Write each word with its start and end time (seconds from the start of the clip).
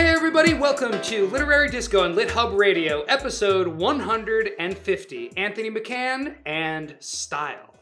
Hey 0.00 0.08
everybody, 0.08 0.54
welcome 0.54 0.98
to 1.02 1.26
Literary 1.26 1.68
Disco 1.68 2.02
on 2.02 2.16
Lit 2.16 2.30
Hub 2.30 2.54
Radio, 2.54 3.02
episode 3.02 3.68
150. 3.68 5.32
Anthony 5.36 5.70
McCann 5.70 6.36
and 6.46 6.96
Style. 7.00 7.74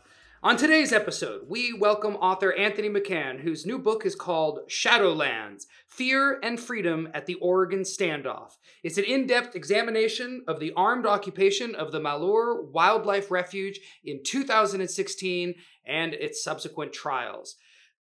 On 0.43 0.57
today's 0.57 0.93
episode, 0.93 1.43
we 1.47 1.73
welcome 1.73 2.17
author 2.17 2.53
Anthony 2.53 2.91
McCann, 2.91 3.39
whose 3.39 3.65
new 3.65 3.79
book 3.79 4.05
is 4.05 4.17
called 4.17 4.69
Shadowlands 4.69 5.67
Fear 5.87 6.41
and 6.43 6.59
Freedom 6.59 7.09
at 7.15 7.27
the 7.27 7.37
Oregon 7.37 7.83
Standoff. 7.83 8.57
It's 8.83 8.99
an 8.99 9.05
in 9.05 9.29
depth 9.29 9.55
examination 9.55 10.43
of 10.49 10.59
the 10.59 10.73
armed 10.77 11.07
occupation 11.07 11.77
of 11.77 11.93
the 11.93 12.01
Malheur 12.01 12.63
Wildlife 12.63 13.31
Refuge 13.31 13.79
in 14.05 14.25
2016 14.25 15.55
and 15.87 16.15
its 16.15 16.43
subsequent 16.43 16.93
trials. 16.93 17.55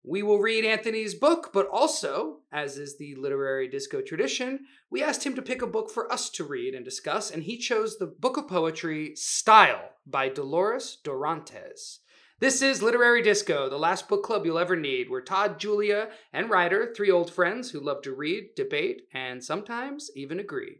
We 0.04 0.22
will 0.22 0.38
read 0.38 0.64
Anthony's 0.64 1.14
book, 1.14 1.50
but 1.52 1.68
also, 1.68 2.38
as 2.52 2.78
is 2.78 2.96
the 2.96 3.14
literary 3.16 3.68
disco 3.68 4.00
tradition, 4.00 4.60
we 4.90 5.02
asked 5.02 5.24
him 5.24 5.34
to 5.34 5.42
pick 5.42 5.60
a 5.60 5.66
book 5.66 5.90
for 5.90 6.10
us 6.12 6.30
to 6.30 6.44
read 6.44 6.74
and 6.74 6.84
discuss, 6.84 7.30
and 7.30 7.42
he 7.42 7.58
chose 7.58 7.98
the 7.98 8.06
book 8.06 8.36
of 8.36 8.48
poetry 8.48 9.14
Style 9.16 9.90
by 10.06 10.28
Dolores 10.28 10.98
Dorantes. 11.04 11.98
This 12.40 12.62
is 12.62 12.82
Literary 12.82 13.20
Disco, 13.20 13.68
the 13.68 13.76
last 13.76 14.08
book 14.08 14.22
club 14.22 14.46
you'll 14.46 14.60
ever 14.60 14.76
need, 14.76 15.10
where 15.10 15.20
Todd, 15.20 15.58
Julia, 15.58 16.08
and 16.32 16.48
Ryder, 16.48 16.94
three 16.96 17.10
old 17.10 17.32
friends 17.32 17.70
who 17.70 17.80
love 17.80 18.00
to 18.02 18.14
read, 18.14 18.50
debate, 18.54 19.02
and 19.12 19.42
sometimes 19.42 20.08
even 20.14 20.38
agree. 20.38 20.76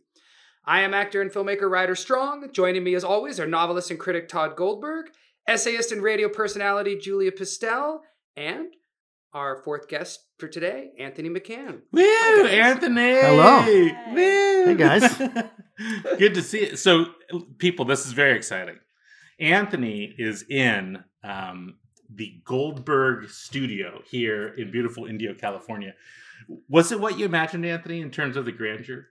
I 0.65 0.83
am 0.83 0.95
actor 0.95 1.21
and 1.21 1.33
filmmaker 1.33 1.69
Ryder 1.69 1.97
Strong. 1.97 2.51
Joining 2.53 2.85
me 2.85 2.95
as 2.95 3.03
always 3.03 3.41
are 3.41 3.47
novelist 3.47 3.91
and 3.91 3.99
critic 3.99 4.29
Todd 4.29 4.55
Goldberg, 4.55 5.07
essayist 5.49 5.91
and 5.91 6.01
radio 6.01 6.29
personality 6.29 6.97
Julia 6.97 7.33
Pistel, 7.33 8.03
and 8.37 8.69
our 9.33 9.63
fourth 9.63 9.89
guest 9.89 10.25
for 10.39 10.49
today, 10.49 10.91
Anthony 10.99 11.29
McCann. 11.29 11.81
Woo, 11.93 12.47
Anthony. 12.47 13.21
Hello. 13.21 13.65
Woo. 13.65 14.65
Hey, 14.65 14.75
guys. 14.75 15.17
Good 16.19 16.35
to 16.35 16.43
see 16.43 16.61
it. 16.61 16.79
So, 16.79 17.07
people, 17.59 17.85
this 17.85 18.07
is 18.07 18.13
very 18.13 18.37
exciting. 18.37 18.79
Anthony 19.39 20.15
is 20.19 20.45
in 20.49 21.05
um, 21.23 21.77
the 22.13 22.41
Goldberg 22.45 23.31
studio 23.31 24.03
here 24.11 24.49
in 24.49 24.71
beautiful 24.71 25.07
Indio, 25.07 25.35
California. 25.35 25.95
Was 26.69 26.93
it 26.93 27.01
what 27.01 27.19
you 27.19 27.25
imagined, 27.25 27.67
Anthony, 27.67 28.01
in 28.01 28.11
terms 28.11 28.37
of 28.37 28.45
the 28.45 28.53
grandeur? 28.53 29.07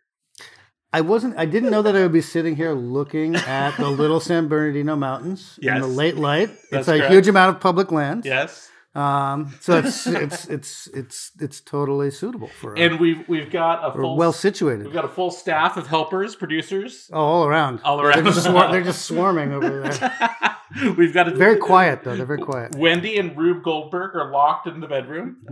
I 0.92 1.02
wasn't. 1.02 1.38
I 1.38 1.46
didn't 1.46 1.70
know 1.70 1.82
that 1.82 1.96
I 1.96 2.02
would 2.02 2.14
be 2.14 2.22
sitting 2.22 2.56
here 2.56 2.74
looking 2.74 3.36
at 3.36 3.76
the 3.76 3.90
Little 3.90 4.22
San 4.22 4.48
Bernardino 4.48 4.96
Mountains 4.96 5.60
in 5.62 5.82
the 5.82 5.88
late 5.88 6.16
light. 6.16 6.48
That's 6.72 6.88
it's 6.88 6.88
a 6.88 6.98
correct. 6.98 7.14
huge 7.14 7.28
amount 7.28 7.56
of 7.56 7.62
public 7.62 7.92
land. 7.92 8.26
Yes. 8.26 8.70
Um, 8.98 9.54
so 9.62 9.78
it's 9.78 10.08
it's 10.08 10.46
it's 10.48 10.88
it's 10.88 11.32
it's 11.40 11.62
totally 11.62 12.10
suitable 12.10 12.48
for. 12.60 12.74
a- 12.74 12.80
And 12.80 13.00
we've 13.00 13.28
we've 13.30 13.52
got 13.52 13.88
a 13.88 13.92
full 13.96 14.18
well 14.18 14.34
situated. 14.34 14.86
we've 14.86 14.94
got 14.94 15.06
a 15.06 15.10
full 15.10 15.30
staff 15.32 15.78
of 15.78 15.86
helpers, 15.88 16.36
producers. 16.36 17.10
Oh, 17.14 17.20
all 17.22 17.46
around. 17.46 17.80
All 17.84 17.98
Yeah, 17.98 18.04
They're 18.16 18.24
around. 18.24 18.26
just, 18.34 18.44
swar- 18.46 18.72
they're 18.72 18.84
just 18.84 19.06
swarming 19.06 19.54
over 19.54 19.82
there. 19.82 20.94
we've 20.98 21.14
got 21.14 21.28
a 21.28 21.36
Very 21.36 21.58
quiet 21.58 22.04
though. 22.04 22.16
They're 22.16 22.26
very 22.26 22.42
quiet. 22.42 22.76
Wendy 22.76 23.18
and 23.20 23.38
Rube 23.38 23.64
Goldberg 23.64 24.16
are 24.16 24.32
locked 24.32 24.66
in 24.68 24.80
the 24.80 24.88
bedroom. 24.88 25.38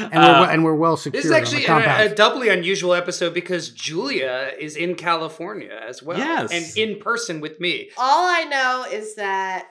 And 0.00 0.12
uh, 0.14 0.44
we're 0.46 0.52
and 0.52 0.64
we're 0.64 0.74
well 0.74 0.98
secured. 0.98 1.22
This 1.24 1.24
is 1.24 1.30
actually 1.30 1.66
on 1.66 1.80
the 1.80 2.02
a, 2.02 2.12
a 2.12 2.14
doubly 2.14 2.50
unusual 2.50 2.92
episode 2.92 3.32
because 3.32 3.70
Julia 3.70 4.52
is 4.58 4.76
in 4.76 4.94
California 4.96 5.80
as 5.88 6.02
well. 6.02 6.18
Yes. 6.18 6.52
And 6.52 6.76
in 6.76 6.98
person 7.00 7.40
with 7.40 7.58
me. 7.58 7.88
All 7.96 8.26
I 8.26 8.44
know 8.44 8.84
is 8.92 9.14
that 9.14 9.68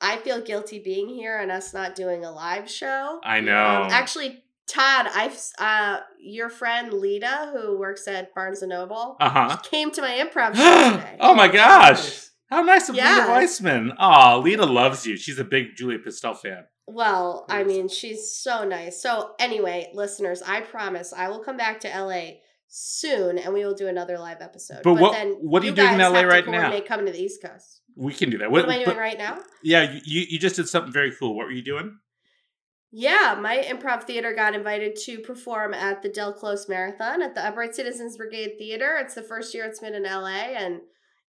I 0.00 0.16
feel 0.18 0.40
guilty 0.40 0.78
being 0.78 1.08
here 1.08 1.38
and 1.38 1.50
us 1.50 1.74
not 1.74 1.94
doing 1.94 2.24
a 2.24 2.30
live 2.30 2.70
show. 2.70 3.20
I 3.24 3.40
know. 3.40 3.82
Um, 3.82 3.88
actually, 3.90 4.42
Todd, 4.66 5.06
I've 5.14 5.38
uh, 5.58 6.00
your 6.18 6.48
friend 6.48 6.92
Lita, 6.92 7.50
who 7.52 7.78
works 7.78 8.06
at 8.08 8.34
Barnes 8.34 8.62
and 8.62 8.70
Noble, 8.70 9.16
uh 9.20 9.28
huh. 9.28 9.56
came 9.58 9.90
to 9.92 10.00
my 10.00 10.10
improv 10.12 10.54
show 10.56 10.90
today. 10.96 11.16
oh 11.20 11.34
my 11.34 11.48
gosh. 11.48 12.26
How 12.48 12.62
nice 12.62 12.88
of 12.88 12.96
Yeah. 12.96 13.16
Lita 13.16 13.28
Weissman. 13.30 13.92
Oh, 13.98 14.40
Lita 14.44 14.66
loves 14.66 15.06
you. 15.06 15.16
She's 15.16 15.38
a 15.38 15.44
big 15.44 15.76
Julia 15.76 15.98
Pistel 15.98 16.36
fan. 16.36 16.64
Well, 16.86 17.46
I 17.48 17.62
mean, 17.62 17.88
she's 17.88 18.34
so 18.34 18.64
nice. 18.64 19.00
So, 19.00 19.34
anyway, 19.38 19.90
listeners, 19.94 20.42
I 20.44 20.60
promise 20.60 21.12
I 21.16 21.28
will 21.28 21.38
come 21.44 21.56
back 21.56 21.78
to 21.80 21.88
LA 21.88 22.38
soon, 22.66 23.38
and 23.38 23.54
we 23.54 23.64
will 23.64 23.74
do 23.74 23.86
another 23.86 24.18
live 24.18 24.38
episode. 24.40 24.80
But 24.82 24.94
what- 24.94 25.14
what 25.40 25.62
are 25.62 25.66
you 25.66 25.72
doing 25.72 25.92
in 25.94 25.98
LA 26.00 26.22
right 26.22 26.46
now? 26.48 26.76
Coming 26.80 27.06
to 27.06 27.12
the 27.12 27.22
East 27.22 27.40
Coast. 27.42 27.82
We 28.00 28.14
can 28.14 28.30
do 28.30 28.38
that. 28.38 28.50
What, 28.50 28.64
am 28.64 28.70
I 28.70 28.76
doing 28.76 28.86
but- 28.86 28.96
right 28.96 29.18
now? 29.18 29.38
Yeah, 29.62 29.98
you, 30.04 30.24
you 30.26 30.38
just 30.38 30.56
did 30.56 30.68
something 30.68 30.92
very 30.92 31.12
cool. 31.12 31.36
What 31.36 31.44
were 31.44 31.52
you 31.52 31.62
doing? 31.62 31.98
Yeah, 32.90 33.38
my 33.38 33.58
improv 33.58 34.04
theater 34.04 34.34
got 34.34 34.54
invited 34.54 34.96
to 35.04 35.18
perform 35.18 35.74
at 35.74 36.02
the 36.02 36.08
Del 36.08 36.32
Close 36.32 36.68
Marathon 36.68 37.22
at 37.22 37.34
the 37.34 37.46
Upright 37.46 37.74
Citizens 37.74 38.16
Brigade 38.16 38.54
Theater. 38.58 38.96
It's 38.98 39.14
the 39.14 39.22
first 39.22 39.54
year 39.54 39.64
it's 39.66 39.78
been 39.78 39.94
in 39.94 40.04
LA, 40.04 40.54
and 40.56 40.80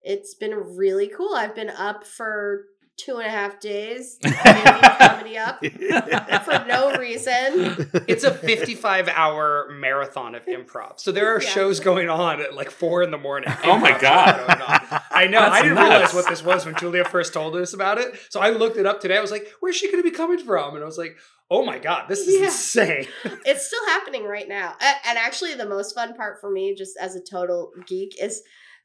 it's 0.00 0.34
been 0.34 0.54
really 0.54 1.08
cool. 1.08 1.34
I've 1.34 1.54
been 1.54 1.68
up 1.68 2.06
for 2.06 2.66
two 3.00 3.16
and 3.16 3.26
a 3.26 3.30
half 3.30 3.60
days, 3.60 4.18
comedy 4.22 5.36
up 5.38 5.58
for 6.44 6.64
no 6.66 6.94
reason. 6.98 7.88
It's 8.06 8.24
a 8.24 8.32
55 8.34 9.08
hour 9.08 9.68
marathon 9.72 10.34
of 10.34 10.44
improv. 10.46 11.00
So 11.00 11.12
there 11.12 11.34
are 11.34 11.42
Yeah. 11.42 11.48
shows 11.48 11.80
going 11.80 12.08
on 12.08 12.40
at 12.40 12.54
like 12.54 12.70
four 12.70 13.02
in 13.02 13.10
the 13.10 13.18
morning. 13.18 13.50
Oh 13.64 13.78
my 13.78 13.96
God. 13.98 14.36
shows 14.36 14.46
going 14.46 14.62
on. 14.62 15.00
I 15.10 15.26
know. 15.26 15.40
That's 15.40 15.54
I 15.54 15.62
didn't 15.62 15.74
nuts. 15.76 15.90
realize 15.90 16.14
what 16.14 16.28
this 16.28 16.44
was 16.44 16.66
when 16.66 16.74
Julia 16.76 17.04
first 17.04 17.32
told 17.32 17.56
us 17.56 17.72
about 17.72 17.98
it. 17.98 18.14
So 18.28 18.40
I 18.40 18.50
looked 18.50 18.76
it 18.76 18.86
up 18.86 19.00
today. 19.00 19.16
I 19.16 19.20
was 19.20 19.30
like, 19.30 19.50
where's 19.60 19.76
she 19.76 19.90
going 19.90 20.02
to 20.02 20.08
be 20.10 20.14
coming 20.16 20.38
from? 20.38 20.74
And 20.74 20.82
I 20.82 20.86
was 20.86 20.98
like, 20.98 21.16
oh 21.50 21.64
my 21.64 21.78
God, 21.78 22.04
this 22.08 22.20
is 22.20 22.38
Yeah. 22.38 22.44
insane. 22.46 23.06
It's 23.46 23.66
still 23.66 23.84
happening 23.86 24.24
right 24.24 24.48
now. 24.48 24.74
And 25.06 25.18
actually, 25.18 25.54
the 25.54 25.66
most 25.68 25.94
fun 25.94 26.14
part 26.14 26.40
for 26.40 26.50
me, 26.50 26.74
just 26.74 26.96
as 26.98 27.16
a 27.16 27.20
total 27.20 27.72
geek, 27.86 28.20
is 28.22 28.42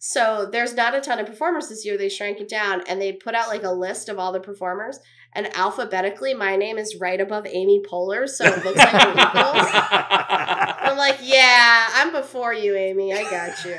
so 0.08 0.48
there's 0.52 0.76
not 0.76 0.94
a 0.94 1.02
ton 1.02 1.20
of 1.20 1.26
performers 1.26 1.68
this 1.68 1.84
year. 1.84 1.98
They 1.98 2.10
shrank 2.10 2.40
it 2.40 2.48
down 2.48 2.84
and 2.88 3.02
they 3.02 3.12
put 3.14 3.34
out 3.34 3.48
like 3.48 3.64
a 3.64 3.72
list 3.72 4.08
of 4.08 4.20
all 4.20 4.32
the 4.32 4.40
performers. 4.40 5.00
And 5.34 5.48
alphabetically, 5.56 6.36
my 6.36 6.56
name 6.56 6.78
is 6.78 6.98
right 7.02 7.20
above 7.20 7.48
Amy 7.48 7.82
Poehler, 7.82 8.30
so 8.30 8.46
it 8.46 8.64
looks 8.64 8.78
like 8.78 8.94
we're 8.94 9.12
equals. 9.14 9.68
I'm 9.74 10.96
like, 10.96 11.18
yeah, 11.24 11.88
I'm 11.96 12.12
before 12.12 12.54
you, 12.54 12.76
Amy. 12.76 13.14
I 13.14 13.24
got 13.24 13.66
you. 13.66 13.78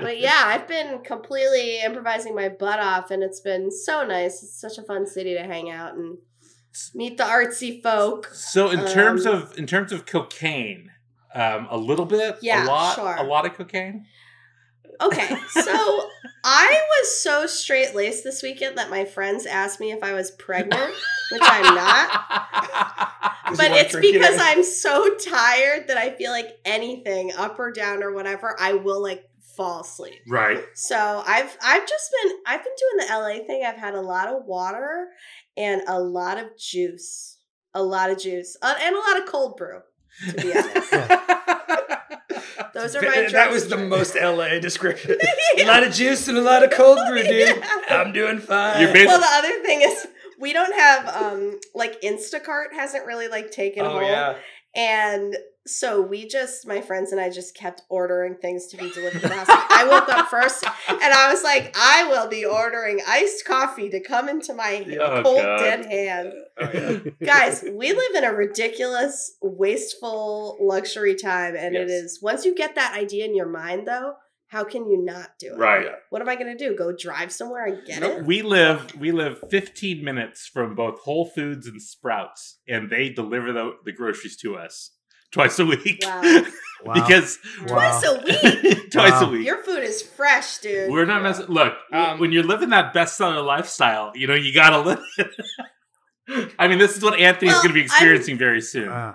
But 0.00 0.18
yeah, 0.26 0.44
I've 0.46 0.66
been 0.66 1.00
completely 1.04 1.80
improvising 1.82 2.34
my 2.34 2.48
butt 2.48 2.80
off, 2.80 3.10
and 3.10 3.22
it's 3.22 3.40
been 3.40 3.70
so 3.70 4.04
nice. 4.06 4.42
It's 4.42 4.58
such 4.58 4.78
a 4.78 4.82
fun 4.82 5.06
city 5.06 5.34
to 5.34 5.42
hang 5.44 5.70
out 5.70 5.94
and 5.94 6.16
meet 6.94 7.18
the 7.18 7.24
artsy 7.24 7.82
folk. 7.82 8.26
So 8.32 8.70
in 8.70 8.86
terms 8.86 9.26
Um, 9.26 9.34
of 9.34 9.58
in 9.58 9.66
terms 9.66 9.92
of 9.92 10.06
cocaine, 10.06 10.90
um, 11.34 11.68
a 11.70 11.76
little 11.76 12.06
bit, 12.06 12.38
Yeah, 12.40 12.64
a 12.64 12.66
lot, 12.66 12.94
sure. 12.94 13.14
a 13.16 13.22
lot 13.22 13.46
of 13.46 13.54
cocaine. 13.54 14.06
Okay, 15.00 15.36
so 15.50 16.08
I 16.44 16.82
was 17.00 17.20
so 17.20 17.46
straight 17.46 17.94
laced 17.94 18.24
this 18.24 18.42
weekend 18.42 18.78
that 18.78 18.90
my 18.90 19.04
friends 19.04 19.46
asked 19.46 19.80
me 19.80 19.92
if 19.92 20.02
I 20.02 20.12
was 20.12 20.30
pregnant, 20.32 20.94
which 21.32 21.42
I'm 21.44 21.74
not. 21.74 23.24
But 23.56 23.70
it's 23.72 23.96
because 23.96 24.36
I'm 24.38 24.62
so 24.62 25.14
tired 25.16 25.88
that 25.88 25.96
I 25.96 26.10
feel 26.10 26.30
like 26.32 26.58
anything 26.66 27.32
up 27.34 27.58
or 27.58 27.72
down 27.72 28.02
or 28.02 28.12
whatever, 28.12 28.54
I 28.60 28.74
will 28.74 29.02
like 29.02 29.24
fall 29.56 29.80
asleep. 29.80 30.20
right. 30.28 30.62
So 30.74 31.22
I've 31.26 31.56
I've 31.64 31.88
just 31.88 32.10
been 32.22 32.32
I've 32.46 32.62
been 32.62 32.74
doing 32.78 33.06
the 33.08 33.14
LA 33.14 33.46
thing. 33.46 33.64
I've 33.66 33.78
had 33.78 33.94
a 33.94 34.02
lot 34.02 34.28
of 34.28 34.44
water 34.44 35.08
and 35.56 35.80
a 35.88 35.98
lot 35.98 36.36
of 36.38 36.58
juice, 36.58 37.38
a 37.72 37.82
lot 37.82 38.10
of 38.10 38.18
juice, 38.18 38.54
uh, 38.60 38.74
and 38.82 38.94
a 38.94 38.98
lot 38.98 39.18
of 39.22 39.26
cold 39.26 39.56
brew. 39.56 39.80
To 40.28 40.32
be 40.34 40.52
honest, 40.56 40.92
those 42.74 42.96
are 42.96 43.02
my. 43.02 43.28
that 43.32 43.50
was 43.50 43.68
the 43.68 43.76
most 43.76 44.14
LA 44.14 44.58
description. 44.58 45.18
A 45.58 45.66
lot 45.66 45.82
of 45.82 45.92
juice 45.92 46.28
and 46.28 46.38
a 46.38 46.40
lot 46.40 46.62
of 46.62 46.70
cold 46.70 46.98
brew, 47.08 47.22
dude. 47.22 47.62
Yeah. 47.88 48.02
I'm 48.02 48.12
doing 48.12 48.38
fine. 48.38 48.80
You're 48.80 48.92
basically 48.92 49.06
well, 49.06 49.20
the 49.20 49.48
other 49.48 49.62
thing 49.62 49.82
is 49.82 50.06
we 50.38 50.52
don't 50.52 50.74
have 50.74 51.08
um 51.08 51.58
like 51.74 52.00
Instacart 52.02 52.72
hasn't 52.72 53.06
really 53.06 53.28
like 53.28 53.50
taken 53.50 53.84
oh 53.84 53.90
hold, 53.90 54.02
yeah. 54.02 54.36
and 54.74 55.36
So 55.68 56.00
we 56.00 56.26
just, 56.26 56.66
my 56.66 56.80
friends 56.80 57.12
and 57.12 57.20
I 57.20 57.30
just 57.30 57.54
kept 57.54 57.82
ordering 57.88 58.36
things 58.36 58.66
to 58.68 58.76
be 58.76 58.90
delivered 58.90 59.20
to 59.20 59.28
the 59.28 59.34
house. 59.34 59.46
I 59.50 59.86
woke 59.88 60.08
up 60.08 60.28
first 60.28 60.64
and 60.88 61.12
I 61.14 61.30
was 61.30 61.42
like, 61.44 61.74
I 61.78 62.04
will 62.08 62.28
be 62.28 62.44
ordering 62.44 63.00
iced 63.06 63.44
coffee 63.44 63.90
to 63.90 64.00
come 64.00 64.28
into 64.28 64.54
my 64.54 64.86
Oh, 65.00 65.22
cold, 65.22 65.42
God. 65.42 65.58
dead 65.58 65.86
hand. 65.86 66.32
Oh, 66.58 66.70
yeah. 66.72 67.10
Guys, 67.24 67.64
we 67.70 67.92
live 67.92 68.14
in 68.16 68.24
a 68.24 68.32
ridiculous, 68.32 69.36
wasteful 69.42 70.56
luxury 70.60 71.14
time. 71.14 71.54
And 71.56 71.76
it 71.76 71.88
Yes. 71.88 71.90
is, 71.90 72.18
once 72.22 72.44
you 72.44 72.54
get 72.54 72.74
that 72.74 72.96
idea 72.96 73.24
in 73.26 73.34
your 73.36 73.48
mind, 73.48 73.86
though, 73.86 74.14
how 74.48 74.64
can 74.64 74.88
you 74.88 75.04
not 75.04 75.32
do 75.38 75.52
it? 75.52 75.58
Right. 75.58 75.86
What 76.08 76.22
am 76.22 76.28
I 76.28 76.34
going 76.36 76.56
to 76.56 76.68
do? 76.68 76.74
Go 76.74 76.94
drive 76.96 77.30
somewhere 77.30 77.66
and 77.66 77.86
get 77.86 78.00
Nope. 78.00 78.20
it? 78.20 78.24
We 78.24 78.40
live 78.40 78.94
we 78.98 79.12
live 79.12 79.38
15 79.50 80.02
minutes 80.02 80.46
from 80.46 80.74
both 80.74 81.00
Whole 81.00 81.26
Foods 81.26 81.66
and 81.66 81.82
Sprouts, 81.82 82.58
and 82.66 82.88
they 82.88 83.10
deliver 83.10 83.52
the, 83.52 83.72
the 83.84 83.92
groceries 83.92 84.38
to 84.38 84.56
us 84.56 84.92
twice 85.32 85.58
a 85.58 85.66
week. 85.66 86.00
Wow. 86.04 86.42
Wow. 86.84 86.94
because 86.94 87.38
Twice 87.66 88.04
a 88.06 88.22
week. 88.24 88.90
twice 88.92 89.10
Wow. 89.10 89.22
a 89.26 89.30
week. 89.32 89.44
Your 89.44 89.60
food 89.64 89.82
is 89.82 90.00
fresh, 90.00 90.58
dude. 90.58 90.92
We're 90.92 91.06
not 91.06 91.24
messing. 91.24 91.46
Look, 91.46 91.74
Um, 91.92 92.20
when 92.20 92.30
you're 92.30 92.44
living 92.44 92.68
that 92.68 92.94
bestseller 92.94 93.44
lifestyle, 93.44 94.12
you 94.14 94.28
know 94.28 94.36
you 94.36 94.54
gotta 94.54 94.78
live. 94.78 95.00
I 96.58 96.68
mean, 96.68 96.78
this 96.78 96.96
is 96.96 97.02
what 97.02 97.18
Anthony's 97.18 97.54
Well, 97.54 97.62
going 97.62 97.68
to 97.70 97.74
be 97.74 97.80
I'm- 97.80 97.86
experiencing 97.86 98.36
very 98.38 98.60
soon. 98.60 98.88
Uh, 98.90 99.14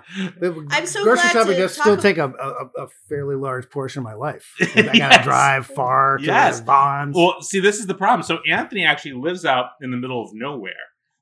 I'm 0.70 0.84
so 0.86 1.04
grocery 1.04 1.22
glad 1.22 1.32
shopping 1.32 1.52
to 1.52 1.58
does 1.58 1.76
talk 1.76 1.84
still 1.84 1.94
ab- 1.94 2.00
take 2.00 2.18
a, 2.18 2.24
a, 2.28 2.82
a 2.84 2.88
fairly 3.08 3.36
large 3.36 3.70
portion 3.70 4.00
of 4.00 4.04
my 4.04 4.14
life. 4.14 4.52
I 4.60 4.66
gotta 4.82 4.90
Yes. 4.98 5.24
drive 5.24 5.66
far 5.66 6.18
to 6.18 6.24
Yes. 6.24 6.60
Bonds. 6.60 7.16
Well, 7.16 7.40
see, 7.40 7.60
this 7.60 7.78
is 7.78 7.86
the 7.86 7.94
problem. 7.94 8.24
So 8.24 8.38
Anthony 8.50 8.84
actually 8.84 9.12
lives 9.12 9.44
out 9.44 9.66
in 9.80 9.90
the 9.92 9.96
middle 9.96 10.22
of 10.22 10.30
nowhere. 10.34 10.72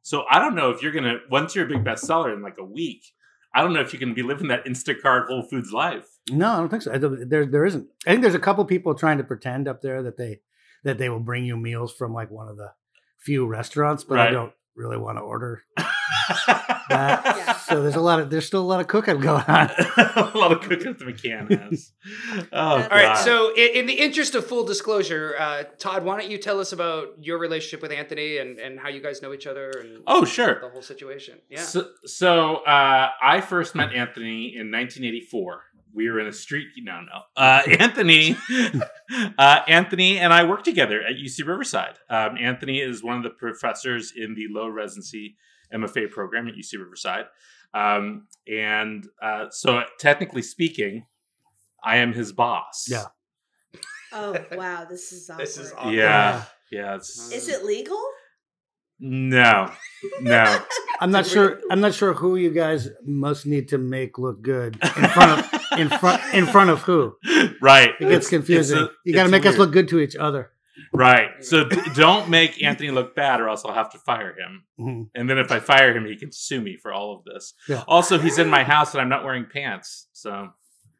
So 0.01 0.25
I 0.31 0.39
don't 0.41 0.55
know 0.55 0.71
if 0.71 0.83
you're 0.83 0.93
gonna 0.93 1.19
once 1.31 1.55
you're 1.55 1.67
a 1.67 1.69
big 1.69 1.85
bestseller 1.85 2.35
in 2.35 2.43
like 2.43 2.57
a 2.59 2.65
week. 2.65 3.03
I 3.55 3.63
don't 3.63 3.73
know 3.73 3.81
if 3.81 3.93
you 3.93 3.99
can 3.99 4.15
be 4.15 4.23
living 4.23 4.49
that 4.49 4.65
Instacart 4.65 5.27
Whole 5.27 5.43
Foods 5.43 5.73
life. 5.73 6.07
No, 6.31 6.51
I 6.51 6.57
don't 6.57 6.69
think 6.69 6.83
so. 6.83 6.97
There, 6.97 7.45
there 7.45 7.67
isn't. 7.67 7.87
I 8.07 8.11
think 8.11 8.23
there's 8.23 8.35
a 8.35 8.39
couple 8.41 8.65
people 8.65 8.95
trying 8.95 9.19
to 9.19 9.25
pretend 9.25 9.69
up 9.69 9.83
there 9.83 10.03
that 10.03 10.17
they 10.17 10.41
that 10.85 10.99
they 10.99 11.09
will 11.09 11.21
bring 11.21 11.45
you 11.45 11.57
meals 11.57 11.93
from 11.93 12.13
like 12.13 12.31
one 12.31 12.49
of 12.49 12.57
the 12.57 12.73
few 13.19 13.47
restaurants, 13.47 14.05
but 14.05 14.19
I 14.19 14.31
don't 14.31 14.53
really 14.75 14.97
want 14.97 15.19
to 15.19 15.23
order 15.23 15.63
that. 16.89 17.37
Yeah. 17.43 17.53
So 17.57 17.83
there's 17.83 17.97
a 17.97 18.01
lot 18.01 18.21
of 18.21 18.29
there's 18.29 18.47
still 18.47 18.61
a 18.61 18.63
lot 18.71 18.81
of 18.81 18.87
cooking 18.87 19.19
going 19.21 19.45
on. 19.45 19.71
A 19.97 20.31
lot 20.35 20.53
of 20.53 20.61
cooking 20.61 20.93
the 20.93 21.05
McCann 21.07 21.51
has. 21.71 21.93
Oh, 22.53 22.59
All 22.61 22.79
right. 22.79 22.89
God. 23.15 23.25
So, 23.25 23.55
in, 23.55 23.71
in 23.77 23.87
the 23.87 23.95
interest 23.95 24.35
of 24.35 24.47
full 24.47 24.65
disclosure, 24.65 25.35
uh, 25.39 25.63
Todd, 25.79 26.05
why 26.05 26.21
don't 26.21 26.31
you 26.31 26.37
tell 26.39 26.61
us 26.61 26.73
about 26.73 27.09
your 27.19 27.39
relationship 27.39 27.81
with 27.81 27.93
Anthony 27.93 28.39
and, 28.39 28.59
and 28.59 28.79
how 28.79 28.89
you 28.91 29.01
guys 29.01 29.23
know 29.23 29.33
each 29.33 29.47
other 29.47 29.71
and 29.81 30.03
Oh, 30.07 30.25
sure. 30.27 30.61
the 30.61 30.69
whole 30.69 30.83
situation? 30.83 31.39
Yeah. 31.49 31.63
So, 31.63 31.89
so 32.05 32.57
uh, 32.57 33.09
I 33.23 33.41
first 33.41 33.75
met 33.75 33.93
Anthony 33.95 34.49
in 34.55 34.71
1984. 34.71 35.63
We 35.95 36.11
were 36.11 36.21
in 36.21 36.27
a 36.27 36.33
street. 36.33 36.69
No, 36.79 37.01
no. 37.01 37.23
Uh, 37.37 37.63
Anthony, 37.79 38.37
uh, 39.39 39.61
Anthony, 39.67 40.19
and 40.19 40.33
I 40.33 40.45
worked 40.45 40.65
together 40.65 41.01
at 41.03 41.17
UC 41.17 41.47
Riverside. 41.47 41.95
Um, 42.11 42.37
Anthony 42.39 42.81
is 42.81 43.03
one 43.03 43.17
of 43.17 43.23
the 43.23 43.31
professors 43.31 44.13
in 44.15 44.35
the 44.35 44.47
low 44.51 44.69
residency 44.69 45.37
MFA 45.75 46.11
program 46.11 46.49
at 46.49 46.55
UC 46.55 46.79
Riverside, 46.79 47.25
um, 47.75 48.27
and 48.47 49.07
uh, 49.23 49.47
so 49.51 49.83
technically 49.99 50.43
speaking, 50.43 51.07
I 51.83 51.99
am 51.99 52.13
his 52.13 52.33
boss. 52.33 52.87
Yeah. 52.89 53.05
Oh 54.15 54.37
wow, 54.53 54.85
this 54.85 55.11
is 55.11 55.31
awkward. 55.31 55.47
This 55.47 55.57
is 55.57 55.73
awkward. 55.73 55.95
Yeah. 55.95 56.43
Yeah. 56.71 56.97
It's, 56.97 57.33
Is 57.33 57.49
it 57.49 57.65
legal? 57.65 57.99
no, 59.01 59.73
no. 60.21 60.61
I'm 61.01 61.11
not 61.11 61.27
sure. 61.27 61.61
I'm 61.71 61.81
not 61.81 61.95
sure 61.95 62.13
who 62.13 62.37
you 62.37 62.51
guys 62.51 62.89
must 63.05 63.47
need 63.47 63.69
to 63.71 63.79
make 63.79 64.19
look 64.19 64.43
good 64.43 64.77
in 64.83 65.09
front 65.09 65.41
of 65.41 65.79
in 65.79 65.89
front 65.89 66.23
in 66.35 66.47
front 66.47 66.71
of 66.71 66.83
who. 66.83 67.17
right. 67.63 67.89
It 67.99 68.01
gets 68.01 68.27
It's- 68.27 68.29
confusing. 68.29 68.79
it's 68.79 68.89
a- 68.89 68.93
you 69.05 69.15
got 69.15 69.23
to 69.23 69.25
it's 69.29 69.33
make 69.33 69.47
us 69.47 69.57
look 69.59 69.73
good 69.73 69.89
to 69.89 69.99
each 69.99 70.15
other. 70.15 70.52
Right. 70.93 71.31
So 71.43 71.65
don't 71.95 72.29
make 72.31 72.63
Anthony 72.63 72.91
look 72.91 73.15
bad, 73.15 73.41
or 73.41 73.49
else 73.49 73.65
I'll 73.65 73.75
have 73.75 73.91
to 73.91 73.99
fire 73.99 74.35
him. 74.39 74.65
Mhm. 74.81 75.11
And 75.15 75.29
then 75.29 75.39
if 75.39 75.51
I 75.53 75.59
fire 75.61 75.95
him, 75.97 76.07
he 76.07 76.17
can 76.17 76.33
sue 76.33 76.61
me 76.61 76.77
for 76.77 76.93
all 76.93 77.17
of 77.17 77.25
this. 77.25 77.55
Yeah. 77.69 77.83
Also, 77.89 78.19
he's 78.19 78.39
in 78.39 78.49
my 78.49 78.63
house 78.65 78.93
and 78.95 79.01
I'm 79.01 79.09
not 79.09 79.25
wearing 79.25 79.47
pants. 79.53 80.09
So, 80.13 80.51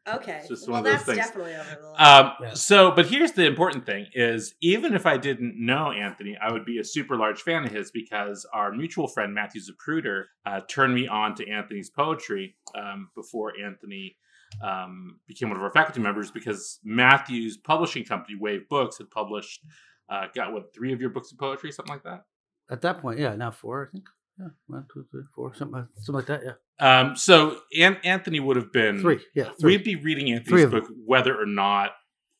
Okay. 0.05 0.39
It's 0.39 0.49
just 0.49 0.67
well, 0.67 0.81
one 0.83 0.91
of 0.91 0.97
those 0.97 1.05
things. 1.05 1.17
definitely 1.25 1.55
over 1.55 1.77
the 1.81 1.87
line. 1.91 2.25
um, 2.25 2.31
Yeah. 2.41 2.53
so, 2.55 2.91
but 2.91 3.05
here's 3.05 3.31
the 3.31 3.45
important 3.45 3.85
thing: 3.85 4.07
is 4.13 4.53
even 4.61 4.93
if 4.95 5.05
I 5.05 5.15
didn't 5.17 5.55
know 5.57 5.91
Anthony, 5.93 6.37
I 6.41 6.51
would 6.51 6.65
be 6.65 6.77
a 6.79 6.83
super 6.83 7.15
large 7.15 7.41
fan 7.41 7.63
of 7.63 7.71
his 7.71 7.89
because 7.89 8.45
our 8.53 8.73
mutual 8.73 9.07
friend 9.07 9.33
Matthew 9.33 9.61
Zapruder 9.61 10.25
uh, 10.45 10.59
turned 10.67 10.93
me 10.93 11.07
on 11.07 11.35
to 11.35 11.49
Anthony's 11.49 11.89
poetry 11.89 12.57
um, 12.75 13.11
before 13.15 13.53
Anthony 13.57 14.17
um, 14.61 15.19
became 15.27 15.49
one 15.49 15.57
of 15.57 15.63
our 15.63 15.71
faculty 15.71 16.01
members 16.01 16.31
because 16.31 16.79
Matthew's 16.83 17.57
publishing 17.57 18.03
company, 18.05 18.37
Wave 18.39 18.67
Books, 18.69 18.97
had 18.97 19.09
published. 19.09 19.61
Uh, 20.09 20.27
got 20.35 20.51
what 20.53 20.73
three 20.75 20.91
of 20.93 20.99
your 21.01 21.09
books 21.09 21.31
of 21.31 21.37
poetry, 21.37 21.71
something 21.71 21.93
like 21.93 22.03
that. 22.03 22.23
At 22.69 22.81
that 22.81 22.99
point, 23.01 23.19
yeah, 23.19 23.35
now 23.35 23.51
four, 23.51 23.87
I 23.87 23.91
think. 23.91 24.03
Yeah, 24.39 24.47
one, 24.67 24.85
two, 24.93 25.05
three, 25.11 25.23
four, 25.35 25.53
something, 25.55 25.79
like- 25.79 25.87
something 25.97 26.15
like 26.15 26.25
that. 26.25 26.41
Yeah, 26.43 26.99
Um, 27.01 27.15
so 27.15 27.59
An- 27.79 27.97
Anthony 28.03 28.39
would 28.39 28.55
have 28.57 28.71
been 28.71 28.99
three. 28.99 29.19
Yeah, 29.35 29.49
three. 29.59 29.77
We'd 29.77 29.83
be 29.83 29.95
reading 29.95 30.31
Anthony's 30.33 30.65
book 30.69 30.89
whether 31.05 31.39
or 31.39 31.45
not 31.45 31.91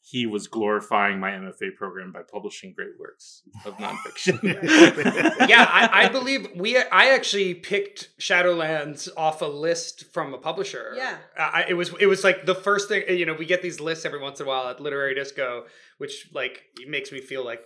he 0.05 0.25
was 0.25 0.47
glorifying 0.47 1.17
my 1.17 1.31
MFA 1.31 1.75
program 1.77 2.11
by 2.11 2.23
publishing 2.29 2.73
great 2.73 2.99
works 2.99 3.41
of 3.63 3.77
nonfiction. 3.77 4.43
yeah, 5.47 5.65
I, 5.71 5.89
I 5.93 6.09
believe 6.09 6.49
we. 6.57 6.77
I 6.77 7.11
actually 7.11 7.53
picked 7.53 8.09
Shadowlands 8.19 9.07
off 9.15 9.41
a 9.41 9.45
list 9.45 10.13
from 10.13 10.33
a 10.33 10.37
publisher. 10.37 10.91
Yeah. 10.97 11.17
I, 11.39 11.65
it 11.69 11.75
was 11.75 11.93
it 12.01 12.07
was 12.07 12.21
like 12.21 12.45
the 12.45 12.53
first 12.53 12.89
thing. 12.89 13.03
You 13.07 13.25
know, 13.25 13.33
we 13.33 13.45
get 13.45 13.61
these 13.61 13.79
lists 13.79 14.05
every 14.05 14.19
once 14.19 14.41
in 14.41 14.45
a 14.45 14.49
while 14.49 14.67
at 14.67 14.81
Literary 14.81 15.15
Disco, 15.15 15.67
which 15.99 16.29
like 16.33 16.63
makes 16.85 17.13
me 17.13 17.21
feel 17.21 17.45
like 17.45 17.65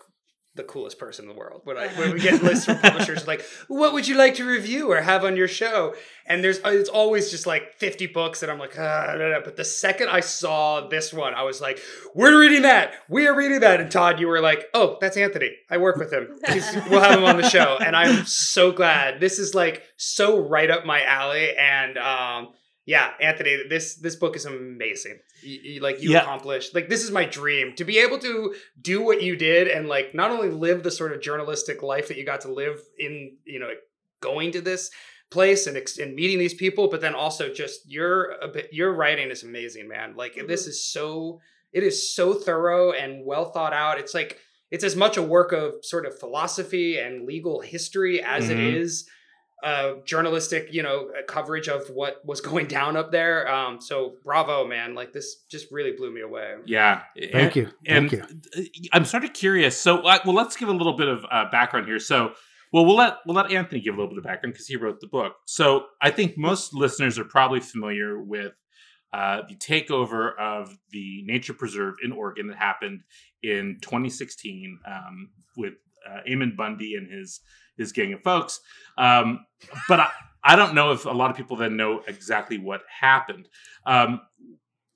the 0.58 0.64
coolest 0.64 1.00
person 1.00 1.24
in 1.26 1.30
the 1.30 1.36
world 1.36 1.62
when 1.64 1.78
I 1.78 1.88
when 2.00 2.12
we 2.12 2.20
get 2.20 2.44
lists 2.44 2.66
from 2.66 2.80
publishers 2.80 3.28
like, 3.28 3.46
what 3.68 3.94
would 3.94 4.08
you 4.08 4.16
like 4.16 4.36
to 4.36 4.46
review 4.46 4.92
or 4.92 5.02
have 5.02 5.24
on 5.24 5.38
your 5.38 5.48
show? 5.48 5.96
And 6.26 6.44
there's 6.44 6.60
uh, 6.66 6.70
it's 6.70 6.90
always 6.90 7.32
just 7.32 7.48
like 7.48 7.74
50 7.76 8.08
books, 8.08 8.44
and 8.44 8.52
I'm 8.52 8.60
like, 8.60 8.78
ah, 8.78 9.16
da, 9.18 9.30
da. 9.30 9.40
but 9.44 9.56
the 9.56 9.64
second 9.64 10.10
I 10.10 10.20
saw 10.20 10.88
this 10.88 11.14
one, 11.14 11.34
I 11.34 11.44
was 11.44 11.62
like, 11.62 11.80
we're 12.14 12.38
reading 12.40 12.64
that, 12.64 12.94
we 13.08 13.28
are 13.28 13.36
reading 13.36 13.62
that. 13.62 13.80
And 13.80 13.90
Todd, 13.90 14.20
you 14.20 14.28
were 14.28 14.42
like, 14.42 14.66
oh, 14.74 14.98
that's 15.00 15.16
Anthony. 15.16 15.52
I 15.70 15.78
work 15.78 15.96
with 15.96 16.12
him. 16.12 16.38
He's, 16.50 16.70
we'll 16.90 17.02
have 17.02 17.18
him 17.18 17.26
on 17.26 17.38
the 17.38 17.50
show, 17.50 17.78
and 17.80 17.96
I'm 17.96 18.26
so 18.26 18.72
glad. 18.72 19.20
This 19.22 19.40
is 19.40 19.56
like 19.56 19.84
so 19.96 20.40
right 20.40 20.70
up 20.70 20.86
my 20.86 21.04
alley, 21.04 21.56
and 21.56 21.98
um, 21.98 22.50
yeah, 22.88 23.12
Anthony, 23.22 23.64
this 23.70 23.96
this 23.96 24.16
book 24.16 24.36
is 24.36 24.46
amazing. 24.46 25.20
You, 25.44 25.60
you- 25.74 25.82
like 25.82 26.02
you 26.02 26.12
Yeah. 26.12 26.22
accomplished, 26.22 26.74
like 26.74 26.88
this 26.90 27.04
is 27.04 27.12
my 27.12 27.26
dream 27.26 27.76
to 27.76 27.84
be 27.86 28.00
able 28.00 28.18
to 28.20 28.56
do 28.82 29.04
what 29.04 29.22
you 29.22 29.36
did, 29.36 29.68
and 29.68 29.88
like 29.88 30.16
not 30.16 30.32
only 30.32 30.50
live 30.50 30.82
the 30.84 30.90
sort 30.92 31.12
of 31.14 31.22
journalistic 31.22 31.84
life 31.84 32.08
that 32.08 32.18
you 32.18 32.24
got 32.26 32.42
to 32.42 32.52
live 32.52 32.80
in, 32.98 33.38
you 33.46 33.60
know, 33.60 33.70
going 34.22 34.52
to 34.54 34.62
this 34.62 34.90
place 35.30 35.68
and 35.68 35.76
ex- 35.78 35.98
and 36.00 36.16
meeting 36.16 36.40
these 36.40 36.54
people, 36.54 36.88
but 36.90 37.02
then 37.02 37.14
also 37.14 37.54
just 37.54 37.82
your 37.92 38.34
bit, 38.54 38.70
your 38.72 38.94
writing 38.94 39.30
is 39.30 39.44
amazing, 39.44 39.88
man. 39.90 40.16
Like 40.16 40.34
this 40.48 40.66
is 40.66 40.84
so 40.86 41.40
it 41.74 41.84
is 41.84 42.16
so 42.16 42.34
thorough 42.34 42.94
and 42.94 43.26
well 43.26 43.52
thought 43.52 43.74
out. 43.74 44.00
It's 44.00 44.14
like 44.14 44.40
it's 44.72 44.86
as 44.86 44.96
much 44.96 45.18
a 45.18 45.22
work 45.22 45.52
of 45.52 45.74
sort 45.84 46.06
of 46.06 46.18
philosophy 46.18 46.98
and 46.98 47.26
legal 47.26 47.60
history 47.60 48.24
as 48.24 48.50
it 48.50 48.58
Mhm. 48.58 48.76
is 48.82 49.08
uh 49.64 49.94
journalistic 50.06 50.68
you 50.72 50.84
know 50.84 51.10
uh, 51.18 51.24
coverage 51.28 51.68
of 51.68 51.88
what 51.90 52.24
was 52.24 52.42
going 52.50 52.68
down 52.68 52.96
up 52.96 53.12
there 53.12 53.52
um 53.52 53.82
so 53.82 54.16
bravo 54.24 54.68
man 54.68 54.94
like 54.94 55.12
this 55.14 55.44
just 55.50 55.72
really 55.72 55.94
blew 55.94 56.14
me 56.14 56.22
away 56.22 56.56
yeah. 56.68 57.04
Thank 57.32 57.56
you. 57.56 57.70
And 57.86 58.10
Thank 58.10 58.30
you. 58.56 58.90
I'm 58.94 59.06
sort 59.06 59.24
of 59.24 59.34
curious. 59.34 59.80
So, 59.80 60.00
uh, 60.00 60.20
well, 60.26 60.36
let's 60.36 60.56
give 60.56 60.70
a 60.70 60.74
little 60.74 60.96
bit 60.98 61.08
of 61.08 61.26
uh, 61.32 61.46
background 61.50 61.88
here. 61.88 62.00
So, 62.00 62.34
well, 62.74 62.86
we'll 62.86 62.98
let 62.98 63.18
we'll 63.26 63.36
let 63.36 63.52
Anthony 63.52 63.82
give 63.82 63.96
a 63.96 63.98
little 63.98 64.10
bit 64.10 64.18
of 64.18 64.24
background 64.26 64.54
because 64.54 64.68
he 64.68 64.76
wrote 64.76 65.00
the 65.00 65.08
book. 65.08 65.34
So, 65.46 65.86
I 66.02 66.12
think 66.12 66.38
most 66.38 66.74
listeners 66.74 67.18
are 67.18 67.26
probably 67.26 67.62
familiar 67.62 68.22
with 68.22 68.54
uh, 69.14 69.42
the 69.48 69.56
takeover 69.56 70.38
of 70.38 70.78
the 70.92 71.24
nature 71.26 71.54
preserve 71.54 71.96
in 72.04 72.12
Oregon 72.12 72.48
that 72.48 72.58
happened 72.58 73.02
in 73.42 73.78
2016 73.82 74.80
um, 74.86 75.30
with 75.56 75.76
uh, 76.08 76.20
Ammon 76.28 76.56
Bundy 76.58 76.96
and 76.96 77.10
his 77.12 77.40
his 77.78 77.92
gang 77.92 78.14
of 78.14 78.22
folks. 78.24 78.60
Um, 78.98 79.46
but 79.88 80.00
I, 80.00 80.10
I 80.44 80.56
don't 80.56 80.74
know 80.76 80.92
if 80.92 81.06
a 81.06 81.12
lot 81.12 81.30
of 81.32 81.38
people 81.38 81.58
then 81.58 81.78
know 81.78 82.02
exactly 82.08 82.58
what 82.58 82.82
happened. 83.02 83.48
Um, 83.86 84.22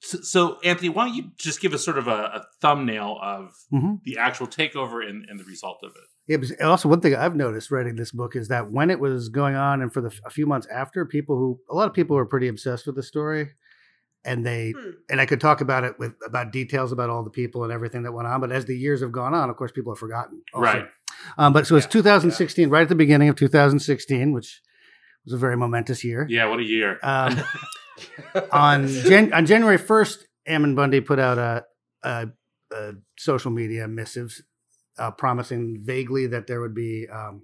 so, 0.03 0.19
so, 0.21 0.59
Anthony, 0.63 0.89
why 0.89 1.05
don't 1.05 1.15
you 1.15 1.25
just 1.37 1.61
give 1.61 1.73
us 1.75 1.85
sort 1.85 1.99
of 1.99 2.07
a, 2.07 2.11
a 2.11 2.45
thumbnail 2.59 3.19
of 3.21 3.53
Mhm. 3.71 3.99
the 4.03 4.17
actual 4.17 4.47
takeover 4.47 5.07
and, 5.07 5.25
and 5.29 5.39
the 5.39 5.43
result 5.43 5.79
of 5.83 5.91
it? 5.91 6.07
Yeah, 6.27 6.37
but 6.37 6.61
also 6.65 6.89
one 6.89 7.01
thing 7.01 7.13
I've 7.15 7.35
noticed 7.35 7.69
writing 7.69 7.95
this 7.97 8.11
book 8.11 8.35
is 8.35 8.47
that 8.47 8.71
when 8.71 8.89
it 8.89 8.99
was 8.99 9.29
going 9.29 9.55
on, 9.55 9.81
and 9.81 9.93
for 9.93 10.01
the 10.01 10.11
a 10.25 10.29
few 10.31 10.45
months 10.47 10.65
after, 10.73 11.05
people 11.05 11.37
who 11.37 11.59
a 11.69 11.75
lot 11.75 11.87
of 11.87 11.93
people 11.93 12.15
were 12.15 12.25
pretty 12.25 12.47
obsessed 12.47 12.87
with 12.87 12.95
the 12.95 13.03
story, 13.03 13.49
and 14.23 14.43
they 14.45 14.71
Hmm. 14.71 14.89
and 15.09 15.21
I 15.21 15.25
could 15.25 15.41
talk 15.41 15.61
about 15.61 15.83
it 15.83 15.99
with 15.99 16.13
about 16.25 16.51
details 16.51 16.91
about 16.91 17.09
all 17.09 17.23
the 17.23 17.29
people 17.31 17.63
and 17.63 17.71
everything 17.73 18.03
that 18.03 18.11
went 18.13 18.27
on. 18.27 18.39
But 18.41 18.51
as 18.51 18.65
the 18.65 18.77
years 18.77 19.01
have 19.01 19.11
gone 19.11 19.33
on, 19.35 19.49
of 19.49 19.55
course, 19.57 19.71
people 19.71 19.93
have 19.93 19.99
forgotten. 19.99 20.41
also. 20.53 20.63
Right. 20.63 20.85
Um, 21.37 21.53
but 21.53 21.67
so 21.67 21.75
it's 21.75 21.85
Yeah, 21.85 21.91
2016, 21.91 22.69
right 22.69 22.83
at 22.83 22.89
the 22.89 22.95
beginning 22.95 23.29
of 23.29 23.35
2016, 23.35 24.31
which 24.33 24.61
was 25.25 25.33
a 25.33 25.37
very 25.37 25.55
momentous 25.57 26.03
year. 26.03 26.25
Yeah, 26.29 26.45
what 26.45 26.59
a 26.59 26.63
year. 26.63 26.99
Um, 27.03 27.39
on 28.51 28.87
Jan- 28.87 29.33
on 29.33 29.45
January 29.45 29.77
first, 29.77 30.27
Ammon 30.47 30.75
Bundy 30.75 31.01
put 31.01 31.19
out 31.19 31.37
a, 31.37 31.65
a, 32.03 32.27
a 32.73 32.93
social 33.17 33.51
media 33.51 33.87
missives 33.87 34.41
uh, 34.97 35.11
promising 35.11 35.79
vaguely 35.83 36.27
that 36.27 36.47
there 36.47 36.61
would 36.61 36.73
be 36.75 37.07
um, 37.11 37.43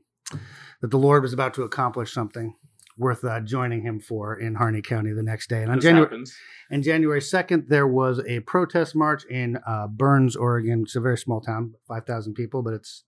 that 0.81 0.91
the 0.91 0.97
Lord 0.97 1.23
was 1.23 1.33
about 1.33 1.53
to 1.55 1.63
accomplish 1.63 2.11
something 2.13 2.55
worth 2.97 3.23
uh, 3.23 3.39
joining 3.41 3.83
him 3.83 3.99
for 3.99 4.35
in 4.35 4.55
Harney 4.55 4.81
County 4.81 5.13
the 5.13 5.21
next 5.21 5.49
day. 5.49 5.61
And 5.61 5.69
on 5.71 5.77
This 5.77 5.83
January 5.83 6.07
happens. 6.09 6.35
and 6.71 6.83
January 6.83 7.21
second, 7.21 7.65
there 7.69 7.87
was 7.87 8.19
a 8.27 8.39
protest 8.41 8.95
march 8.95 9.23
in 9.25 9.59
uh, 9.67 9.87
Burns, 9.87 10.35
Oregon. 10.35 10.81
It's 10.83 10.95
a 10.95 10.99
very 10.99 11.17
small 11.17 11.39
town, 11.41 11.75
five 11.87 12.05
thousand 12.07 12.33
people, 12.33 12.63
but 12.63 12.73
it's 12.73 13.03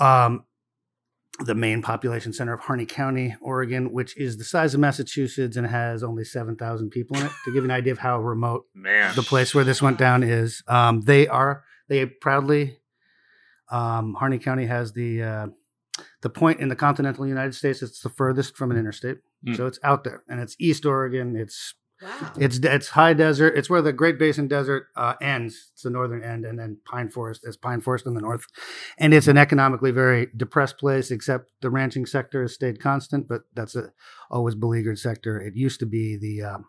um, 0.00 0.44
the 1.44 1.54
main 1.54 1.80
population 1.82 2.32
center 2.32 2.52
of 2.52 2.60
Harney 2.60 2.84
County, 2.86 3.34
Oregon, 3.40 3.92
which 3.92 4.16
is 4.16 4.36
the 4.36 4.44
size 4.44 4.74
of 4.74 4.80
Massachusetts 4.80 5.56
and 5.56 5.66
has 5.66 6.02
only 6.02 6.24
seven 6.24 6.56
thousand 6.56 6.90
people 6.90 7.16
in 7.16 7.26
it. 7.26 7.32
To 7.44 7.52
give 7.52 7.62
you 7.62 7.64
an 7.64 7.70
idea 7.70 7.92
of 7.92 7.98
how 7.98 8.20
remote 8.20 8.66
Man. 8.74 9.14
the 9.14 9.22
place 9.22 9.54
where 9.54 9.64
this 9.64 9.80
went 9.80 9.98
down 9.98 10.22
is. 10.22 10.62
Um, 10.68 11.00
they 11.02 11.26
are 11.28 11.64
they 11.88 12.04
proudly 12.06 12.78
um, 13.70 14.14
Harney 14.14 14.38
County 14.38 14.66
has 14.66 14.92
the 14.92 15.22
uh, 15.22 15.46
the 16.22 16.30
point 16.30 16.60
in 16.60 16.68
the 16.68 16.76
continental 16.76 17.26
United 17.26 17.54
States. 17.54 17.82
It's 17.82 18.00
the 18.00 18.10
furthest 18.10 18.56
from 18.56 18.70
an 18.70 18.76
interstate, 18.76 19.18
Mm. 19.46 19.56
so 19.56 19.66
it's 19.66 19.78
out 19.82 20.04
there, 20.04 20.22
and 20.28 20.38
it's 20.40 20.54
East 20.58 20.84
Oregon. 20.84 21.34
It's 21.36 21.74
Wow. 22.02 22.32
it's 22.38 22.58
it's 22.58 22.88
high 22.88 23.12
desert. 23.12 23.56
It's 23.56 23.68
where 23.68 23.82
the 23.82 23.92
Great 23.92 24.18
Basin 24.18 24.48
Desert 24.48 24.86
uh, 24.96 25.14
ends. 25.20 25.70
It's 25.72 25.82
the 25.82 25.90
northern 25.90 26.22
end, 26.22 26.44
and 26.44 26.58
then 26.58 26.78
pine 26.84 27.10
forest 27.10 27.42
is 27.44 27.56
pine 27.56 27.80
forest 27.80 28.06
in 28.06 28.14
the 28.14 28.20
north. 28.20 28.46
And 28.98 29.12
it's 29.12 29.28
an 29.28 29.36
economically 29.36 29.90
very 29.90 30.28
depressed 30.36 30.78
place. 30.78 31.10
Except 31.10 31.50
the 31.60 31.70
ranching 31.70 32.06
sector 32.06 32.42
has 32.42 32.54
stayed 32.54 32.80
constant, 32.80 33.28
but 33.28 33.42
that's 33.54 33.76
a 33.76 33.92
always 34.30 34.54
beleaguered 34.54 34.98
sector. 34.98 35.40
It 35.40 35.56
used 35.56 35.80
to 35.80 35.86
be 35.86 36.16
the 36.16 36.42
um, 36.42 36.64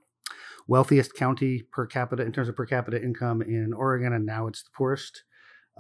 wealthiest 0.68 1.14
county 1.16 1.64
per 1.72 1.86
capita 1.86 2.24
in 2.24 2.32
terms 2.32 2.50
of 2.50 2.56
per 2.56 2.66
capita 2.66 3.02
income 3.02 3.42
in 3.42 3.74
Oregon, 3.74 4.14
and 4.14 4.26
now 4.26 4.48
it's 4.48 4.64
the 4.64 4.70
poorest. 4.76 5.24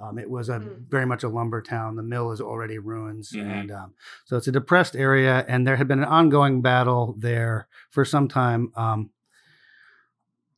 Um, 0.01 0.17
it 0.17 0.29
was 0.29 0.47
a 0.49 0.59
Mm. 0.59 0.89
very 0.89 1.05
much 1.05 1.23
a 1.23 1.27
lumber 1.27 1.61
town. 1.61 1.95
The 1.97 2.03
mill 2.03 2.31
is 2.31 2.39
already 2.41 2.79
ruins, 2.79 3.31
Mhm. 3.33 3.41
and 3.45 3.71
um, 3.71 3.93
so 4.25 4.37
it's 4.37 4.47
a 4.47 4.51
depressed 4.51 4.95
area. 4.95 5.43
And 5.47 5.67
there 5.67 5.75
had 5.75 5.87
been 5.89 5.99
an 5.99 6.05
ongoing 6.05 6.61
battle 6.61 7.15
there 7.19 7.67
for 7.89 8.05
some 8.05 8.27
time, 8.29 8.71
um, 8.75 9.09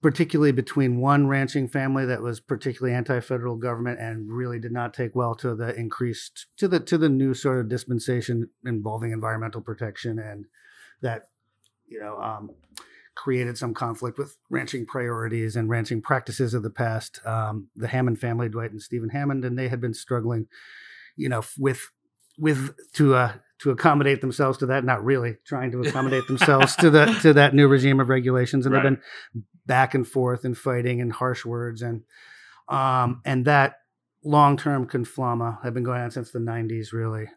particularly 0.03 0.51
between 0.51 0.99
one 0.99 1.27
ranching 1.27 1.67
family 1.67 2.05
that 2.05 2.21
was 2.21 2.41
particularly 2.41 2.93
anti-federal 2.93 3.55
government 3.55 3.99
and 3.99 4.29
really 4.29 4.59
did 4.59 4.71
not 4.71 4.93
take 4.93 5.15
well 5.15 5.33
to 5.33 5.55
the 5.55 5.73
increased 5.75 6.45
to 6.57 6.67
the 6.67 6.79
to 6.79 6.97
the 6.97 7.09
new 7.09 7.33
sort 7.33 7.59
of 7.59 7.69
dispensation 7.69 8.49
involving 8.65 9.11
environmental 9.11 9.61
protection 9.61 10.19
and 10.19 10.45
that 11.01 11.29
you 11.87 11.99
know 11.99 12.17
um, 12.21 12.51
created 13.15 13.57
some 13.57 13.73
conflict 13.73 14.17
with 14.17 14.35
ranching 14.49 14.85
priorities 14.85 15.55
and 15.55 15.69
ranching 15.69 16.01
practices 16.01 16.53
of 16.53 16.63
the 16.63 16.69
past. 16.69 17.19
Um, 17.25 17.69
the 17.75 17.87
Hammond 17.87 18.19
family, 18.19 18.49
Dwight 18.49 18.71
and 18.71 18.81
Stephen 18.81 19.09
Hammond, 19.09 19.45
and 19.45 19.57
they 19.57 19.69
had 19.69 19.79
been 19.79 19.93
struggling, 19.93 20.47
you 21.15 21.29
know, 21.29 21.43
with 21.57 21.91
with 22.37 22.75
to 22.93 23.15
uh, 23.15 23.33
to 23.63 23.71
accommodate 23.71 24.21
themselves 24.21 24.57
to 24.59 24.67
that. 24.67 24.83
Not 24.85 25.03
really 25.03 25.37
trying 25.45 25.71
to 25.71 25.81
accommodate 25.81 26.27
themselves 26.27 26.75
to 26.77 26.89
the 26.89 27.05
to 27.21 27.33
that 27.33 27.53
new 27.53 27.67
regime 27.67 27.99
of 27.99 28.09
regulations, 28.09 28.65
and 28.65 28.75
Right. 28.75 28.83
they've 28.83 28.91
been 28.91 29.43
back 29.65 29.95
and 29.95 30.07
forth 30.07 30.45
and 30.45 30.57
fighting 30.57 31.01
and 31.01 31.11
harsh 31.11 31.45
words 31.45 31.81
and 31.81 32.03
um, 32.69 33.21
and 33.25 33.45
that 33.45 33.75
long 34.23 34.57
term 34.57 34.87
conflama 34.87 35.61
had 35.63 35.73
been 35.73 35.83
going 35.83 36.01
on 36.01 36.11
since 36.11 36.31
the 36.31 36.39
90s. 36.39 36.93
Really 36.93 37.27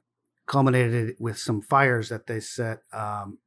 culminated 0.46 1.16
with 1.18 1.38
some 1.38 1.60
fires 1.60 2.08
that 2.08 2.26
they 2.26 2.38
set 2.40 2.78
um, 2.92 3.38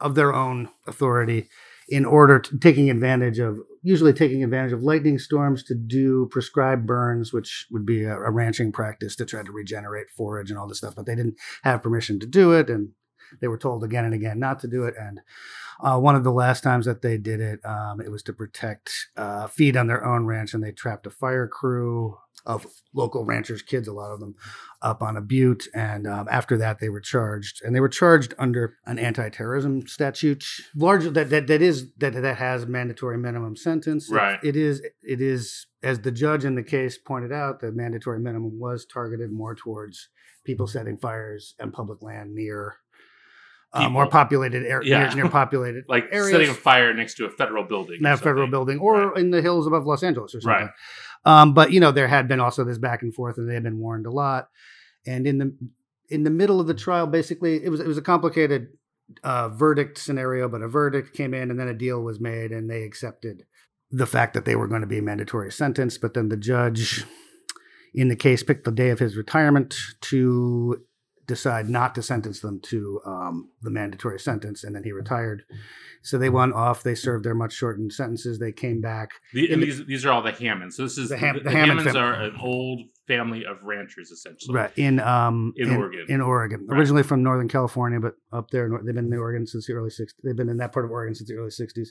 of 0.00 0.14
their 0.14 0.32
own 0.34 0.68
authority 0.86 1.48
in 1.90 2.04
order 2.04 2.38
to 2.38 2.58
taking 2.58 2.88
advantage 2.88 3.38
of 3.40 3.58
usually 3.82 4.12
taking 4.12 4.44
advantage 4.44 4.72
of 4.72 4.82
lightning 4.82 5.18
storms 5.18 5.64
to 5.64 5.74
do 5.74 6.28
prescribed 6.30 6.86
burns 6.86 7.32
which 7.32 7.66
would 7.70 7.84
be 7.84 8.04
a, 8.04 8.16
a 8.16 8.30
ranching 8.30 8.70
practice 8.72 9.16
to 9.16 9.26
try 9.26 9.42
to 9.42 9.52
regenerate 9.52 10.08
forage 10.16 10.50
and 10.50 10.58
all 10.58 10.68
this 10.68 10.78
stuff 10.78 10.94
but 10.94 11.04
they 11.06 11.14
didn't 11.14 11.36
have 11.62 11.82
permission 11.82 12.20
to 12.20 12.26
do 12.26 12.52
it 12.52 12.70
and 12.70 12.90
they 13.40 13.48
were 13.48 13.58
told 13.58 13.84
again 13.84 14.04
and 14.04 14.14
again 14.14 14.38
not 14.38 14.60
to 14.60 14.68
do 14.68 14.84
it 14.84 14.94
and 14.98 15.20
uh, 15.82 15.98
one 15.98 16.14
of 16.14 16.24
the 16.24 16.32
last 16.32 16.62
times 16.62 16.86
that 16.86 17.02
they 17.02 17.16
did 17.18 17.40
it 17.40 17.60
um, 17.64 18.00
it 18.00 18.10
was 18.10 18.22
to 18.22 18.32
protect 18.32 18.90
uh, 19.16 19.46
feed 19.46 19.76
on 19.76 19.86
their 19.86 20.04
own 20.04 20.26
ranch 20.26 20.54
and 20.54 20.62
they 20.62 20.72
trapped 20.72 21.06
a 21.06 21.10
fire 21.10 21.46
crew 21.48 22.16
of 22.46 22.66
local 22.94 23.24
ranchers 23.26 23.60
kids 23.60 23.86
a 23.86 23.92
lot 23.92 24.10
of 24.12 24.18
them 24.20 24.34
up 24.80 25.02
on 25.02 25.14
a 25.16 25.20
butte 25.20 25.64
and 25.74 26.06
um, 26.06 26.26
after 26.30 26.56
that 26.56 26.78
they 26.80 26.88
were 26.88 27.00
charged 27.00 27.60
and 27.62 27.74
they 27.76 27.80
were 27.80 27.88
charged 27.88 28.32
under 28.38 28.76
an 28.86 28.98
anti-terrorism 28.98 29.86
statute 29.86 30.42
large 30.74 31.04
that, 31.12 31.28
that 31.28 31.46
that 31.46 31.60
is 31.60 31.92
that 31.98 32.14
that 32.14 32.36
has 32.38 32.66
mandatory 32.66 33.18
minimum 33.18 33.56
sentence 33.56 34.10
It- 34.10 34.14
Right. 34.14 34.38
it 34.42 34.56
is 34.56 34.80
it 35.02 35.20
is 35.20 35.66
as 35.82 36.00
the 36.00 36.10
judge 36.10 36.44
in 36.46 36.54
the 36.54 36.62
case 36.62 36.96
pointed 36.98 37.30
out 37.32 37.60
the 37.60 37.72
mandatory 37.72 38.18
minimum 38.20 38.58
was 38.58 38.86
targeted 38.86 39.30
more 39.30 39.54
towards 39.54 40.08
people 40.44 40.66
setting 40.66 40.96
fires 40.96 41.54
on 41.60 41.70
public 41.72 42.00
land 42.02 42.34
near 42.34 42.76
uh, 43.72 43.88
more 43.88 44.06
populated 44.08 44.64
areas 44.66 44.88
Yeah. 44.88 45.06
near, 45.14 45.22
near 45.24 45.28
populated 45.40 45.84
like 45.88 46.06
areas 46.10 46.30
setting 46.30 46.50
a 46.50 46.54
fire 46.54 46.92
next 46.94 47.14
to 47.16 47.24
a 47.26 47.30
federal 47.30 47.64
building. 47.64 47.98
not 48.00 48.14
a 48.14 48.16
federal 48.16 48.48
building 48.48 48.78
or 48.78 49.08
Right. 49.10 49.18
in 49.18 49.30
the 49.30 49.40
hills 49.42 49.66
above 49.66 49.86
Los 49.86 50.02
Angeles 50.02 50.34
or 50.34 50.40
something. 50.40 50.66
Right. 50.66 50.70
Um, 51.24 51.54
but 51.54 51.70
you 51.72 51.80
know, 51.80 51.92
there 51.92 52.08
had 52.08 52.28
been 52.28 52.40
also 52.40 52.64
this 52.64 52.78
back 52.78 53.02
and 53.02 53.14
forth, 53.14 53.36
and 53.38 53.48
they 53.48 53.54
had 53.54 53.62
been 53.62 53.78
warned 53.78 54.06
a 54.06 54.10
lot. 54.10 54.48
And 55.06 55.26
in 55.26 55.38
the 55.38 55.56
in 56.08 56.24
the 56.24 56.30
middle 56.30 56.60
of 56.60 56.66
the 56.66 56.74
trial, 56.74 57.06
basically, 57.06 57.62
it 57.62 57.68
was 57.68 57.78
it 57.80 57.86
was 57.86 57.98
a 57.98 58.02
complicated 58.02 58.68
uh, 59.22 59.48
verdict 59.50 59.98
scenario, 59.98 60.48
but 60.48 60.62
a 60.62 60.68
verdict 60.68 61.14
came 61.14 61.34
in, 61.34 61.50
and 61.50 61.60
then 61.60 61.68
a 61.68 61.74
deal 61.74 62.00
was 62.02 62.20
made, 62.20 62.52
and 62.52 62.70
they 62.70 62.82
accepted 62.84 63.44
the 63.90 64.06
fact 64.06 64.34
that 64.34 64.44
they 64.46 64.56
were 64.56 64.66
going 64.68 64.80
to 64.80 64.86
be 64.86 65.00
mandatory 65.00 65.52
sentence. 65.52 65.98
But 65.98 66.14
then 66.14 66.28
the 66.30 66.36
judge 66.36 67.04
in 67.92 68.08
the 68.08 68.16
case 68.16 68.42
picked 68.42 68.64
the 68.64 68.70
day 68.72 68.88
of 68.90 68.98
his 69.00 69.16
retirement 69.16 69.76
to 70.02 70.80
decide 71.30 71.68
not 71.68 71.94
to 71.94 72.02
sentence 72.02 72.40
them 72.40 72.60
to 72.64 73.00
um, 73.06 73.50
the 73.62 73.70
mandatory 73.70 74.18
sentence, 74.20 74.64
and 74.64 74.74
then 74.74 74.84
he 74.84 74.92
retired. 74.92 75.42
So 76.02 76.16
they 76.18 76.30
went 76.30 76.54
off. 76.54 76.82
They 76.82 76.94
served 76.94 77.24
their 77.24 77.34
much 77.34 77.52
shortened 77.52 77.92
sentences. 77.92 78.38
They 78.38 78.52
came 78.52 78.80
back. 78.80 79.10
The, 79.34 79.52
and 79.52 79.62
the- 79.62 79.66
these 79.66 79.86
these 79.86 80.04
are 80.06 80.10
all 80.12 80.22
the 80.22 80.32
Hammonds. 80.32 80.76
So 80.76 80.82
this 80.84 80.96
is 80.98 81.08
The 81.10 81.16
Ham- 81.18 81.36
the, 81.36 81.42
the 81.44 81.50
Hammond 81.50 81.80
Hammonds 81.80 81.92
family. 81.92 82.00
are 82.08 82.14
an 82.22 82.36
old 82.40 82.80
family 83.06 83.44
of 83.44 83.56
ranchers, 83.62 84.10
essentially. 84.10 84.54
Right 84.54 84.70
in 84.76 84.98
um 85.00 85.52
In 85.56 85.70
Oregon. 85.76 86.06
In 86.08 86.20
Oregon, 86.20 86.66
Right. 86.68 86.78
originally 86.78 87.02
from 87.02 87.22
Northern 87.22 87.48
California, 87.48 88.00
but 88.00 88.14
up 88.32 88.50
there, 88.50 88.68
they've 88.84 88.94
been 88.94 89.12
in 89.12 89.14
Oregon 89.18 89.46
since 89.46 89.66
the 89.66 89.74
early 89.74 89.90
'60s. 89.90 90.14
They've 90.24 90.36
been 90.36 90.48
in 90.48 90.56
that 90.58 90.72
part 90.72 90.84
of 90.86 90.90
Oregon 90.90 91.14
since 91.14 91.28
the 91.28 91.36
early 91.36 91.50
'60s. 91.50 91.88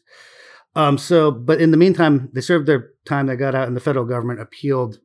Um, 0.75 0.97
so, 0.97 1.31
but 1.31 1.59
in 1.61 1.71
the 1.71 1.77
meantime, 1.77 2.29
they 2.33 2.41
served 2.41 2.67
their 2.67 2.89
time. 3.05 3.27
They 3.27 3.35
got 3.35 3.55
out, 3.55 3.67
and 3.67 3.75
the 3.75 3.81
federal 3.81 4.05
government 4.05 4.39
appealed 4.39 4.99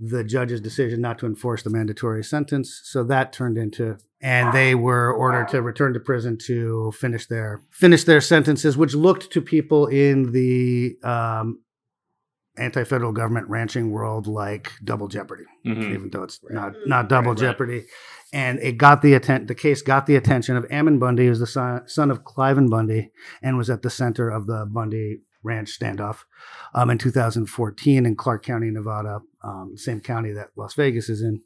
the 0.00 0.24
judge's 0.24 0.60
decision 0.60 1.00
not 1.00 1.18
to 1.20 1.26
enforce 1.26 1.62
the 1.62 1.70
mandatory 1.70 2.24
sentence. 2.24 2.80
So 2.84 3.04
that 3.04 3.32
turned 3.32 3.56
into, 3.56 3.96
and 4.20 4.52
they 4.52 4.74
were 4.74 5.12
ordered 5.12 5.48
to 5.48 5.62
return 5.62 5.92
to 5.94 6.00
prison 6.00 6.36
to 6.46 6.92
finish 6.92 7.26
their 7.26 7.60
finish 7.70 8.04
their 8.04 8.20
sentences, 8.20 8.76
which 8.76 8.94
looked 8.94 9.30
to 9.32 9.40
people 9.40 9.86
in 9.86 10.32
the 10.32 10.96
um, 11.04 11.60
anti-federal 12.56 13.12
government 13.12 13.48
ranching 13.48 13.90
world 13.90 14.26
like 14.28 14.70
double 14.84 15.08
jeopardy 15.08 15.44
Mhm. 15.66 15.92
even 15.94 16.10
though 16.10 16.22
it's 16.22 16.38
not 16.50 16.72
Right. 16.72 16.86
not 16.86 17.08
double 17.08 17.32
Right, 17.32 17.40
right. 17.40 17.50
jeopardy. 17.50 17.84
And 18.32 18.58
it 18.60 18.78
got 18.78 19.02
the 19.02 19.14
atten- 19.14 19.46
the 19.46 19.54
case 19.56 19.82
got 19.82 20.06
the 20.06 20.14
attention 20.16 20.56
of 20.56 20.66
Ammon 20.70 20.98
Bundy, 20.98 21.26
who's 21.26 21.38
the 21.40 21.46
son, 21.46 21.82
son 21.86 22.10
of 22.10 22.22
Cliven 22.24 22.68
Bundy, 22.70 23.10
and 23.42 23.56
was 23.56 23.70
at 23.70 23.82
the 23.82 23.90
center 23.90 24.28
of 24.28 24.46
the 24.46 24.66
Bundy 24.70 25.20
Ranch 25.44 25.78
standoff 25.78 26.24
um, 26.74 26.90
in 26.90 26.98
2014 26.98 28.06
in 28.06 28.16
Clark 28.16 28.44
County, 28.44 28.70
Nevada, 28.70 29.20
um, 29.42 29.74
same 29.76 30.00
county 30.00 30.32
that 30.32 30.48
Las 30.56 30.74
Vegas 30.74 31.08
is 31.08 31.22
in, 31.22 31.42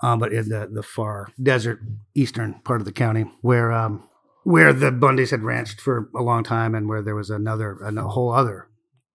um, 0.00 0.18
but 0.18 0.32
in 0.32 0.48
the 0.48 0.68
the 0.72 0.82
far 0.82 1.28
desert 1.42 1.80
eastern 2.14 2.54
part 2.64 2.80
of 2.80 2.84
the 2.84 2.92
county 2.92 3.24
where 3.40 3.72
um, 3.72 4.08
where 4.44 4.72
the 4.72 4.90
Bundys 4.90 5.30
had 5.30 5.42
ranched 5.42 5.80
for 5.80 6.10
a 6.16 6.22
long 6.22 6.42
time, 6.42 6.74
and 6.74 6.88
where 6.88 7.02
there 7.02 7.14
was 7.14 7.30
another 7.30 7.78
a 7.82 8.08
whole 8.08 8.32
other 8.32 8.68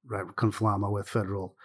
right, 0.05 0.25
conflama 0.35 0.91
with 0.91 1.07
federal 1.07 1.55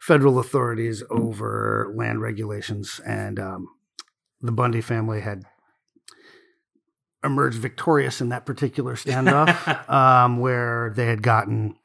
federal 0.00 0.38
authorities 0.38 1.02
over 1.10 1.92
land 1.96 2.20
regulations, 2.20 3.00
and 3.06 3.38
um, 3.38 3.68
the 4.40 4.52
Bundy 4.52 4.80
family 4.80 5.20
had 5.20 5.44
emerged 7.24 7.58
victorious 7.58 8.20
in 8.20 8.28
that 8.28 8.46
particular 8.46 8.94
standoff, 8.96 9.88
um, 9.90 10.38
where 10.38 10.92
they 10.94 11.06
had 11.06 11.22
gotten 11.22 11.76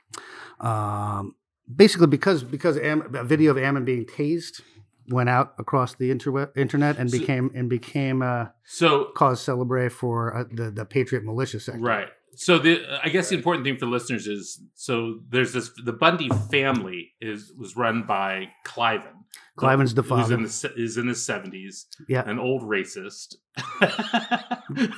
um, 0.64 1.36
basically 1.74 2.08
because 2.08 2.44
because 2.44 2.78
Am- 2.78 3.14
a 3.16 3.24
video 3.24 3.52
of 3.52 3.58
Ammon 3.58 3.86
being 3.86 4.06
tased 4.06 4.62
went 5.10 5.30
out 5.30 5.54
across 5.60 5.96
the 5.96 6.10
interweb, 6.16 6.56
internet 6.58 6.98
and 6.98 7.12
So- 7.12 7.20
became 7.20 7.52
and 7.54 7.70
became 7.70 8.22
uh, 8.22 8.46
So 8.64 9.12
cause 9.16 9.42
celebre 9.42 9.90
for 9.90 10.36
uh, 10.36 10.44
the 10.52 10.72
the 10.72 10.86
Patriot 10.86 11.24
militia 11.26 11.60
sector. 11.60 11.82
Right. 11.82 12.08
So 12.36 12.58
the 12.60 12.82
I 13.04 13.10
guess 13.10 13.30
the 13.30 13.36
important 13.36 13.66
thing 13.66 13.78
for 13.78 13.86
listeners 13.86 14.28
is 14.28 14.60
so 14.76 15.20
there's 15.30 15.54
this 15.54 15.72
the 15.84 15.94
Bundy 15.94 16.30
family 16.52 17.14
is 17.22 17.52
was 17.58 17.76
run 17.76 18.04
by 18.08 18.50
Cliven. 18.66 19.14
Cliven's 19.58 19.94
the 19.94 20.02
who's 20.02 20.10
father. 20.10 20.36
in 20.36 20.44
the 20.44 20.74
is 20.76 20.98
in 20.98 21.08
his 21.08 21.24
seventies. 21.26 21.86
Yeah. 22.08 22.28
An 22.28 22.40
old 22.40 22.64
racist. 22.64 23.36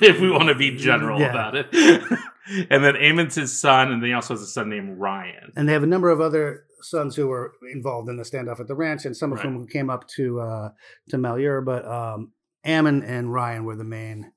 if 0.00 0.20
we 0.20 0.30
want 0.30 0.48
to 0.48 0.54
be 0.54 0.76
general 0.76 1.20
Yeah. 1.20 1.30
about 1.30 1.56
it. 1.56 1.66
and 2.70 2.84
then 2.84 2.96
Ammon's 2.96 3.34
his 3.34 3.58
son, 3.58 3.92
and 3.92 4.02
then 4.02 4.08
he 4.08 4.14
also 4.14 4.34
has 4.34 4.42
a 4.42 4.46
son 4.46 4.68
named 4.68 4.98
Ryan. 4.98 5.52
And 5.56 5.68
they 5.68 5.72
have 5.72 5.82
a 5.82 5.86
number 5.86 6.10
of 6.10 6.20
other 6.20 6.64
sons 6.80 7.16
who 7.16 7.26
were 7.26 7.52
involved 7.72 8.08
in 8.08 8.16
the 8.16 8.22
standoff 8.22 8.60
at 8.60 8.68
the 8.68 8.74
ranch, 8.74 9.04
and 9.04 9.16
some 9.16 9.32
of 9.32 9.38
Right. 9.38 9.46
whom 9.46 9.66
came 9.66 9.90
up 9.90 10.06
to 10.16 10.40
uh, 10.40 10.70
to 11.10 11.18
Malheur. 11.18 11.60
But 11.60 11.86
um, 11.86 12.32
Ammon 12.64 13.02
and 13.02 13.32
Ryan 13.32 13.64
were 13.64 13.76
the 13.76 13.84
main 13.84 14.32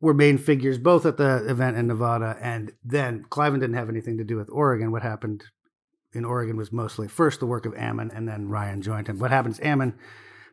were 0.00 0.14
main 0.14 0.38
figures 0.38 0.78
both 0.78 1.06
at 1.06 1.16
the 1.16 1.44
event 1.48 1.76
in 1.76 1.86
Nevada, 1.86 2.36
and 2.40 2.72
then 2.84 3.24
Cliven 3.30 3.60
didn't 3.60 3.74
have 3.76 3.88
anything 3.88 4.18
to 4.18 4.24
do 4.24 4.36
with 4.36 4.48
Oregon. 4.50 4.92
What 4.92 5.02
happened 5.02 5.44
in 6.12 6.24
Oregon 6.24 6.56
was 6.56 6.70
mostly 6.72 7.08
first 7.08 7.40
the 7.40 7.46
work 7.46 7.66
of 7.66 7.74
Ammon, 7.76 8.10
and 8.14 8.28
then 8.28 8.48
Ryan 8.48 8.82
joined 8.82 9.08
him. 9.08 9.18
What 9.18 9.30
happens? 9.30 9.58
Ammon 9.60 9.94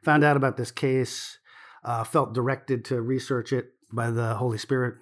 found 0.01 0.23
out 0.23 0.37
about 0.37 0.57
this 0.57 0.71
case, 0.71 1.37
uh, 1.83 2.03
felt 2.03 2.33
directed 2.33 2.85
to 2.85 3.01
research 3.01 3.51
it 3.53 3.71
by 3.91 4.11
the 4.11 4.35
Holy 4.35 4.57
Spirit. 4.57 4.95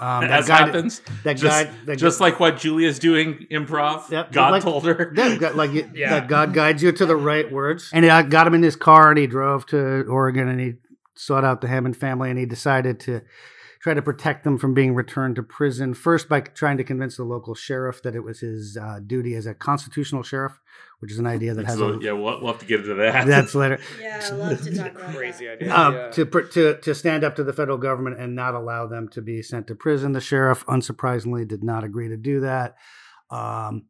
Um, 0.00 0.22
that 0.22 0.30
As 0.30 0.48
guided- 0.48 0.74
happens, 0.74 1.02
that 1.24 1.34
just, 1.34 1.44
guide, 1.66 1.70
that 1.86 1.96
just 1.98 2.18
like 2.20 2.40
what 2.40 2.56
Julia's 2.56 2.98
doing 2.98 3.46
improv. 3.52 4.10
Yep, 4.10 4.32
God 4.32 4.52
like- 4.52 4.62
told 4.62 4.86
her. 4.86 5.12
Yeah, 5.14 5.50
like 5.54 5.72
it- 5.74 5.90
Yeah. 5.94 6.10
that 6.20 6.28
God 6.28 6.54
guides 6.54 6.82
you 6.82 6.92
to 6.92 7.04
the 7.06 7.14
right 7.16 7.50
words. 7.52 7.90
And 7.92 8.04
I 8.06 8.22
got 8.22 8.46
him 8.46 8.54
in 8.54 8.62
his 8.62 8.74
car 8.76 9.10
and 9.10 9.18
he 9.18 9.26
drove 9.26 9.66
to 9.66 10.06
Oregon 10.08 10.48
and 10.48 10.58
he 10.58 10.74
sought 11.14 11.44
out 11.44 11.60
the 11.60 11.68
Hammond 11.68 11.96
family 11.98 12.30
and 12.30 12.38
he 12.38 12.46
decided 12.46 12.98
to 13.00 13.20
try 13.86 13.94
to 13.94 14.02
protect 14.02 14.42
them 14.42 14.58
from 14.58 14.74
being 14.74 14.96
returned 14.96 15.36
to 15.36 15.44
prison. 15.44 15.94
First, 15.94 16.28
by 16.28 16.40
trying 16.40 16.76
to 16.76 16.82
convince 16.82 17.16
the 17.16 17.22
local 17.22 17.54
sheriff 17.54 18.02
that 18.02 18.16
it 18.16 18.24
was 18.24 18.40
his 18.40 18.76
uh, 18.76 18.98
duty 19.06 19.36
as 19.36 19.46
a 19.46 19.54
constitutional 19.54 20.24
sheriff, 20.24 20.58
which 20.98 21.12
is 21.12 21.20
an 21.20 21.26
idea 21.28 21.54
that 21.54 21.66
has 21.66 21.78
So, 21.78 21.90
a, 21.90 22.00
yeah, 22.02 22.10
we'll, 22.10 22.40
we'll 22.40 22.50
have 22.50 22.58
to 22.58 22.66
get 22.66 22.80
into 22.80 22.94
that. 22.94 23.28
that's 23.28 23.54
later. 23.54 23.78
Yeah, 24.00 24.20
I 24.24 24.34
love 24.34 24.60
to 24.64 24.74
talk 24.76 24.90
about 24.90 25.14
Crazy 25.14 25.46
that. 25.46 25.52
idea. 25.62 25.72
Um, 25.72 25.94
yeah. 25.94 26.10
to, 26.10 26.24
to 26.24 26.80
to 26.80 26.94
stand 26.96 27.22
up 27.22 27.36
to 27.36 27.44
the 27.44 27.52
federal 27.52 27.78
government 27.78 28.18
and 28.18 28.34
not 28.34 28.54
allow 28.56 28.88
them 28.88 29.08
to 29.10 29.22
be 29.22 29.40
sent 29.40 29.68
to 29.68 29.76
prison. 29.76 30.10
The 30.14 30.20
sheriff, 30.20 30.66
unsurprisingly, 30.66 31.46
did 31.46 31.62
not 31.62 31.84
agree 31.84 32.08
to 32.08 32.16
do 32.16 32.40
that. 32.40 32.74
Um, 33.30 33.84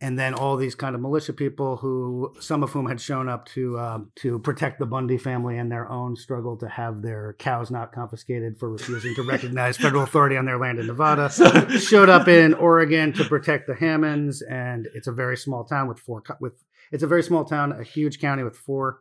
and 0.00 0.18
then 0.18 0.34
all 0.34 0.56
these 0.56 0.74
kind 0.74 0.94
of 0.94 1.00
militia 1.00 1.32
people, 1.32 1.76
who 1.76 2.34
some 2.40 2.62
of 2.62 2.70
whom 2.70 2.86
had 2.86 3.00
shown 3.00 3.28
up 3.28 3.46
to 3.46 3.78
um, 3.78 4.10
to 4.16 4.38
protect 4.40 4.78
the 4.78 4.86
Bundy 4.86 5.18
family 5.18 5.56
and 5.56 5.70
their 5.70 5.90
own 5.90 6.16
struggle 6.16 6.56
to 6.58 6.68
have 6.68 7.00
their 7.00 7.34
cows 7.38 7.70
not 7.70 7.92
confiscated 7.92 8.58
for 8.58 8.70
refusing 8.70 9.14
to 9.14 9.22
recognize 9.22 9.76
federal 9.76 10.02
authority 10.02 10.36
on 10.36 10.46
their 10.46 10.58
land 10.58 10.78
in 10.78 10.86
Nevada, 10.86 11.30
showed 11.78 12.08
up 12.08 12.28
in 12.28 12.54
Oregon 12.54 13.12
to 13.14 13.24
protect 13.24 13.66
the 13.66 13.74
Hammonds. 13.74 14.42
And 14.42 14.88
it's 14.94 15.06
a 15.06 15.12
very 15.12 15.36
small 15.36 15.64
town 15.64 15.88
with 15.88 15.98
four 15.98 16.22
with 16.40 16.64
it's 16.92 17.02
a 17.02 17.08
very 17.08 17.22
small 17.22 17.44
town, 17.44 17.72
a 17.72 17.84
huge 17.84 18.20
county 18.20 18.42
with 18.42 18.56
four 18.56 19.00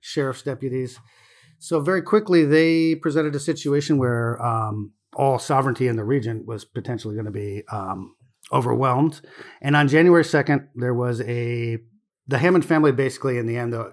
sheriff's 0.00 0.42
deputies. 0.42 0.98
So 1.58 1.80
very 1.80 2.02
quickly, 2.02 2.44
they 2.44 2.94
presented 2.94 3.34
a 3.34 3.40
situation 3.40 3.98
where 3.98 4.40
um, 4.40 4.92
all 5.14 5.38
sovereignty 5.38 5.88
in 5.88 5.96
the 5.96 6.04
region 6.04 6.44
was 6.46 6.64
potentially 6.64 7.14
going 7.14 7.26
to 7.26 7.32
be 7.32 7.64
um, 7.72 8.14
overwhelmed. 8.52 9.20
And 9.60 9.76
on 9.76 9.88
January 9.88 10.24
second, 10.24 10.68
there 10.74 10.94
was 10.94 11.20
a 11.22 11.78
the 12.26 12.38
Hammond 12.38 12.64
family 12.64 12.92
basically, 12.92 13.38
in 13.38 13.46
the 13.46 13.56
end, 13.56 13.74
uh, 13.74 13.90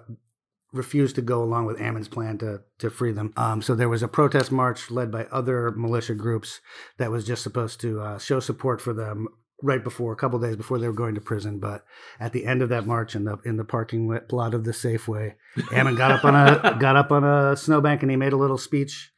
refused 0.72 1.14
to 1.16 1.22
go 1.22 1.42
along 1.42 1.64
with 1.66 1.80
Ammon's 1.80 2.08
plan 2.08 2.38
to 2.38 2.62
to 2.78 2.90
free 2.90 3.12
them. 3.12 3.32
Um, 3.36 3.62
so 3.62 3.74
there 3.74 3.88
was 3.88 4.02
a 4.02 4.08
protest 4.08 4.52
march 4.52 4.90
led 4.90 5.10
by 5.10 5.24
other 5.24 5.70
militia 5.72 6.14
groups 6.14 6.60
that 6.98 7.10
was 7.10 7.24
just 7.24 7.42
supposed 7.42 7.80
to 7.80 8.00
uh, 8.00 8.18
show 8.18 8.40
support 8.40 8.80
for 8.80 8.92
them 8.92 9.28
right 9.62 9.82
before 9.82 10.12
a 10.12 10.16
couple 10.16 10.38
days 10.38 10.56
before 10.56 10.78
they 10.78 10.86
were 10.86 10.92
going 10.92 11.14
to 11.14 11.20
prison. 11.20 11.58
But 11.58 11.84
at 12.20 12.32
the 12.32 12.44
end 12.44 12.62
of 12.62 12.68
that 12.68 12.86
march, 12.86 13.14
in 13.14 13.24
the 13.24 13.38
in 13.44 13.56
the 13.56 13.64
parking 13.64 14.08
lot 14.30 14.54
of 14.54 14.64
the 14.64 14.72
Safeway, 14.72 15.34
Ammon 15.72 15.96
got 15.96 16.12
up 16.12 16.24
on 16.24 16.34
a 16.34 16.76
got 16.78 16.96
up 16.96 17.10
on 17.10 17.24
a 17.24 17.56
snowbank 17.56 18.02
and 18.02 18.10
he 18.10 18.16
made 18.16 18.32
a 18.32 18.38
little 18.38 18.58
speech 18.58 19.10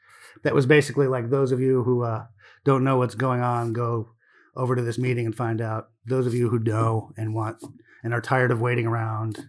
that 0.44 0.54
was 0.54 0.66
basically 0.66 1.08
like 1.08 1.30
those 1.30 1.52
of 1.52 1.60
you 1.60 1.82
who 1.82 2.04
uh, 2.04 2.24
don't 2.64 2.84
know 2.84 2.98
what's 2.98 3.14
going 3.14 3.40
on, 3.40 3.72
go 3.72 4.10
over 4.58 4.76
to 4.76 4.82
this 4.82 4.98
meeting 4.98 5.24
and 5.24 5.34
find 5.34 5.60
out. 5.60 5.88
Those 6.04 6.26
of 6.26 6.34
you 6.34 6.50
who 6.50 6.58
know 6.58 7.12
and 7.16 7.34
want 7.34 7.62
and 8.02 8.12
are 8.12 8.20
tired 8.20 8.50
of 8.50 8.60
waiting 8.60 8.86
around 8.86 9.48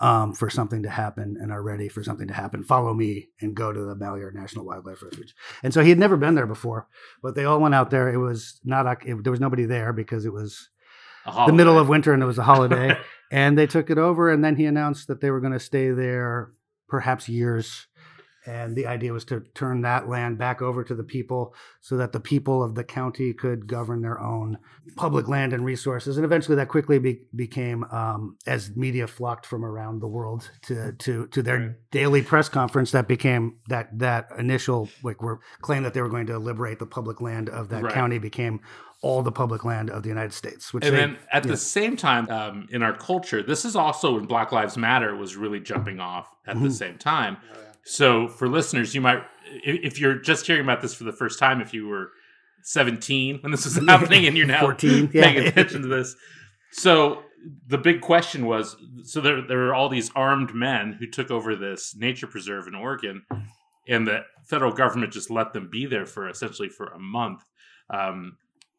um, 0.00 0.32
for 0.32 0.50
something 0.50 0.82
to 0.82 0.90
happen 0.90 1.36
and 1.40 1.52
are 1.52 1.62
ready 1.62 1.88
for 1.88 2.02
something 2.02 2.28
to 2.28 2.34
happen, 2.34 2.64
follow 2.64 2.92
me 2.94 3.28
and 3.40 3.54
go 3.54 3.72
to 3.72 3.80
the 3.80 3.94
Malheur 3.94 4.32
National 4.32 4.64
Wildlife 4.64 5.02
Refuge. 5.02 5.34
And 5.62 5.72
so 5.72 5.82
he 5.82 5.90
had 5.90 5.98
never 5.98 6.16
been 6.16 6.34
there 6.34 6.46
before, 6.46 6.88
but 7.22 7.34
they 7.34 7.44
all 7.44 7.60
went 7.60 7.74
out 7.74 7.90
there. 7.90 8.08
It 8.08 8.18
was 8.18 8.60
not 8.64 8.86
it, 9.06 9.22
there 9.22 9.30
was 9.30 9.40
nobody 9.40 9.64
there 9.64 9.92
because 9.92 10.24
it 10.24 10.32
was 10.32 10.70
the 11.46 11.52
middle 11.52 11.78
of 11.78 11.88
winter 11.88 12.12
and 12.12 12.22
it 12.22 12.26
was 12.26 12.38
a 12.38 12.44
holiday 12.44 12.96
and 13.32 13.58
they 13.58 13.66
took 13.66 13.90
it 13.90 13.98
over 13.98 14.30
and 14.30 14.44
then 14.44 14.56
he 14.56 14.64
announced 14.64 15.08
that 15.08 15.20
they 15.20 15.30
were 15.30 15.40
going 15.40 15.52
to 15.52 15.60
stay 15.60 15.90
there 15.90 16.52
perhaps 16.88 17.28
years 17.28 17.88
and 18.46 18.76
the 18.76 18.86
idea 18.86 19.12
was 19.12 19.24
to 19.26 19.40
turn 19.54 19.82
that 19.82 20.08
land 20.08 20.38
back 20.38 20.62
over 20.62 20.84
to 20.84 20.94
the 20.94 21.02
people 21.02 21.54
so 21.80 21.96
that 21.96 22.12
the 22.12 22.20
people 22.20 22.62
of 22.62 22.74
the 22.74 22.84
county 22.84 23.32
could 23.32 23.66
govern 23.66 24.02
their 24.02 24.20
own 24.20 24.58
public 24.96 25.28
land 25.28 25.52
and 25.52 25.64
resources 25.64 26.16
and 26.16 26.24
eventually 26.24 26.54
that 26.56 26.68
quickly 26.68 26.98
be, 26.98 27.20
became 27.34 27.84
um, 27.84 28.36
as 28.46 28.74
media 28.76 29.06
flocked 29.06 29.44
from 29.46 29.64
around 29.64 30.00
the 30.00 30.06
world 30.08 30.50
to 30.62 30.92
to 30.92 31.26
to 31.28 31.42
their 31.42 31.58
Right. 31.58 31.70
daily 31.90 32.22
press 32.22 32.48
conference 32.48 32.90
that 32.92 33.08
became 33.08 33.56
that 33.68 33.98
that 33.98 34.28
initial 34.38 34.88
like 35.02 35.22
were 35.22 35.40
claim 35.60 35.82
that 35.82 35.94
they 35.94 36.02
were 36.02 36.08
going 36.08 36.26
to 36.26 36.38
liberate 36.38 36.78
the 36.78 36.86
public 36.86 37.20
land 37.20 37.48
of 37.48 37.68
that 37.70 37.82
Right. 37.82 37.92
county 37.92 38.18
became 38.18 38.60
all 39.02 39.22
the 39.22 39.32
public 39.32 39.64
land 39.64 39.90
of 39.90 40.02
the 40.02 40.08
United 40.08 40.32
States 40.32 40.72
which 40.72 40.84
And 40.84 40.94
they- 40.94 41.00
then 41.00 41.16
at 41.32 41.44
yeah. 41.44 41.50
the 41.50 41.56
same 41.56 41.96
time, 41.96 42.28
um, 42.30 42.66
in 42.70 42.82
our 42.82 42.94
culture, 42.96 43.42
this 43.42 43.64
is 43.64 43.76
also 43.76 44.14
when 44.14 44.24
Black 44.26 44.52
Lives 44.52 44.76
Matter 44.76 45.14
was 45.14 45.36
really 45.36 45.60
jumping 45.60 46.00
off 46.00 46.28
at 46.46 46.54
the 46.60 46.68
Mhm. 46.68 46.72
same 46.72 46.98
time. 46.98 47.36
Oh, 47.42 47.56
yeah. 47.60 47.62
So 47.86 48.28
for 48.28 48.48
listeners, 48.48 48.94
you 48.94 49.00
might 49.00 49.22
if 49.64 50.00
you're 50.00 50.16
just 50.16 50.46
hearing 50.46 50.62
about 50.62 50.82
this 50.82 50.94
for 50.94 51.04
the 51.04 51.12
first 51.12 51.38
time, 51.38 51.60
if 51.60 51.72
you 51.72 51.86
were 51.86 52.10
17 52.62 53.38
when 53.40 53.52
this 53.52 53.64
was 53.64 53.76
happening 53.88 54.26
and 54.26 54.36
you're 54.36 54.46
now 54.46 54.60
14, 54.60 55.08
paying 55.08 55.46
attention 55.46 55.82
to 55.82 55.88
this. 55.88 56.16
So 56.72 57.22
the 57.68 57.78
big 57.78 58.00
question 58.00 58.46
was, 58.46 58.76
so 59.04 59.20
there, 59.20 59.40
there 59.40 59.58
were 59.58 59.74
all 59.74 59.88
these 59.88 60.10
armed 60.16 60.52
men 60.52 60.94
who 60.98 61.06
took 61.06 61.30
over 61.30 61.54
this 61.54 61.94
nature 61.96 62.26
preserve 62.26 62.66
in 62.66 62.74
Oregon 62.74 63.22
and 63.88 64.06
the 64.06 64.24
federal 64.44 64.72
government 64.72 65.12
just 65.12 65.30
let 65.30 65.52
them 65.52 65.68
be 65.70 65.86
there 65.86 66.06
for 66.06 66.28
essentially 66.28 66.68
for 66.68 66.86
a 66.86 66.98
month. 66.98 67.44
Um, 67.88 68.36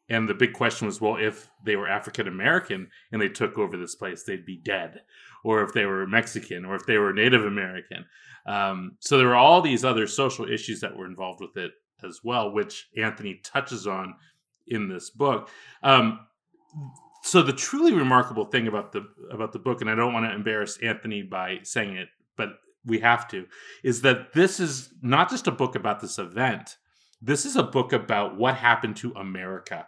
and 0.08 0.28
the 0.28 0.34
big 0.34 0.54
question 0.54 0.86
was, 0.86 1.00
well, 1.00 1.16
if 1.16 1.50
they 1.62 1.76
were 1.76 1.88
African 1.88 2.26
American 2.26 2.88
and 3.12 3.20
they 3.20 3.28
took 3.28 3.58
over 3.58 3.76
this 3.76 3.94
place, 3.94 4.22
they'd 4.22 4.46
be 4.46 4.56
dead. 4.56 5.02
Or 5.44 5.62
if 5.62 5.72
they 5.72 5.84
were 5.84 6.06
Mexican, 6.06 6.64
or 6.64 6.74
if 6.74 6.86
they 6.86 6.98
were 6.98 7.12
Native 7.12 7.44
American. 7.44 8.06
Um, 8.46 8.96
so 9.00 9.18
there 9.18 9.28
were 9.28 9.36
all 9.36 9.60
these 9.60 9.84
other 9.84 10.06
social 10.06 10.48
issues 10.48 10.80
that 10.80 10.96
were 10.96 11.06
involved 11.06 11.40
with 11.40 11.56
it 11.56 11.72
as 12.02 12.20
well, 12.24 12.50
which 12.50 12.88
Anthony 12.96 13.40
touches 13.44 13.86
on 13.86 14.14
in 14.66 14.88
this 14.88 15.10
book. 15.10 15.50
Um, 15.82 16.20
so 17.22 17.42
the 17.42 17.52
truly 17.52 17.92
remarkable 17.92 18.46
thing 18.46 18.66
about 18.68 18.92
the 18.92 19.06
about 19.30 19.52
the 19.52 19.58
book, 19.58 19.80
and 19.80 19.90
I 19.90 19.94
don't 19.94 20.14
want 20.14 20.24
to 20.26 20.34
embarrass 20.34 20.78
Anthony 20.78 21.22
by 21.22 21.58
saying 21.62 21.96
it, 21.96 22.08
but 22.36 22.50
we 22.84 23.00
have 23.00 23.28
to, 23.28 23.46
is 23.82 24.02
that 24.02 24.32
this 24.32 24.60
is 24.60 24.94
not 25.02 25.28
just 25.28 25.46
a 25.46 25.52
book 25.52 25.74
about 25.74 26.00
this 26.00 26.18
event. 26.18 26.76
This 27.20 27.44
is 27.44 27.56
a 27.56 27.62
book 27.62 27.92
about 27.92 28.38
what 28.38 28.54
happened 28.54 28.96
to 28.98 29.12
America 29.12 29.86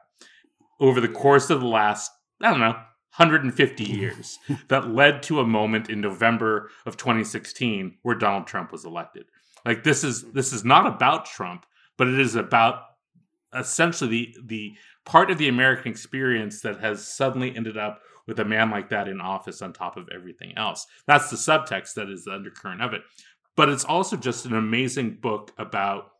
over 0.80 1.00
the 1.00 1.08
course 1.08 1.50
of 1.50 1.60
the 1.60 1.66
last, 1.66 2.10
I 2.40 2.50
don't 2.50 2.60
know, 2.60 2.72
150 3.16 3.84
years 3.84 4.38
that 4.68 4.90
led 4.90 5.22
to 5.24 5.40
a 5.40 5.46
moment 5.46 5.90
in 5.90 6.00
November 6.00 6.70
of 6.86 6.96
2016 6.96 7.98
where 8.02 8.14
Donald 8.14 8.46
Trump 8.46 8.72
was 8.72 8.84
elected. 8.84 9.26
Like 9.64 9.84
this 9.84 10.04
is 10.04 10.24
this 10.32 10.52
is 10.52 10.64
not 10.64 10.86
about 10.86 11.26
Trump, 11.26 11.66
but 11.98 12.08
it 12.08 12.18
is 12.18 12.34
about 12.34 12.82
essentially 13.54 14.08
the 14.08 14.36
the 14.46 14.72
part 15.04 15.30
of 15.30 15.38
the 15.38 15.48
American 15.48 15.90
experience 15.90 16.60
that 16.62 16.80
has 16.80 17.06
suddenly 17.06 17.54
ended 17.54 17.76
up 17.76 18.00
with 18.26 18.38
a 18.38 18.44
man 18.44 18.70
like 18.70 18.88
that 18.90 19.08
in 19.08 19.20
office 19.20 19.60
on 19.60 19.72
top 19.72 19.96
of 19.96 20.08
everything 20.14 20.56
else. 20.56 20.86
That's 21.06 21.30
the 21.30 21.36
subtext 21.36 21.94
that 21.94 22.08
is 22.08 22.24
the 22.24 22.32
undercurrent 22.32 22.82
of 22.82 22.92
it. 22.92 23.02
But 23.56 23.68
it's 23.68 23.84
also 23.84 24.16
just 24.16 24.46
an 24.46 24.54
amazing 24.54 25.18
book 25.20 25.52
about 25.58 26.12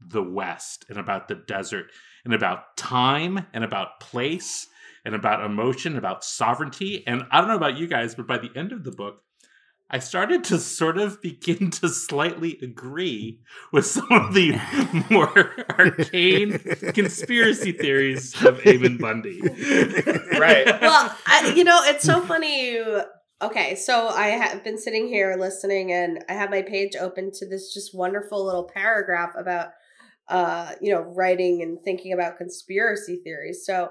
the 0.00 0.22
West 0.22 0.84
and 0.88 0.98
about 0.98 1.28
the 1.28 1.36
desert 1.36 1.86
and 2.24 2.34
about 2.34 2.76
time 2.76 3.46
and 3.52 3.64
about 3.64 4.00
place 4.00 4.68
and 5.04 5.14
about 5.14 5.44
emotion, 5.44 5.96
about 5.96 6.24
sovereignty. 6.24 7.06
And 7.06 7.24
I 7.30 7.40
don't 7.40 7.48
know 7.48 7.56
about 7.56 7.76
you 7.76 7.86
guys, 7.86 8.14
but 8.14 8.26
by 8.26 8.38
the 8.38 8.50
end 8.56 8.72
of 8.72 8.84
the 8.84 8.92
book, 8.92 9.22
I 9.90 9.98
started 9.98 10.44
to 10.44 10.58
sort 10.58 10.96
of 10.98 11.20
begin 11.20 11.70
to 11.72 11.88
slightly 11.88 12.58
agree 12.62 13.40
with 13.70 13.86
some 13.86 14.10
of 14.10 14.32
the 14.32 14.58
more 15.10 15.54
arcane 15.78 16.58
conspiracy 16.94 17.72
theories 17.72 18.34
of 18.44 18.66
Ammon 18.66 18.96
Bundy. 18.96 19.40
Right. 19.42 20.66
well, 20.80 21.16
I, 21.26 21.52
you 21.54 21.64
know, 21.64 21.80
it's 21.84 22.02
so 22.02 22.22
funny. 22.22 22.72
You, 22.72 23.02
okay, 23.42 23.74
so 23.74 24.08
I 24.08 24.28
have 24.28 24.64
been 24.64 24.78
sitting 24.78 25.06
here 25.06 25.36
listening, 25.38 25.92
and 25.92 26.24
I 26.30 26.32
have 26.32 26.50
my 26.50 26.62
page 26.62 26.96
open 26.96 27.30
to 27.34 27.48
this 27.48 27.72
just 27.74 27.94
wonderful 27.94 28.44
little 28.44 28.64
paragraph 28.64 29.34
about, 29.36 29.68
uh, 30.28 30.72
you 30.80 30.92
know, 30.92 31.00
writing 31.00 31.62
and 31.62 31.78
thinking 31.84 32.12
about 32.12 32.38
conspiracy 32.38 33.20
theories. 33.22 33.64
So 33.64 33.90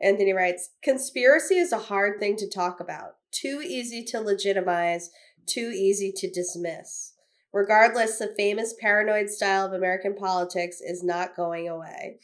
Anthony 0.00 0.32
writes, 0.32 0.70
conspiracy 0.82 1.56
is 1.56 1.72
a 1.72 1.78
hard 1.78 2.18
thing 2.18 2.36
to 2.36 2.48
talk 2.48 2.80
about, 2.80 3.16
too 3.30 3.62
easy 3.64 4.04
to 4.04 4.20
legitimize, 4.20 5.10
too 5.46 5.70
easy 5.74 6.12
to 6.16 6.30
dismiss. 6.30 7.12
Regardless, 7.52 8.18
the 8.18 8.34
famous 8.36 8.74
paranoid 8.80 9.30
style 9.30 9.66
of 9.66 9.72
American 9.72 10.14
politics 10.16 10.80
is 10.80 11.04
not 11.04 11.36
going 11.36 11.68
away. 11.68 12.18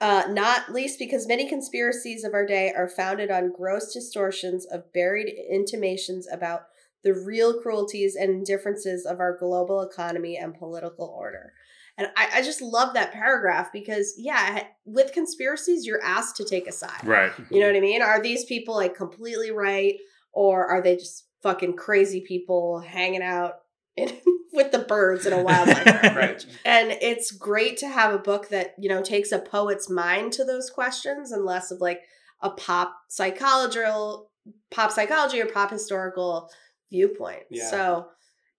Uh, 0.00 0.24
not 0.30 0.72
least 0.72 0.98
because 0.98 1.28
many 1.28 1.46
conspiracies 1.46 2.24
of 2.24 2.32
our 2.32 2.46
day 2.46 2.72
are 2.74 2.88
founded 2.88 3.30
on 3.30 3.52
gross 3.52 3.92
distortions 3.92 4.64
of 4.64 4.90
buried 4.94 5.28
intimations 5.28 6.26
about 6.32 6.62
the 7.04 7.12
real 7.12 7.60
cruelties 7.60 8.16
and 8.16 8.30
indifferences 8.30 9.04
of 9.04 9.20
our 9.20 9.36
global 9.36 9.82
economy 9.82 10.38
and 10.38 10.58
political 10.58 11.06
order. 11.06 11.52
And 12.00 12.08
I, 12.16 12.38
I 12.38 12.42
just 12.42 12.62
love 12.62 12.94
that 12.94 13.12
paragraph 13.12 13.70
because, 13.74 14.14
yeah, 14.16 14.64
with 14.86 15.12
conspiracies, 15.12 15.84
you're 15.84 16.02
asked 16.02 16.34
to 16.36 16.46
take 16.46 16.66
a 16.66 16.72
side. 16.72 17.04
Right. 17.04 17.30
You 17.50 17.60
know 17.60 17.66
what 17.66 17.76
I 17.76 17.80
mean? 17.80 18.00
Are 18.00 18.22
these 18.22 18.46
people 18.46 18.74
like 18.74 18.96
completely 18.96 19.50
right 19.50 19.96
or 20.32 20.66
are 20.66 20.80
they 20.80 20.96
just 20.96 21.26
fucking 21.42 21.76
crazy 21.76 22.22
people 22.26 22.80
hanging 22.80 23.22
out 23.22 23.56
in, 23.98 24.16
with 24.54 24.72
the 24.72 24.78
birds 24.78 25.26
in 25.26 25.34
a 25.34 25.42
wildlife 25.42 25.84
Right. 26.16 26.46
And 26.64 26.90
it's 27.02 27.32
great 27.32 27.76
to 27.78 27.88
have 27.88 28.14
a 28.14 28.18
book 28.18 28.48
that, 28.48 28.74
you 28.78 28.88
know, 28.88 29.02
takes 29.02 29.30
a 29.30 29.38
poet's 29.38 29.90
mind 29.90 30.32
to 30.32 30.44
those 30.44 30.70
questions 30.70 31.32
and 31.32 31.44
less 31.44 31.70
of 31.70 31.82
like 31.82 32.00
a 32.40 32.48
pop 32.48 32.96
psychological 33.10 34.30
pop 34.70 34.90
psychology 34.90 35.38
or 35.42 35.46
pop 35.46 35.70
historical 35.70 36.48
viewpoint. 36.90 37.42
Yeah. 37.50 37.70
So 37.70 38.08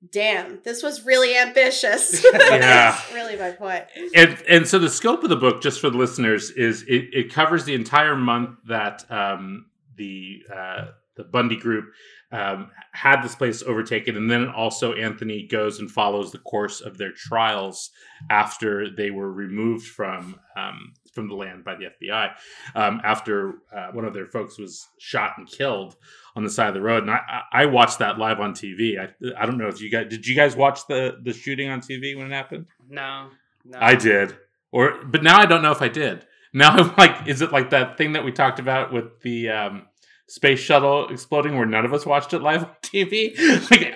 damn, 0.10 0.62
this 0.64 0.82
was 0.82 1.06
really 1.06 1.38
ambitious. 1.38 2.26
Yeah. 2.34 2.92
That's 2.92 3.14
really 3.14 3.38
my 3.38 3.52
point. 3.52 3.86
and 4.16 4.42
and 4.48 4.68
so 4.68 4.78
the 4.78 4.90
scope 4.90 5.24
of 5.24 5.30
the 5.30 5.36
book, 5.36 5.62
just 5.62 5.80
for 5.80 5.90
the 5.90 5.98
listeners, 5.98 6.50
is 6.52 6.84
it, 6.84 7.10
it 7.14 7.34
covers 7.34 7.66
the 7.66 7.74
entire 7.74 8.16
month 8.16 8.58
that 8.68 9.10
um, 9.10 9.68
the 9.96 10.42
uh, 10.54 10.86
the 11.16 11.24
Bundy 11.24 11.56
group 11.56 11.86
um, 12.32 12.72
had 12.94 13.22
this 13.22 13.36
place 13.36 13.62
overtaken, 13.64 14.18
and 14.18 14.30
then 14.30 14.50
also 14.50 14.94
Anthony 14.94 15.48
goes 15.48 15.80
and 15.80 15.90
follows 15.90 16.32
the 16.32 16.40
course 16.40 16.82
of 16.82 16.98
their 16.98 17.12
trials 17.14 17.92
after 18.30 18.90
they 18.90 19.12
were 19.12 19.32
removed 19.32 19.88
from 19.88 20.40
um, 20.56 20.94
from 21.12 21.28
the 21.28 21.36
land 21.36 21.64
by 21.64 21.76
the 21.76 21.86
FBI. 21.86 22.32
Um, 22.76 23.02
after 23.04 23.56
uh, 23.76 23.88
one 23.92 24.06
of 24.06 24.14
their 24.14 24.28
folks 24.28 24.58
was 24.58 24.88
shot 24.98 25.34
and 25.38 25.48
killed 25.50 25.96
on 26.36 26.44
the 26.44 26.50
side 26.50 26.70
of 26.70 26.74
the 26.74 26.82
road, 26.82 27.04
and 27.04 27.12
I, 27.12 27.42
I 27.52 27.66
watched 27.66 28.00
that 28.00 28.18
live 28.18 28.40
on 28.40 28.54
TV. 28.54 29.00
I 29.00 29.10
I 29.38 29.46
don't 29.46 29.58
know 29.58 29.68
if 29.68 29.82
you 29.82 29.90
guys 29.90 30.08
did. 30.10 30.26
You 30.26 30.36
guys 30.36 30.56
watch 30.56 30.88
the 30.88 31.18
the 31.22 31.34
shooting 31.34 31.70
on 31.70 31.82
TV 31.82 32.18
when 32.18 32.28
it 32.28 32.36
happened? 32.36 32.68
No. 32.90 33.30
No. 33.66 33.78
I 33.80 33.96
did. 33.96 34.36
Or 34.72 35.04
but 35.04 35.24
now 35.24 35.40
I 35.40 35.46
don't 35.46 35.62
know 35.62 35.72
if 35.72 35.82
I 35.82 35.90
did. 35.90 36.26
Now 36.54 36.72
I'm 36.72 36.94
like, 36.98 37.28
is 37.28 37.42
it 37.42 37.52
like 37.52 37.70
that 37.70 37.98
thing 37.98 38.14
that 38.14 38.26
we 38.26 38.32
talked 38.32 38.60
about 38.60 38.92
with 38.92 39.22
the 39.22 39.50
um, 39.50 39.88
space 40.32 40.60
shuttle 40.60 41.10
exploding 41.10 41.58
where 41.58 41.66
none 41.66 41.84
of 41.84 41.94
us 41.94 42.06
watched 42.06 42.34
it 42.34 42.40
live 42.42 42.64
on 42.64 42.70
TV? 42.82 43.38
like, 43.70 43.94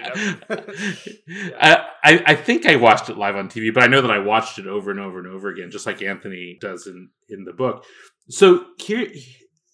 I, 1.61 1.85
I 2.03 2.23
I 2.27 2.35
think 2.35 2.65
I 2.65 2.75
watched 2.75 3.09
it 3.09 3.17
live 3.17 3.37
on 3.37 3.47
TV, 3.47 3.73
but 3.73 3.83
I 3.83 3.87
know 3.87 4.01
that 4.01 4.11
I 4.11 4.19
watched 4.19 4.59
it 4.59 4.67
over 4.67 4.91
and 4.91 4.99
over 4.99 5.17
and 5.17 5.27
over 5.27 5.47
again, 5.47 5.71
just 5.71 5.85
like 5.85 6.01
Anthony 6.01 6.57
does 6.59 6.87
in 6.87 7.09
in 7.29 7.45
the 7.45 7.53
book. 7.53 7.85
So 8.29 8.65
here 8.77 9.07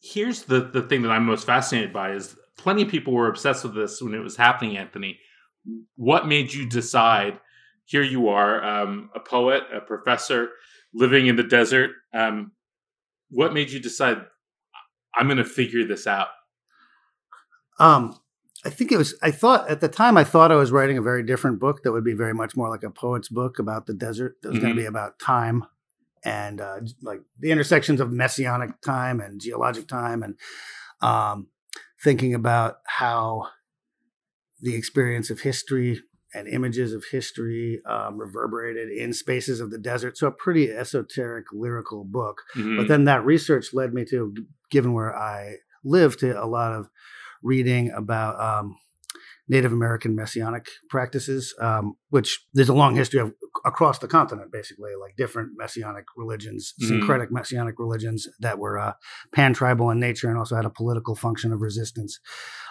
here's 0.04 0.44
the 0.44 0.62
the 0.62 0.84
thing 0.84 1.02
that 1.02 1.10
I'm 1.10 1.26
most 1.26 1.48
fascinated 1.48 1.92
by 1.92 2.12
is 2.12 2.36
plenty 2.60 2.84
of 2.84 2.90
people 2.90 3.14
were 3.14 3.28
obsessed 3.28 3.64
with 3.64 3.74
this 3.74 4.00
when 4.00 4.14
it 4.14 4.20
was 4.20 4.38
happening, 4.38 4.78
Anthony. 4.78 5.20
What 5.96 6.28
made 6.28 6.54
you 6.54 6.70
decide? 6.70 7.40
Here 7.86 8.04
you 8.04 8.30
are, 8.30 8.64
um, 8.64 9.10
a 9.16 9.20
poet, 9.20 9.64
a 9.76 9.82
professor, 9.82 10.50
living 10.94 11.28
in 11.28 11.36
the 11.36 11.44
desert. 11.44 11.90
Um, 12.14 12.52
what 13.32 13.54
made 13.54 13.72
you 13.72 13.80
decide 13.80 14.18
I'm 15.16 15.28
going 15.28 15.38
to 15.38 15.44
figure 15.44 15.86
this 15.86 16.08
out? 16.08 16.28
Um, 17.82 18.16
I 18.64 18.70
think 18.70 18.92
it 18.92 18.98
was. 18.98 19.16
I 19.24 19.32
thought 19.32 19.68
at 19.70 19.82
the 19.82 19.88
time 19.88 20.18
I 20.18 20.24
thought 20.24 20.52
I 20.52 20.56
was 20.56 20.72
writing 20.72 20.98
a 20.98 21.02
very 21.02 21.24
different 21.24 21.60
book 21.60 21.82
that 21.84 21.92
would 21.92 22.04
be 22.04 22.14
very 22.14 22.34
much 22.34 22.56
more 22.56 22.70
like 22.70 22.84
a 22.84 22.92
poet's 22.92 23.28
book 23.28 23.58
about 23.58 23.88
the 23.88 23.94
desert. 23.94 24.36
That 24.42 24.50
was 24.50 24.60
going 24.60 24.74
Mhm. 24.74 24.78
to 24.78 24.82
be 24.82 24.86
about 24.88 25.18
time 25.20 25.66
and 26.24 26.62
uh, 26.62 26.80
like 27.02 27.22
the 27.40 27.50
intersections 27.50 28.00
of 28.00 28.12
messianic 28.12 28.80
time 28.82 29.20
and 29.20 29.42
geologic 29.42 29.88
time, 29.88 30.22
and 30.22 30.36
um, 31.02 31.48
thinking 32.04 32.36
about 32.36 32.78
how 32.86 33.48
the 34.62 34.76
experience 34.76 35.32
of 35.32 35.40
history 35.42 36.00
and 36.36 36.48
images 36.48 36.94
of 36.94 37.04
history 37.12 37.82
um, 37.86 38.18
reverberated 38.20 38.90
in 38.90 39.12
spaces 39.12 39.60
of 39.60 39.72
the 39.72 39.80
desert. 39.80 40.18
So 40.20 40.28
a 40.28 40.32
pretty 40.32 40.72
esoteric 40.72 41.48
lyrical 41.52 42.04
book. 42.04 42.44
Mhm. 42.56 42.78
But 42.78 42.88
then 42.88 43.06
that 43.06 43.26
research 43.26 43.74
led 43.74 43.92
me 43.94 44.06
to, 44.06 44.34
given 44.70 44.94
where 44.94 45.16
I 45.18 45.56
live, 45.84 46.16
to 46.18 46.32
a 46.42 46.46
lot 46.46 46.74
of 46.74 46.88
reading 47.42 47.92
about 47.92 48.40
um, 48.40 48.78
Native 49.48 49.74
American 49.74 50.16
messianic 50.16 50.68
practices, 50.90 51.54
um, 51.60 51.96
which 52.10 52.46
there's 52.54 52.70
a 52.70 52.74
long 52.74 52.96
history 52.96 53.20
of 53.20 53.34
across 53.66 54.00
the 54.00 54.08
continent, 54.08 54.50
basically, 54.52 54.92
like 55.00 55.16
different 55.18 55.52
messianic 55.58 56.06
religions, 56.16 56.74
Mhm. 56.82 56.88
syncretic 56.88 57.32
messianic 57.32 57.76
religions 57.78 58.28
that 58.40 58.58
were 58.60 58.80
uh, 58.80 58.94
pan 59.34 59.54
tribal 59.54 59.90
in 59.92 60.00
nature 60.00 60.30
and 60.30 60.38
also 60.38 60.56
had 60.56 60.64
a 60.66 60.70
political 60.70 61.16
function 61.16 61.52
of 61.52 61.60
resistance, 61.62 62.20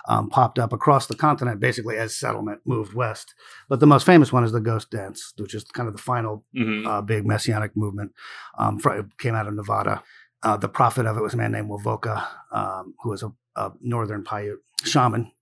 um, 0.09 0.31
popped 0.31 0.59
up 0.59 0.73
across 0.73 1.07
the 1.07 1.15
continent, 1.15 1.61
basically 1.61 1.99
as 1.99 2.17
settlement 2.17 2.61
moved 2.65 2.95
west. 2.95 3.35
But 3.69 3.81
the 3.81 3.87
most 3.87 4.07
famous 4.07 4.33
one 4.33 4.43
is 4.43 4.53
the 4.53 4.61
Ghost 4.61 4.91
Dance, 4.91 5.35
which 5.37 5.55
is 5.55 5.65
kind 5.65 5.87
of 5.87 5.95
the 5.95 6.03
final 6.03 6.45
Mhm. 6.57 6.87
uh, 6.87 7.03
big 7.03 7.27
messianic 7.27 7.77
movement. 7.77 8.13
Um, 8.59 8.79
fr- 8.79 8.93
it 9.01 9.19
came 9.19 9.35
out 9.35 9.47
of 9.47 9.55
Nevada. 9.55 10.03
Uh, 10.43 10.57
the 10.57 10.69
prophet 10.69 11.07
of 11.07 11.17
it 11.17 11.23
was 11.23 11.35
a 11.35 11.37
man 11.37 11.53
named 11.53 11.69
Wovoka, 11.69 12.27
um, 12.51 12.95
who 13.03 13.11
was 13.11 13.23
a, 13.23 13.33
a 13.57 13.73
northern 13.81 14.25
Paiute 14.25 14.63
shaman 14.85 15.33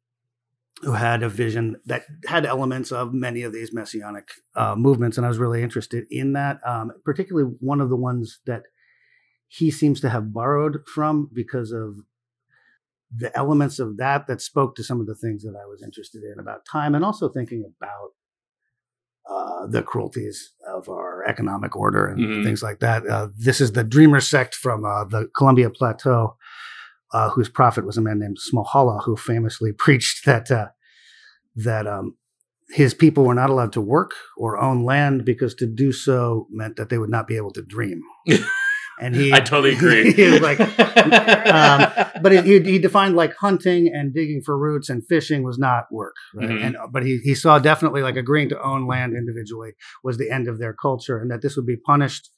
who 0.83 0.93
had 0.93 1.23
a 1.23 1.29
vision 1.29 1.77
that 1.87 2.03
had 2.27 2.47
elements 2.47 2.93
of 2.93 3.13
many 3.13 3.43
of 3.43 3.53
these 3.53 3.73
messianic 3.73 4.31
uh, 4.55 4.77
movements. 4.77 5.17
And 5.17 5.27
I 5.27 5.29
was 5.29 5.39
really 5.39 5.63
interested 5.63 6.07
in 6.11 6.35
that, 6.35 6.61
um, 6.65 6.93
particularly 7.05 7.51
one 7.61 7.81
of 7.81 7.89
the 7.89 7.97
ones 7.97 8.41
that 8.47 8.63
he 9.49 9.71
seems 9.71 10.01
to 10.01 10.11
have 10.11 10.33
borrowed 10.33 10.87
from 10.87 11.31
because 11.33 11.73
of 11.73 11.97
the 13.15 13.37
elements 13.37 13.79
of 13.79 13.97
that 13.97 14.27
that 14.27 14.41
spoke 14.41 14.77
to 14.77 14.85
some 14.85 15.01
of 15.01 15.07
the 15.07 15.15
things 15.15 15.43
that 15.43 15.55
I 15.61 15.67
was 15.67 15.83
interested 15.83 16.23
in 16.23 16.39
about 16.39 16.67
time 16.71 16.95
and 16.95 17.05
also 17.05 17.29
thinking 17.29 17.65
about 17.65 18.11
uh, 19.31 19.67
the 19.67 19.83
cruelties 19.83 20.53
of 20.75 20.89
our 20.89 21.25
economic 21.29 21.77
order 21.77 22.07
and 22.07 22.19
Mhm. 22.21 22.45
things 22.45 22.63
like 22.63 22.81
that. 22.81 23.07
Uh, 23.07 23.29
this 23.39 23.61
is 23.61 23.73
the 23.73 23.85
Dreamer 23.85 24.21
sect 24.21 24.55
from 24.55 24.85
uh, 24.85 25.05
the 25.05 25.29
Columbia 25.37 25.71
Plateau, 25.71 26.37
uh, 27.13 27.31
whose 27.31 27.49
prophet 27.49 27.85
was 27.85 27.97
a 27.99 28.01
man 28.01 28.19
named 28.19 28.39
Smohalla, 28.39 29.03
who 29.05 29.17
famously 29.17 29.73
preached 29.85 30.25
that 30.27 30.51
uh, 30.51 30.69
that 31.57 31.87
um, 31.87 32.17
his 32.71 32.95
people 32.95 33.25
were 33.25 33.35
not 33.35 33.51
allowed 33.51 33.73
to 33.73 33.81
work 33.81 34.13
or 34.37 34.59
own 34.59 34.85
land 34.85 35.25
because 35.25 35.55
to 35.57 35.67
do 35.67 35.91
so 35.93 36.47
meant 36.51 36.77
that 36.77 36.89
they 36.89 36.99
would 36.99 37.11
not 37.11 37.27
be 37.27 37.37
able 37.37 37.53
to 37.53 37.63
dream. 37.63 38.03
And 39.01 39.15
he, 39.15 39.33
I 39.33 39.41
totally 39.41 39.75
agree. 39.75 40.13
he 40.21 40.25
was 40.31 40.41
like, 40.41 40.59
um, 41.21 41.87
but 42.23 42.33
he, 42.33 42.41
he 42.43 42.61
he 42.73 42.79
defined 42.79 43.17
like 43.17 43.35
hunting 43.37 43.91
and 43.95 44.13
digging 44.15 44.43
for 44.45 44.59
roots 44.59 44.89
and 44.89 45.07
fishing 45.07 45.43
was 45.43 45.59
not 45.59 45.85
work, 45.91 46.15
right? 46.35 46.49
Mhm. 46.49 46.65
And 46.65 46.77
but 46.93 47.03
he 47.05 47.19
he 47.23 47.35
saw 47.35 47.59
definitely 47.59 48.03
like 48.03 48.17
agreeing 48.17 48.49
to 48.51 48.63
own 48.63 48.87
land 48.87 49.15
individually 49.17 49.73
was 50.03 50.19
the 50.19 50.31
end 50.31 50.49
of 50.49 50.59
their 50.59 50.73
culture, 50.75 51.19
and 51.19 51.31
that 51.31 51.43
this 51.43 51.57
would 51.57 51.67
be 51.67 51.77
punished. 51.77 52.31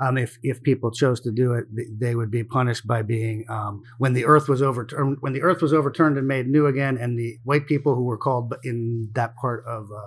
Um, 0.00 0.16
if 0.18 0.38
if 0.42 0.62
people 0.62 0.90
chose 0.92 1.20
to 1.22 1.32
do 1.32 1.52
it, 1.54 1.64
they 2.00 2.14
would 2.14 2.30
be 2.30 2.44
punished 2.44 2.86
by 2.86 3.02
being 3.02 3.44
um, 3.48 3.82
when 3.98 4.12
the 4.12 4.24
earth 4.26 4.48
was 4.48 4.60
overturned. 4.62 5.18
When 5.20 5.32
the 5.32 5.42
earth 5.42 5.60
was 5.62 5.72
overturned 5.72 6.16
and 6.18 6.26
made 6.26 6.46
new 6.48 6.66
again, 6.66 6.96
and 6.96 7.18
the 7.18 7.38
white 7.44 7.66
people 7.66 7.94
who 7.94 8.04
were 8.04 8.18
called 8.18 8.54
in 8.64 9.10
that 9.14 9.34
part 9.36 9.64
of 9.66 9.84
uh, 9.84 10.00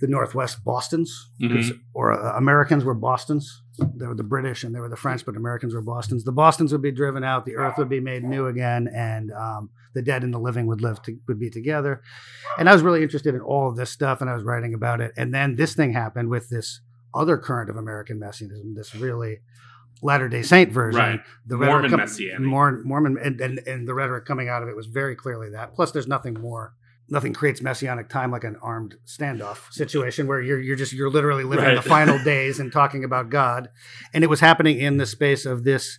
the 0.00 0.06
Northwest 0.08 0.64
Boston's, 0.64 1.30
'cause- 1.40 1.72
or 1.94 2.12
uh, 2.12 2.36
Americans 2.36 2.84
were 2.84 2.94
Boston's. 2.94 3.62
There 3.94 4.08
were 4.08 4.14
the 4.14 4.22
British 4.22 4.64
and 4.64 4.74
there 4.74 4.82
were 4.82 4.88
the 4.88 4.96
French, 4.96 5.24
but 5.24 5.36
Americans 5.36 5.74
were 5.74 5.82
Boston's. 5.82 6.24
The 6.24 6.32
Boston's 6.32 6.72
would 6.72 6.82
be 6.82 6.92
driven 6.92 7.24
out, 7.24 7.44
the 7.44 7.56
Earth 7.56 7.78
would 7.78 7.88
be 7.88 8.00
made 8.00 8.24
new 8.24 8.46
again, 8.46 8.88
and 8.94 9.32
um, 9.32 9.70
the 9.94 10.02
dead 10.02 10.22
and 10.22 10.32
the 10.34 10.38
living 10.38 10.66
would 10.66 10.80
live 10.80 11.00
to, 11.02 11.18
would 11.28 11.38
be 11.38 11.50
together. 11.50 12.02
And 12.58 12.68
I 12.68 12.72
was 12.72 12.82
really 12.82 13.02
interested 13.02 13.34
in 13.34 13.40
all 13.40 13.68
of 13.68 13.76
this 13.76 13.90
stuff, 13.90 14.20
and 14.20 14.28
I 14.28 14.34
was 14.34 14.44
writing 14.44 14.74
about 14.74 15.00
it. 15.00 15.12
And 15.16 15.32
then 15.34 15.56
this 15.56 15.74
thing 15.74 15.92
happened 15.92 16.28
with 16.28 16.48
this 16.48 16.80
other 17.14 17.38
current 17.38 17.70
of 17.70 17.76
American 17.76 18.18
messianism, 18.18 18.74
this 18.74 18.94
really 18.94 19.38
Latter 20.02 20.28
Day 20.28 20.42
Saint 20.42 20.70
version, 20.72 21.00
Right. 21.00 21.20
the 21.46 21.56
Mormon 21.56 21.90
com- 21.90 21.98
messianic. 22.00 22.40
Mormon, 22.40 23.18
and, 23.22 23.40
and 23.40 23.58
and 23.66 23.88
the 23.88 23.94
rhetoric 23.94 24.24
coming 24.26 24.48
out 24.48 24.62
of 24.62 24.68
it 24.68 24.76
was 24.76 24.86
very 24.86 25.16
clearly 25.16 25.50
that. 25.50 25.74
Plus, 25.74 25.90
there's 25.90 26.06
nothing 26.06 26.34
more. 26.34 26.74
Nothing 27.10 27.32
creates 27.32 27.62
messianic 27.62 28.08
time 28.10 28.30
like 28.30 28.44
an 28.44 28.56
armed 28.62 28.96
standoff 29.06 29.72
situation 29.72 30.26
where 30.26 30.42
you're 30.42 30.60
you're 30.60 30.76
just 30.76 30.92
you're 30.92 31.08
literally 31.10 31.44
living 31.44 31.64
Right. 31.64 31.74
the 31.76 31.82
final 31.96 32.18
days 32.22 32.60
and 32.60 32.70
talking 32.72 33.02
about 33.04 33.30
God, 33.30 33.68
and 34.12 34.22
it 34.22 34.26
was 34.28 34.40
happening 34.40 34.78
in 34.78 34.98
the 34.98 35.06
space 35.06 35.46
of 35.46 35.64
this, 35.64 35.98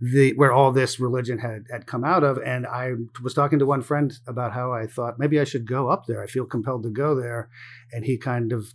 the 0.00 0.32
where 0.34 0.52
all 0.52 0.72
this 0.72 0.98
religion 0.98 1.38
had 1.38 1.66
had 1.70 1.86
come 1.86 2.04
out 2.04 2.24
of. 2.24 2.38
And 2.44 2.66
I 2.66 2.94
was 3.22 3.32
talking 3.32 3.60
to 3.60 3.66
one 3.66 3.82
friend 3.82 4.12
about 4.26 4.52
how 4.52 4.72
I 4.72 4.86
thought 4.88 5.18
maybe 5.20 5.38
I 5.38 5.44
should 5.44 5.68
go 5.68 5.88
up 5.88 6.06
there. 6.06 6.20
I 6.22 6.26
feel 6.26 6.46
compelled 6.46 6.82
to 6.82 6.90
go 6.90 7.14
there, 7.14 7.48
and 7.92 8.04
he 8.04 8.18
kind 8.18 8.52
of 8.52 8.74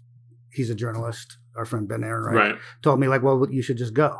he's 0.51 0.69
a 0.69 0.75
journalist. 0.75 1.37
Our 1.57 1.65
friend 1.65 1.87
Ben 1.87 2.03
Aaron, 2.03 2.35
right. 2.35 2.55
told 2.81 2.99
me 2.99 3.07
like, 3.07 3.21
well, 3.23 3.47
you 3.49 3.61
should 3.61 3.77
just 3.77 3.93
go. 3.93 4.17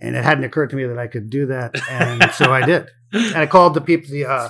And 0.00 0.14
it 0.16 0.24
hadn't 0.24 0.44
occurred 0.44 0.70
to 0.70 0.76
me 0.76 0.84
that 0.84 0.98
I 0.98 1.06
could 1.06 1.30
do 1.30 1.46
that, 1.46 1.74
and 1.90 2.32
so 2.32 2.52
I 2.52 2.64
did. 2.66 2.88
And 3.12 3.36
I 3.36 3.46
called 3.46 3.72
the 3.74 3.80
people. 3.80 4.10
The 4.10 4.26
uh, 4.26 4.48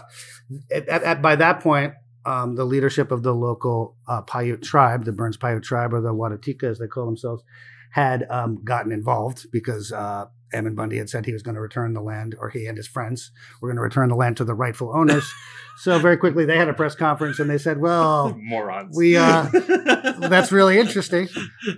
at, 0.73 0.89
at- 0.89 1.23
by 1.23 1.37
that 1.37 1.61
point, 1.61 1.93
um, 2.27 2.57
the 2.57 2.65
leadership 2.65 3.11
of 3.13 3.23
the 3.23 3.35
local 3.35 3.97
uh, 4.09 4.21
Paiute 4.23 4.63
tribe, 4.63 5.05
the 5.05 5.13
Burns 5.13 5.37
Paiute 5.37 5.63
tribe, 5.63 5.95
or 5.95 6.01
the 6.01 6.13
Wadatika 6.13 6.65
as 6.65 6.79
they 6.79 6.89
call 6.89 7.07
themselves, 7.07 7.45
had 7.93 8.27
um, 8.29 8.63
gotten 8.65 8.93
involved 8.93 9.47
because 9.53 9.93
uh, 9.93 10.27
Ammon 10.53 10.75
Bundy 10.75 10.99
had 10.99 11.11
said 11.11 11.27
he 11.27 11.33
was 11.33 11.43
going 11.43 11.55
to 11.57 11.61
return 11.61 11.93
the 11.93 12.01
land, 12.01 12.37
or 12.39 12.51
he 12.51 12.67
and 12.67 12.77
his 12.77 12.87
friends 12.87 13.33
were 13.61 13.69
going 13.69 13.77
to 13.77 13.83
return 13.83 14.09
the 14.09 14.15
land 14.15 14.37
to 14.37 14.45
the 14.45 14.55
rightful 14.55 14.93
owners. 14.95 15.31
so 15.79 15.99
very 15.99 16.17
quickly 16.17 16.45
they 16.45 16.57
had 16.57 16.69
a 16.69 16.73
press 16.73 16.95
conference 16.95 17.39
and 17.39 17.51
they 17.51 17.59
said, 17.59 17.81
"Well, 17.81 18.35
Morons. 18.41 18.97
we, 18.97 19.17
uh, 19.17 19.49
that's 20.21 20.53
really 20.53 20.79
interesting, 20.79 21.29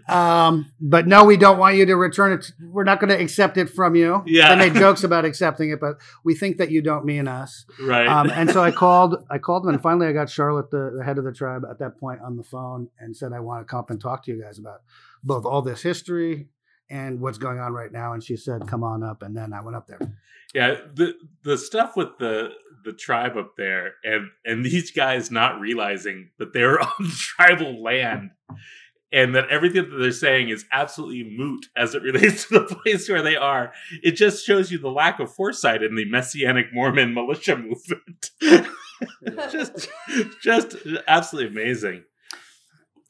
um, 0.08 0.70
but 0.80 1.06
no, 1.06 1.24
we 1.24 1.36
don't 1.36 1.58
want 1.58 1.76
you 1.76 1.86
to 1.86 1.96
return 1.96 2.32
it. 2.32 2.52
We're 2.60 2.84
not 2.84 3.00
going 3.00 3.10
to 3.10 3.20
accept 3.20 3.56
it 3.56 3.70
from 3.70 3.94
you." 3.94 4.22
Yeah. 4.26 4.54
they 4.54 4.68
made 4.68 4.78
jokes 4.78 5.02
about 5.02 5.24
accepting 5.24 5.70
it, 5.70 5.80
but 5.80 5.96
we 6.24 6.34
think 6.34 6.58
that 6.58 6.70
you 6.70 6.82
don't 6.82 7.04
mean 7.04 7.26
us. 7.26 7.64
right. 7.82 8.06
Um, 8.06 8.30
and 8.30 8.50
so 8.50 8.62
I 8.62 8.70
called, 8.70 9.24
I 9.30 9.38
called 9.38 9.64
them, 9.64 9.70
and 9.74 9.82
finally 9.82 10.06
I 10.06 10.12
got 10.12 10.28
Charlotte, 10.28 10.70
the, 10.70 10.94
the 10.98 11.04
head 11.04 11.18
of 11.18 11.24
the 11.24 11.32
tribe, 11.32 11.62
at 11.68 11.78
that 11.78 11.98
point 11.98 12.20
on 12.20 12.36
the 12.36 12.44
phone, 12.44 12.88
and 12.98 13.16
said, 13.16 13.32
"I 13.32 13.40
want 13.40 13.66
to 13.66 13.70
come 13.70 13.80
up 13.80 13.90
and 13.90 14.00
talk 14.00 14.24
to 14.24 14.30
you 14.30 14.42
guys 14.42 14.58
about 14.58 14.82
both 15.24 15.44
all 15.44 15.62
this 15.62 15.82
history 15.82 16.48
and 16.90 17.20
what's 17.20 17.38
going 17.38 17.58
on 17.58 17.72
right 17.72 17.92
now." 17.92 18.12
And 18.12 18.22
she 18.22 18.36
said, 18.36 18.66
"Come 18.66 18.84
on 18.84 19.02
up." 19.02 19.22
And 19.22 19.36
then 19.36 19.52
I 19.52 19.60
went 19.62 19.76
up 19.76 19.86
there. 19.86 20.00
Yeah, 20.54 20.76
the 20.94 21.14
the 21.44 21.58
stuff 21.58 21.96
with 21.96 22.18
the 22.18 22.50
the 22.84 22.92
tribe 22.92 23.36
up 23.36 23.54
there 23.56 23.94
and 24.04 24.30
and 24.44 24.64
these 24.64 24.92
guys 24.92 25.30
not 25.30 25.60
realizing 25.60 26.30
that 26.38 26.52
they're 26.52 26.80
on 27.00 27.08
tribal 27.10 27.82
land 27.82 28.30
and 29.10 29.34
that 29.34 29.48
everything 29.48 29.88
that 29.90 29.96
they're 29.96 30.12
saying 30.12 30.50
is 30.50 30.64
absolutely 30.70 31.24
moot 31.36 31.66
as 31.76 31.94
it 31.94 32.02
relates 32.02 32.44
to 32.48 32.60
the 32.60 32.74
place 32.76 33.08
where 33.08 33.22
they 33.22 33.36
are. 33.36 33.72
It 34.02 34.12
just 34.12 34.44
shows 34.44 34.70
you 34.70 34.78
the 34.78 34.90
lack 34.90 35.20
of 35.20 35.32
foresight 35.32 35.82
in 35.82 35.94
the 35.94 36.04
messianic 36.10 36.66
Mormon 36.72 37.14
militia 37.14 37.56
movement. 37.56 38.30
just 39.50 39.88
just 40.42 40.76
absolutely 41.06 41.50
amazing. 41.50 42.04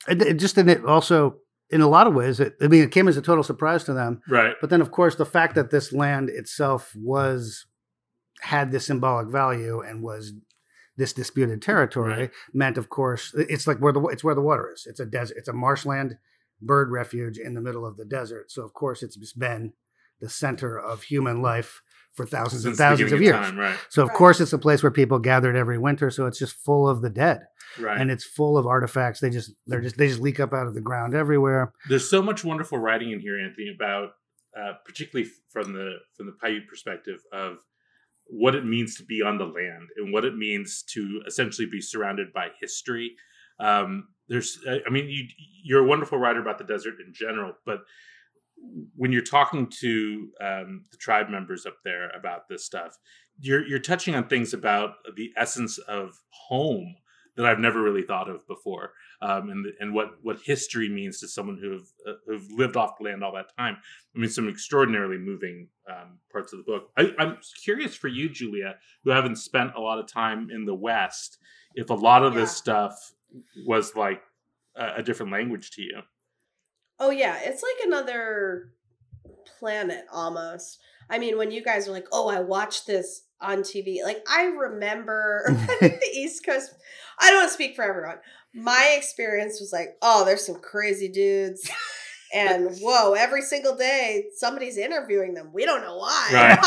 It, 0.08 0.22
it 0.22 0.34
just 0.34 0.56
and 0.56 0.70
it 0.70 0.84
also, 0.84 1.36
in 1.70 1.80
a 1.80 1.88
lot 1.88 2.06
of 2.06 2.14
ways, 2.14 2.40
it, 2.40 2.54
I 2.60 2.68
mean, 2.68 2.82
it 2.82 2.90
came 2.90 3.08
as 3.08 3.16
a 3.16 3.22
total 3.22 3.44
surprise 3.44 3.84
to 3.84 3.92
them. 3.92 4.22
Right. 4.28 4.54
But 4.60 4.70
then, 4.70 4.80
of 4.80 4.90
course, 4.90 5.14
the 5.16 5.26
fact 5.26 5.54
that 5.54 5.70
this 5.70 5.92
land 5.92 6.30
itself 6.30 6.94
was 6.96 7.66
had 8.40 8.70
this 8.70 8.86
symbolic 8.86 9.28
value 9.28 9.80
and 9.80 10.02
was 10.02 10.32
this 10.96 11.12
disputed 11.12 11.60
territory 11.62 12.12
Right. 12.12 12.30
meant, 12.52 12.78
of 12.78 12.88
course, 12.88 13.34
it's 13.36 13.66
like 13.66 13.78
where 13.78 13.92
the 13.92 14.00
it's 14.06 14.24
where 14.24 14.34
the 14.34 14.40
water 14.40 14.72
is. 14.72 14.86
It's 14.86 15.00
a 15.00 15.06
desert. 15.06 15.36
It's 15.36 15.48
a 15.48 15.52
marshland 15.52 16.16
bird 16.60 16.90
refuge 16.90 17.38
in 17.38 17.54
the 17.54 17.60
middle 17.60 17.86
of 17.86 17.96
the 17.96 18.04
desert. 18.04 18.50
So, 18.50 18.64
of 18.64 18.72
course, 18.74 19.02
it's 19.02 19.32
been 19.32 19.74
the 20.20 20.28
center 20.28 20.78
of 20.78 21.02
human 21.04 21.40
life 21.42 21.82
for 22.18 22.26
thousands 22.26 22.64
and 22.66 22.72
Since 22.76 22.78
the 22.78 22.84
thousands 22.84 23.12
of 23.12 23.18
beginning 23.20 23.40
years. 23.40 23.50
time, 23.50 23.58
right. 23.58 23.78
So, 23.88 24.02
of 24.02 24.08
Right. 24.10 24.18
course, 24.18 24.40
it's 24.40 24.52
a 24.52 24.58
place 24.58 24.82
where 24.82 24.90
people 24.92 25.18
gathered 25.18 25.56
every 25.56 25.78
winter. 25.78 26.10
So 26.10 26.26
it's 26.26 26.38
just 26.38 26.54
full 26.62 26.86
of 26.88 27.00
the 27.00 27.08
dead, 27.08 27.40
Right. 27.78 27.98
and 27.98 28.10
it's 28.10 28.24
full 28.24 28.58
of 28.58 28.66
artifacts. 28.66 29.20
They 29.20 29.30
just 29.30 29.52
they're 29.66 29.80
just 29.80 29.96
they 29.96 30.08
just 30.08 30.20
leak 30.20 30.38
up 30.40 30.52
out 30.52 30.66
of 30.66 30.74
the 30.74 30.80
ground 30.82 31.14
everywhere. 31.14 31.72
there's 31.88 32.08
so 32.10 32.20
much 32.20 32.44
wonderful 32.44 32.78
writing 32.78 33.12
in 33.12 33.20
here, 33.20 33.38
Anthony, 33.38 33.72
about 33.74 34.10
uh, 34.58 34.72
particularly 34.84 35.30
from 35.50 35.72
the 35.72 35.96
from 36.16 36.26
the 36.26 36.32
Paiute 36.42 36.66
perspective 36.68 37.20
of 37.32 37.58
what 38.30 38.54
it 38.54 38.64
means 38.64 38.94
to 38.96 39.04
be 39.04 39.22
on 39.22 39.38
the 39.38 39.46
land 39.46 39.88
and 39.96 40.12
what 40.12 40.24
it 40.24 40.36
means 40.36 40.82
to 40.82 41.22
essentially 41.26 41.66
be 41.66 41.80
surrounded 41.80 42.30
by 42.34 42.48
history. 42.60 43.14
Um, 43.60 44.08
there's, 44.28 44.58
I 44.68 44.80
I 44.86 44.90
mean, 44.90 45.08
you 45.08 45.24
you're 45.64 45.84
a 45.84 45.88
wonderful 45.88 46.18
writer 46.18 46.40
about 46.40 46.58
the 46.58 46.64
desert 46.64 46.94
in 47.04 47.12
general, 47.14 47.54
but 47.64 47.80
when 48.96 49.12
you're 49.12 49.22
talking 49.22 49.68
to 49.80 50.28
um, 50.40 50.84
the 50.90 50.96
tribe 50.98 51.28
members 51.28 51.66
up 51.66 51.76
there 51.84 52.10
about 52.10 52.48
this 52.48 52.64
stuff, 52.64 52.96
you're 53.40 53.66
you're 53.66 53.78
touching 53.78 54.14
on 54.14 54.26
things 54.26 54.54
about 54.54 54.94
the 55.16 55.32
essence 55.36 55.78
of 55.78 56.14
home 56.30 56.96
that 57.36 57.46
I've 57.46 57.60
never 57.60 57.80
really 57.80 58.02
thought 58.02 58.28
of 58.28 58.46
before 58.48 58.92
um, 59.22 59.50
and 59.50 59.66
and 59.78 59.94
what 59.94 60.14
what 60.22 60.40
history 60.44 60.88
means 60.88 61.20
to 61.20 61.28
someone 61.28 61.56
who 61.56 61.72
have 61.72 61.86
uh, 62.06 62.12
who've 62.26 62.50
lived 62.50 62.76
off 62.76 62.98
the 62.98 63.04
land 63.04 63.22
all 63.22 63.32
that 63.34 63.56
time. 63.56 63.76
I 64.14 64.18
mean, 64.18 64.28
some 64.28 64.48
extraordinarily 64.48 65.18
moving 65.18 65.68
um, 65.88 66.18
parts 66.32 66.52
of 66.52 66.58
the 66.58 66.64
book. 66.64 66.90
I, 66.96 67.12
I'm 67.18 67.38
curious 67.62 67.94
for 67.94 68.08
you, 68.08 68.28
Julia, 68.28 68.76
who 69.04 69.10
haven't 69.10 69.36
spent 69.36 69.76
a 69.76 69.80
lot 69.80 69.98
of 69.98 70.12
time 70.12 70.50
in 70.50 70.64
the 70.64 70.74
West, 70.74 71.38
if 71.74 71.90
a 71.90 71.94
lot 71.94 72.24
of 72.24 72.34
this 72.34 72.56
stuff 72.56 73.12
was 73.66 73.94
like 73.94 74.22
a, 74.76 74.94
a 74.96 75.02
different 75.02 75.32
language 75.32 75.70
to 75.72 75.82
you. 75.82 76.00
Oh 77.00 77.10
yeah, 77.10 77.38
it's 77.42 77.62
like 77.62 77.86
another 77.86 78.70
planet 79.58 80.04
almost. 80.12 80.78
I 81.10 81.18
mean, 81.18 81.38
when 81.38 81.50
you 81.50 81.62
guys 81.62 81.88
are 81.88 81.92
like, 81.92 82.06
"Oh, 82.12 82.28
I 82.28 82.40
watched 82.40 82.86
this 82.86 83.22
on 83.40 83.58
TV," 83.62 84.02
like 84.04 84.24
I 84.28 84.44
remember 84.44 85.44
the 85.80 85.98
East 86.12 86.44
Coast. 86.44 86.74
I 87.20 87.28
don't 87.30 87.38
want 87.38 87.48
to 87.48 87.54
speak 87.54 87.74
for 87.76 87.82
everyone. 87.84 88.18
My 88.54 88.94
experience 88.96 89.60
was 89.60 89.72
like, 89.72 89.96
"Oh, 90.02 90.24
there's 90.24 90.44
some 90.44 90.60
crazy 90.60 91.08
dudes." 91.08 91.68
And 92.34 92.76
whoa, 92.80 93.14
every 93.14 93.40
single 93.42 93.74
day 93.76 94.26
somebody's 94.36 94.76
interviewing 94.76 95.34
them. 95.34 95.50
We 95.52 95.64
don't 95.64 95.80
know 95.82 95.96
why. 95.96 96.58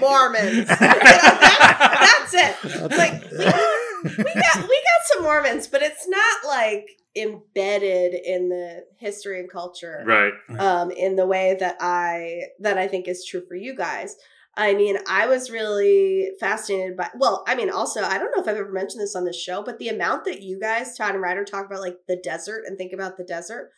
Mormons. 0.00 0.54
You 0.54 0.60
know, 0.60 0.66
that- 0.68 2.20
that's 2.30 2.34
it. 2.34 2.90
Like 2.96 3.22
we 3.30 3.38
got, 3.38 4.18
we 4.18 4.24
got 4.34 4.68
we 4.68 4.82
got 4.82 5.02
some 5.14 5.22
Mormons, 5.22 5.66
but 5.68 5.82
it's 5.82 6.06
not 6.08 6.44
like 6.46 6.86
embedded 7.16 8.14
in 8.14 8.48
the 8.48 8.84
history 8.98 9.40
and 9.40 9.50
culture 9.50 10.02
Right. 10.06 10.32
um, 10.58 10.90
in 10.90 11.16
the 11.16 11.26
way 11.26 11.56
that 11.60 11.76
I 11.80 12.42
that 12.60 12.78
I 12.78 12.88
think 12.88 13.08
is 13.08 13.24
true 13.24 13.42
for 13.46 13.54
you 13.54 13.74
guys. 13.76 14.16
I 14.56 14.74
mean, 14.74 14.98
I 15.08 15.26
was 15.26 15.50
really 15.50 16.30
fascinated 16.38 16.96
by. 16.96 17.10
Well, 17.18 17.42
I 17.48 17.56
mean, 17.56 17.70
also, 17.70 18.02
I 18.02 18.18
don't 18.18 18.30
know 18.36 18.40
if 18.42 18.48
I've 18.48 18.56
ever 18.56 18.70
mentioned 18.70 19.02
this 19.02 19.16
on 19.16 19.24
this 19.24 19.40
show, 19.40 19.62
but 19.64 19.78
the 19.78 19.88
amount 19.88 20.24
that 20.26 20.42
you 20.42 20.60
guys, 20.60 20.96
Todd 20.96 21.14
and 21.14 21.22
Ryder, 21.22 21.44
talk 21.44 21.66
about 21.66 21.80
like 21.80 21.96
the 22.06 22.20
desert 22.22 22.62
and 22.66 22.78
think 22.78 22.92
about 22.92 23.16
the 23.16 23.24
desert. 23.24 23.70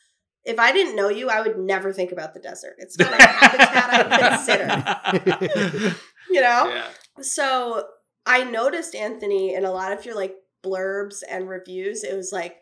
If 0.45 0.59
I 0.61 0.73
didn't 0.73 0.95
know 0.95 1.09
you, 1.09 1.29
I 1.31 1.41
would 1.41 1.59
never 1.59 1.93
think 1.93 2.13
about 2.13 2.35
the 2.35 2.41
desert. 2.41 2.75
It's 2.79 2.99
not 2.99 3.11
a 3.19 3.23
habitat 3.27 4.13
I 4.13 5.17
consider. 5.17 5.95
You 6.31 6.41
know, 6.41 6.69
Yeah. 6.69 6.89
so 7.23 7.85
I 8.27 8.45
noticed 8.45 8.95
Anthony 8.95 9.55
in 9.55 9.65
a 9.65 9.71
lot 9.71 9.93
of 9.93 10.05
your 10.05 10.15
like 10.17 10.35
blurbs 10.65 11.23
and 11.29 11.49
reviews. 11.49 12.03
It 12.05 12.15
was 12.17 12.33
like 12.33 12.57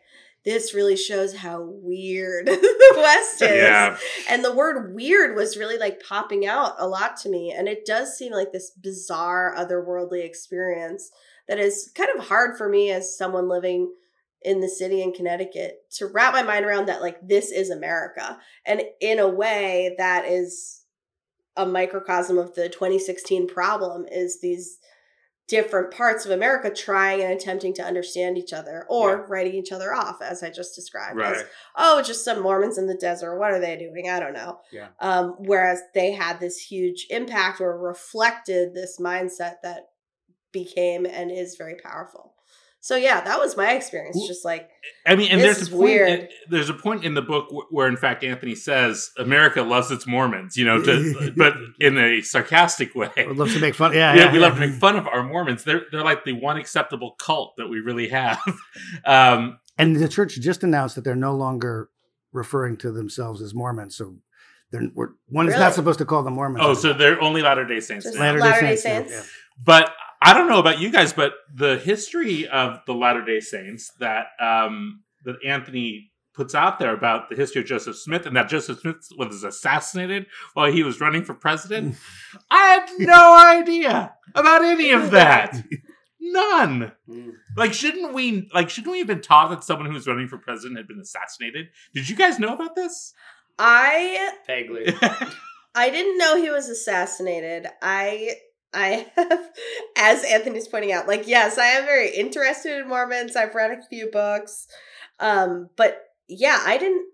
this 0.45 0.73
really 0.73 0.95
shows 0.95 1.35
how 1.35 1.61
weird 1.61 2.45
the 2.45 2.93
West 2.95 3.41
is. 3.41 3.49
Yeah. 3.49 3.97
And 4.29 4.45
the 4.45 4.53
word 4.53 4.93
weird 4.93 5.35
was 5.35 5.57
really 5.57 5.77
like 5.77 6.01
popping 6.07 6.45
out 6.45 6.75
a 6.77 6.87
lot 6.87 7.17
to 7.17 7.29
me. 7.29 7.51
And 7.51 7.67
it 7.67 7.85
does 7.85 8.15
seem 8.15 8.31
like 8.31 8.51
this 8.51 8.71
bizarre, 8.71 9.55
otherworldly 9.57 10.23
experience 10.23 11.09
that 11.47 11.59
is 11.59 11.91
kind 11.95 12.09
of 12.15 12.27
hard 12.27 12.57
for 12.57 12.69
me 12.69 12.91
as 12.91 13.17
someone 13.17 13.49
living 13.49 13.91
in 14.43 14.61
the 14.61 14.69
city 14.69 15.01
in 15.01 15.11
Connecticut 15.11 15.79
to 15.97 16.05
wrap 16.05 16.33
my 16.33 16.43
mind 16.43 16.65
around 16.65 16.85
that, 16.85 17.01
like, 17.01 17.17
this 17.27 17.51
is 17.51 17.71
America. 17.71 18.37
And 18.65 18.83
in 19.01 19.17
a 19.17 19.27
way 19.27 19.95
that 19.97 20.25
is 20.25 20.83
a 21.57 21.65
microcosm 21.65 22.37
of 22.37 22.53
the 22.53 22.69
2016 22.69 23.47
problem 23.47 24.05
is 24.11 24.39
these 24.41 24.77
different 25.47 25.91
parts 25.91 26.25
of 26.25 26.31
America 26.31 26.71
trying 26.71 27.21
and 27.21 27.31
attempting 27.33 27.73
to 27.73 27.83
understand 27.83 28.37
each 28.37 28.51
other 28.51 28.85
or 28.89 29.09
Yeah. 29.11 29.25
writing 29.27 29.53
each 29.53 29.71
other 29.71 29.93
off, 29.93 30.21
as 30.21 30.41
I 30.41 30.49
just 30.49 30.73
described. 30.75 31.21
as 31.21 31.37
Right. 31.37 31.45
oh, 31.75 32.01
just 32.01 32.23
some 32.25 32.41
Mormons 32.41 32.77
in 32.77 32.87
the 32.87 32.95
desert. 32.97 33.37
What 33.37 33.51
are 33.51 33.59
they 33.59 33.75
doing? 33.77 34.09
I 34.09 34.19
don't 34.19 34.33
know. 34.33 34.59
Yeah. 34.71 34.87
Um, 34.99 35.35
whereas 35.39 35.81
they 35.93 36.11
had 36.11 36.39
this 36.39 36.57
huge 36.57 37.07
impact 37.09 37.61
or 37.61 37.77
reflected 37.77 38.73
this 38.73 38.99
mindset 38.99 39.61
that 39.61 39.89
became 40.51 41.05
and 41.05 41.29
is 41.31 41.55
very 41.57 41.75
powerful. 41.75 42.34
So 42.85 42.95
yeah, 42.97 43.19
that 43.21 43.39
was 43.39 43.57
my 43.57 43.71
experience. 43.71 44.15
Well, 44.15 44.27
Just 44.27 44.45
like 44.45 44.69
I 45.07 45.15
mean, 45.15 45.31
and 45.31 45.41
This 45.41 45.57
there's 45.57 45.67
a 45.69 45.71
point. 45.71 45.83
weird. 45.83 46.29
There's 46.51 46.69
a 46.69 46.73
point 46.75 47.03
in 47.03 47.15
the 47.15 47.21
book 47.23 47.51
where, 47.51 47.65
where, 47.71 47.87
in 47.87 47.97
fact, 47.97 48.23
Anthony 48.23 48.53
says 48.53 49.09
America 49.17 49.63
loves 49.63 49.89
its 49.89 50.05
Mormons. 50.05 50.55
You 50.55 50.65
know, 50.65 50.79
to, 50.83 51.33
but 51.35 51.55
in 51.79 51.97
a 51.97 52.21
sarcastic 52.21 52.93
way. 52.93 53.09
Would 53.17 53.37
love 53.37 53.51
to 53.53 53.59
make 53.59 53.73
fun. 53.73 53.93
Yeah, 53.93 54.13
yeah, 54.13 54.25
yeah, 54.25 54.31
we 54.31 54.37
yeah. 54.37 54.45
love 54.45 54.53
to 54.53 54.67
make 54.67 54.79
fun 54.79 54.97
of 54.97 55.07
our 55.07 55.23
Mormons. 55.23 55.63
They're 55.63 55.81
they're 55.91 56.03
like 56.03 56.25
the 56.25 56.33
one 56.33 56.57
acceptable 56.57 57.15
cult 57.17 57.55
that 57.57 57.67
we 57.69 57.79
really 57.79 58.09
have. 58.09 58.39
Um, 59.03 59.57
And 59.79 59.95
the 59.95 60.07
church 60.07 60.39
just 60.39 60.63
announced 60.63 60.93
that 60.95 61.03
they're 61.03 61.15
no 61.15 61.33
longer 61.35 61.89
referring 62.33 62.77
to 62.77 62.91
themselves 62.91 63.41
as 63.41 63.55
Mormons. 63.55 63.97
So 63.97 64.17
they're 64.71 64.89
we're, 64.93 65.09
one 65.27 65.47
is 65.47 65.55
not 65.55 65.73
supposed 65.73 65.97
to 65.99 66.05
call 66.05 66.21
them 66.21 66.33
Mormons. 66.35 66.63
oh, 66.63 66.75
so 66.75 66.93
they're 66.93 67.19
only 67.19 67.41
Latter 67.41 67.65
Day 67.65 67.79
Saints. 67.79 68.05
Latter-day 68.05 68.39
Latter-day 68.45 68.75
Saints, 68.75 68.83
Saints. 68.83 69.11
yeah, 69.11 69.23
But 69.63 69.91
I 70.21 70.33
don't 70.33 70.47
know 70.47 70.59
about 70.59 70.79
you 70.79 70.91
guys, 70.91 71.13
but 71.13 71.33
the 71.53 71.77
history 71.77 72.47
of 72.47 72.79
the 72.85 72.93
Latter 72.93 73.23
Day 73.23 73.39
Saints 73.39 73.91
that 73.99 74.27
um, 74.39 75.03
that 75.23 75.35
Anthony 75.45 76.11
puts 76.35 76.53
out 76.53 76.79
there 76.79 76.93
about 76.93 77.29
the 77.29 77.35
history 77.35 77.61
of 77.61 77.67
Joseph 77.67 77.95
Smith 77.95 78.25
and 78.25 78.35
that 78.35 78.49
Joseph 78.49 78.79
Smith 78.79 79.07
was 79.17 79.43
assassinated 79.43 80.27
while 80.53 80.71
he 80.71 80.83
was 80.83 80.99
running 80.99 81.23
for 81.23 81.33
president, 81.33 81.95
I 82.51 82.57
had 82.57 82.89
no 82.99 83.37
idea 83.37 84.13
about 84.33 84.63
any 84.63 84.91
of 84.91 85.11
that. 85.11 85.63
None. 86.19 86.91
Mm. 87.07 87.31
Like, 87.55 87.73
shouldn't 87.73 88.13
we? 88.13 88.49
Like, 88.53 88.69
shouldn't 88.69 88.91
we 88.91 88.97
have 88.99 89.07
been 89.07 89.21
taught 89.21 89.51
that 89.51 89.63
someone 89.63 89.87
who 89.87 89.93
was 89.93 90.07
running 90.07 90.27
for 90.27 90.37
president 90.37 90.77
had 90.77 90.87
been 90.87 90.99
assassinated? 90.99 91.67
Did 91.93 92.09
you 92.09 92.15
guys 92.15 92.39
know 92.39 92.53
about 92.53 92.75
this? 92.75 93.13
I 93.59 94.31
Vaguely. 94.47 94.93
I 95.75 95.89
didn't 95.89 96.17
know 96.17 96.41
he 96.41 96.49
was 96.49 96.67
assassinated. 96.67 97.67
I 97.81 98.37
I 98.75 99.07
have, 99.15 99.49
as 99.97 100.23
Anthony's 100.23 100.67
pointing 100.67 100.91
out, 100.91 101.07
like 101.07 101.27
yes, 101.27 101.57
I 101.57 101.65
am 101.67 101.85
very 101.85 102.13
interested 102.15 102.79
in 102.81 102.87
Mormons. 102.87 103.35
I've 103.35 103.55
read 103.55 103.71
a 103.71 103.81
few 103.89 104.09
books, 104.11 104.67
um, 105.19 105.69
but 105.77 106.01
yeah, 106.27 106.61
I 106.65 106.77
didn't. 106.77 107.07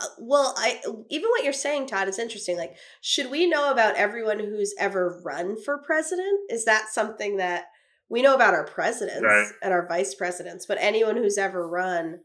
Uh, 0.00 0.06
well, 0.20 0.54
I 0.56 0.80
even 1.10 1.28
what 1.30 1.42
you're 1.44 1.52
saying, 1.52 1.88
Todd, 1.88 2.08
is 2.08 2.18
interesting. 2.20 2.56
Like, 2.56 2.76
should 3.00 3.30
we 3.30 3.48
know 3.48 3.70
about 3.72 3.96
everyone 3.96 4.38
who's 4.38 4.74
ever 4.78 5.20
run 5.24 5.60
for 5.62 5.78
president? 5.78 6.38
Is 6.50 6.64
that 6.66 6.88
something 6.88 7.38
that 7.38 7.64
we 8.08 8.22
know 8.22 8.34
about 8.34 8.54
our 8.54 8.64
presidents 8.64 9.22
Right. 9.22 9.48
and 9.62 9.72
our 9.72 9.86
vice 9.88 10.14
presidents, 10.14 10.66
but 10.66 10.78
anyone 10.80 11.16
who's 11.16 11.36
ever 11.36 11.68
run, 11.68 12.20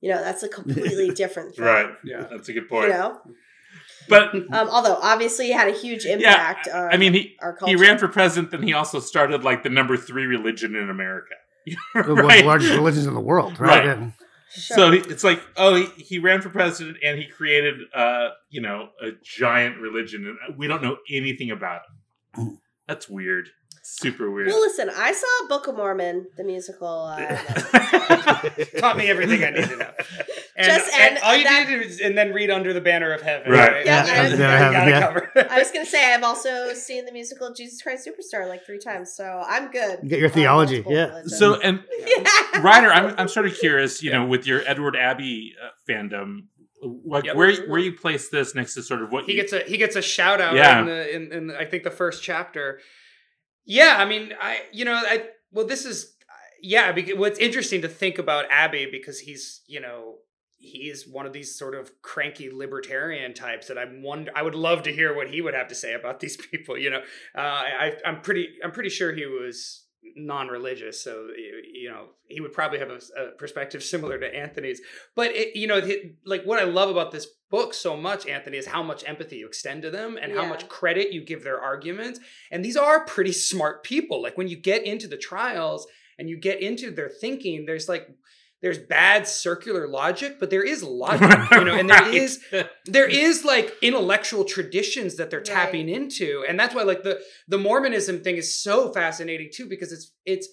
you 0.00 0.10
know, 0.10 0.20
that's 0.22 0.42
a 0.42 0.48
completely 0.48 1.10
different 1.14 1.54
thing. 1.54 1.64
Right. 1.64 1.90
Yeah. 2.02 2.26
That's 2.30 2.48
a 2.48 2.52
good 2.52 2.64
You 2.64 2.68
point. 2.68 2.88
know, 2.88 3.20
But 4.08 4.34
um, 4.34 4.68
although 4.70 4.98
obviously 5.02 5.46
he 5.46 5.52
had 5.52 5.68
a 5.68 5.72
huge 5.72 6.04
yeah, 6.04 6.14
impact. 6.14 6.68
on 6.68 6.92
I 6.92 6.96
mean, 6.96 7.12
he 7.12 7.36
our 7.40 7.54
culture. 7.54 7.76
he 7.76 7.80
ran 7.80 7.98
for 7.98 8.08
president, 8.08 8.50
then 8.50 8.62
he 8.62 8.72
also 8.72 9.00
started 9.00 9.44
like 9.44 9.62
the 9.62 9.70
number 9.70 9.96
three 9.96 10.26
religion 10.26 10.74
in 10.74 10.90
America. 10.90 11.34
One 11.92 12.08
of 12.08 12.16
the 12.16 12.42
largest 12.44 12.72
religions 12.72 13.06
in 13.06 13.14
the 13.14 13.20
world, 13.20 13.60
right? 13.60 13.86
Right. 13.86 13.88
And 13.88 14.12
Sure. 14.50 14.76
So 14.76 14.92
it's 14.92 15.24
like, 15.24 15.42
oh, 15.56 15.74
he, 15.74 16.02
he 16.02 16.18
ran 16.18 16.40
for 16.40 16.48
president 16.48 16.96
and 17.04 17.18
he 17.18 17.26
created, 17.26 17.80
uh, 17.94 18.30
you 18.48 18.62
know, 18.62 18.88
a 19.02 19.10
giant 19.22 19.78
religion, 19.78 20.38
and 20.46 20.56
we 20.56 20.66
don't 20.66 20.82
know 20.82 20.96
anything 21.10 21.50
about 21.50 21.82
it. 22.36 22.58
That's 22.88 23.08
weird. 23.08 23.50
Super 23.90 24.30
weird. 24.30 24.48
well, 24.48 24.60
listen, 24.60 24.90
I 24.94 25.12
saw 25.12 25.48
Book 25.48 25.66
of 25.66 25.76
Mormon, 25.76 26.26
the 26.36 26.44
musical. 26.44 27.06
Uh, 27.06 27.18
Taught 28.78 28.96
me 28.98 29.08
everything 29.08 29.42
I 29.44 29.50
need 29.50 29.64
to 29.68 29.76
know. 29.76 29.90
And, 30.60 30.66
Just- 30.66 30.92
and 30.92 31.14
and 31.14 31.18
all 31.24 31.36
you 31.36 31.44
that- 31.44 31.68
need 31.68 31.82
is 31.86 32.00
and 32.00 32.18
then 32.18 32.32
read 32.32 32.50
Under 32.50 32.72
the 32.72 32.80
Banner 32.80 33.12
of 33.12 33.22
Heaven. 33.22 33.52
Right. 33.52 33.86
Yeah, 33.86 34.04
You 34.04 34.12
I 34.12 34.22
was- 34.28 34.38
Yeah, 34.40 34.82
it 34.82 34.88
yeah. 34.88 35.00
covered. 35.06 35.28
I 35.48 35.56
was 35.60 35.70
gonna 35.70 35.86
say 35.86 36.12
I've 36.12 36.24
also 36.24 36.72
seen 36.74 37.04
the 37.04 37.12
musical 37.12 37.54
Jesus 37.54 37.80
Christ 37.80 38.08
Superstar 38.08 38.48
like 38.48 38.66
three 38.66 38.80
times, 38.80 39.12
so 39.14 39.40
I'm 39.46 39.70
good. 39.70 40.00
You 40.02 40.08
get 40.08 40.18
your 40.18 40.30
theology, 40.30 40.82
multiple 40.82 40.92
yeah. 40.94 41.06
religions. 41.10 41.38
so, 41.38 41.60
and 41.60 41.84
yeah. 42.04 42.60
Ryder, 42.60 42.90
I'm 42.92 43.14
I'm 43.18 43.28
sort 43.28 43.46
of 43.46 43.54
curious, 43.54 44.02
you 44.02 44.10
know, 44.10 44.26
with 44.26 44.48
your 44.48 44.62
Edward 44.66 44.96
Abbey 44.96 45.54
uh, 45.64 45.68
fandom, 45.88 46.46
like 47.04 47.24
Yep. 47.24 47.36
where 47.36 47.54
where 47.68 47.78
you 47.80 47.92
place 47.92 48.28
this 48.28 48.54
next 48.54 48.74
to 48.74 48.82
sort 48.82 49.02
of 49.02 49.10
what 49.12 49.24
he 49.24 49.32
you, 49.34 49.40
gets 49.40 49.52
a 49.52 49.60
he 49.60 49.76
gets 49.76 49.96
a 49.96 50.02
shout 50.02 50.40
out 50.40 50.54
Yeah. 50.54 50.80
in 50.80 50.86
the 50.86 51.14
in, 51.16 51.32
in 51.32 51.50
I 51.56 51.64
think 51.64 51.82
the 51.84 51.90
first 51.90 52.22
chapter. 52.22 52.80
Yeah, 53.64 53.96
I 53.98 54.04
mean, 54.04 54.32
I 54.40 54.60
you 54.72 54.84
know, 54.84 54.94
I 54.94 55.28
well, 55.52 55.66
this 55.66 55.84
is 55.84 56.14
yeah. 56.62 56.92
Because 56.92 57.16
what's 57.16 57.38
interesting 57.38 57.82
to 57.82 57.88
think 57.88 58.18
about 58.18 58.46
Abbey 58.50 58.88
because 58.90 59.20
he's 59.20 59.62
you 59.66 59.80
know 59.80 60.16
he's 60.56 61.06
one 61.06 61.24
of 61.26 61.32
these 61.32 61.56
sort 61.56 61.74
of 61.74 61.90
cranky 62.02 62.50
libertarian 62.50 63.32
types 63.32 63.68
that 63.68 63.78
I'm 63.78 64.02
wonder 64.02 64.32
I 64.34 64.42
would 64.42 64.54
love 64.56 64.82
to 64.84 64.92
hear 64.92 65.14
what 65.14 65.28
he 65.30 65.40
would 65.40 65.54
have 65.54 65.68
to 65.68 65.74
say 65.74 65.94
about 65.94 66.20
these 66.20 66.36
people. 66.50 66.78
You 66.78 66.90
know, 66.90 67.00
uh, 67.36 67.40
I 67.40 67.92
I'm 68.04 68.20
pretty 68.22 68.48
I'm 68.64 68.72
pretty 68.72 68.88
sure 68.90 69.12
he 69.12 69.26
was 69.26 69.84
non-religious 70.16 71.02
so 71.02 71.28
you 71.36 71.88
know 71.90 72.06
he 72.28 72.40
would 72.40 72.52
probably 72.52 72.78
have 72.78 72.90
a, 72.90 73.00
a 73.20 73.30
perspective 73.32 73.82
similar 73.94 74.18
to 74.18 74.34
anthony's. 74.34 74.80
But 75.14 75.32
it, 75.32 75.56
you 75.56 75.66
know 75.66 75.80
like 76.24 76.44
what 76.44 76.58
i 76.58 76.64
love 76.64 76.90
about 76.90 77.12
this 77.12 77.26
book 77.50 77.72
so 77.72 77.96
much 77.96 78.26
anthony 78.26 78.58
is 78.58 78.66
how 78.66 78.82
much 78.82 79.04
empathy 79.06 79.36
you 79.36 79.46
extend 79.46 79.82
to 79.82 79.90
them 79.90 80.18
and 80.20 80.32
how 80.32 80.44
much 80.46 80.68
credit 80.68 81.12
you 81.12 81.24
give 81.24 81.44
their 81.44 81.60
arguments. 81.60 82.20
And 82.50 82.64
these 82.64 82.76
are 82.76 83.04
pretty 83.06 83.32
smart 83.32 83.82
people. 83.84 84.22
Like 84.22 84.36
when 84.36 84.48
you 84.48 84.56
get 84.56 84.84
into 84.84 85.08
the 85.08 85.16
trials 85.16 85.86
and 86.18 86.28
you 86.28 86.36
get 86.36 86.60
into 86.60 86.90
their 86.90 87.08
thinking 87.08 87.64
there's 87.64 87.88
like 87.88 88.08
there's 88.60 88.78
bad 88.78 89.26
circular 89.26 89.86
logic 89.86 90.38
but 90.40 90.50
there 90.50 90.62
is 90.62 90.82
logic 91.04 91.38
you 91.52 91.64
know 91.64 91.74
and 91.74 91.88
there 91.88 92.00
Right. 92.02 92.14
is 92.14 92.42
there 92.86 93.08
is 93.08 93.44
like 93.44 93.72
intellectual 93.82 94.44
traditions 94.44 95.16
that 95.16 95.30
they're 95.30 95.38
Right. 95.40 95.46
tapping 95.46 95.88
into 95.88 96.44
and 96.48 96.58
that's 96.58 96.74
why 96.74 96.82
like 96.82 97.02
the 97.02 97.20
the 97.46 97.58
mormonism 97.58 98.20
thing 98.20 98.36
is 98.36 98.54
so 98.60 98.92
fascinating 98.92 99.50
too 99.52 99.66
because 99.66 99.92
it's 99.92 100.12
it's 100.26 100.48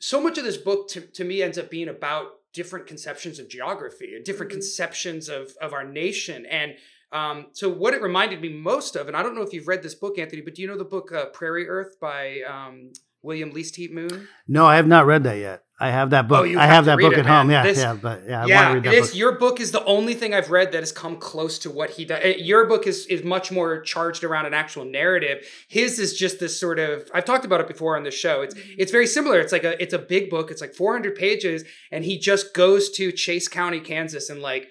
so 0.00 0.20
much 0.20 0.36
of 0.38 0.44
this 0.44 0.56
book 0.58 0.88
to, 0.88 1.00
to 1.00 1.24
me 1.24 1.42
ends 1.42 1.56
up 1.58 1.70
being 1.70 1.88
about 1.88 2.26
different 2.52 2.86
conceptions 2.86 3.38
of 3.38 3.48
geography 3.48 4.14
and 4.14 4.24
different 4.24 4.50
Mhm. 4.50 4.56
conceptions 4.56 5.28
of 5.28 5.52
of 5.60 5.72
our 5.72 5.84
nation 5.84 6.46
and 6.46 6.74
um, 7.12 7.46
so 7.52 7.68
what 7.68 7.94
it 7.94 8.02
reminded 8.02 8.40
me 8.40 8.48
most 8.48 8.96
of 8.96 9.06
and 9.06 9.16
i 9.16 9.22
don't 9.22 9.34
know 9.36 9.42
if 9.42 9.52
you've 9.52 9.68
read 9.68 9.82
this 9.82 9.94
book 9.94 10.18
anthony 10.18 10.42
but 10.42 10.54
do 10.54 10.62
you 10.62 10.68
know 10.68 10.76
the 10.78 10.84
book 10.84 11.12
uh, 11.12 11.26
PrairyErth 11.30 11.98
by 12.00 12.40
um, 12.42 12.92
william 13.24 13.50
least 13.50 13.74
heat 13.76 13.92
moon 13.92 14.28
no, 14.46 14.66
I 14.66 14.76
have 14.76 14.86
not 14.86 15.06
read 15.06 15.24
that 15.24 15.38
yet. 15.38 15.62
I 15.80 15.90
have 15.90 16.10
that 16.10 16.28
book. 16.28 16.40
Oh, 16.42 16.44
you 16.44 16.56
I 16.58 16.66
have 16.66 16.70
have 16.70 16.84
to 16.84 16.90
that 16.90 16.96
read 16.98 17.04
book 17.04 17.12
it, 17.14 17.18
at 17.20 17.26
home. 17.26 17.50
Yeah, 17.50 17.62
This- 17.64 17.78
yeah, 17.78 17.94
but 18.00 18.22
yeah, 18.28 18.42
I 18.44 18.46
yeah, 18.46 18.62
want 18.62 18.68
to 18.70 18.74
read 18.74 18.84
that 18.84 18.98
it's 18.98 19.08
book. 19.08 19.16
your 19.18 19.32
book 19.44 19.60
is 19.60 19.72
the 19.72 19.84
only 19.86 20.14
thing 20.14 20.32
I've 20.32 20.50
read 20.52 20.70
that 20.72 20.80
has 20.80 20.92
come 20.92 21.16
close 21.16 21.58
to 21.60 21.70
what 21.70 21.90
he 21.90 22.04
does. 22.04 22.22
Your 22.38 22.66
book 22.66 22.86
is 22.86 23.06
is 23.06 23.24
much 23.24 23.50
more 23.50 23.80
charged 23.80 24.22
around 24.22 24.46
an 24.46 24.54
actual 24.54 24.84
narrative. 24.84 25.44
His 25.68 25.98
is 25.98 26.14
just 26.16 26.38
this 26.38 26.58
sort 26.60 26.78
of 26.78 27.10
I've 27.12 27.24
talked 27.24 27.44
about 27.44 27.60
it 27.60 27.66
before 27.66 27.96
on 27.96 28.04
the 28.04 28.12
show. 28.12 28.42
It's 28.42 28.54
it's 28.78 28.92
very 28.92 29.06
similar. 29.08 29.40
It's 29.40 29.52
like 29.52 29.64
a 29.64 29.80
it's 29.82 29.94
a 29.94 29.98
big 29.98 30.30
book. 30.30 30.50
It's 30.52 30.60
like 30.60 30.74
400 30.74 31.16
pages, 31.16 31.64
and 31.90 32.04
he 32.04 32.18
just 32.18 32.54
goes 32.54 32.88
to 32.92 33.10
Chase 33.10 33.48
County, 33.48 33.80
Kansas, 33.80 34.30
and 34.30 34.40
like 34.40 34.68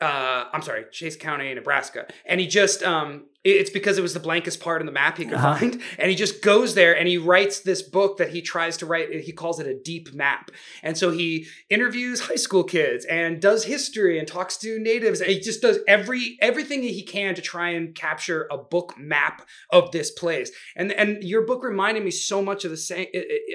uh 0.00 0.44
I'm 0.52 0.62
sorry, 0.62 0.84
Chase 0.92 1.16
County, 1.16 1.54
Nebraska. 1.54 2.06
And 2.26 2.40
he 2.40 2.46
just 2.46 2.82
um 2.82 3.10
it- 3.12 3.26
it's 3.50 3.70
because 3.70 3.98
it 3.98 4.02
was 4.02 4.14
the 4.14 4.20
blankest 4.20 4.60
part 4.60 4.80
in 4.82 4.86
the 4.86 4.92
map 4.92 5.18
he 5.18 5.24
could 5.24 5.34
Uh-huh. 5.34 5.56
find. 5.56 5.80
And 5.98 6.10
he 6.10 6.16
just 6.16 6.42
goes 6.42 6.74
there 6.74 6.96
and 6.96 7.08
he 7.08 7.18
writes 7.18 7.60
this 7.60 7.82
book 7.82 8.18
that 8.18 8.30
he 8.30 8.42
tries 8.42 8.76
to 8.78 8.86
write. 8.86 9.12
He 9.20 9.32
calls 9.32 9.60
it 9.60 9.66
a 9.66 9.74
deep 9.78 10.12
map. 10.14 10.50
And 10.82 10.98
so 10.98 11.10
he 11.10 11.46
interviews 11.70 12.20
high 12.20 12.36
school 12.36 12.64
kids 12.64 13.04
and 13.04 13.40
does 13.40 13.64
history 13.64 14.18
and 14.18 14.26
talks 14.26 14.56
to 14.58 14.78
natives. 14.78 15.20
And 15.20 15.30
he 15.30 15.40
just 15.40 15.62
does 15.62 15.78
every 15.86 16.36
everything 16.40 16.80
that 16.82 16.88
he 16.90 17.02
can 17.02 17.34
to 17.34 17.42
try 17.42 17.70
and 17.70 17.94
capture 17.94 18.46
a 18.50 18.58
book 18.58 18.94
map 18.98 19.46
of 19.70 19.92
this 19.92 20.10
place. 20.10 20.50
And 20.74 20.92
and 20.92 21.22
your 21.22 21.42
book 21.46 21.62
reminded 21.62 22.04
me 22.04 22.10
so 22.10 22.42
much 22.42 22.64
of 22.64 22.70
the 22.70 22.76
same 22.76 23.06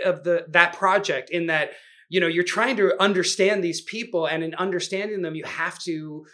of 0.05 0.23
the 0.23 0.45
that 0.49 0.73
project 0.73 1.29
in 1.29 1.47
that 1.47 1.71
you 2.09 2.19
know 2.19 2.27
you're 2.27 2.43
trying 2.43 2.75
to 2.77 3.01
understand 3.01 3.63
these 3.63 3.81
people 3.81 4.25
and 4.25 4.43
in 4.43 4.53
understanding 4.55 5.21
them 5.21 5.33
you 5.35 5.45
have 5.45 5.79
to 5.79 6.25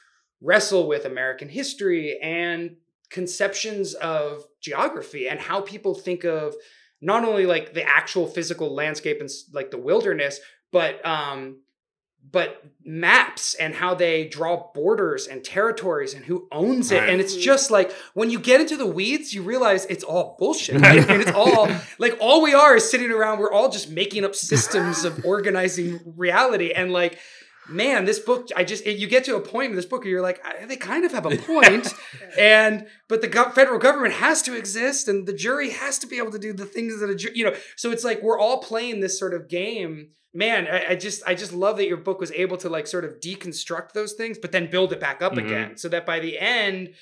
wrestle 0.42 0.88
with 0.88 1.06
american 1.06 1.50
history 1.50 2.18
and 2.22 2.76
conceptions 3.10 3.94
of 3.96 4.46
geography 4.62 5.28
and 5.30 5.40
how 5.40 5.62
people 5.62 5.94
think 5.96 6.24
of 6.24 6.56
not 7.02 7.24
only 7.24 7.46
like 7.46 7.74
the 7.74 7.84
actual 7.84 8.28
physical 8.28 8.74
landscape 8.74 9.20
and 9.22 9.30
like 9.54 9.72
the 9.72 9.78
wilderness 9.78 10.40
but 10.72 11.04
um 11.06 11.58
but 12.30 12.62
maps 12.84 13.54
and 13.54 13.74
how 13.74 13.94
they 13.94 14.28
draw 14.28 14.70
borders 14.74 15.28
and 15.28 15.44
territories 15.46 16.14
and 16.14 16.26
who 16.26 16.48
owns 16.52 16.92
it 16.92 16.98
Right. 17.00 17.10
and 17.10 17.22
it's 17.22 17.36
just 17.36 17.72
like 17.72 17.92
when 18.16 18.30
you 18.30 18.40
get 18.40 18.60
into 18.60 18.76
the 18.76 18.86
weeds 18.88 19.34
you 19.34 19.44
realize 19.44 19.86
it's 19.86 20.04
all 20.04 20.36
bullshit 20.38 20.82
right? 20.82 21.08
and 21.10 21.22
it's 21.22 21.32
all 21.32 21.70
like 22.00 22.18
all 22.20 22.42
we 22.42 22.54
are 22.54 22.76
is 22.76 22.90
sitting 22.90 23.12
around 23.12 23.40
we're 23.40 23.54
all 23.54 23.70
just 23.70 23.90
making 23.90 24.26
up 24.26 24.36
systems 24.36 25.06
of 25.06 25.24
organizing 25.26 26.00
reality 26.18 26.72
and 26.72 26.92
like 26.92 27.20
man 27.70 28.06
this 28.06 28.20
book 28.20 28.48
i 28.56 28.64
just 28.64 28.86
you 28.86 29.08
get 29.08 29.24
to 29.26 29.36
a 29.36 29.42
point 29.42 29.70
in 29.72 29.76
this 29.76 29.86
book 29.86 30.02
where 30.02 30.10
you're 30.10 30.22
like 30.22 30.40
I- 30.46 30.66
they 30.66 30.78
kind 30.78 31.04
of 31.06 31.12
have 31.12 31.26
a 31.26 31.36
point 31.38 31.94
and 32.40 32.88
but 33.10 33.22
the 33.22 33.28
gov- 33.28 33.54
federal 33.54 33.80
government 33.80 34.14
has 34.16 34.42
to 34.44 34.56
exist 34.56 35.08
and 35.08 35.28
the 35.28 35.34
jury 35.34 35.72
has 35.72 36.00
to 36.00 36.08
be 36.08 36.18
able 36.18 36.32
to 36.32 36.40
do 36.40 36.54
the 36.54 36.66
things 36.66 37.00
that 37.00 37.10
a 37.10 37.16
jury 37.16 37.34
you 37.38 37.44
know 37.46 37.56
so 37.76 37.92
it's 37.92 38.04
like 38.04 38.22
we're 38.22 38.40
all 38.40 38.60
playing 38.60 39.00
this 39.02 39.20
sort 39.20 39.34
of 39.34 39.48
game 39.50 40.10
man 40.34 40.68
I, 40.68 40.92
I 40.92 40.96
just 40.96 41.24
i 41.28 41.34
just 41.36 41.52
love 41.54 41.78
that 41.78 41.88
your 41.88 41.98
book 41.98 42.20
was 42.20 42.32
able 42.32 42.58
to 42.58 42.70
like 42.70 42.88
sort 42.88 43.04
of 43.06 43.20
deconstruct 43.20 43.92
those 43.94 44.14
things 44.14 44.38
but 44.38 44.52
then 44.52 44.70
build 44.70 44.94
it 44.94 45.00
back 45.00 45.22
up 45.22 45.34
Mhm. 45.34 45.46
again 45.46 45.78
so 45.78 45.90
that 45.90 46.06
by 46.06 46.20
the 46.20 46.38
end 46.40 46.94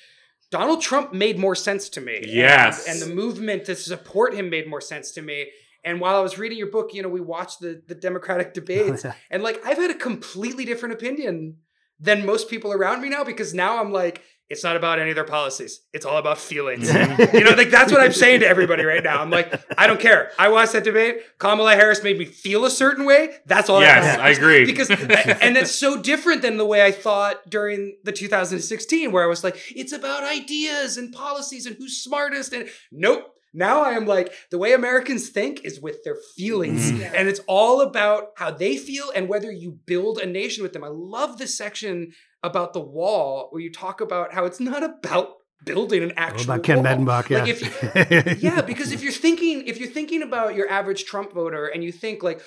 donald 0.50 0.80
trump 0.80 1.12
made 1.12 1.38
more 1.38 1.54
sense 1.54 1.88
to 1.90 2.00
me 2.00 2.16
And- 2.18 2.26
Yes. 2.26 2.86
and, 2.88 3.00
the 3.02 3.14
movement 3.14 3.64
to 3.66 3.74
support 3.76 4.34
him 4.34 4.48
made 4.50 4.68
more 4.68 4.80
sense 4.80 5.10
to 5.12 5.22
me 5.22 5.50
and 5.86 6.00
while 6.00 6.16
i 6.16 6.20
was 6.20 6.36
reading 6.36 6.58
your 6.58 6.70
book 6.70 6.92
you 6.92 7.02
know 7.02 7.08
we 7.08 7.20
watched 7.20 7.60
the 7.60 7.82
the 7.86 7.94
democratic 7.94 8.48
oh, 8.50 8.52
debates 8.52 9.06
and 9.30 9.42
like 9.42 9.64
I've 9.64 9.78
had 9.78 9.90
a 9.90 9.94
completely 9.94 10.64
different 10.64 10.94
opinion 10.94 11.56
than 11.98 12.26
most 12.26 12.48
people 12.48 12.72
around 12.72 13.00
me 13.00 13.08
now 13.08 13.24
because 13.24 13.54
now 13.54 13.80
I'm 13.80 13.92
like, 13.92 14.22
it's 14.48 14.62
not 14.62 14.76
about 14.76 15.00
any 15.00 15.10
of 15.10 15.16
their 15.16 15.24
policies. 15.24 15.80
It's 15.92 16.06
all 16.06 16.18
about 16.18 16.38
feelings. 16.38 16.88
you 17.32 17.42
know, 17.42 17.50
like 17.52 17.70
that's 17.70 17.90
what 17.90 18.00
I'm 18.00 18.12
saying 18.12 18.40
to 18.40 18.46
everybody 18.46 18.84
right 18.84 19.02
now. 19.02 19.20
I'm 19.20 19.30
like, 19.30 19.60
I 19.76 19.88
don't 19.88 19.98
care. 19.98 20.30
I 20.38 20.48
watched 20.48 20.72
that 20.74 20.84
debate. 20.84 21.16
Kamala 21.38 21.74
Harris 21.74 22.04
made 22.04 22.16
me 22.16 22.26
feel 22.26 22.64
a 22.64 22.70
certain 22.70 23.06
way. 23.06 23.30
That's 23.46 23.68
all 23.68 23.80
yes, 23.80 24.04
that 24.04 24.20
I 24.20 24.30
agree. 24.30 24.64
Because 24.64 24.88
and 24.88 25.56
that's 25.56 25.74
so 25.74 26.00
different 26.00 26.42
than 26.42 26.58
the 26.58 26.66
way 26.66 26.84
I 26.84 26.92
thought 26.92 27.50
during 27.50 27.96
the 28.04 28.12
2016, 28.12 29.10
where 29.10 29.24
I 29.24 29.26
was 29.26 29.42
like, 29.42 29.56
it's 29.74 29.92
about 29.92 30.22
ideas 30.22 30.96
and 30.96 31.12
policies 31.12 31.66
and 31.66 31.74
who's 31.76 31.96
smartest. 31.96 32.52
And 32.52 32.68
nope. 32.92 33.35
Now 33.56 33.82
I 33.82 33.92
am 33.92 34.06
like, 34.06 34.32
the 34.50 34.58
way 34.58 34.72
Americans 34.72 35.30
think 35.30 35.64
is 35.64 35.80
with 35.80 36.04
their 36.04 36.16
feelings. 36.36 36.92
Mhm. 36.92 37.10
And 37.14 37.26
it's 37.26 37.40
all 37.46 37.80
about 37.80 38.32
how 38.36 38.50
they 38.50 38.76
feel 38.76 39.10
and 39.14 39.28
whether 39.28 39.50
you 39.50 39.78
build 39.86 40.18
a 40.18 40.26
nation 40.26 40.62
with 40.62 40.72
them. 40.74 40.84
I 40.84 40.88
love 40.88 41.38
this 41.38 41.56
section 41.56 42.12
about 42.42 42.74
the 42.74 42.80
wall 42.80 43.48
where 43.50 43.62
you 43.62 43.72
talk 43.72 44.00
about 44.00 44.34
how 44.34 44.44
it's 44.44 44.60
not 44.60 44.82
about 44.84 45.36
building 45.64 46.02
an 46.02 46.10
What 46.10 46.18
actual 46.18 46.52
about 46.52 46.62
Ken 46.64 46.76
wall. 46.76 46.84
Medenbach? 46.84 47.30
Yeah. 47.30 47.38
Like 47.40 47.48
if 47.48 47.62
you, 47.62 48.48
yeah, 48.48 48.60
because 48.60 48.92
if 48.96 49.02
you're 49.02 49.10
thinking 49.12 49.66
if 49.66 49.78
you're 49.78 49.88
thinking 49.88 50.22
about 50.22 50.54
your 50.54 50.68
average 50.68 51.06
Trump 51.06 51.32
voter 51.32 51.66
and 51.66 51.82
you 51.82 51.92
think 51.92 52.22
like, 52.22 52.40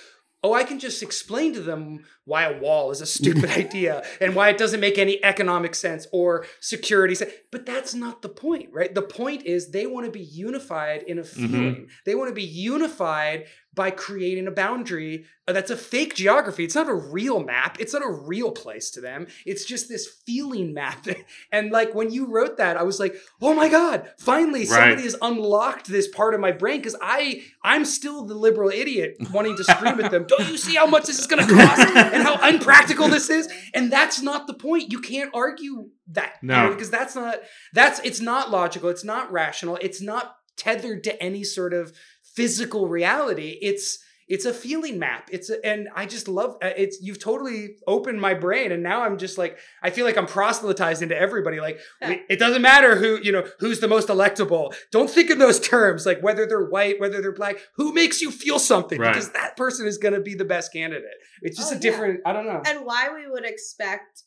oh, 0.43 0.53
I 0.53 0.63
can 0.63 0.79
just 0.79 1.03
explain 1.03 1.53
to 1.53 1.61
them 1.61 2.05
why 2.25 2.43
a 2.43 2.59
wall 2.59 2.91
is 2.91 3.01
a 3.01 3.05
stupid 3.05 3.49
idea 3.57 4.03
and 4.21 4.35
why 4.35 4.49
it 4.49 4.57
doesn't 4.57 4.79
make 4.79 4.97
any 4.97 5.23
economic 5.23 5.75
sense 5.75 6.07
or 6.11 6.45
security 6.61 7.15
sense. 7.15 7.31
But 7.51 7.65
that's 7.65 7.93
not 7.93 8.21
the 8.21 8.29
point, 8.29 8.69
right? 8.71 8.93
The 8.93 9.01
point 9.01 9.45
is 9.45 9.71
they 9.71 9.85
want 9.85 10.05
to 10.05 10.11
be 10.11 10.21
unified 10.21 11.03
in 11.03 11.19
a 11.19 11.23
mm-hmm. 11.23 11.47
feeling. 11.47 11.89
They 12.05 12.15
want 12.15 12.29
to 12.29 12.35
be 12.35 12.43
unified 12.43 13.45
by 13.73 13.91
creating 13.91 14.47
a 14.47 14.51
boundary 14.51 15.25
uh, 15.47 15.53
that's 15.53 15.71
a 15.71 15.77
fake 15.77 16.13
geography. 16.15 16.63
It's 16.63 16.75
not 16.75 16.89
a 16.89 16.93
real 16.93 17.39
map. 17.43 17.79
It's 17.79 17.93
not 17.93 18.03
a 18.03 18.09
real 18.11 18.51
place 18.51 18.91
to 18.91 19.01
them. 19.01 19.27
It's 19.45 19.63
just 19.65 19.87
this 19.89 20.07
feeling 20.25 20.73
map. 20.73 21.05
and 21.51 21.71
like 21.71 21.93
when 21.95 22.11
you 22.11 22.27
wrote 22.27 22.57
that, 22.57 22.77
I 22.77 22.83
was 22.83 22.99
like, 22.99 23.15
"Oh 23.41 23.53
my 23.53 23.69
god, 23.69 24.11
finally 24.19 24.65
somebody 24.65 24.95
Right. 24.95 25.03
has 25.03 25.15
unlocked 25.21 25.87
this 25.87 26.07
part 26.07 26.33
of 26.33 26.39
my 26.39 26.51
brain 26.51 26.81
cuz 26.81 26.95
I 27.01 27.41
I'm 27.63 27.85
still 27.85 28.25
the 28.25 28.33
liberal 28.35 28.69
idiot 28.69 29.15
wanting 29.31 29.55
to 29.57 29.63
scream 29.63 29.99
at 30.01 30.11
them. 30.11 30.25
Don't 30.27 30.47
you 30.49 30.57
see 30.57 30.75
how 30.75 30.87
much 30.87 31.05
this 31.05 31.19
is 31.19 31.27
going 31.27 31.45
to 31.45 31.53
cost 31.53 31.79
and 31.95 32.23
how 32.23 32.35
unpractical 32.41 33.07
this 33.07 33.29
is? 33.29 33.47
And 33.73 33.91
that's 33.91 34.21
not 34.21 34.47
the 34.47 34.53
point. 34.55 34.91
You 34.91 34.99
can't 34.99 35.31
argue 35.33 35.89
that. 36.11 36.33
you 36.41 36.47
No. 36.49 36.65
know, 36.65 36.73
because 36.73 36.89
that's 36.91 37.15
not 37.15 37.39
that's 37.73 37.99
it's 38.03 38.19
not 38.21 38.49
logical. 38.51 38.89
It's 38.89 39.03
not 39.03 39.31
rational. 39.31 39.77
It's 39.81 40.01
not 40.01 40.35
tethered 40.57 41.03
to 41.05 41.23
any 41.23 41.43
sort 41.43 41.73
of 41.73 41.93
physical 42.39 42.87
reality. 42.87 43.57
It's 43.61 43.99
it's 44.27 44.45
a 44.45 44.53
feeling 44.53 44.99
map. 44.99 45.27
It's 45.31 45.49
a, 45.49 45.57
and 45.65 45.87
I 45.95 46.05
just 46.05 46.27
love 46.27 46.51
uh, 46.61 46.69
it's. 46.77 46.99
You've 47.01 47.19
totally 47.19 47.77
opened 47.87 48.21
my 48.21 48.35
brain, 48.35 48.71
and 48.71 48.83
now 48.83 49.01
I'm 49.01 49.17
just 49.17 49.39
like 49.39 49.57
I 49.81 49.89
feel 49.89 50.05
like 50.05 50.17
I'm 50.17 50.27
proselytized 50.27 51.01
into 51.01 51.17
everybody. 51.17 51.59
Like 51.59 51.79
we- 52.07 52.21
it 52.29 52.37
doesn't 52.37 52.61
matter 52.61 52.95
who 52.95 53.19
you 53.23 53.31
know 53.31 53.43
who's 53.59 53.79
the 53.79 53.87
most 53.87 54.07
electable. 54.07 54.75
Don't 54.91 55.09
think 55.09 55.31
in 55.31 55.39
those 55.39 55.59
terms. 55.59 56.05
Like 56.05 56.21
whether 56.21 56.45
they're 56.45 56.69
white, 56.69 56.99
whether 56.99 57.21
they're 57.21 57.33
black. 57.33 57.57
Who 57.77 57.91
makes 57.91 58.21
you 58.21 58.29
feel 58.29 58.59
something? 58.59 58.99
Right. 58.99 59.11
Because 59.13 59.31
that 59.31 59.57
person 59.57 59.87
is 59.87 59.97
going 59.97 60.13
to 60.13 60.21
be 60.21 60.35
the 60.35 60.45
best 60.45 60.71
candidate. 60.71 61.09
It's 61.41 61.57
just 61.57 61.71
Oh, 61.73 61.75
a 61.75 61.77
yeah. 61.77 61.81
different. 61.81 62.19
I 62.25 62.31
don't 62.33 62.45
know. 62.45 62.61
and 62.67 62.85
why 62.85 63.09
we 63.13 63.27
would 63.29 63.45
expect 63.45 64.23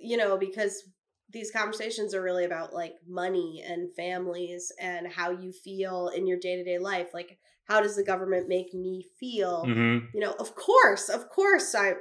you 0.00 0.16
know 0.16 0.38
because 0.38 0.74
these 1.32 1.50
conversations 1.50 2.14
are 2.14 2.22
really 2.22 2.44
about 2.44 2.72
like 2.72 2.94
money 3.06 3.62
and 3.66 3.92
families 3.96 4.72
and 4.80 5.06
how 5.06 5.30
you 5.30 5.52
feel 5.52 6.08
in 6.08 6.26
your 6.26 6.38
day-to-day 6.38 6.78
life 6.78 7.08
like 7.14 7.38
how 7.70 7.80
does 7.80 7.94
the 7.96 8.02
government 8.04 8.48
make 8.48 8.74
me 8.74 9.06
feel? 9.20 9.64
Mhm. 9.66 10.08
you 10.12 10.20
know 10.20 10.32
of 10.38 10.54
course 10.54 11.08
of 11.08 11.28
course 11.28 11.74
i 11.74 11.92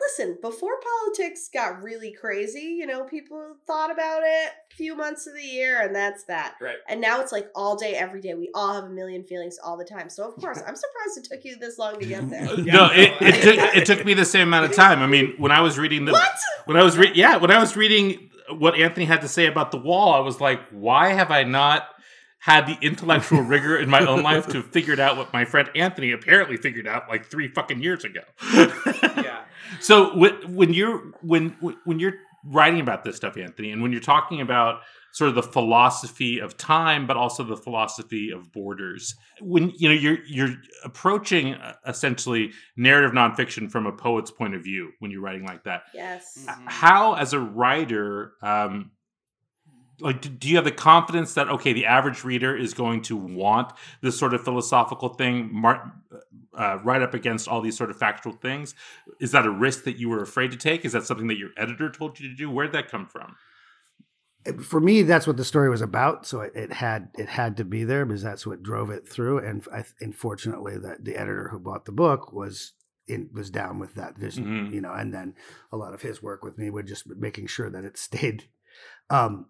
listen 0.00 0.36
before 0.42 0.72
politics 0.80 1.48
got 1.52 1.82
really 1.82 2.12
crazy 2.12 2.76
you 2.80 2.86
know 2.86 3.04
people 3.04 3.56
thought 3.66 3.90
about 3.92 4.22
it 4.24 4.50
a 4.72 4.74
few 4.74 4.96
months 4.96 5.26
of 5.28 5.34
the 5.34 5.42
year 5.42 5.80
and 5.80 5.94
that's 5.94 6.24
that. 6.24 6.54
Right. 6.60 6.76
and 6.88 7.00
now 7.00 7.20
it's 7.20 7.30
like 7.32 7.48
all 7.54 7.76
day 7.76 7.94
every 7.94 8.20
day 8.20 8.34
we 8.34 8.50
all 8.54 8.72
have 8.74 8.84
a 8.84 8.88
million 8.88 9.22
feelings 9.24 9.56
all 9.62 9.76
the 9.76 9.84
time. 9.84 10.08
So 10.10 10.26
of 10.28 10.34
course 10.36 10.58
i'm 10.66 10.74
surprised 10.74 11.18
it 11.18 11.24
took 11.24 11.44
you 11.44 11.56
this 11.56 11.78
long 11.78 11.98
to 12.00 12.06
get 12.06 12.28
there. 12.30 12.46
No, 12.58 12.88
it, 12.92 13.12
it 13.20 13.42
took 13.42 13.76
it 13.76 13.86
took 13.86 14.04
me 14.04 14.14
the 14.14 14.24
same 14.24 14.48
amount 14.48 14.64
of 14.66 14.72
time. 14.74 15.00
I 15.00 15.06
mean, 15.06 15.34
when 15.38 15.52
I 15.52 15.60
was 15.60 15.78
reading 15.78 16.04
the 16.06 16.12
what? 16.12 16.38
when 16.64 16.76
I 16.76 16.82
was 16.82 16.96
re- 16.98 17.12
yeah 17.14 17.36
when 17.36 17.50
I 17.50 17.58
was 17.58 17.76
reading 17.76 18.30
what 18.50 18.74
Anthony 18.74 19.06
had 19.06 19.20
to 19.20 19.28
say 19.28 19.46
about 19.46 19.70
the 19.70 19.78
wall, 19.78 20.14
I 20.14 20.20
was 20.20 20.40
like, 20.40 20.60
why 20.70 21.10
have 21.12 21.30
I 21.30 21.42
not 21.44 21.82
had 22.38 22.66
the 22.66 22.78
intellectual 22.80 23.40
rigor 23.42 23.76
in 23.76 23.88
my 23.88 24.04
own 24.06 24.22
life 24.22 24.46
to 24.48 24.58
have 24.58 24.70
figured 24.70 25.00
out 25.00 25.16
what 25.16 25.32
my 25.32 25.44
friend 25.44 25.68
Anthony 25.74 26.12
apparently 26.12 26.56
figured 26.56 26.86
out 26.86 27.08
like 27.08 27.26
three 27.26 27.48
fucking 27.48 27.82
years 27.82 28.04
ago? 28.04 28.20
yeah. 28.52 29.44
So 29.80 30.16
when 30.16 30.32
when 30.54 30.72
you're 30.72 31.12
when 31.20 31.50
when 31.84 31.98
you're 31.98 32.14
writing 32.44 32.80
about 32.80 33.04
this 33.04 33.16
stuff, 33.16 33.36
Anthony, 33.36 33.70
and 33.70 33.82
when 33.82 33.92
you're 33.92 34.00
talking 34.00 34.40
about 34.40 34.80
sort 35.12 35.28
of 35.28 35.34
the 35.34 35.42
philosophy 35.42 36.38
of 36.38 36.56
time, 36.56 37.06
but 37.06 37.16
also 37.16 37.42
the 37.42 37.56
philosophy 37.56 38.30
of 38.30 38.52
borders, 38.52 39.14
when 39.40 39.70
you 39.76 39.88
know 39.88 39.94
you're 39.94 40.18
you're 40.26 40.54
approaching 40.84 41.54
uh, 41.54 41.74
essentially 41.86 42.52
narrative 42.76 43.12
nonfiction 43.12 43.70
from 43.70 43.86
a 43.86 43.92
poet's 43.92 44.30
point 44.30 44.54
of 44.54 44.62
view 44.62 44.90
when 45.00 45.10
you're 45.10 45.20
writing 45.20 45.44
like 45.44 45.64
that. 45.64 45.82
yes. 45.92 46.46
How, 46.66 47.14
as 47.14 47.32
a 47.32 47.40
writer, 47.40 48.32
um, 48.42 48.92
like, 50.00 50.38
do- 50.38 50.48
you 50.48 50.56
have 50.56 50.64
the 50.64 50.70
confidence 50.72 51.34
that 51.34 51.48
okay, 51.48 51.72
the 51.72 51.86
average 51.86 52.24
reader 52.24 52.56
is 52.56 52.74
going 52.74 53.02
to 53.02 53.16
want 53.16 53.72
this 54.00 54.18
sort 54.18 54.34
of 54.34 54.42
philosophical 54.44 55.10
thing, 55.10 55.48
mar- 55.52 55.92
uh, 56.54 56.78
right 56.84 57.02
up 57.02 57.14
against 57.14 57.48
all 57.48 57.60
these 57.60 57.76
sort 57.76 57.90
of 57.90 57.96
factual 57.96 58.32
things? 58.32 58.74
Is 59.20 59.32
that 59.32 59.46
a 59.46 59.50
risk 59.50 59.84
that 59.84 59.98
you 59.98 60.08
were 60.08 60.22
afraid 60.22 60.50
to 60.52 60.56
take? 60.56 60.84
Is 60.84 60.92
that 60.92 61.04
something 61.04 61.26
that 61.28 61.38
your 61.38 61.50
editor 61.56 61.90
told 61.90 62.18
you 62.20 62.28
to 62.28 62.34
do? 62.34 62.50
Where 62.50 62.66
did 62.66 62.74
that 62.74 62.90
come 62.90 63.06
from? 63.06 63.36
for 64.64 64.80
me 64.80 65.02
that's 65.02 65.26
what 65.26 65.36
the 65.36 65.44
story 65.44 65.68
was 65.68 65.82
about 65.82 66.24
so 66.24 66.40
it, 66.40 66.52
it 66.54 66.72
had 66.72 67.08
it 67.18 67.28
had 67.28 67.56
to 67.58 67.64
be 67.64 67.84
there 67.84 68.06
because 68.06 68.22
that's 68.22 68.46
what 68.46 68.62
drove 68.62 68.88
it 68.88 69.06
through 69.06 69.38
and 69.38 69.66
I, 69.70 69.84
unfortunately 70.00 70.78
that 70.78 71.04
the 71.04 71.16
editor 71.16 71.48
who 71.50 71.58
bought 71.58 71.84
the 71.84 71.92
book 71.92 72.32
was 72.32 72.72
in 73.06 73.28
was 73.34 73.50
down 73.50 73.78
with 73.78 73.94
that 73.96 74.16
vision 74.16 74.44
Mhm. 74.46 74.72
you 74.72 74.80
know 74.80 74.92
and 74.92 75.12
then 75.12 75.34
a 75.70 75.76
lot 75.76 75.92
of 75.92 76.00
his 76.00 76.22
work 76.22 76.42
with 76.44 76.56
me 76.56 76.70
would 76.70 76.86
just 76.86 77.06
making 77.06 77.48
sure 77.48 77.68
that 77.68 77.84
it 77.84 77.98
stayed 77.98 78.44
um 79.10 79.46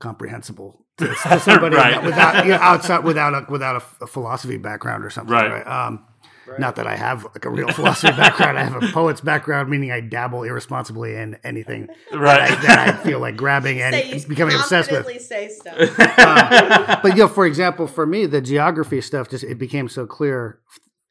comprehensible 0.00 0.84
to, 0.98 1.06
to 1.08 1.40
somebody 1.40 1.76
Right. 1.76 2.02
without 2.02 2.44
you 2.44 2.52
know, 2.52 2.58
outside 2.58 3.04
without 3.04 3.34
a 3.34 3.46
without 3.50 3.76
a, 4.00 4.04
a 4.04 4.06
philosophy 4.06 4.56
background 4.56 5.04
or 5.04 5.10
something 5.10 5.34
Right. 5.34 5.66
um 5.66 6.04
Right. 6.46 6.60
not 6.60 6.76
that 6.76 6.86
I 6.86 6.96
have 6.96 7.24
like 7.24 7.44
a 7.44 7.50
real 7.50 7.68
philosophy 7.68 8.16
background. 8.16 8.58
I 8.58 8.64
have 8.64 8.82
a 8.82 8.88
poet's 8.90 9.20
background, 9.20 9.68
meaning 9.68 9.92
I 9.92 10.00
dabble 10.00 10.44
irresponsibly 10.44 11.14
in 11.14 11.36
anything 11.44 11.88
that 12.10 12.16
I, 12.16 12.16
Right. 12.16 12.62
that 12.62 12.78
I 12.88 12.92
feel 13.04 13.20
like 13.20 13.36
grabbing 13.36 13.82
and 13.82 13.94
say, 13.94 14.26
becoming 14.26 14.54
obsessed 14.56 14.90
with. 14.90 15.04
confidently 15.04 15.18
say 15.18 15.48
stuff. 15.50 15.76
Um, 16.94 16.98
but 17.02 17.08
you 17.12 17.16
know, 17.24 17.28
for 17.28 17.44
example, 17.44 17.86
for 17.86 18.06
me, 18.06 18.24
the 18.24 18.40
geography 18.40 19.02
stuff 19.02 19.28
just 19.28 19.44
it 19.44 19.58
became 19.58 19.90
so 19.90 20.06
clear 20.06 20.60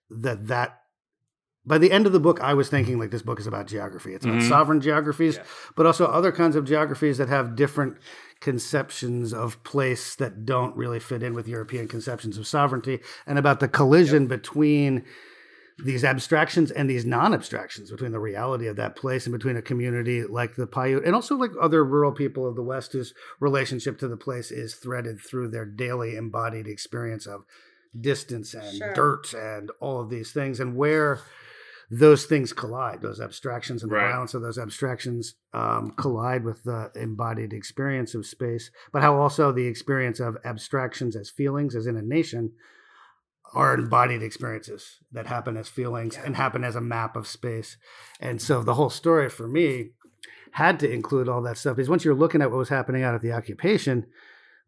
that 0.09 0.47
that 0.47 0.79
by 1.67 1.77
the 1.77 1.91
end 1.91 2.07
of 2.07 2.13
the 2.13 2.19
book, 2.19 2.39
I 2.41 2.55
was 2.55 2.69
thinking 2.69 2.97
like 2.97 3.11
this 3.11 3.21
book 3.21 3.39
is 3.39 3.45
about 3.45 3.67
geography. 3.67 4.15
It's 4.15 4.25
about 4.25 4.39
Mhm. 4.39 4.49
sovereign 4.49 4.81
geographies, 4.81 5.35
Yeah. 5.35 5.43
but 5.75 5.85
also 5.85 6.05
other 6.07 6.31
kinds 6.31 6.55
of 6.55 6.65
geographies 6.65 7.19
that 7.19 7.29
have 7.29 7.55
different 7.55 7.97
conceptions 8.39 9.33
of 9.33 9.63
place 9.63 10.15
that 10.15 10.45
don't 10.45 10.75
really 10.75 10.99
fit 10.99 11.23
in 11.23 11.33
with 11.33 11.47
European 11.47 11.87
conceptions 11.87 12.37
of 12.37 12.47
sovereignty, 12.47 12.99
and 13.25 13.37
about 13.37 13.59
the 13.59 13.67
collision 13.67 14.27
between 14.27 15.03
these 15.83 16.03
abstractions 16.03 16.71
and 16.71 16.89
these 16.89 17.05
non-abstractions 17.05 17.91
between 17.91 18.11
the 18.11 18.19
reality 18.19 18.65
of 18.65 18.75
that 18.77 18.95
place 18.95 19.27
and 19.27 19.33
between 19.33 19.55
a 19.55 19.61
community 19.61 20.23
like 20.23 20.55
the 20.55 20.65
Paiute 20.65 21.05
and 21.05 21.13
also 21.13 21.35
like 21.35 21.51
other 21.61 21.85
rural 21.85 22.11
people 22.11 22.47
of 22.47 22.55
the 22.55 22.63
West 22.63 22.93
whose 22.93 23.13
relationship 23.39 23.99
to 23.99 24.07
the 24.07 24.17
place 24.17 24.49
is 24.49 24.73
threaded 24.73 25.19
through 25.21 25.49
their 25.49 25.65
daily 25.65 26.15
embodied 26.15 26.65
experience 26.67 27.27
of 27.27 27.43
distance 27.99 28.55
and 28.55 28.77
Sure. 28.77 28.93
dirt 28.93 29.33
and 29.35 29.71
all 29.79 30.01
of 30.01 30.09
these 30.09 30.31
things 30.31 30.59
and 30.59 30.75
where 30.75 31.19
those 31.89 32.25
things 32.25 32.51
collide 32.51 33.01
those 33.01 33.21
abstractions 33.21 33.81
and 33.81 33.89
the 33.91 33.95
Right. 33.95 34.11
violence 34.11 34.33
of 34.33 34.41
those 34.41 34.57
abstractions 34.57 35.35
um, 35.53 35.91
collide 35.91 36.43
with 36.43 36.63
the 36.63 36.91
embodied 36.95 37.53
experience 37.53 38.13
of 38.13 38.25
space 38.25 38.71
but 38.91 39.01
how 39.01 39.15
also 39.15 39.51
the 39.53 39.67
experience 39.67 40.19
of 40.19 40.37
abstractions 40.43 41.15
as 41.15 41.29
feelings 41.29 41.75
as 41.75 41.87
in 41.87 41.95
a 41.95 42.01
nation 42.01 42.51
are 43.53 43.73
embodied 43.75 44.21
experiences 44.21 44.99
that 45.11 45.27
happen 45.27 45.55
as 45.55 45.69
feelings 45.69 46.17
and 46.17 46.35
happen 46.35 46.65
as 46.65 46.75
a 46.75 46.81
map 46.81 47.15
of 47.15 47.25
space. 47.27 47.77
And 48.19 48.41
so 48.41 48.61
the 48.61 48.73
whole 48.73 48.89
story 48.89 49.29
for 49.29 49.47
me 49.47 49.91
had 50.51 50.79
to 50.81 50.91
include 50.91 51.29
all 51.29 51.41
that 51.43 51.57
stuff 51.57 51.77
because 51.77 51.89
once 51.89 52.03
you're 52.03 52.13
looking 52.13 52.41
at 52.41 52.51
what 52.51 52.57
was 52.57 52.67
happening 52.67 53.03
out 53.03 53.15
at 53.15 53.21
the 53.21 53.31
occupation, 53.31 54.05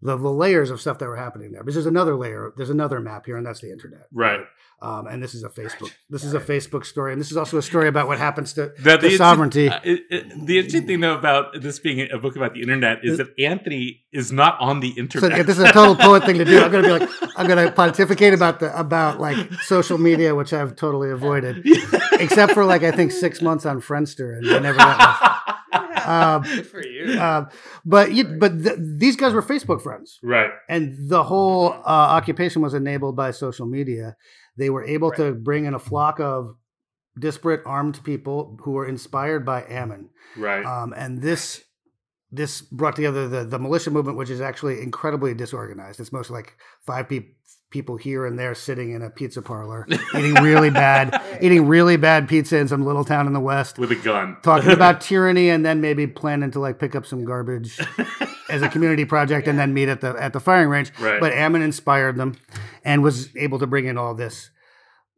the, 0.01 0.15
the 0.15 0.31
layers 0.31 0.69
of 0.71 0.79
stuff 0.79 0.97
that 0.99 1.07
were 1.09 1.17
happening 1.17 1.51
there. 1.51 1.61
Because 1.61 1.75
there's 1.75 1.85
another 1.85 2.15
layer, 2.15 2.53
there's 2.55 2.69
another 2.69 3.01
map 3.01 3.25
here, 3.25 3.35
and 3.35 3.45
that's 3.45 3.59
the 3.59 3.69
internet. 3.71 4.07
Right. 4.13 4.45
Um, 4.81 5.07
and 5.07 5.21
this 5.21 5.35
is 5.35 5.43
a 5.43 5.49
Facebook. 5.49 5.91
This 6.09 6.23
is 6.23 6.33
a 6.33 6.39
Facebook 6.39 6.85
story, 6.85 7.11
and 7.11 7.19
this 7.19 7.31
is 7.31 7.37
also 7.37 7.57
a 7.57 7.61
story 7.61 7.89
about 7.89 8.07
what 8.07 8.17
happens 8.17 8.53
to, 8.53 8.71
That 8.79 9.01
to 9.01 9.09
the- 9.09 9.17
sovereignty. 9.17 9.67
uh, 9.67 9.79
it- 9.83 10.03
it- 10.09 10.45
the 10.45 10.57
interesting 10.57 10.87
thing, 10.87 11.01
though, 11.01 11.15
about 11.17 11.61
this 11.61 11.79
being 11.79 12.07
a 12.11 12.17
book 12.17 12.37
about 12.37 12.53
the 12.53 12.61
internet 12.61 12.99
is 13.03 13.17
that 13.17 13.27
Anthony 13.37 14.05
is 14.13 14.31
not 14.31 14.57
on 14.61 14.79
the 14.79 14.89
internet. 14.89 15.37
if 15.39 15.47
this 15.47 15.57
is 15.57 15.63
a 15.65 15.73
total 15.73 15.95
poet 16.07 16.23
thing 16.25 16.37
to 16.37 16.45
do. 16.45 16.61
I'm 16.61 16.71
gonna 16.71 16.87
be 16.87 17.05
like, 17.05 17.09
I'm 17.35 17.47
gonna 17.47 17.71
pontificate 17.71 18.33
about 18.33 18.59
the 18.61 18.77
about 18.79 19.19
like 19.19 19.37
social 19.63 19.97
media, 19.97 20.33
which 20.33 20.53
I've 20.53 20.75
totally 20.77 21.11
avoided, 21.11 21.63
except 22.13 22.53
for 22.53 22.63
like 22.63 22.83
I 22.83 22.91
think 22.91 23.11
six 23.11 23.41
months 23.41 23.65
on 23.65 23.81
Friendster, 23.81 24.37
and 24.37 24.49
I 24.49 24.59
never 24.59 24.77
got. 24.77 25.35
Um, 26.05 26.41
Good 26.41 26.65
for 26.65 26.83
you. 26.83 27.19
um, 27.21 27.49
but 27.85 28.11
you, 28.13 28.23
but 28.23 28.63
th- 28.63 28.77
these 28.79 29.15
guys 29.15 29.33
were 29.33 29.43
Facebook 29.43 29.81
friends, 29.81 30.17
right. 30.23 30.49
and 30.67 30.95
the 31.07 31.21
whole 31.23 31.71
uh, 31.71 32.17
occupation 32.17 32.63
was 32.63 32.73
enabled 32.73 33.15
by 33.15 33.29
social 33.29 33.67
media. 33.67 34.15
They 34.59 34.69
were 34.69 34.83
able 34.83 35.11
to 35.13 35.33
bring 35.33 35.63
in 35.65 35.73
a 35.73 35.79
flock 35.79 36.19
of 36.19 36.57
disparate 37.17 37.61
armed 37.65 38.03
people 38.03 38.59
who 38.61 38.71
were 38.71 38.85
inspired 38.85 39.45
by 39.45 39.63
Ammon. 39.63 40.09
Right. 40.35 40.65
Um, 40.65 40.93
and 40.95 41.21
this 41.21 41.63
this 42.31 42.61
brought 42.61 42.95
together 42.95 43.27
the, 43.27 43.45
the 43.45 43.57
militia 43.57 43.89
movement, 43.89 44.17
which 44.17 44.29
is 44.29 44.41
actually 44.41 44.81
incredibly 44.81 45.33
disorganized. 45.33 45.99
It's 45.99 46.11
mostly 46.11 46.35
like 46.35 46.57
five 46.85 47.09
pe- 47.09 47.31
people 47.71 47.97
here 47.97 48.25
and 48.25 48.37
there 48.39 48.55
sitting 48.55 48.91
in 48.91 49.01
a 49.01 49.09
pizza 49.09 49.41
parlor, 49.41 49.85
eating 50.15 50.33
really 50.35 50.69
bad, 50.69 51.21
eating 51.41 51.67
really 51.67 51.97
bad 51.97 52.27
pizza 52.27 52.57
in 52.57 52.67
some 52.67 52.85
little 52.85 53.05
town 53.05 53.27
in 53.27 53.33
the 53.33 53.39
west, 53.39 53.77
With 53.77 53.91
a 53.91 53.95
gun. 53.95 54.37
talking 54.43 54.71
about 54.71 55.01
tyranny, 55.01 55.49
and 55.49 55.65
then 55.65 55.79
maybe 55.81 56.07
planning 56.07 56.51
to 56.51 56.59
like 56.59 56.79
pick 56.79 56.95
up 56.95 57.05
some 57.05 57.23
garbage 57.25 57.79
as 58.49 58.61
a 58.61 58.69
community 58.69 59.05
project, 59.05 59.47
and 59.47 59.59
then 59.59 59.73
meet 59.73 59.89
at 59.89 60.01
the 60.01 60.15
at 60.19 60.33
the 60.33 60.39
firing 60.39 60.69
range. 60.69 60.91
Right. 60.99 61.19
But 61.19 61.33
Ammon 61.33 61.61
inspired 61.61 62.17
them, 62.17 62.35
and 62.83 63.03
was 63.03 63.35
able 63.37 63.59
to 63.59 63.67
bring 63.67 63.85
in 63.85 63.97
all 63.97 64.15
this 64.15 64.49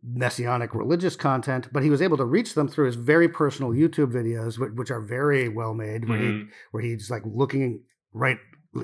messianic 0.03 0.73
religious 0.73 1.15
content, 1.15 1.69
but 1.71 1.83
he 1.83 1.89
was 1.91 2.01
able 2.01 2.17
to 2.17 2.25
reach 2.25 2.55
them 2.55 2.67
through 2.67 2.87
his 2.87 2.95
very 2.95 3.29
personal 3.29 3.71
YouTube 3.71 4.11
videos, 4.11 4.57
which, 4.75 4.89
are 4.89 4.99
very 4.99 5.47
well 5.47 5.75
made, 5.75 6.09
where, 6.09 6.17
he, 6.17 6.25
Mhm. 6.25 6.47
where 6.71 6.81
he's 6.83 7.11
like 7.11 7.21
looking 7.23 7.81
right 8.11 8.39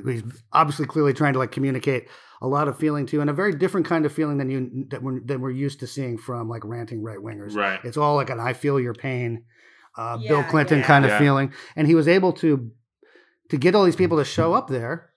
he's 0.06 0.24
obviously 0.52 0.86
clearly 0.86 1.14
trying 1.14 1.34
to 1.34 1.40
like 1.40 1.52
communicate 1.52 2.08
a 2.42 2.48
lot 2.48 2.68
of 2.68 2.78
feeling 2.78 3.06
to, 3.08 3.22
and 3.22 3.30
a 3.30 3.34
very 3.34 3.54
different 3.56 3.88
kind 3.88 4.06
of 4.06 4.12
feeling 4.14 4.38
than 4.38 4.50
you 4.50 4.86
that 4.90 5.02
we're 5.02 5.20
than 5.22 5.42
we're 5.42 5.50
used 5.52 5.80
to 5.80 5.88
seeing 5.88 6.18
from 6.18 6.50
like 6.50 6.64
ranting 6.66 7.02
right 7.02 7.18
wingers. 7.20 7.56
Right. 7.56 7.80
It's 7.84 7.98
all 7.98 8.16
like 8.16 8.30
an 8.30 8.40
"I 8.40 8.54
feel 8.54 8.80
your 8.80 8.94
pain," 8.94 9.46
uh, 9.98 10.18
Yeah, 10.22 10.30
Bill 10.30 10.44
Clinton 10.44 10.80
yeah. 10.80 10.86
kind 10.86 11.06
of 11.06 11.12
Yeah. 11.12 11.20
feeling, 11.20 11.54
and 11.76 11.88
he 11.88 11.96
was 11.96 12.08
able 12.08 12.34
to 12.34 12.70
to 13.50 13.58
get 13.58 13.74
all 13.76 13.86
these 13.86 13.96
people 13.96 14.18
to 14.18 14.26
show 14.26 14.54
up 14.54 14.68
there, 14.68 15.10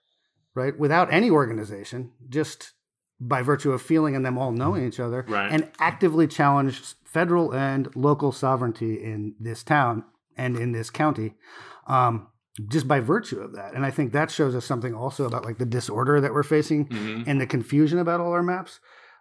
right, 0.55 0.77
without 0.79 1.11
any 1.11 1.29
organization, 1.29 2.11
just 2.29 2.71
by 3.19 3.41
virtue 3.43 3.71
of 3.73 3.81
feeling 3.81 4.15
and 4.15 4.25
them 4.25 4.37
all 4.37 4.51
knowing 4.51 4.87
each 4.87 4.99
other, 4.99 5.25
Right. 5.27 5.51
and 5.51 5.69
actively 5.79 6.27
challenge 6.27 6.95
federal 7.03 7.53
and 7.53 7.93
local 7.95 8.31
sovereignty 8.31 8.95
in 9.03 9.35
this 9.39 9.61
town 9.63 10.05
and 10.37 10.57
in 10.57 10.71
this 10.71 10.89
county. 10.89 11.35
Um, 11.85 12.27
just 12.67 12.87
by 12.87 12.99
virtue 12.99 13.39
of 13.39 13.53
that. 13.55 13.73
And 13.73 13.85
I 13.85 13.91
think 13.91 14.11
that 14.13 14.29
shows 14.31 14.55
us 14.55 14.65
something 14.65 14.93
also 14.93 15.25
about 15.25 15.45
like 15.45 15.57
the 15.57 15.65
disorder 15.65 16.19
that 16.21 16.33
we're 16.33 16.43
facing 16.43 16.87
Mhm. 16.87 17.23
and 17.27 17.39
the 17.39 17.47
confusion 17.47 17.97
about 17.99 18.19
all 18.19 18.31
our 18.33 18.43
maps. 18.43 18.79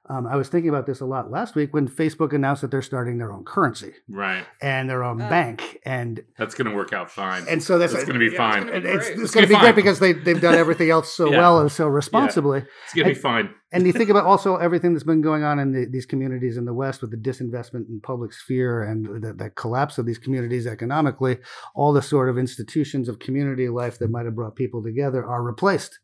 Um, 0.09 0.27
I 0.27 0.35
was 0.35 0.49
thinking 0.49 0.69
about 0.71 0.87
this 0.87 1.01
a 1.01 1.05
lot 1.05 1.31
last 1.31 1.55
week 1.55 1.73
when 1.73 1.87
Facebook 1.87 2.33
announced 2.33 2.63
that 2.63 2.73
they're 2.73 2.83
starting 2.83 3.19
their 3.19 3.31
own 3.33 3.45
currency 3.45 3.93
Right. 4.09 4.45
and 4.61 4.91
their 4.91 5.05
own 5.05 5.23
Oh. 5.23 5.29
bank, 5.29 5.79
and 5.85 6.25
That's 6.37 6.57
going 6.57 6.69
to 6.69 6.75
work 6.75 6.93
out 6.93 7.11
fine. 7.13 7.45
and 7.49 7.63
so 7.63 7.79
that's 7.79 7.93
It's 7.93 8.05
going 8.05 8.19
to 8.19 8.19
be 8.19 8.33
Yeah, 8.33 8.37
fine. 8.39 8.63
it's 8.65 8.71
gonna 8.71 8.81
be 8.81 8.89
great. 8.89 8.95
it's 8.97 9.09
It's 9.09 9.17
going 9.35 9.47
to 9.47 9.53
gonna 9.53 9.61
be 9.61 9.65
great 9.67 9.77
because 9.77 10.01
they 10.01 10.13
they've 10.13 10.41
done 10.41 10.55
everything 10.55 10.91
else 10.91 11.13
so 11.15 11.31
Yeah. 11.31 11.39
well 11.39 11.61
and 11.61 11.71
so 11.71 11.87
responsibly. 11.87 12.65
It's 12.87 12.95
going 12.95 13.07
to 13.09 13.15
be 13.15 13.21
fine. 13.21 13.51
And 13.73 13.87
you 13.87 13.93
think 13.93 14.11
about 14.11 14.27
also 14.27 14.57
everything 14.57 14.93
that's 14.93 15.05
been 15.05 15.21
going 15.21 15.45
on 15.45 15.61
in 15.61 15.73
the, 15.73 15.87
these 15.87 16.07
communities 16.07 16.57
in 16.57 16.65
the 16.65 16.75
West 16.75 17.03
with 17.03 17.13
the 17.13 17.17
disinvestment 17.17 17.89
in 17.89 18.01
public 18.03 18.33
sphere 18.33 18.83
and 18.83 19.23
the, 19.23 19.33
the 19.33 19.51
collapse 19.51 19.97
of 19.97 20.07
these 20.07 20.19
communities 20.19 20.67
economically, 20.67 21.39
all 21.75 21.93
the 21.93 22.03
sort 22.03 22.29
of 22.29 22.37
institutions 22.37 23.09
of 23.09 23.21
community 23.21 23.69
life 23.69 23.99
that 23.99 24.11
might 24.11 24.25
have 24.25 24.35
brought 24.35 24.57
people 24.57 24.83
together 24.83 25.25
are 25.25 25.43
replaced 25.43 26.01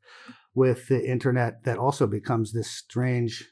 with 0.55 0.87
the 0.89 1.05
internet 1.05 1.65
that 1.65 1.77
also 1.77 2.07
becomes 2.07 2.53
this 2.53 2.71
strange. 2.71 3.45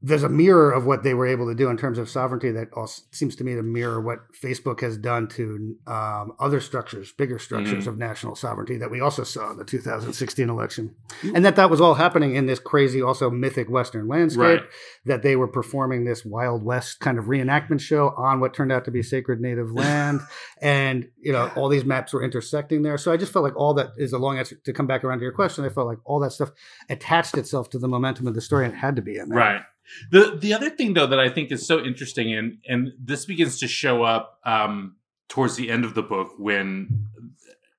There's 0.00 0.22
a 0.22 0.28
mirror 0.28 0.70
of 0.70 0.86
what 0.86 1.02
they 1.02 1.12
were 1.12 1.26
able 1.26 1.48
to 1.48 1.56
do 1.56 1.68
in 1.68 1.76
terms 1.76 1.98
of 1.98 2.08
sovereignty 2.08 2.52
that 2.52 2.68
also 2.72 3.02
seems 3.10 3.34
to 3.36 3.42
me 3.44 3.56
to 3.56 3.62
mirror 3.64 4.00
what 4.00 4.20
Facebook 4.32 4.80
has 4.80 4.96
done 4.96 5.26
to 5.30 5.74
um, 5.88 6.34
other 6.38 6.60
structures, 6.60 7.10
bigger 7.12 7.38
structures 7.40 7.84
Mhm. 7.84 7.88
of 7.88 7.98
national 7.98 8.36
sovereignty 8.36 8.76
that 8.76 8.92
we 8.92 9.00
also 9.00 9.24
saw 9.24 9.50
in 9.50 9.56
the 9.56 9.64
2016 9.64 10.48
election. 10.48 10.94
And 11.34 11.44
that 11.44 11.56
that 11.56 11.68
was 11.68 11.80
all 11.80 11.94
happening 11.94 12.36
in 12.36 12.46
this 12.46 12.60
crazy 12.60 13.02
also 13.02 13.28
mythic 13.28 13.68
western 13.68 14.06
landscape 14.06 14.60
Right. 14.60 14.62
that 15.06 15.22
they 15.22 15.34
were 15.34 15.48
performing 15.48 16.04
this 16.04 16.24
wild 16.24 16.62
west 16.64 17.00
kind 17.00 17.18
of 17.18 17.24
reenactment 17.24 17.80
show 17.80 18.10
on 18.16 18.38
what 18.38 18.54
turned 18.54 18.70
out 18.70 18.84
to 18.84 18.92
be 18.92 19.02
sacred 19.02 19.40
native 19.40 19.72
land. 19.84 20.20
And 20.62 21.08
you 21.20 21.32
know 21.32 21.50
all 21.56 21.68
these 21.68 21.84
maps 21.84 22.12
were 22.12 22.22
intersecting 22.22 22.82
there. 22.82 22.98
So 22.98 23.10
i 23.10 23.16
just 23.16 23.32
felt 23.32 23.42
like 23.42 23.56
all 23.56 23.74
that 23.74 23.88
is 23.96 24.12
a 24.12 24.18
long 24.18 24.38
answer 24.38 24.54
to 24.64 24.72
come 24.72 24.86
back 24.86 25.02
around 25.02 25.18
to 25.18 25.24
your 25.24 25.32
question. 25.32 25.64
I 25.64 25.70
felt 25.70 25.88
like 25.88 25.98
all 26.04 26.20
that 26.20 26.30
stuff 26.30 26.52
attached 26.88 27.36
itself 27.36 27.68
to 27.70 27.80
the 27.80 27.88
momentum 27.88 28.28
of 28.28 28.34
the 28.36 28.40
story 28.40 28.64
and 28.64 28.74
it 28.74 28.78
had 28.78 28.94
to 28.94 29.02
be 29.02 29.16
in 29.16 29.28
there. 29.30 29.38
Right. 29.38 29.60
The 30.10 30.36
the 30.40 30.54
other 30.54 30.70
thing 30.70 30.94
though 30.94 31.06
that 31.06 31.20
I 31.20 31.28
think 31.28 31.52
is 31.52 31.66
so 31.66 31.84
interesting 31.84 32.34
and 32.34 32.58
and 32.68 32.92
this 32.98 33.24
begins 33.24 33.58
to 33.60 33.68
show 33.68 34.02
up 34.02 34.38
um, 34.44 34.96
towards 35.28 35.56
the 35.56 35.70
end 35.70 35.84
of 35.84 35.94
the 35.94 36.02
book 36.02 36.32
when 36.38 37.08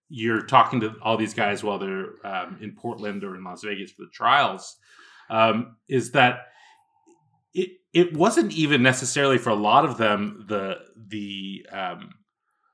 you're 0.09 0.41
talking 0.41 0.79
to 0.81 0.95
all 1.01 1.17
these 1.17 1.33
guys 1.33 1.63
while 1.63 1.77
they're 1.77 2.25
um, 2.25 2.57
in 2.61 2.75
Portland 2.75 3.23
or 3.23 3.35
in 3.35 3.43
Las 3.43 3.63
Vegas 3.63 3.91
for 3.91 4.03
the 4.03 4.11
trials 4.11 4.77
um, 5.29 5.75
is 5.87 6.11
that 6.11 6.47
it 7.53 7.69
it 7.93 8.13
wasn't 8.15 8.51
even 8.53 8.81
necessarily 8.81 9.37
for 9.37 9.51
a 9.51 9.55
lot 9.55 9.85
of 9.85 9.97
them 9.97 10.45
the 10.47 10.77
the 10.95 11.65
um, 11.71 12.13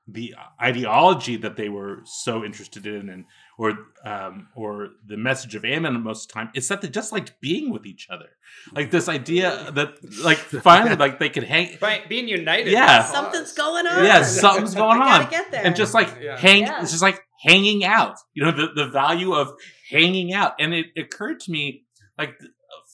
the 0.08 0.34
ideology 0.60 1.36
that 1.36 1.56
they 1.56 1.68
were 1.68 2.00
so 2.04 2.44
interested 2.44 2.86
in 2.86 3.08
and 3.08 3.24
or 3.58 3.72
um, 4.04 4.48
or 4.54 4.90
the 5.06 5.16
message 5.16 5.54
of 5.54 5.64
Ammon 5.64 6.00
most 6.02 6.24
of 6.24 6.28
the 6.28 6.34
time 6.34 6.50
is 6.54 6.68
that 6.68 6.80
they 6.82 6.88
just 6.88 7.10
liked 7.12 7.40
being 7.40 7.70
with 7.70 7.86
each 7.86 8.06
other 8.10 8.28
like 8.72 8.90
this 8.90 9.08
idea 9.08 9.70
that 9.72 9.94
like 10.22 10.38
finally 10.62 10.94
like 10.96 11.18
they 11.18 11.28
could 11.28 11.42
hang 11.44 11.76
By 11.80 12.02
being 12.08 12.28
united. 12.28 12.70
Yeah. 12.70 13.04
Something's 13.04 13.52
going 13.52 13.86
on. 13.86 14.04
yeah 14.04 14.22
something's 14.22 14.74
going 14.84 15.00
on 15.00 15.28
get 15.30 15.50
there. 15.50 15.64
and 15.64 15.74
just 15.74 15.94
like 15.94 16.08
Yeah. 16.20 16.36
hang 16.38 16.62
Yeah. 16.62 16.82
it's 16.82 16.90
just 16.90 17.02
like 17.02 17.20
hanging 17.42 17.84
out 17.84 18.16
you 18.34 18.44
know 18.44 18.50
the, 18.52 18.68
the 18.74 18.86
value 18.88 19.32
of 19.34 19.52
hanging 19.90 20.32
out 20.32 20.52
and 20.60 20.72
it 20.74 20.86
occurred 20.96 21.40
to 21.40 21.50
me 21.50 21.84
like 22.18 22.34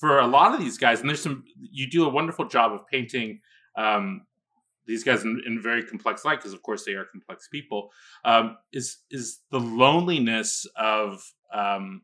for 0.01 0.19
a 0.19 0.27
lot 0.27 0.55
of 0.55 0.61
these 0.61 0.79
guys 0.79 1.01
and 1.01 1.09
there's 1.09 1.23
some 1.23 1.45
you 1.61 1.89
do 1.91 2.05
a 2.05 2.09
wonderful 2.09 2.47
job 2.47 2.73
of 2.73 2.81
painting 2.89 3.41
um 3.77 4.23
these 4.87 5.05
guys 5.05 5.23
in, 5.23 5.41
in 5.47 5.63
very 5.63 5.83
complex 5.83 6.25
light 6.25 6.39
because 6.39 6.53
of 6.53 6.63
course 6.63 6.85
they 6.85 6.93
are 6.93 7.05
complex 7.05 7.49
people 7.49 7.91
um 8.25 8.57
is 8.73 8.99
is 9.11 9.41
the 9.51 9.61
loneliness 9.61 10.67
of 10.77 11.25
um 11.55 12.03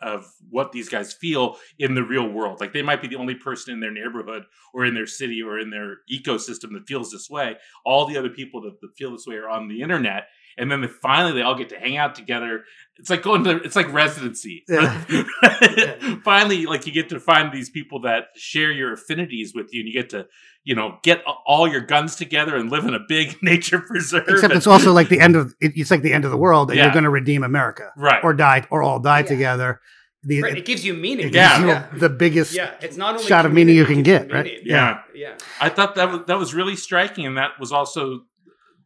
of 0.00 0.32
what 0.48 0.72
these 0.72 0.88
guys 0.88 1.12
feel 1.12 1.56
in 1.78 1.94
the 1.94 2.02
real 2.02 2.28
world. 2.28 2.60
Like 2.60 2.72
they 2.72 2.82
might 2.82 3.02
be 3.02 3.08
the 3.08 3.16
only 3.16 3.34
person 3.34 3.74
in 3.74 3.80
their 3.80 3.90
neighborhood 3.90 4.44
or 4.72 4.86
in 4.86 4.94
their 4.94 5.06
city 5.06 5.42
or 5.42 5.58
in 5.58 5.70
their 5.70 5.98
ecosystem 6.10 6.72
that 6.72 6.86
feels 6.86 7.10
this 7.10 7.28
way. 7.28 7.56
All 7.84 8.06
the 8.06 8.16
other 8.16 8.30
people 8.30 8.62
that, 8.62 8.80
that 8.80 8.96
feel 8.96 9.12
this 9.12 9.26
way 9.26 9.36
are 9.36 9.48
on 9.48 9.68
the 9.68 9.82
internet. 9.82 10.28
And 10.58 10.70
then 10.70 10.80
they, 10.82 10.88
finally 10.88 11.32
they 11.32 11.42
all 11.42 11.54
get 11.54 11.68
to 11.70 11.78
hang 11.78 11.96
out 11.96 12.14
together. 12.14 12.64
It's 12.98 13.08
like 13.10 13.22
going 13.22 13.44
to 13.44 13.56
it's 13.62 13.76
like 13.76 13.92
residency. 13.92 14.64
Yeah. 14.68 15.04
finally, 16.24 16.66
like 16.66 16.86
you 16.86 16.92
get 16.92 17.08
to 17.10 17.20
find 17.20 17.52
these 17.52 17.70
people 17.70 18.00
that 18.02 18.24
share 18.36 18.70
your 18.72 18.92
affinities 18.92 19.52
with 19.54 19.72
you 19.72 19.80
and 19.80 19.88
you 19.88 19.94
get 19.94 20.10
to, 20.10 20.26
you 20.64 20.74
know, 20.74 20.98
get 21.02 21.22
all 21.46 21.66
your 21.68 21.80
guns 21.80 22.16
together 22.16 22.56
and 22.56 22.70
live 22.70 22.84
in 22.84 22.94
a 22.94 23.00
big 23.08 23.36
nature 23.42 23.80
preserve. 23.80 24.24
except 24.28 24.52
and- 24.52 24.58
it's 24.58 24.66
also 24.66 24.92
like 24.92 25.08
the 25.08 25.20
end 25.20 25.36
of 25.36 25.54
it's 25.60 25.90
like 25.90 26.02
the 26.02 26.12
end 26.12 26.24
of 26.24 26.30
the 26.30 26.36
world 26.36 26.70
and 26.70 26.78
Yeah. 26.78 26.84
you're 26.84 26.92
going 26.92 27.04
to 27.04 27.10
redeem 27.10 27.42
america 27.44 27.90
right. 27.96 28.22
or 28.22 28.34
die 28.34 28.66
or 28.70 28.82
all 28.82 28.98
die 29.00 29.20
Yeah. 29.20 29.26
together 29.26 29.80
the, 30.22 30.42
Right, 30.42 30.52
it, 30.52 30.58
it 30.58 30.64
gives 30.66 30.84
you 30.84 30.92
meaning. 30.92 31.28
it 31.28 31.34
Yeah. 31.34 31.60
you 31.60 31.68
yeah. 31.68 31.86
the 31.94 32.10
biggest 32.10 32.54
Yeah, 32.54 32.74
it's 32.82 32.98
not 32.98 33.14
only 33.14 33.26
shot 33.26 33.46
of 33.46 33.52
meaning 33.54 33.74
you 33.74 33.86
can 33.86 34.00
it 34.00 34.02
gives 34.02 34.24
get, 34.26 34.32
right? 34.32 34.44
meaning. 34.44 34.60
Yeah. 34.66 35.00
yeah. 35.14 35.36
I 35.62 35.70
thought 35.70 35.94
that 35.94 36.10
was, 36.10 36.20
that 36.26 36.38
was 36.38 36.52
really 36.52 36.76
striking, 36.76 37.24
and 37.24 37.38
that 37.38 37.52
was 37.58 37.72
also 37.72 38.24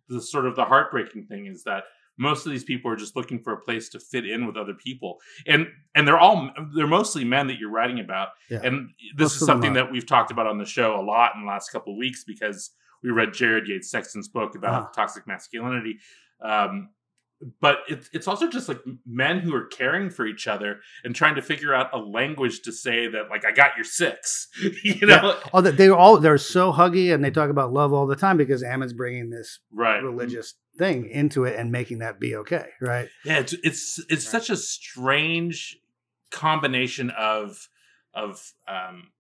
the 0.09 0.21
sort 0.21 0.47
of 0.47 0.57
the 0.57 0.65
heartbreaking 0.65 1.27
thing 1.27 1.47
is 1.47 1.65
that 1.65 1.85
most 2.17 2.47
of 2.47 2.53
these 2.53 2.63
people 2.65 2.91
are 2.91 2.97
just 2.97 3.17
looking 3.17 3.41
for 3.43 3.53
a 3.53 3.61
place 3.61 3.89
to 3.89 3.99
fit 3.99 4.25
in 4.25 4.47
with 4.47 4.57
other 4.57 4.75
people, 4.75 5.19
and 5.49 5.67
and 5.97 6.07
they're 6.07 6.19
all 6.19 6.51
they're 6.77 6.87
mostly 6.87 7.25
men 7.25 7.49
that 7.49 7.59
you're 7.59 7.71
writing 7.71 7.99
about, 8.01 8.29
Yeah. 8.49 8.61
and 8.63 8.91
this 9.17 9.33
Most 9.33 9.41
is 9.41 9.47
something 9.47 9.73
that 9.73 9.91
we've 9.91 10.07
talked 10.07 10.31
about 10.31 10.47
on 10.47 10.59
the 10.59 10.65
show 10.65 10.99
a 10.99 11.03
lot 11.03 11.33
in 11.35 11.41
the 11.41 11.47
last 11.49 11.71
couple 11.71 11.93
of 11.93 11.99
weeks 11.99 12.23
because 12.25 12.71
we 13.03 13.11
read 13.11 13.35
Jared 13.35 13.67
Yates 13.69 13.91
Sexton's 13.91 14.29
book 14.29 14.55
about 14.55 14.83
Ah. 14.83 14.91
toxic 14.95 15.27
masculinity. 15.27 15.99
Um, 16.41 16.91
but 17.61 17.79
it's 17.89 18.09
it's 18.13 18.27
also 18.29 18.49
just 18.49 18.69
like 18.69 18.81
men 19.07 19.41
who 19.41 19.55
are 19.55 19.67
caring 19.67 20.09
for 20.11 20.27
each 20.27 20.47
other 20.47 20.81
and 21.05 21.15
trying 21.15 21.35
to 21.35 21.43
figure 21.43 21.75
out 21.75 21.91
a 21.93 21.99
language 21.99 22.63
to 22.63 22.73
say 22.73 23.07
that 23.09 23.29
like 23.31 23.45
I 23.45 23.53
got 23.53 23.77
your 23.77 23.85
six, 23.85 24.49
you 24.83 25.07
know, 25.07 25.39
oh 25.53 25.61
that 25.61 25.77
they 25.77 25.89
all 25.91 26.19
they're 26.19 26.39
so 26.39 26.73
huggy 26.73 27.13
and 27.13 27.23
they 27.25 27.31
talk 27.31 27.51
about 27.51 27.73
love 27.73 27.93
all 27.93 28.07
the 28.07 28.17
time 28.17 28.37
because 28.37 28.63
ammon's 28.63 28.93
bringing 28.93 29.31
this 29.31 29.59
right? 29.73 30.03
religious 30.03 30.55
thing 30.79 31.09
into 31.11 31.45
it 31.45 31.57
and 31.59 31.71
making 31.71 31.99
that 31.99 32.19
be 32.19 32.35
okay 32.35 32.67
right 32.81 33.09
Yeah, 33.25 33.39
it's 33.39 33.53
it's 33.63 33.99
it's 34.09 34.25
Right. 34.27 34.43
such 34.43 34.51
a 34.51 34.57
strange 34.57 35.77
combination 36.31 37.11
of 37.11 37.69
of 38.15 38.53
um, 38.69 39.11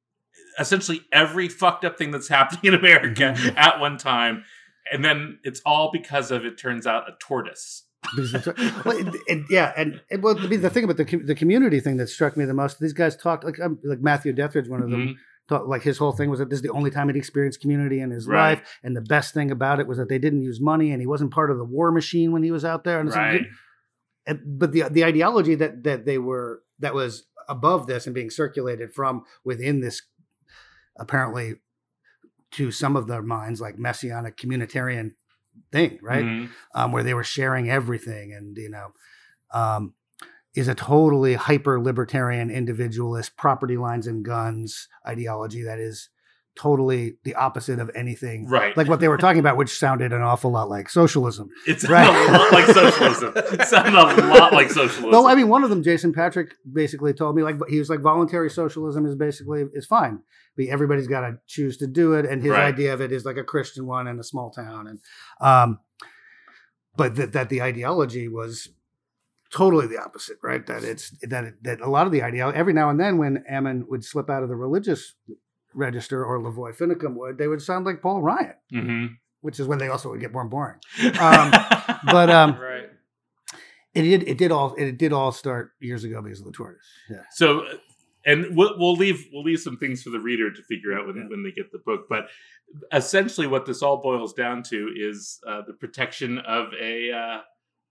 essentially 0.58 1.02
every 1.12 1.48
fucked 1.48 1.84
up 1.84 1.98
thing 1.98 2.10
that's 2.10 2.28
happening 2.28 2.60
in 2.64 2.74
America 2.74 3.34
at 3.56 3.80
one 3.80 3.98
time, 3.98 4.44
and 4.92 5.04
then 5.04 5.38
it's 5.42 5.60
all 5.66 5.90
because 5.92 6.30
of 6.30 6.44
it 6.44 6.56
turns 6.58 6.86
out 6.86 7.08
a 7.08 7.12
tortoise. 7.20 7.84
Well, 8.84 9.02
yeah, 9.50 9.72
and 9.76 10.00
it, 10.10 10.20
well, 10.22 10.34
the 10.34 10.56
the 10.56 10.70
thing 10.70 10.84
about 10.84 10.96
the 10.96 11.04
the 11.24 11.34
community 11.34 11.80
thing 11.80 11.96
that 11.98 12.08
struck 12.08 12.36
me 12.36 12.44
the 12.44 12.54
most, 12.54 12.78
these 12.80 12.92
guys 12.92 13.16
talked 13.16 13.44
like 13.44 13.60
um, 13.60 13.78
like 13.84 14.00
Matthew 14.00 14.32
Dethridge, 14.32 14.68
one 14.68 14.82
of 14.82 14.90
them, 14.90 15.08
Mhm. 15.08 15.14
thought 15.48 15.68
like 15.68 15.82
his 15.82 15.98
whole 15.98 16.12
thing 16.12 16.30
was 16.30 16.38
that 16.38 16.50
this 16.50 16.58
is 16.58 16.62
the 16.62 16.70
only 16.70 16.90
time 16.90 17.08
he'd 17.08 17.16
experienced 17.16 17.60
community 17.60 18.00
in 18.00 18.10
his 18.10 18.26
Right. 18.26 18.58
life, 18.58 18.78
and 18.82 18.96
the 18.96 19.00
best 19.00 19.34
thing 19.34 19.50
about 19.50 19.80
it 19.80 19.86
was 19.86 19.98
that 19.98 20.08
they 20.08 20.18
didn't 20.18 20.42
use 20.42 20.60
money, 20.60 20.90
and 20.92 21.00
he 21.00 21.06
wasn't 21.06 21.30
part 21.32 21.50
of 21.50 21.58
the 21.58 21.64
war 21.64 21.90
machine 21.90 22.32
when 22.32 22.42
he 22.42 22.50
was 22.50 22.64
out 22.64 22.84
there, 22.84 22.98
and 23.00 23.08
it's 23.08 23.16
like- 23.16 23.32
Right. 23.40 23.46
and- 24.26 24.40
but 24.58 24.72
the 24.72 24.84
the 24.90 25.04
ideology 25.04 25.54
that 25.54 25.82
that 25.84 26.04
they 26.06 26.18
were 26.18 26.62
that 26.78 26.94
was 26.94 27.24
above 27.48 27.86
this 27.86 28.06
and 28.06 28.14
being 28.14 28.30
circulated 28.30 28.92
from 28.92 29.22
within 29.44 29.80
this 29.80 30.02
apparently 30.96 31.56
to 32.52 32.70
some 32.70 32.96
of 32.96 33.06
their 33.08 33.20
minds 33.22 33.60
like 33.60 33.78
messianic 33.78 34.36
communitarian 34.36 35.12
thing 35.72 35.98
right 36.02 36.24
Mhm. 36.24 36.48
um, 36.74 36.92
where 36.92 37.02
they 37.02 37.14
were 37.14 37.24
sharing 37.24 37.70
everything 37.70 38.32
and 38.32 38.56
you 38.56 38.70
know 38.70 38.92
um, 39.52 39.94
is 40.54 40.68
a 40.68 40.74
totally 40.74 41.34
hyper 41.34 41.80
libertarian 41.80 42.50
individualist 42.50 43.36
property 43.36 43.76
lines 43.76 44.06
and 44.06 44.24
guns 44.24 44.88
ideology 45.06 45.62
that 45.62 45.78
is 45.78 46.10
totally 46.56 47.16
the 47.24 47.34
opposite 47.34 47.78
of 47.80 47.90
anything 47.96 48.46
Right. 48.48 48.76
like 48.76 48.86
what 48.88 49.00
they 49.00 49.08
were 49.08 49.16
talking 49.16 49.40
about 49.40 49.56
which 49.56 49.76
sounded 49.76 50.12
an 50.12 50.22
awful 50.22 50.52
lot 50.52 50.68
like 50.70 50.88
socialism 50.88 51.48
It 51.66 51.80
sounded 51.80 51.92
Right. 51.94 52.28
a 52.28 52.32
lot 52.32 52.52
like 52.52 52.66
socialism. 52.66 53.32
It 53.36 53.62
sounded 53.66 53.94
a 53.94 54.26
lot 54.28 54.52
like 54.52 54.70
socialism. 54.70 55.10
Well, 55.10 55.26
I 55.26 55.34
mean, 55.34 55.48
one 55.48 55.64
of 55.64 55.70
them, 55.70 55.82
Jason 55.82 56.12
Patrick, 56.12 56.54
basically 56.72 57.12
told 57.12 57.34
me 57.36 57.42
like 57.42 57.56
he 57.68 57.78
was 57.78 57.90
like 57.90 58.00
voluntary 58.00 58.50
socialism 58.50 59.04
is 59.06 59.14
basically 59.16 59.64
is 59.74 59.86
fine. 59.86 60.20
But 60.56 60.66
everybody's 60.66 61.08
got 61.08 61.22
to 61.22 61.38
choose 61.48 61.76
to 61.78 61.86
do 61.88 62.12
it, 62.14 62.24
and 62.26 62.40
his 62.42 62.50
Right. 62.52 62.72
idea 62.72 62.94
of 62.94 63.00
it 63.00 63.10
is 63.10 63.24
like 63.24 63.36
a 63.36 63.42
Christian 63.44 63.86
one 63.86 64.06
in 64.06 64.20
a 64.20 64.22
small 64.24 64.50
town, 64.50 64.86
and 64.86 64.98
um, 65.40 65.80
but 66.96 67.16
that 67.16 67.32
that 67.32 67.48
the 67.48 67.60
ideology 67.62 68.28
was 68.28 68.68
totally 69.50 69.86
the 69.86 69.98
opposite, 69.98 70.36
right? 70.42 70.64
That 70.66 70.84
it's 70.84 71.10
that 71.22 71.44
it, 71.44 71.54
that 71.64 71.80
a 71.80 71.88
lot 71.90 72.06
of 72.06 72.12
the 72.12 72.22
idea 72.22 72.48
every 72.54 72.72
now 72.72 72.88
and 72.90 72.98
then 73.00 73.18
when 73.18 73.44
Ammon 73.48 73.86
would 73.88 74.04
slip 74.04 74.30
out 74.30 74.42
of 74.42 74.48
the 74.48 74.56
religious 74.56 75.14
register 75.74 76.24
or 76.24 76.38
Lavoy 76.40 76.74
Finicum 76.76 77.14
would, 77.14 77.38
they 77.38 77.48
would 77.48 77.60
sound 77.62 77.84
like 77.86 78.00
Paul 78.02 78.22
Ryan, 78.22 78.54
hmm 78.70 79.06
which 79.40 79.60
is 79.60 79.66
when 79.66 79.76
they 79.78 79.88
also 79.88 80.08
would 80.10 80.20
get 80.20 80.32
more 80.32 80.44
boring. 80.46 80.78
Um, 81.20 81.50
but 82.06 82.30
um, 82.30 82.58
Right. 82.58 82.88
it 83.94 84.02
did 84.02 84.22
it 84.26 84.38
did 84.38 84.50
all 84.50 84.74
it 84.74 84.96
did 84.96 85.12
all 85.12 85.32
start 85.32 85.72
years 85.80 86.02
ago 86.04 86.22
because 86.22 86.40
of 86.40 86.46
the 86.46 86.52
tortoise. 86.52 86.86
Yeah. 87.10 87.18
So, 87.32 87.60
uh, 87.60 87.74
and 88.24 88.56
we'll, 88.56 88.78
we'll 88.78 88.96
leave 88.96 89.26
we'll 89.34 89.42
leave 89.42 89.60
some 89.60 89.76
things 89.76 90.02
for 90.02 90.08
the 90.08 90.18
reader 90.18 90.50
to 90.50 90.62
figure 90.62 90.94
out 90.98 91.06
when, 91.06 91.16
Yeah. 91.16 91.28
when 91.28 91.42
they 91.44 91.50
get 91.50 91.70
the 91.72 91.78
book. 91.84 92.06
But 92.08 92.28
essentially, 92.92 93.46
what 93.46 93.66
this 93.66 93.82
all 93.82 93.98
boils 94.00 94.32
down 94.32 94.62
to 94.64 94.90
is 94.96 95.40
uh, 95.46 95.60
the 95.66 95.74
protection 95.74 96.38
of 96.38 96.72
a 96.80 97.12
uh, 97.12 97.40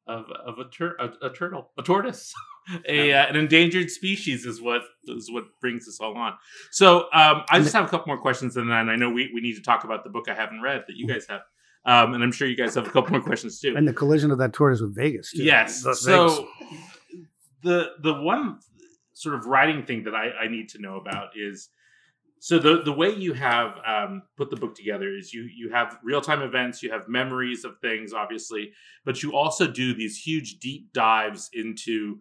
of 0.08 0.26
of 0.46 0.60
a, 0.60 0.66
tur- 0.70 0.96
a, 1.00 1.28
a 1.28 1.30
turtle, 1.34 1.72
a 1.78 1.84
tortoise, 1.84 2.34
a 2.88 3.14
uh, 3.14 3.26
an 3.28 3.36
endangered 3.36 3.90
species 3.90 4.46
is 4.46 4.62
what 4.62 4.82
is 5.06 5.32
what 5.32 5.46
brings 5.62 5.88
us 5.88 6.00
all 6.02 6.16
on. 6.18 6.34
So, 6.72 7.04
um, 7.14 7.44
I 7.50 7.60
just 7.60 7.74
have 7.74 7.86
a 7.86 7.90
couple 7.90 8.08
more 8.08 8.22
questions, 8.22 8.58
and 8.58 8.70
then 8.70 8.90
I 8.90 8.96
know 8.96 9.10
we 9.10 9.32
we 9.34 9.42
need 9.42 9.56
to 9.56 9.62
talk 9.62 9.84
about 9.84 10.04
the 10.04 10.10
book 10.10 10.28
I 10.30 10.34
haven't 10.34 10.62
read 10.62 10.84
that 10.88 10.96
you 10.96 11.08
guys 11.08 11.26
have. 11.28 11.42
Um, 11.86 12.14
and 12.14 12.24
I'm 12.24 12.32
sure 12.32 12.48
you 12.48 12.56
guys 12.56 12.76
have 12.76 12.88
a 12.88 12.90
couple 12.90 13.12
more 13.12 13.22
questions 13.22 13.60
too. 13.60 13.74
And 13.76 13.86
the 13.86 13.92
collision 13.94 14.32
of 14.32 14.38
that 14.38 14.54
tortoise 14.54 14.80
with 14.80 14.96
Vegas. 14.96 15.32
Too. 15.32 15.44
Yes. 15.44 15.84
Las 15.86 16.00
So 16.02 16.28
Vegas. 16.30 17.28
the 17.64 17.88
the 18.02 18.14
one 18.22 18.60
sort 19.14 19.36
of 19.36 19.46
writing 19.46 19.86
thing 19.86 20.04
that 20.06 20.16
I, 20.16 20.32
I 20.44 20.48
need 20.48 20.70
to 20.70 20.82
know 20.82 20.96
about 20.96 21.30
is 21.36 21.70
so 22.44 22.60
the 22.60 22.82
the 22.82 22.92
way 22.92 23.10
you 23.10 23.32
have 23.32 23.78
um, 23.88 24.24
put 24.36 24.50
the 24.50 24.58
book 24.58 24.76
together 24.76 25.08
is 25.16 25.34
you 25.34 25.44
you 25.44 25.72
have 25.72 25.98
real 26.04 26.20
time 26.20 26.42
events, 26.42 26.84
you 26.84 26.92
have 26.92 27.08
memories 27.08 27.64
of 27.64 27.80
things, 27.80 28.12
obviously, 28.12 28.74
but 29.06 29.24
you 29.24 29.34
also 29.34 29.66
do 29.66 29.94
these 29.94 30.18
huge 30.18 30.60
deep 30.60 30.92
dives 30.92 31.50
into 31.54 32.18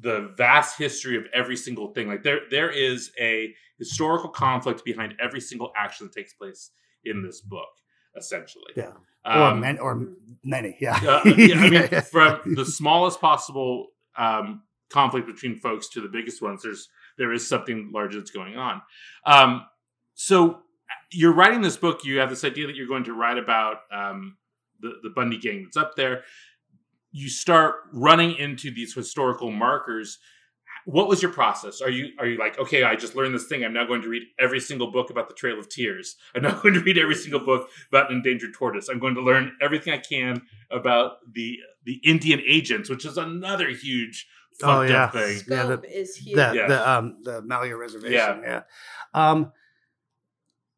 the 0.00 0.32
vast 0.38 0.78
history 0.78 1.18
of 1.18 1.24
every 1.34 1.58
single 1.58 1.88
thing. 1.88 2.08
Like 2.08 2.22
there 2.22 2.40
there 2.50 2.70
is 2.70 3.10
a 3.20 3.52
historical 3.78 4.30
conflict 4.30 4.82
behind 4.82 5.12
every 5.20 5.42
single 5.42 5.72
action 5.76 6.06
that 6.06 6.18
takes 6.18 6.32
place 6.32 6.70
in 7.04 7.22
this 7.22 7.42
book, 7.42 7.68
essentially. 8.16 8.72
Yeah. 8.74 8.92
Um, 9.26 9.42
or 9.42 9.54
many, 9.56 9.78
or 9.78 10.06
many, 10.42 10.76
yeah. 10.80 10.96
uh, 11.02 11.20
yeah, 11.36 11.56
I 11.58 11.68
mean, 11.68 12.00
from 12.10 12.54
the 12.54 12.64
smallest 12.64 13.20
possible 13.20 13.88
um, 14.16 14.62
conflict 14.88 15.26
between 15.26 15.56
folks 15.58 15.90
to 15.90 16.00
the 16.00 16.08
biggest 16.08 16.40
ones, 16.40 16.62
there's 16.62 16.88
there 17.18 17.32
is 17.32 17.48
something 17.48 17.90
larger 17.92 18.18
that's 18.18 18.30
going 18.30 18.56
on. 18.56 18.82
Um, 19.26 19.66
so 20.14 20.60
you're 21.10 21.32
writing 21.32 21.60
this 21.60 21.76
book. 21.76 22.04
You 22.04 22.18
have 22.18 22.30
this 22.30 22.44
idea 22.44 22.66
that 22.66 22.76
you're 22.76 22.88
going 22.88 23.04
to 23.04 23.14
write 23.14 23.38
about 23.38 23.78
um, 23.92 24.36
the 24.80 24.94
the 25.02 25.10
Bundy 25.10 25.38
gang 25.38 25.64
that's 25.64 25.76
up 25.76 25.94
there. 25.96 26.22
You 27.12 27.28
start 27.28 27.76
running 27.92 28.36
into 28.36 28.72
these 28.72 28.94
historical 28.94 29.50
markers. 29.50 30.18
What 30.86 31.08
was 31.08 31.22
your 31.22 31.30
process? 31.32 31.80
Are 31.80 31.90
you 31.90 32.08
are 32.18 32.26
you 32.26 32.38
like 32.38 32.58
okay? 32.58 32.82
I 32.82 32.96
just 32.96 33.14
learned 33.14 33.34
this 33.34 33.46
thing. 33.46 33.64
I'm 33.64 33.72
now 33.72 33.86
going 33.86 34.02
to 34.02 34.08
read 34.08 34.24
every 34.38 34.60
single 34.60 34.90
book 34.90 35.10
about 35.10 35.28
the 35.28 35.34
Trail 35.34 35.58
of 35.58 35.68
Tears. 35.68 36.16
I'm 36.34 36.42
now 36.42 36.60
going 36.62 36.74
to 36.74 36.80
read 36.80 36.98
every 36.98 37.14
single 37.14 37.40
book 37.40 37.68
about 37.88 38.10
an 38.10 38.16
endangered 38.16 38.54
tortoise. 38.54 38.88
I'm 38.88 38.98
going 38.98 39.14
to 39.14 39.22
learn 39.22 39.56
everything 39.62 39.92
I 39.92 39.98
can 39.98 40.42
about 40.70 41.18
the 41.32 41.58
the 41.84 42.00
Indian 42.04 42.40
agents, 42.46 42.90
which 42.90 43.06
is 43.06 43.16
another 43.16 43.68
huge 43.70 44.26
Oh, 44.62 44.82
yeah. 44.82 45.04
up 45.04 45.12
thing. 45.12 45.36
Scope 45.38 45.56
Yeah, 45.56 45.76
the- 45.76 46.00
is 46.00 46.16
huge. 46.16 46.36
the 46.36 46.52
Yeah. 46.54 46.66
the 46.68 46.90
um 46.90 47.16
the 47.22 47.42
Malheur 47.42 47.76
Reservation. 47.78 48.12
Yeah. 48.12 48.40
Yeah. 48.42 48.62
Um 49.12 49.52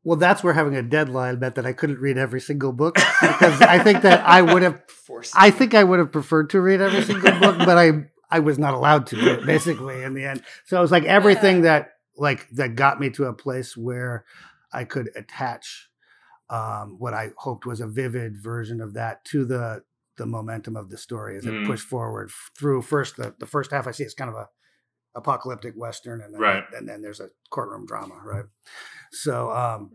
well 0.05 0.17
that's 0.17 0.43
where 0.45 0.53
having 0.55 0.77
a 0.77 0.83
deadline 0.83 1.39
meant 1.41 1.57
that 1.57 1.67
I 1.67 1.73
couldn't 1.73 1.99
read 1.99 2.17
every 2.17 2.41
single 2.41 2.73
book 2.73 2.95
because 3.21 3.61
I 3.61 3.79
think 3.83 4.03
that 4.03 4.25
I 4.27 4.43
would 4.43 4.63
have 4.63 4.83
Force. 5.07 5.33
I 5.37 5.51
think 5.53 5.75
I 5.75 5.85
would 5.85 6.01
have 6.01 6.11
preferred 6.11 6.51
to 6.51 6.61
read 6.61 6.81
every 6.81 7.03
single 7.03 7.39
book, 7.39 7.59
but 7.59 7.79
I 7.79 8.07
I 8.29 8.41
was 8.41 8.59
not 8.59 8.75
allowed 8.75 9.07
to 9.09 9.41
basically 9.47 10.03
in 10.03 10.15
the 10.15 10.25
end. 10.25 10.43
So 10.65 10.77
it 10.79 10.81
was 10.81 10.91
like 10.91 11.05
everything 11.05 11.63
that 11.63 11.91
like 12.17 12.49
that 12.51 12.75
got 12.75 12.99
me 12.99 13.11
to 13.11 13.27
a 13.27 13.33
place 13.33 13.77
where 13.77 14.25
I 14.73 14.83
could 14.85 15.11
attach 15.15 15.89
um, 16.51 16.97
what 16.99 17.15
I 17.15 17.31
hoped 17.37 17.67
was 17.67 17.81
a 17.81 17.87
vivid 17.87 18.37
version 18.37 18.81
of 18.81 18.95
that 18.95 19.25
to 19.27 19.45
the 19.45 19.83
the 20.17 20.27
momentum 20.27 20.77
of 20.77 20.89
the 20.91 20.97
story 20.99 21.37
as 21.37 21.47
it 21.47 21.53
Mm. 21.53 21.67
pushed 21.67 21.87
forward 21.87 22.31
through 22.59 22.83
first 22.83 23.17
the, 23.17 23.35
the 23.39 23.47
first 23.47 23.71
half 23.71 23.87
I 23.87 23.91
see 23.93 24.05
it's 24.05 24.15
kind 24.15 24.31
of 24.31 24.37
a 24.37 24.49
apocalyptic 25.15 25.75
western 25.77 26.21
and 26.21 26.35
then 26.35 26.41
Right. 26.41 26.65
and 26.77 26.89
then 26.89 27.01
there's 27.03 27.21
a 27.21 27.31
courtroom 27.51 27.87
drama 27.87 28.15
right 28.25 28.45
so 29.13 29.51
um 29.51 29.91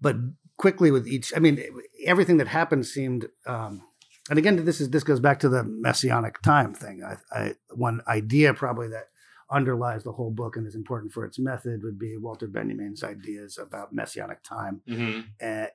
but 0.00 0.16
quickly 0.56 0.90
with 0.90 1.06
each 1.08 1.32
i 1.36 1.38
mean 1.40 1.62
everything 2.06 2.36
that 2.36 2.48
happened 2.48 2.86
seemed 2.86 3.26
um 3.46 3.82
and 4.30 4.38
again 4.38 4.64
this 4.64 4.80
is 4.80 4.90
this 4.90 5.02
goes 5.04 5.20
back 5.20 5.40
to 5.40 5.48
the 5.48 5.64
messianic 5.64 6.40
time 6.42 6.72
thing 6.74 7.02
i, 7.04 7.16
I 7.36 7.54
one 7.74 8.02
idea 8.06 8.54
probably 8.54 8.88
that 8.88 9.08
underlies 9.52 10.02
the 10.04 10.12
whole 10.12 10.30
book 10.30 10.56
and 10.56 10.66
is 10.66 10.74
important 10.74 11.12
for 11.12 11.24
its 11.24 11.38
method 11.38 11.82
would 11.82 11.98
be 11.98 12.16
walter 12.16 12.46
benjamin's 12.46 13.02
ideas 13.04 13.58
about 13.58 13.92
messianic 13.92 14.42
time 14.42 14.80
hmm 14.86 15.20
uh, 15.42 15.66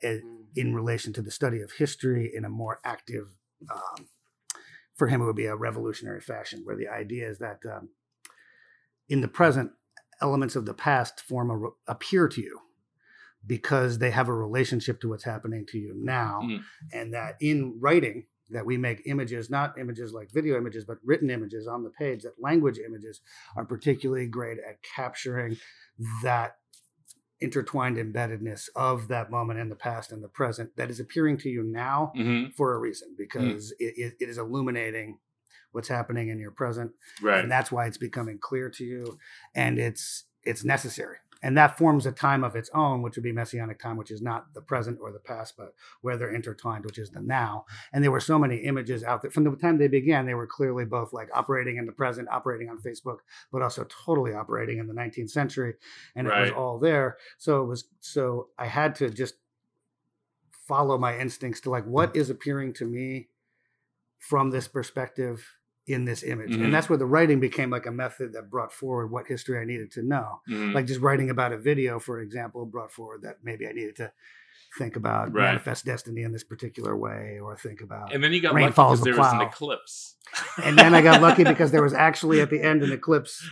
in 0.55 0.73
relation 0.73 1.13
to 1.13 1.21
the 1.21 1.32
study 1.32 1.61
of 1.61 1.71
history 1.73 2.32
in 2.34 2.43
a 2.45 2.49
more 2.49 2.80
active 2.84 3.28
um, 3.71 4.07
for 4.95 5.07
him 5.07 5.21
it 5.21 5.25
would 5.25 5.36
be 5.36 5.45
a 5.45 5.55
revolutionary 5.55 6.21
fashion 6.21 6.61
where 6.63 6.75
the 6.75 6.88
idea 6.88 7.30
is 7.30 7.38
that 7.39 7.59
um, 7.65 7.89
in 9.09 9.21
the 9.21 9.28
present 9.28 9.71
elements 10.21 10.55
of 10.55 10.65
the 10.65 10.73
past 10.73 11.19
form 11.21 11.51
a, 11.51 11.91
appear 11.91 12.28
to 12.28 12.41
you 12.41 12.59
because 13.45 13.99
they 13.99 14.11
have 14.11 14.28
a 14.28 14.34
relationship 14.34 14.99
to 14.99 15.09
what's 15.09 15.23
happening 15.23 15.65
to 15.67 15.78
you 15.78 15.93
now 15.95 16.41
Mm. 16.43 16.61
and 16.93 17.13
that 17.13 17.36
in 17.39 17.78
writing 17.80 18.25
that 18.50 18.66
we 18.66 18.78
make 18.78 19.02
images 19.06 19.50
not 19.50 19.78
images 19.78 20.14
like 20.14 20.32
video 20.32 20.58
images 20.58 20.86
but 20.86 20.98
written 21.04 21.30
images 21.30 21.68
on 21.68 21.84
the 21.84 21.89
page 21.89 22.24
that 22.24 22.34
language 22.41 22.80
images 22.86 23.22
are 23.56 23.66
particularly 23.66 24.28
great 24.28 24.58
at 24.60 24.78
capturing 24.95 25.58
that 26.24 26.58
intertwined 27.39 27.98
embeddedness 27.98 28.68
of 28.76 29.08
that 29.10 29.30
moment 29.30 29.60
in 29.60 29.70
the 29.70 29.76
past 29.76 30.12
and 30.12 30.24
the 30.24 30.28
present 30.28 30.76
that 30.76 30.89
is 30.89 31.00
appearing 31.00 31.38
to 31.38 31.50
you 31.50 31.64
now 31.64 32.12
hmm 32.16 32.45
for 32.56 32.74
a 32.74 32.80
reason 32.80 33.14
because 33.18 33.72
it, 33.78 33.93
it, 33.98 34.14
it 34.20 34.30
is 34.30 34.38
illuminating 34.39 35.20
what's 35.74 35.89
happening 35.89 36.30
in 36.30 36.39
your 36.39 36.50
present 36.50 36.91
Right. 37.22 37.39
and 37.41 37.52
that's 37.52 37.72
why 37.72 37.86
it's 37.86 37.98
becoming 37.98 38.39
clear 38.39 38.70
to 38.72 38.84
you 38.84 39.20
and 39.54 39.78
it's 39.78 40.24
it's 40.43 40.64
necessary 40.64 41.18
and 41.42 41.58
that 41.58 41.78
forms 41.78 42.06
a 42.06 42.12
time 42.12 42.44
of 42.44 42.56
its 42.56 42.70
own 42.74 43.02
which 43.02 43.16
would 43.16 43.24
be 43.24 43.32
messianic 43.32 43.80
time 43.80 43.98
which 43.98 44.12
is 44.12 44.22
not 44.22 44.54
the 44.54 44.62
present 44.62 45.00
or 45.02 45.12
the 45.12 45.20
past 45.20 45.56
but 45.58 45.74
where 46.02 46.18
they're 46.18 46.34
intertwined 46.34 46.86
which 46.86 46.98
is 46.98 47.10
the 47.12 47.22
now. 47.22 47.66
And 47.94 48.04
there 48.04 48.12
were 48.12 48.20
so 48.20 48.40
many 48.40 48.58
images 48.58 49.04
out 49.04 49.22
there. 49.22 49.32
From 49.32 49.44
the 49.44 49.56
time 49.56 49.78
they 49.78 49.88
began 49.88 50.26
they 50.26 50.34
were 50.34 50.48
clearly 50.48 50.86
both 50.86 51.14
like 51.14 51.30
operating 51.34 51.78
in 51.78 51.86
the 51.86 51.92
present 51.92 52.28
operating 52.30 52.70
on 52.70 52.80
facebook 52.80 53.18
but 53.52 53.62
also 53.62 53.86
totally 54.06 54.34
operating 54.34 54.80
in 54.80 54.88
the 54.88 54.94
19th 54.94 55.30
century 55.30 55.74
and 56.16 56.28
it 56.28 56.34
was 56.34 56.52
all 56.52 56.80
there. 56.80 57.18
So 57.38 57.64
it 57.64 57.66
was 57.66 57.86
so 58.00 58.50
i 58.58 58.66
had 58.66 58.96
to 58.96 59.10
just 59.10 59.36
follow 60.68 60.98
my 60.98 61.18
instincts 61.18 61.62
to 61.62 61.70
like 61.70 61.86
what 61.86 62.16
is 62.16 62.30
appearing 62.30 62.74
to 62.74 62.86
me 62.86 63.30
from 64.20 64.50
this 64.50 64.68
perspective 64.68 65.58
in 65.88 66.04
this 66.06 66.22
image 66.22 66.52
Mhm. 66.52 66.66
and 66.66 66.74
that's 66.74 66.90
where 66.90 66.98
the 66.98 67.06
writing 67.06 67.40
became 67.40 67.70
like 67.70 67.86
a 67.86 67.92
method 67.92 68.34
that 68.34 68.50
brought 68.50 68.74
forward 68.74 69.08
what 69.10 69.26
history 69.28 69.58
i 69.60 69.64
needed 69.64 69.90
to 69.92 70.04
know 70.04 70.42
Mhm. 70.50 70.74
like 70.74 70.86
just 70.86 71.00
writing 71.00 71.30
about 71.30 71.54
a 71.54 71.58
video 71.58 71.98
for 71.98 72.20
example 72.20 72.66
brought 72.66 72.92
forward 72.92 73.22
that 73.22 73.38
maybe 73.42 73.66
i 73.68 73.72
needed 73.72 73.96
to 73.96 74.12
think 74.78 74.98
about 74.98 75.34
Right. 75.34 75.46
manifest 75.46 75.86
destiny 75.86 76.24
in 76.24 76.34
this 76.34 76.44
particular 76.44 76.96
way 76.96 77.40
or 77.42 77.56
think 77.56 77.80
about 77.82 78.14
and 78.14 78.22
then 78.22 78.34
you 78.34 78.42
got 78.42 78.54
Rain 78.54 78.66
lucky 78.66 78.74
follows 78.76 79.00
because 79.00 79.06
the 79.06 79.12
there 79.24 79.32
was 79.40 79.42
an 79.42 79.48
eclipse. 79.48 80.16
and 80.62 80.78
then 80.78 80.94
i 80.94 81.02
got 81.02 81.22
lucky 81.22 81.46
because 81.46 81.72
there 81.72 81.82
was 81.82 81.94
actually 82.08 82.42
at 82.42 82.50
the 82.50 82.62
end 82.62 82.84
an 82.84 82.92
eclipse 82.92 83.50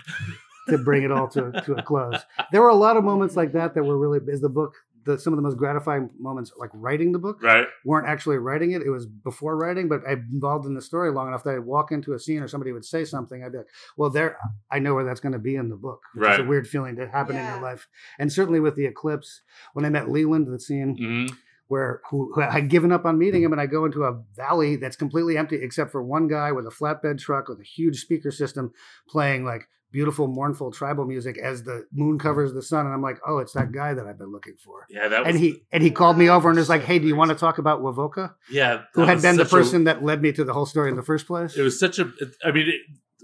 to 0.68 0.78
bring 0.78 1.04
it 1.04 1.12
all 1.12 1.28
to, 1.30 1.52
to 1.66 1.76
a 1.76 1.84
close 1.84 2.20
there 2.52 2.62
were 2.62 2.70
a 2.70 2.76
lot 2.76 2.98
of 2.98 3.04
moments 3.06 3.36
like 3.38 3.54
that 3.54 3.76
that 3.76 3.84
were 3.84 3.98
really 3.98 4.20
is 4.28 4.42
the 4.42 4.50
book 4.50 4.74
the, 5.06 5.18
some 5.20 5.34
of 5.34 5.38
the 5.38 5.44
most 5.44 5.58
gratifying 5.58 6.10
moments 6.20 6.52
like 6.58 6.70
writing 6.74 7.12
the 7.12 7.20
book 7.20 7.42
Right. 7.42 7.68
weren't 7.84 8.08
actually 8.08 8.38
writing 8.38 8.72
it. 8.72 8.82
It 8.82 8.90
was 8.90 9.06
before 9.06 9.56
writing, 9.58 9.88
but 9.88 10.02
I'm 10.08 10.28
involved 10.34 10.66
in 10.66 10.74
the 10.74 10.82
story 10.82 11.12
long 11.12 11.28
enough 11.28 11.44
that 11.44 11.56
I'd 11.56 11.60
walk 11.60 11.92
into 11.92 12.14
a 12.14 12.20
scene 12.20 12.42
or 12.42 12.48
somebody 12.48 12.72
would 12.72 12.86
say 12.86 13.06
something. 13.06 13.44
I'd 13.44 13.52
be 13.52 13.60
like, 13.60 13.68
well, 13.98 14.10
there, 14.10 14.38
I 14.72 14.80
know 14.80 14.94
where 14.96 15.04
that's 15.06 15.20
going 15.20 15.34
to 15.34 15.40
be 15.40 15.56
in 15.56 15.70
the 15.70 15.76
book. 15.76 16.02
Which 16.16 16.24
is 16.30 16.40
a 16.40 16.44
weird 16.44 16.68
feeling 16.68 16.96
to 16.98 17.08
happen 17.08 17.38
in 17.38 17.44
Yeah. 17.46 17.52
your 17.54 17.62
life. 17.62 17.88
And 18.20 18.32
certainly 18.32 18.60
with 18.60 18.76
the 18.76 18.86
eclipse, 18.86 19.42
when 19.74 19.86
I 19.86 19.90
met 19.90 20.10
Leland, 20.10 20.48
the 20.52 20.60
scene 20.60 20.98
hmm 20.98 21.36
where 21.68 22.00
who, 22.12 22.32
who 22.36 22.42
had 22.42 22.70
given 22.70 22.92
up 22.92 23.06
on 23.06 23.18
meeting 23.18 23.42
him, 23.42 23.52
and 23.52 23.60
I 23.60 23.66
go 23.66 23.86
into 23.86 24.04
a 24.04 24.22
valley 24.36 24.76
that's 24.76 24.96
completely 24.96 25.36
empty 25.36 25.56
except 25.56 25.92
for 25.92 26.04
one 26.04 26.28
guy 26.28 26.52
with 26.52 26.68
a 26.68 26.70
flatbed 26.70 27.18
truck 27.20 27.48
with 27.50 27.60
a 27.60 27.64
huge 27.64 28.02
speaker 28.02 28.30
system 28.30 28.72
playing 29.10 29.46
like 29.46 29.68
beautiful, 29.96 30.28
mournful 30.28 30.72
tribal 30.72 31.06
music 31.06 31.38
as 31.38 31.64
the 31.64 31.86
moon 31.94 32.20
covers 32.20 32.54
the 32.54 32.62
sun. 32.62 32.86
And 32.86 32.94
I'm 32.94 33.02
like, 33.02 33.18
oh, 33.26 33.38
it's 33.40 33.54
that 33.54 33.72
guy 33.72 33.94
that 33.94 34.06
I've 34.06 34.18
been 34.18 34.32
looking 34.32 34.56
for. 34.64 34.86
Yeah, 34.90 35.08
that 35.08 35.22
was. 35.22 35.30
And 35.30 35.40
he 35.40 35.64
and 35.72 35.82
he 35.82 35.90
called 35.90 36.18
me 36.18 36.30
over 36.30 36.50
and 36.50 36.58
was 36.58 36.70
like, 36.70 36.84
"Hey, 36.84 37.00
do 37.00 37.08
you 37.08 37.16
want 37.16 37.30
to 37.30 37.36
talk 37.36 37.58
about 37.58 37.82
Wovoka?" 37.82 38.34
yeah, 38.52 38.82
who 38.94 39.04
had 39.04 39.22
been 39.22 39.38
the 39.38 39.46
such 39.46 39.54
a- 39.54 39.56
person 39.56 39.86
that 39.86 40.04
led 40.04 40.22
me 40.22 40.32
to 40.34 40.44
the 40.44 40.54
whole 40.54 40.66
story 40.66 40.90
in 40.90 40.98
the 40.98 41.04
first 41.12 41.28
place. 41.28 41.56
it 41.58 41.62
was 41.62 41.80
such 41.80 41.98
a 42.00 42.12
i 42.44 42.52
mean 42.52 42.68
it, 42.68 42.82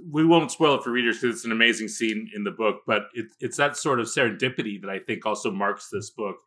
we 0.10 0.26
won't 0.26 0.52
spoil 0.52 0.76
it 0.76 0.84
for 0.84 0.92
readers 0.92 1.20
because 1.20 1.36
it's 1.36 1.46
an 1.46 1.52
amazing 1.52 1.88
scene 1.88 2.30
in 2.36 2.44
the 2.44 2.52
book 2.52 2.78
but 2.88 3.04
it, 3.14 3.26
it's 3.40 3.58
that 3.58 3.78
sort 3.78 4.00
of 4.00 4.08
serendipity 4.08 4.82
that 4.82 4.90
i 4.90 4.98
think 4.98 5.26
also 5.26 5.52
marks 5.52 5.90
this 5.92 6.10
book 6.10 6.38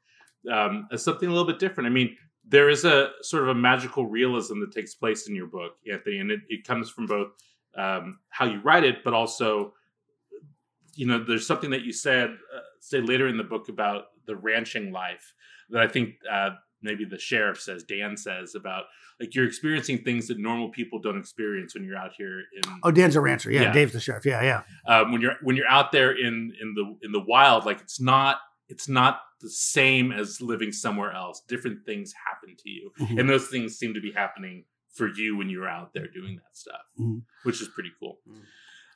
um, 0.52 0.88
as 0.92 1.04
something 1.04 1.28
a 1.28 1.32
little 1.32 1.46
bit 1.46 1.58
different 1.60 1.86
i 1.86 1.90
mean 1.90 2.16
there 2.46 2.68
is 2.68 2.84
a 2.84 3.10
sort 3.22 3.42
of 3.44 3.48
a 3.50 3.54
magical 3.54 4.06
realism 4.06 4.60
that 4.60 4.72
takes 4.72 4.94
place 4.94 5.28
in 5.28 5.34
your 5.34 5.46
book, 5.46 5.72
Anthony, 5.90 6.18
and 6.18 6.30
it, 6.30 6.40
it 6.48 6.66
comes 6.66 6.90
from 6.90 7.06
both 7.06 7.28
um, 7.76 8.18
how 8.28 8.44
you 8.44 8.60
write 8.60 8.84
it, 8.84 8.96
but 9.04 9.14
also, 9.14 9.72
you 10.96 11.06
know, 11.06 11.22
there's 11.22 11.46
something 11.46 11.70
that 11.70 11.82
you 11.82 11.92
said 11.92 12.30
uh, 12.30 12.60
say 12.80 13.00
later 13.00 13.28
in 13.28 13.36
the 13.36 13.44
book 13.44 13.68
about 13.68 14.04
the 14.26 14.36
ranching 14.36 14.92
life 14.92 15.34
that 15.70 15.80
I 15.82 15.88
think 15.88 16.14
uh, 16.30 16.50
maybe 16.82 17.04
the 17.04 17.18
sheriff 17.18 17.60
says, 17.60 17.84
Dan 17.84 18.16
says 18.16 18.54
about 18.54 18.84
like 19.20 19.34
you're 19.34 19.46
experiencing 19.46 19.98
things 19.98 20.26
that 20.28 20.38
normal 20.38 20.68
people 20.70 20.98
don't 20.98 21.18
experience 21.18 21.74
when 21.74 21.84
you're 21.84 21.96
out 21.96 22.12
here 22.16 22.40
in 22.40 22.62
Oh, 22.82 22.90
Dan's 22.90 23.16
a 23.16 23.20
rancher. 23.20 23.50
Yeah, 23.50 23.62
Yeah. 23.62 23.72
Dave's 23.72 23.92
the 23.92 24.00
sheriff. 24.00 24.26
Yeah, 24.26 24.42
yeah. 24.42 24.62
um, 24.92 25.12
when 25.12 25.20
you're 25.20 25.36
when 25.42 25.56
you're 25.56 25.68
out 25.68 25.92
there 25.92 26.12
in 26.12 26.52
in 26.60 26.74
the 26.74 26.96
in 27.02 27.12
the 27.12 27.20
wild 27.20 27.64
like 27.64 27.80
it's 27.80 28.00
not 28.00 28.38
it's 28.68 28.88
not 28.88 29.20
the 29.40 29.50
same 29.50 30.10
as 30.10 30.40
living 30.40 30.72
somewhere 30.72 31.12
else 31.12 31.42
different 31.48 31.84
things 31.84 32.12
happen 32.26 32.56
to 32.56 32.70
you 32.70 32.90
Mhm. 32.98 33.20
and 33.20 33.28
those 33.28 33.48
things 33.48 33.76
seem 33.76 33.92
to 33.94 34.00
be 34.00 34.10
happening 34.12 34.64
for 34.94 35.08
you 35.08 35.36
when 35.36 35.50
you're 35.50 35.68
out 35.68 35.92
there 35.92 36.06
doing 36.08 36.36
that 36.36 36.56
stuff 36.56 36.80
Mhm. 36.98 37.22
which 37.42 37.60
is 37.60 37.68
pretty 37.68 37.90
cool 38.00 38.18
Mm. 38.28 38.40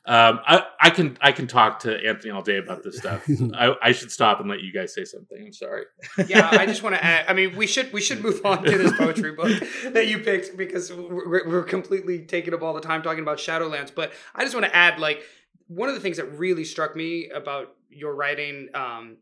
Um, 0.09 0.39
I, 0.43 0.63
I 0.81 0.89
can 0.89 1.17
I 1.21 1.31
can 1.31 1.45
talk 1.45 1.81
to 1.81 1.95
Anthony 2.03 2.31
all 2.31 2.41
day 2.41 2.57
about 2.57 2.81
this 2.81 2.97
stuff. 2.97 3.23
I, 3.53 3.75
I 3.79 3.91
should 3.91 4.11
stop 4.11 4.39
and 4.39 4.49
let 4.49 4.61
you 4.61 4.73
guys 4.73 4.91
say 4.91 5.05
something. 5.05 5.37
I'm 5.39 5.53
sorry. 5.53 5.83
yeah, 6.25 6.49
I 6.51 6.65
just 6.65 6.81
want 6.81 6.95
to 6.95 7.05
add. 7.05 7.25
I 7.27 7.33
mean, 7.33 7.55
we 7.55 7.67
should 7.67 7.93
we 7.93 8.01
should 8.01 8.23
move 8.23 8.43
on 8.43 8.63
to 8.63 8.75
this 8.75 8.91
poetry 8.97 9.33
book 9.33 9.51
that 9.91 10.07
you 10.07 10.17
picked 10.17 10.57
because 10.57 10.91
we're, 10.91 11.47
we're 11.47 11.63
completely 11.63 12.25
taking 12.25 12.55
up 12.55 12.63
all 12.63 12.73
the 12.73 12.81
time 12.81 13.03
talking 13.03 13.21
about 13.21 13.37
Shadowlands. 13.37 13.93
But 13.93 14.11
I 14.33 14.41
just 14.41 14.55
want 14.55 14.65
to 14.65 14.75
add, 14.75 14.97
like, 14.97 15.21
one 15.67 15.89
of 15.89 15.93
the 15.93 16.01
things 16.01 16.17
that 16.17 16.25
really 16.39 16.65
struck 16.65 16.95
me 16.95 17.29
about 17.29 17.75
your 17.91 18.15
writing 18.15 18.69
um, 18.73 19.17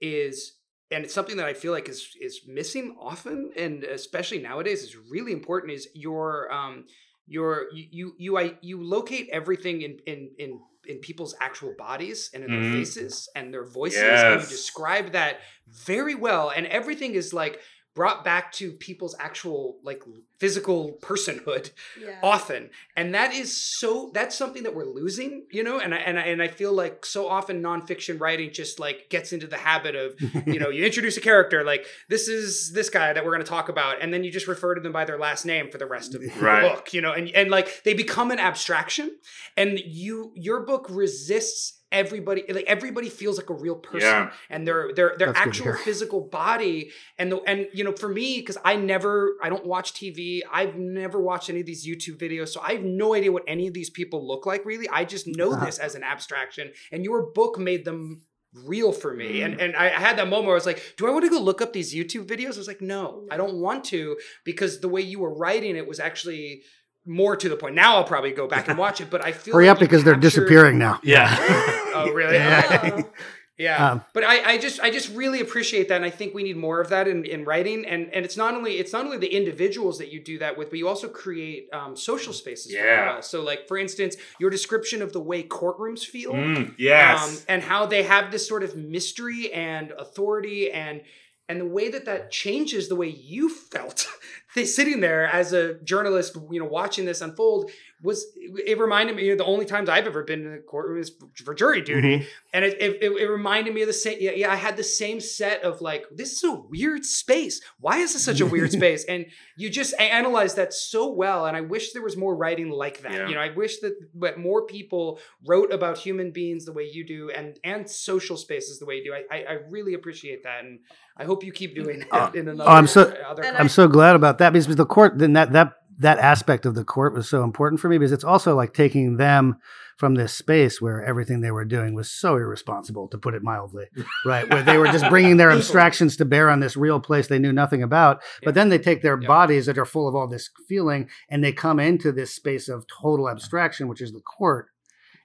is, 0.00 0.54
and 0.90 1.04
it's 1.04 1.12
something 1.12 1.36
that 1.36 1.46
I 1.46 1.52
feel 1.52 1.72
like 1.72 1.90
is 1.90 2.08
is 2.18 2.40
missing 2.46 2.96
often, 2.98 3.50
and 3.54 3.84
especially 3.84 4.38
nowadays 4.38 4.82
is 4.82 4.96
really 4.96 5.32
important. 5.32 5.72
Is 5.72 5.88
your 5.92 6.50
um, 6.50 6.86
your 7.32 7.66
you 7.72 7.86
you 7.98 8.14
you, 8.18 8.38
I, 8.38 8.54
you 8.60 8.82
locate 8.82 9.28
everything 9.32 9.82
in 9.82 9.98
in 10.06 10.30
in 10.38 10.60
in 10.86 10.98
people's 10.98 11.34
actual 11.40 11.74
bodies 11.78 12.30
and 12.34 12.42
in 12.44 12.50
their 12.50 12.60
Mhm. 12.60 12.72
faces 12.72 13.28
and 13.36 13.54
their 13.54 13.64
voices 13.64 14.20
and 14.22 14.40
you 14.42 14.46
describe 14.58 15.12
that 15.12 15.40
very 15.68 16.16
well 16.26 16.50
and 16.50 16.66
everything 16.66 17.14
is 17.14 17.32
like 17.32 17.60
brought 17.94 18.24
back 18.24 18.52
to 18.52 18.72
people's 18.72 19.14
actual 19.18 19.78
like 19.82 20.02
physical 20.38 20.98
personhood 21.02 21.70
Yeah. 22.00 22.18
often. 22.22 22.70
And 22.96 23.14
that 23.14 23.34
is 23.34 23.54
so 23.56 24.10
that's 24.14 24.36
something 24.36 24.62
that 24.62 24.74
we're 24.74 24.86
losing 24.86 25.46
you 25.50 25.62
know? 25.62 25.78
And 25.78 25.94
I, 25.94 25.98
and 25.98 26.18
I, 26.18 26.22
and 26.22 26.42
I 26.42 26.48
feel 26.48 26.72
like 26.72 27.04
so 27.04 27.28
often 27.28 27.62
nonfiction 27.62 28.20
writing 28.20 28.52
just 28.52 28.80
like 28.80 29.08
gets 29.10 29.32
into 29.32 29.46
the 29.46 29.58
habit 29.58 29.94
of 29.94 30.14
you 30.46 30.58
know 30.58 30.68
you 30.74 30.84
introduce 30.84 31.16
a 31.16 31.20
character 31.20 31.64
like 31.64 31.86
this 32.08 32.28
is 32.28 32.72
this 32.72 32.88
guy 32.88 33.12
that 33.12 33.24
we're 33.24 33.32
going 33.32 33.44
to 33.44 33.50
talk 33.50 33.68
about 33.68 34.02
and 34.02 34.12
then 34.12 34.24
you 34.24 34.30
just 34.30 34.48
refer 34.48 34.74
to 34.74 34.80
them 34.80 34.92
by 34.92 35.04
their 35.04 35.18
last 35.18 35.44
name 35.44 35.70
for 35.70 35.78
the 35.78 35.86
rest 35.86 36.14
of 36.14 36.22
the 36.22 36.28
book 36.62 36.92
you 36.94 37.00
know? 37.00 37.12
And 37.12 37.28
and 37.30 37.50
like 37.50 37.82
they 37.84 37.94
become 37.94 38.30
an 38.30 38.38
abstraction 38.38 39.18
and 39.56 39.78
you 39.78 40.32
your 40.34 40.64
book 40.64 40.86
resists 40.88 41.81
everybody 41.92 42.42
like 42.48 42.64
everybody 42.66 43.08
feels 43.08 43.36
like 43.38 43.50
a 43.50 43.54
real 43.54 43.76
person 43.76 44.00
Yeah. 44.08 44.30
and 44.50 44.66
their 44.66 44.92
their 44.94 45.14
their 45.18 45.32
That's 45.32 45.46
actual 45.46 45.74
physical 45.74 46.20
body 46.22 46.90
and 47.18 47.30
the 47.30 47.38
and 47.42 47.68
you 47.72 47.84
know 47.84 47.92
for 47.92 48.08
me 48.08 48.40
because 48.40 48.58
I 48.64 48.74
never 48.76 49.36
I 49.42 49.48
don't 49.50 49.66
watch 49.66 49.92
TV 49.94 50.40
I've 50.50 50.76
never 50.76 51.20
watched 51.20 51.50
any 51.50 51.60
of 51.60 51.66
these 51.66 51.86
YouTube 51.86 52.16
videos 52.18 52.48
so 52.48 52.60
I 52.62 52.72
have 52.72 52.82
no 52.82 53.14
idea 53.14 53.30
what 53.30 53.44
any 53.46 53.68
of 53.68 53.74
these 53.74 53.90
people 53.90 54.26
look 54.26 54.46
like 54.46 54.64
really 54.64 54.88
I 54.88 55.04
just 55.04 55.26
know 55.26 55.52
Uh-huh. 55.52 55.66
this 55.66 55.78
as 55.78 55.94
an 55.94 56.02
abstraction 56.02 56.72
and 56.90 57.04
your 57.04 57.30
book 57.32 57.58
made 57.58 57.84
them 57.84 58.22
real 58.54 58.92
for 58.92 59.14
me 59.14 59.40
Mm. 59.40 59.44
and 59.44 59.60
and 59.60 59.76
I 59.76 59.86
I 59.86 60.00
had 60.06 60.16
that 60.18 60.28
moment 60.28 60.46
where 60.46 60.54
I 60.56 60.60
was 60.62 60.66
like 60.66 60.94
do 60.96 61.06
I 61.06 61.10
want 61.10 61.24
to 61.24 61.30
go 61.30 61.40
look 61.40 61.60
up 61.62 61.72
these 61.72 61.94
YouTube 61.94 62.26
videos 62.26 62.54
I 62.54 62.58
was 62.58 62.68
like 62.68 62.80
no 62.82 63.26
I 63.30 63.36
don't 63.36 63.56
want 63.66 63.84
to 63.86 64.16
because 64.44 64.80
the 64.80 64.88
way 64.88 65.00
you 65.00 65.18
were 65.20 65.34
writing 65.34 65.74
it 65.76 65.86
was 65.86 65.98
actually 66.00 66.62
more 67.06 67.34
to 67.34 67.48
the 67.48 67.56
point 67.56 67.74
now 67.74 67.96
I'll 67.96 68.04
probably 68.04 68.30
go 68.32 68.46
back 68.46 68.68
and 68.68 68.76
watch 68.78 69.00
it 69.00 69.08
but 69.10 69.24
I 69.24 69.32
feel 69.32 69.54
Hurry 69.54 69.66
like 69.68 69.76
up 69.76 69.80
you 69.80 69.86
because 69.88 70.04
they're 70.04 70.14
disappearing 70.28 70.78
now. 70.78 71.00
Yeah. 71.02 71.28
oh 72.08 72.12
really 72.12 72.36
Yeah. 72.36 73.02
Yeah, 73.58 73.90
Um, 73.92 74.04
but 74.14 74.24
I, 74.24 74.52
I 74.54 74.58
just 74.58 74.80
I 74.80 74.90
just 74.90 75.14
really 75.14 75.40
appreciate 75.40 75.88
that, 75.88 75.96
and 75.96 76.04
I 76.06 76.10
think 76.10 76.34
we 76.34 76.42
need 76.42 76.56
more 76.56 76.80
of 76.80 76.88
that 76.88 77.06
in, 77.06 77.24
in 77.26 77.44
writing. 77.44 77.84
And 77.84 78.12
and 78.12 78.24
it's 78.24 78.36
not 78.36 78.54
only 78.54 78.78
it's 78.78 78.92
not 78.94 79.04
only 79.04 79.18
the 79.18 79.32
individuals 79.32 79.98
that 79.98 80.10
you 80.10 80.24
do 80.24 80.38
that 80.38 80.56
with, 80.56 80.70
but 80.70 80.78
you 80.78 80.88
also 80.88 81.06
create 81.06 81.68
um, 81.72 81.94
social 81.94 82.32
spaces. 82.32 82.72
very 82.72 82.88
Yeah. 82.88 83.12
well. 83.12 83.22
So 83.22 83.42
like 83.42 83.68
for 83.68 83.76
instance, 83.76 84.16
your 84.40 84.48
description 84.50 85.02
of 85.02 85.12
the 85.12 85.20
way 85.20 85.42
courtrooms 85.44 86.02
feel. 86.04 86.32
Mm, 86.32 86.74
yes. 86.78 87.22
Um, 87.22 87.44
and 87.46 87.62
how 87.62 87.84
they 87.86 88.02
have 88.04 88.32
this 88.32 88.48
sort 88.48 88.62
of 88.62 88.74
mystery 88.74 89.52
and 89.52 89.92
authority 89.98 90.70
and 90.72 91.02
and 91.48 91.60
the 91.60 91.66
way 91.66 91.90
that 91.90 92.06
that 92.06 92.30
changes 92.30 92.88
the 92.88 92.96
way 92.96 93.08
you 93.08 93.50
felt 93.50 94.08
sitting 94.64 95.00
there 95.00 95.26
as 95.26 95.52
a 95.52 95.74
journalist 95.84 96.36
you 96.50 96.58
know 96.58 96.66
watching 96.66 97.04
this 97.04 97.20
unfold 97.20 97.70
was 98.02 98.26
it 98.36 98.78
reminded 98.78 99.14
me 99.16 99.24
you 99.24 99.30
know, 99.30 99.36
the 99.36 99.44
only 99.44 99.64
times 99.64 99.88
I've 99.88 100.06
ever 100.06 100.24
been 100.24 100.44
in 100.44 100.54
a 100.54 100.58
courtroom 100.58 101.00
is 101.00 101.12
for 101.44 101.54
jury 101.54 101.80
duty. 101.82 102.18
Mm-hmm. 102.18 102.24
And 102.52 102.64
it, 102.64 102.80
it, 102.80 103.02
it, 103.02 103.12
it 103.12 103.28
reminded 103.28 103.72
me 103.74 103.82
of 103.82 103.86
the 103.86 103.92
same 103.92 104.18
yeah, 104.20 104.32
yeah 104.32 104.50
I 104.50 104.56
had 104.56 104.76
the 104.76 104.84
same 104.84 105.20
set 105.20 105.62
of 105.62 105.80
like 105.80 106.04
this 106.12 106.32
is 106.32 106.44
a 106.44 106.52
weird 106.52 107.04
space. 107.04 107.60
Why 107.78 107.98
is 107.98 108.12
this 108.12 108.24
such 108.24 108.40
a 108.40 108.46
weird 108.46 108.72
space? 108.80 109.04
And 109.04 109.26
you 109.56 109.70
just 109.70 109.94
a- 109.94 110.02
analyze 110.02 110.54
that 110.54 110.72
so 110.74 111.12
well 111.12 111.46
and 111.46 111.56
I 111.56 111.60
wish 111.60 111.92
there 111.92 112.02
was 112.02 112.16
more 112.16 112.34
writing 112.34 112.70
like 112.70 113.02
that. 113.02 113.12
Yeah. 113.12 113.28
you 113.28 113.34
know 113.36 113.40
I 113.40 113.50
wish 113.50 113.78
that 113.78 113.94
that 114.16 114.38
more 114.38 114.66
people 114.66 115.20
wrote 115.46 115.72
about 115.72 115.98
human 115.98 116.32
beings 116.32 116.64
the 116.64 116.72
way 116.72 116.90
you 116.92 117.06
do 117.06 117.30
and 117.30 117.58
and 117.62 117.88
social 117.88 118.36
spaces 118.36 118.80
the 118.80 118.86
way 118.86 118.96
you 118.96 119.04
do. 119.04 119.14
I 119.14 119.22
I, 119.36 119.44
I 119.44 119.52
really 119.70 119.94
appreciate 119.94 120.42
that 120.42 120.64
and 120.64 120.80
I 121.16 121.24
hope 121.24 121.44
you 121.44 121.52
keep 121.52 121.74
doing 121.76 122.02
uh, 122.10 122.30
that 122.30 122.34
Oh, 122.34 122.38
in 122.38 122.48
another 122.48 122.68
oh, 122.68 122.74
I'm 122.74 122.86
so- 122.88 123.14
other 123.26 123.44
I'm 123.44 123.68
so 123.68 123.86
glad 123.86 124.16
about 124.16 124.38
that 124.38 124.52
because 124.52 124.74
the 124.74 124.86
court 124.86 125.18
then 125.18 125.34
that 125.34 125.52
that 125.52 125.74
that 125.98 126.18
aspect 126.18 126.64
of 126.66 126.74
the 126.74 126.84
court 126.84 127.14
was 127.14 127.28
so 127.28 127.44
important 127.44 127.80
for 127.80 127.88
me 127.88 127.98
because 127.98 128.12
it's 128.12 128.24
also 128.24 128.54
like 128.56 128.72
taking 128.74 129.16
them 129.16 129.56
from 129.98 130.14
this 130.14 130.32
space 130.32 130.80
where 130.80 131.04
everything 131.04 131.40
they 131.42 131.50
were 131.50 131.64
doing 131.64 131.94
was 131.94 132.10
so 132.10 132.36
irresponsible 132.36 133.06
to 133.08 133.18
put 133.18 133.34
it 133.34 133.42
mildly 133.42 133.86
right 134.24 134.48
where 134.50 134.62
they 134.62 134.78
were 134.78 134.86
just 134.86 135.08
bringing 135.10 135.36
their 135.36 135.50
abstractions 135.50 136.16
to 136.16 136.24
bear 136.24 136.48
on 136.50 136.60
this 136.60 136.76
real 136.76 136.98
place 136.98 137.26
they 137.28 137.38
knew 137.38 137.52
nothing 137.52 137.82
about 137.82 138.22
but 138.42 138.54
then 138.54 138.68
they 138.68 138.78
take 138.78 139.02
their 139.02 139.20
Yeah. 139.20 139.28
bodies 139.28 139.66
that 139.66 139.78
are 139.78 139.84
full 139.84 140.08
of 140.08 140.14
all 140.14 140.26
this 140.26 140.50
feeling 140.68 141.08
and 141.28 141.44
they 141.44 141.52
come 141.52 141.78
into 141.78 142.10
this 142.10 142.34
space 142.34 142.68
of 142.68 142.86
total 142.86 143.28
abstraction 143.28 143.86
which 143.86 144.00
is 144.00 144.12
the 144.12 144.20
court 144.20 144.68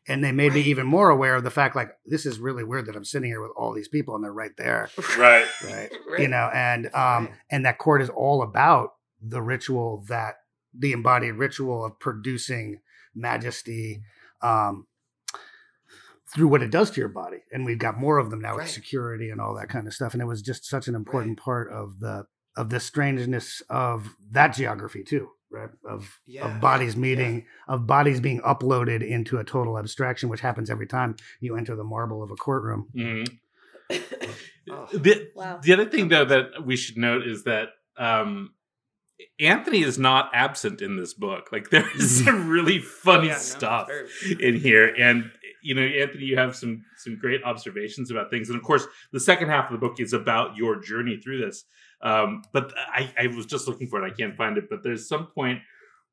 and 0.10 0.24
they 0.24 0.32
made 0.32 0.54
me 0.54 0.62
even 0.62 0.86
more 0.86 1.10
aware 1.10 1.36
of 1.36 1.44
the 1.44 1.50
fact 1.52 1.76
like 1.76 1.90
this 2.06 2.26
is 2.26 2.40
really 2.40 2.64
weird 2.64 2.86
that 2.88 2.96
i'm 2.96 3.06
sitting 3.06 3.30
here 3.30 3.42
with 3.42 3.52
all 3.58 3.74
these 3.74 3.88
people 3.88 4.16
and 4.16 4.24
they're 4.24 4.34
right 4.34 4.56
there 4.58 4.90
right. 5.18 5.48
right 5.66 5.90
Right. 6.12 6.20
you 6.22 6.28
know 6.28 6.50
and 6.54 6.88
um 6.88 7.26
Right. 7.28 7.32
and 7.52 7.66
that 7.66 7.78
court 7.78 8.02
is 8.02 8.10
all 8.10 8.42
about 8.44 8.92
the 9.22 9.42
ritual 9.42 10.04
that 10.10 10.36
the 10.78 10.92
embodied 10.94 11.36
ritual 11.36 11.84
of 11.86 12.00
producing 12.00 12.80
majesty 13.16 14.02
um 14.42 14.86
through 16.34 16.48
what 16.48 16.62
it 16.62 16.70
does 16.72 16.92
to 16.92 17.00
your 17.00 17.10
body 17.10 17.38
and 17.52 17.66
we've 17.66 17.80
got 17.80 17.98
more 17.98 18.18
of 18.18 18.30
them 18.30 18.42
now 18.42 18.52
Right. 18.56 18.64
with 18.64 18.70
security 18.72 19.30
and 19.30 19.40
all 19.40 19.56
that 19.56 19.70
kind 19.70 19.88
of 19.88 19.94
stuff 19.94 20.14
and 20.14 20.22
it 20.22 20.26
was 20.26 20.42
just 20.42 20.66
such 20.66 20.88
an 20.88 20.96
important 20.96 21.40
part 21.40 21.72
of 21.72 22.00
the 22.00 22.26
of 22.56 22.70
the 22.70 22.80
strangeness 22.80 23.62
of 23.70 24.16
that 24.32 24.54
geography 24.56 25.04
too 25.04 25.30
right 25.50 25.70
of 25.90 26.20
Yeah. 26.26 26.56
of 26.56 26.62
bodies 26.62 26.98
meeting 26.98 27.46
of 27.68 27.88
bodies 27.88 28.20
being 28.20 28.42
uploaded 28.42 29.08
into 29.08 29.38
a 29.38 29.44
total 29.44 29.78
abstraction 29.80 30.28
which 30.30 30.42
happens 30.42 30.70
every 30.70 30.88
time 30.88 31.16
you 31.40 31.56
enter 31.56 31.76
the 31.76 31.84
marble 31.86 32.22
of 32.22 32.30
a 32.32 32.36
courtroom 32.36 32.90
Mhm. 32.96 33.40
Oh. 34.70 34.86
The, 34.94 35.32
Wow. 35.34 35.60
the 35.64 35.72
other 35.72 35.86
thing, 35.86 36.10
though, 36.10 36.26
that 36.26 36.66
we 36.66 36.76
should 36.76 36.98
note 36.98 37.26
is 37.26 37.46
that 37.46 37.70
um, 37.98 38.54
Anthony 39.40 39.82
is 39.82 39.98
not 39.98 40.30
absent 40.34 40.82
in 40.82 40.96
this 40.96 41.14
book. 41.14 41.50
Like, 41.52 41.70
there 41.70 41.88
is 41.96 42.24
some 42.26 42.48
really 42.50 42.80
funny 42.80 43.28
Yeah, 43.28 43.34
no, 43.34 43.40
stuff 43.40 43.88
very- 43.88 44.44
in 44.44 44.60
here, 44.60 44.94
and 44.98 45.32
you 45.64 45.74
know, 45.76 45.82
Anthony, 45.82 46.24
you 46.26 46.38
have 46.38 46.56
some 46.56 46.84
some 46.98 47.18
great 47.18 47.44
observations 47.44 48.12
about 48.12 48.30
things, 48.30 48.50
and 48.50 48.58
of 48.58 48.64
course, 48.64 48.86
the 49.12 49.20
second 49.20 49.50
half 49.50 49.72
of 49.72 49.80
the 49.80 49.86
book 49.88 50.00
is 50.00 50.14
about 50.14 50.56
your 50.56 50.80
journey 50.80 51.18
through 51.18 51.40
this. 51.46 51.66
Um, 52.02 52.44
but 52.54 52.74
I, 52.78 53.12
I 53.20 53.28
was 53.28 53.46
just 53.48 53.68
looking 53.68 53.88
for 53.88 54.04
it; 54.04 54.12
I 54.12 54.16
can't 54.16 54.36
find 54.38 54.58
it. 54.58 54.66
But 54.70 54.84
there's 54.84 55.08
some 55.10 55.28
point 55.28 55.60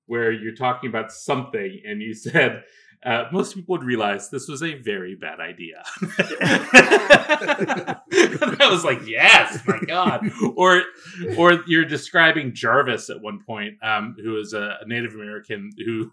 where 0.06 0.32
you're 0.32 0.54
talking 0.54 0.88
about 0.88 1.12
something, 1.12 1.80
and 1.86 2.00
you 2.02 2.14
said. 2.28 2.64
Uh, 3.04 3.24
most 3.32 3.54
people 3.54 3.74
would 3.74 3.84
realize 3.84 4.30
this 4.30 4.48
was 4.48 4.62
a 4.62 4.74
very 4.74 5.14
bad 5.14 5.38
idea. 5.38 5.82
I 8.60 8.68
was 8.70 8.84
like, 8.84 9.06
"Yes, 9.06 9.60
my 9.66 9.78
God!" 9.86 10.30
Or, 10.56 10.82
or 11.36 11.62
you're 11.66 11.84
describing 11.84 12.54
Jarvis 12.54 13.10
at 13.10 13.20
one 13.20 13.40
point, 13.44 13.74
um, 13.82 14.16
who 14.22 14.38
is 14.38 14.54
a 14.54 14.78
Native 14.86 15.14
American 15.14 15.70
who 15.84 16.12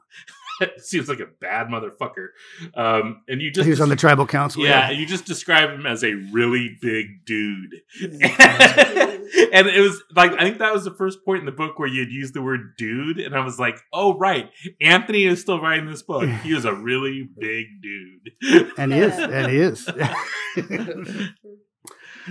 seems 0.77 1.09
like 1.09 1.19
a 1.19 1.27
bad 1.39 1.67
motherfucker, 1.67 2.27
um, 2.75 3.23
and 3.27 3.41
you 3.41 3.51
just 3.51 3.65
he 3.65 3.69
was 3.69 3.81
on 3.81 3.89
the 3.89 3.95
tribal 3.95 4.25
council 4.25 4.63
yeah, 4.63 4.89
you 4.89 5.05
just 5.05 5.25
describe 5.25 5.69
him 5.69 5.85
as 5.85 6.03
a 6.03 6.13
really 6.31 6.77
big 6.81 7.25
dude. 7.25 7.81
And 9.53 9.67
it 9.67 9.79
was 9.79 10.03
like 10.13 10.33
I 10.33 10.43
think 10.43 10.59
that 10.59 10.73
was 10.73 10.83
the 10.83 10.93
first 10.93 11.23
point 11.23 11.39
in 11.39 11.45
the 11.45 11.53
book 11.53 11.79
where 11.79 11.87
you'd 11.87 12.11
used 12.11 12.33
the 12.33 12.41
word 12.41 12.75
dude, 12.77 13.17
and 13.17 13.33
I 13.33 13.43
was 13.43 13.59
like, 13.59 13.77
oh 13.93 14.17
right, 14.17 14.49
Anthony 14.81 15.23
is 15.25 15.39
still 15.39 15.61
writing 15.61 15.89
this 15.89 16.01
book. 16.01 16.27
He 16.43 16.53
was 16.53 16.65
a 16.65 16.73
really 16.73 17.29
big 17.39 17.67
dude. 17.81 18.71
and 18.77 18.91
he 18.91 18.99
is 18.99 19.17
and 19.17 19.51
he 19.51 19.57
is 19.57 19.87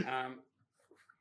um, 0.06 0.39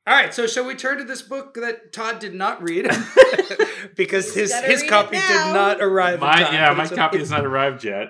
All 0.06 0.14
right, 0.14 0.32
so 0.32 0.46
shall 0.46 0.64
we 0.66 0.74
turn 0.74 0.98
to 0.98 1.04
this 1.04 1.22
book 1.22 1.54
that 1.54 1.92
Todd 1.92 2.18
did 2.20 2.34
not 2.34 2.62
read 2.62 2.86
because 3.96 4.34
his 4.34 4.52
his 4.62 4.80
read 4.82 4.90
copy 4.90 5.16
did 5.16 5.52
not 5.52 5.80
arrive. 5.80 6.20
My 6.20 6.42
time, 6.42 6.54
yeah, 6.54 6.72
my 6.72 6.84
it's 6.84 6.92
a- 6.92 6.96
copy 6.96 7.18
has 7.18 7.30
not 7.36 7.44
arrived 7.44 7.84
yet. 7.84 8.08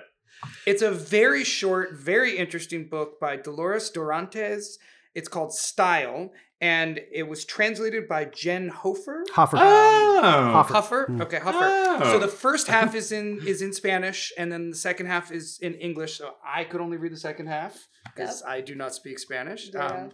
It's 0.65 0.81
a 0.81 0.89
very 0.91 1.43
short, 1.43 1.93
very 1.93 2.37
interesting 2.37 2.87
book 2.87 3.19
by 3.19 3.35
Dolores 3.35 3.91
Dorantes. 3.91 4.77
It's 5.13 5.27
called 5.27 5.53
Style, 5.53 6.31
and 6.61 6.99
it 7.11 7.27
was 7.27 7.43
translated 7.45 8.07
by 8.07 8.25
Jen 8.25 8.69
Hofer. 8.69 9.23
Hoffer. 9.33 9.57
Oh, 9.59 10.21
Hoffer. 10.53 10.73
Huffer. 10.73 11.05
Hmm. 11.07 11.21
Okay, 11.23 11.39
Huffer. 11.39 11.53
Oh. 11.53 11.99
So 12.13 12.19
the 12.19 12.27
first 12.29 12.67
half 12.67 12.95
is 12.95 13.11
in 13.11 13.41
is 13.45 13.61
in 13.61 13.73
Spanish, 13.73 14.31
and 14.37 14.51
then 14.51 14.69
the 14.69 14.77
second 14.77 15.07
half 15.07 15.31
is 15.31 15.59
in 15.61 15.73
English. 15.75 16.17
So 16.17 16.35
I 16.43 16.63
could 16.63 16.79
only 16.81 16.97
read 16.97 17.11
the 17.11 17.17
second 17.17 17.47
half 17.47 17.87
because 18.05 18.41
I 18.41 18.61
do 18.61 18.75
not 18.75 18.95
speak 18.95 19.19
Spanish. 19.19 19.69
Yeah. 19.73 19.85
Um, 19.85 20.11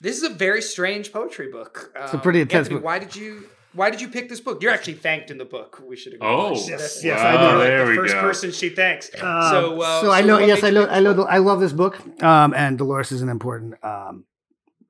this 0.00 0.16
is 0.16 0.22
a 0.22 0.28
very 0.30 0.62
strange 0.62 1.12
poetry 1.12 1.50
book. 1.50 1.92
Um, 1.96 2.04
It's 2.04 2.14
a 2.14 2.18
pretty 2.18 2.40
intense 2.40 2.66
Anthony, 2.66 2.76
book. 2.76 2.84
Why 2.84 2.98
did 2.98 3.14
you 3.16 3.48
Why 3.72 3.90
did 3.90 4.00
you 4.00 4.08
pick 4.08 4.28
this 4.30 4.40
book? 4.40 4.62
You're 4.62 4.72
actually 4.72 4.94
thanked 4.94 5.30
in 5.30 5.36
the 5.36 5.44
book. 5.44 5.82
We 5.86 5.96
should. 5.96 6.16
Oh, 6.20 6.54
Yes, 6.54 6.96
that. 7.00 7.04
yes, 7.06 7.18
Wow, 7.20 7.26
I 7.28 7.34
know. 7.52 7.58
there 7.58 7.84
the 7.84 7.90
we 7.90 7.96
first 7.96 8.14
go. 8.14 8.20
person 8.22 8.50
she 8.50 8.70
thanks. 8.70 9.10
Um, 9.14 9.42
so, 9.50 9.80
uh, 9.82 10.00
so 10.00 10.10
I 10.10 10.22
know. 10.22 10.38
what 10.38 10.46
Yes, 10.48 10.64
I 10.64 10.70
know. 10.70 10.86
I 10.86 11.00
know. 11.00 11.12
book? 11.14 11.28
I 11.30 11.38
love 11.38 11.60
this 11.60 11.72
book. 11.74 11.98
Um, 12.22 12.54
and 12.54 12.78
Dolores 12.78 13.12
is 13.12 13.20
an 13.20 13.28
important, 13.28 13.74
um, 13.84 14.24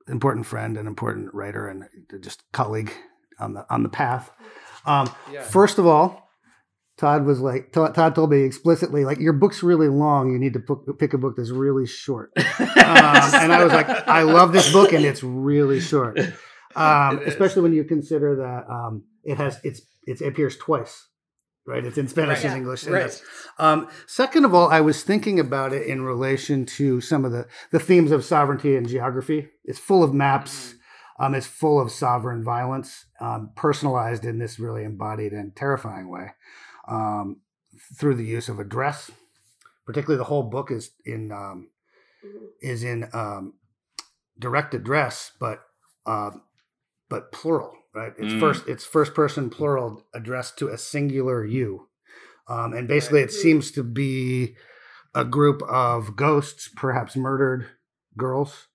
important 0.07 0.45
friend, 0.45 0.77
an 0.77 0.87
important 0.87 1.33
writer, 1.33 1.67
and 1.67 1.83
just 2.21 2.43
colleague 2.53 2.93
on 3.39 3.53
the 3.55 3.65
on 3.69 3.83
the 3.83 3.89
path. 3.89 4.31
Um, 4.85 5.09
Yeah. 5.33 5.41
First 5.41 5.79
of 5.79 5.85
all, 5.85 6.26
Todd 6.97 7.25
was 7.25 7.39
like, 7.39 7.71
Todd 7.71 7.93
Todd 7.95 8.15
told 8.15 8.31
me 8.31 8.41
explicitly, 8.41 9.05
like, 9.05 9.19
your 9.19 9.33
book's 9.33 9.61
really 9.63 9.87
long. 9.87 10.31
You 10.31 10.39
need 10.39 10.53
to 10.53 10.59
pick, 10.59 10.97
pick 10.99 11.13
a 11.13 11.17
book 11.17 11.35
that's 11.37 11.51
really 11.51 11.85
short. 11.87 12.31
Um, 12.87 13.33
and 13.35 13.51
I 13.53 13.63
was 13.65 13.73
like, 13.73 13.87
I 13.89 14.21
love 14.21 14.53
this 14.53 14.71
book, 14.71 14.93
and 14.93 15.03
it's 15.03 15.21
really 15.23 15.79
short. 15.81 16.17
Um, 16.75 17.19
It 17.19 17.27
especially 17.29 17.63
when 17.63 17.73
you 17.73 17.83
consider 17.83 18.35
that 18.37 18.71
um, 18.71 19.03
it 19.23 19.37
has 19.37 19.59
it's 19.63 19.81
it's 20.05 20.21
it 20.21 20.27
appears 20.27 20.55
twice, 20.57 21.07
right? 21.65 21.83
It's 21.83 21.97
in 21.97 22.07
Spanish 22.07 22.43
Right. 22.43 22.51
and. 22.51 22.57
English. 22.57 22.83
and 22.85 22.93
Right. 22.93 23.21
Um, 23.57 23.87
second 24.05 24.45
of 24.45 24.53
all, 24.53 24.69
I 24.69 24.81
was 24.81 25.03
thinking 25.03 25.39
about 25.39 25.73
it 25.73 25.87
in 25.87 26.03
relation 26.03 26.65
to 26.77 27.01
some 27.01 27.25
of 27.25 27.31
the 27.31 27.47
the 27.71 27.79
themes 27.79 28.11
of 28.11 28.23
sovereignty 28.23 28.75
and 28.75 28.87
geography. 28.87 29.49
It's 29.65 29.79
full 29.79 30.03
of 30.03 30.13
maps. 30.13 30.75
Um, 31.19 31.33
it's 31.33 31.47
full 31.47 31.81
of 31.81 31.91
sovereign 31.91 32.43
violence, 32.43 33.05
um, 33.19 33.49
personalized 33.55 34.23
in 34.23 34.37
this 34.37 34.59
really 34.59 34.83
embodied 34.83 35.31
and 35.33 35.55
terrifying 35.55 36.09
way, 36.09 36.27
um, 36.87 37.41
through 37.97 38.15
the 38.15 38.25
use 38.25 38.49
of 38.49 38.59
address. 38.59 39.11
Particularly, 39.85 40.17
the 40.17 40.25
whole 40.25 40.43
book 40.43 40.71
is 40.71 40.91
in 41.05 41.31
um, 41.31 41.69
Mhm. 42.23 42.47
is 42.61 42.83
in 42.83 43.09
um, 43.13 43.53
direct 44.39 44.73
address, 44.73 45.31
but 45.39 45.63
um, 46.05 46.43
but 47.09 47.31
plural, 47.31 47.77
right? 47.93 48.13
It's 48.17 48.33
Mm. 48.33 48.39
first 48.39 48.67
it's 48.67 48.85
first 48.85 49.13
person 49.13 49.49
plural 49.49 50.05
addressed 50.13 50.57
to 50.59 50.69
a 50.69 50.77
singular 50.77 51.45
you, 51.45 51.89
um, 52.47 52.73
and 52.73 52.87
basically 52.87 53.21
it 53.21 53.31
seems 53.31 53.71
to 53.71 53.83
be 53.83 54.55
a 55.15 55.25
group 55.25 55.61
of 55.63 56.15
ghosts, 56.15 56.69
perhaps 56.75 57.15
murdered 57.15 57.67
girls, 58.17 58.67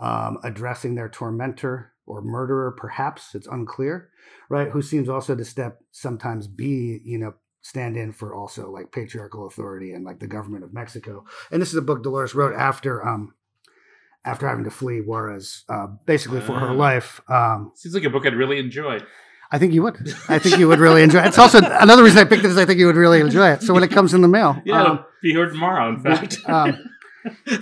um, 0.00 0.38
addressing 0.44 0.94
their 0.94 1.08
tormentor 1.08 1.92
or 2.06 2.22
murderer, 2.22 2.72
perhaps 2.72 3.34
it's 3.34 3.46
unclear, 3.46 4.10
right? 4.48 4.70
Who 4.70 4.82
seems 4.82 5.08
also 5.08 5.34
to 5.36 5.44
step 5.44 5.80
sometimes 5.92 6.46
be 6.48 7.00
you 7.04 7.18
know 7.18 7.34
stand 7.62 7.96
in 7.96 8.12
for 8.12 8.34
also 8.34 8.70
like 8.70 8.92
patriarchal 8.92 9.46
authority 9.46 9.92
and 9.92 10.04
like 10.04 10.18
the 10.18 10.26
government 10.26 10.64
of 10.64 10.74
Mexico. 10.74 11.24
And 11.50 11.62
this 11.62 11.70
is 11.70 11.76
a 11.76 11.82
book 11.82 12.02
Dolores 12.02 12.34
wrote 12.34 12.54
after 12.54 13.06
um 13.06 13.34
after 14.24 14.46
having 14.48 14.64
to 14.64 14.70
flee 14.70 15.00
Juarez, 15.00 15.64
uh, 15.68 15.88
basically 16.06 16.40
for 16.40 16.58
her 16.60 16.72
life. 16.72 17.20
Um, 17.28 17.72
Seems 17.74 17.94
like 17.94 18.04
a 18.04 18.10
book 18.10 18.24
I'd 18.24 18.36
really 18.36 18.58
enjoy. 18.58 19.00
I 19.50 19.58
think 19.58 19.74
you 19.74 19.82
would. 19.82 19.96
I 20.28 20.38
think 20.38 20.58
you 20.58 20.68
would 20.68 20.78
really 20.78 21.02
enjoy 21.02 21.22
it. 21.22 21.26
It's 21.26 21.38
also 21.38 21.58
another 21.58 22.02
reason 22.04 22.18
I 22.20 22.24
picked 22.24 22.44
it 22.44 22.50
is 22.50 22.56
I 22.56 22.64
think 22.64 22.78
you 22.78 22.86
would 22.86 22.96
really 22.96 23.20
enjoy 23.20 23.50
it. 23.50 23.62
So 23.62 23.74
when 23.74 23.82
it 23.82 23.90
comes 23.90 24.14
in 24.14 24.20
the 24.20 24.28
mail, 24.28 24.60
Yeah, 24.64 24.80
um, 24.80 24.84
it'll 24.84 25.06
be 25.22 25.32
here 25.32 25.48
tomorrow. 25.48 25.88
In 25.88 26.00
fact, 26.00 26.38
um, 26.46 26.78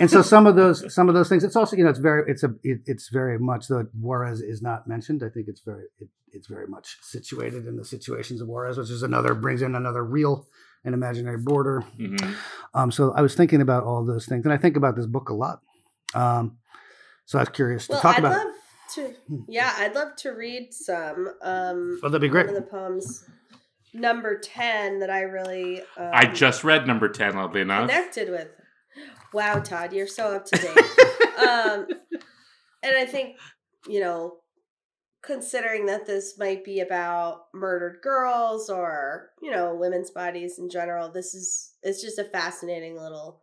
and 0.01 0.11
so 0.11 0.23
some 0.23 0.47
of 0.47 0.57
those 0.57 0.93
some 0.95 1.09
of 1.09 1.15
those 1.15 1.29
things. 1.29 1.45
It's 1.45 1.57
also 1.57 1.77
you 1.77 1.85
know 1.85 1.91
it's 1.91 1.99
very 1.99 2.31
it's 2.31 2.43
a 2.43 2.55
it, 2.63 2.81
it's 2.87 3.09
very 3.09 3.39
much 3.39 3.69
though 3.69 3.87
Juarez 4.01 4.41
is 4.41 4.63
not 4.63 4.87
mentioned. 4.87 5.23
I 5.25 5.29
think 5.29 5.49
it's 5.49 5.61
very 5.61 5.85
it, 5.99 6.09
it's 6.33 6.47
very 6.49 6.67
much 6.67 6.99
situated 7.03 7.67
in 7.67 7.77
the 7.77 7.85
situations 7.85 8.41
of 8.41 8.49
Juarez, 8.49 8.79
which 8.79 8.91
is 8.91 9.03
another 9.03 9.35
brings 9.35 9.63
in 9.63 9.75
another 9.75 10.05
real 10.05 10.47
and 10.85 10.95
imaginary 10.95 11.39
border. 11.39 11.85
Mhm. 11.99 12.35
Um, 12.73 12.91
so 12.91 13.13
I 13.13 13.21
was 13.21 13.35
thinking 13.35 13.61
about 13.61 13.85
all 13.85 14.05
those 14.05 14.27
things, 14.27 14.45
and 14.45 14.53
I 14.53 14.57
think 14.57 14.77
about 14.77 14.97
this 14.97 15.07
book 15.07 15.29
a 15.29 15.35
lot. 15.35 15.61
Um, 16.15 16.57
so 17.27 17.39
I 17.39 17.43
was 17.43 17.51
curious 17.51 17.87
to 17.89 17.95
talk 17.95 18.17
I'd 18.17 18.25
about. 18.25 18.47
it. 18.47 18.53
to. 18.95 19.15
Yeah, 19.47 19.73
I'd 19.77 19.95
love 19.95 20.17
to 20.17 20.31
read 20.31 20.73
some. 20.73 21.29
Um, 21.43 21.99
Well, 22.03 22.11
that'd 22.11 22.21
be 22.21 22.29
great. 22.29 22.47
One 22.47 22.57
of 22.57 22.65
the 22.65 22.69
poems, 22.71 23.25
number 23.93 24.39
ten, 24.39 25.01
that 25.01 25.11
I 25.11 25.21
really. 25.23 25.81
Um, 25.97 26.11
I 26.13 26.27
just 26.27 26.65
read 26.65 26.87
number 26.87 27.09
ten. 27.09 27.37
Oddly 27.37 27.61
enough, 27.61 27.89
connected 27.89 28.31
with. 28.31 28.49
Wow, 29.33 29.61
Todd, 29.61 29.93
you're 29.93 30.07
so 30.07 30.35
up 30.35 30.45
to 30.47 30.57
date. 30.57 30.77
um, 31.39 31.87
and 32.83 32.97
I 32.97 33.07
think 33.07 33.37
you 33.89 34.01
know, 34.01 34.39
considering 35.23 35.87
that 35.87 36.07
this 36.07 36.39
might 36.39 36.65
be 36.65 36.81
about 36.81 37.47
murdered 37.55 38.01
girls 38.03 38.69
or 38.69 39.31
you 39.43 39.51
know 39.51 39.75
women's 39.75 40.11
bodies 40.11 40.59
in 40.59 40.69
general, 40.69 41.11
this 41.11 41.35
is 41.35 41.75
it's 41.83 42.03
just 42.03 42.19
a 42.19 42.25
fascinating 42.25 42.97
little 42.97 43.43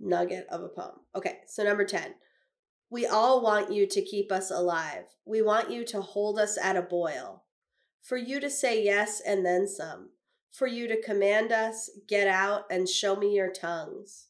nugget 0.00 0.46
of 0.50 0.62
a 0.62 0.68
poem. 0.68 1.00
Okay, 1.14 1.38
so 1.46 1.62
number 1.62 1.84
ten. 1.84 2.14
We 2.90 3.04
all 3.06 3.42
want 3.42 3.70
you 3.70 3.86
to 3.86 4.02
keep 4.02 4.32
us 4.32 4.50
alive. 4.50 5.04
We 5.26 5.42
want 5.42 5.70
you 5.70 5.84
to 5.86 6.00
hold 6.00 6.38
us 6.38 6.56
at 6.56 6.76
a 6.76 6.82
boil. 6.82 7.44
For 8.02 8.16
you 8.16 8.40
to 8.40 8.48
say 8.48 8.82
yes 8.82 9.20
and 9.20 9.44
then 9.44 9.68
some. 9.68 10.10
For 10.50 10.66
you 10.66 10.88
to 10.88 11.02
command 11.02 11.52
us, 11.52 11.90
get 12.08 12.26
out, 12.26 12.62
and 12.70 12.88
show 12.88 13.14
me 13.14 13.34
your 13.34 13.52
tongues. 13.52 14.27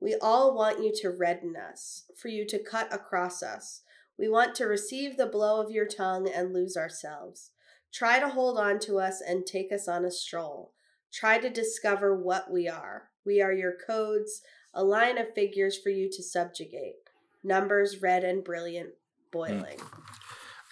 We 0.00 0.16
all 0.20 0.56
want 0.56 0.82
you 0.82 0.92
to 1.02 1.10
redden 1.10 1.56
us, 1.56 2.04
for 2.16 2.28
you 2.28 2.46
to 2.46 2.58
cut 2.58 2.92
across 2.92 3.42
us. 3.42 3.82
We 4.18 4.28
want 4.28 4.54
to 4.56 4.64
receive 4.64 5.16
the 5.16 5.26
blow 5.26 5.62
of 5.62 5.70
your 5.70 5.86
tongue 5.86 6.28
and 6.28 6.52
lose 6.52 6.76
ourselves. 6.76 7.50
Try 7.92 8.18
to 8.18 8.28
hold 8.28 8.58
on 8.58 8.78
to 8.80 8.98
us 8.98 9.20
and 9.20 9.46
take 9.46 9.72
us 9.72 9.88
on 9.88 10.04
a 10.04 10.10
stroll. 10.10 10.72
Try 11.12 11.38
to 11.38 11.50
discover 11.50 12.16
what 12.16 12.50
we 12.50 12.68
are. 12.68 13.10
We 13.26 13.42
are 13.42 13.52
your 13.52 13.74
codes, 13.86 14.42
a 14.72 14.84
line 14.84 15.18
of 15.18 15.34
figures 15.34 15.76
for 15.76 15.90
you 15.90 16.08
to 16.12 16.22
subjugate. 16.22 16.94
Numbers 17.42 18.00
red 18.00 18.24
and 18.24 18.44
brilliant, 18.44 18.90
boiling. 19.32 19.78
Uh, 19.80 19.86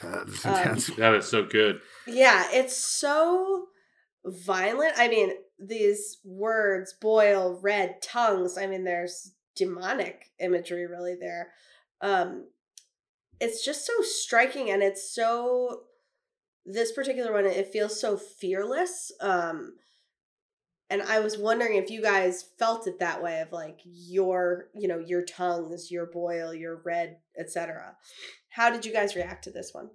Um, 0.00 0.24
that 0.96 1.14
is 1.16 1.26
so 1.28 1.44
good. 1.44 1.80
Yeah, 2.06 2.46
it's 2.52 2.76
so 2.76 3.66
violent. 4.24 4.92
I 4.96 5.08
mean, 5.08 5.32
these 5.58 6.18
words 6.24 6.94
boil, 7.00 7.58
red, 7.62 8.00
tongues. 8.02 8.56
I 8.58 8.66
mean, 8.66 8.84
there's 8.84 9.32
demonic 9.56 10.30
imagery 10.38 10.86
really 10.86 11.16
there. 11.20 11.48
Um 12.00 12.46
it's 13.40 13.64
just 13.64 13.86
so 13.86 13.92
striking 14.02 14.70
and 14.70 14.82
it's 14.82 15.14
so 15.14 15.82
this 16.64 16.92
particular 16.92 17.32
one 17.32 17.46
it 17.46 17.72
feels 17.72 18.00
so 18.00 18.16
fearless. 18.16 19.10
Um 19.20 19.74
and 20.90 21.02
I 21.02 21.20
was 21.20 21.36
wondering 21.36 21.74
if 21.76 21.90
you 21.90 22.00
guys 22.00 22.44
felt 22.58 22.86
it 22.86 22.98
that 23.00 23.22
way 23.22 23.40
of 23.40 23.52
like 23.52 23.80
your, 23.84 24.68
you 24.74 24.88
know, 24.88 24.98
your 24.98 25.22
tongues, 25.22 25.90
your 25.90 26.06
boil, 26.06 26.54
your 26.54 26.80
red, 26.82 27.18
etc. 27.38 27.96
How 28.48 28.70
did 28.70 28.86
you 28.86 28.92
guys 28.92 29.14
react 29.14 29.44
to 29.44 29.50
this 29.50 29.72
one? 29.74 29.90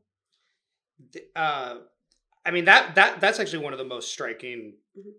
uh, 1.35 1.77
I 2.45 2.51
mean 2.51 2.65
that 2.65 2.95
that 2.95 3.19
that's 3.21 3.39
actually 3.39 3.63
one 3.63 3.73
of 3.73 3.79
the 3.79 3.85
most 3.85 4.11
striking 4.11 4.75
Mhm. 4.97 5.13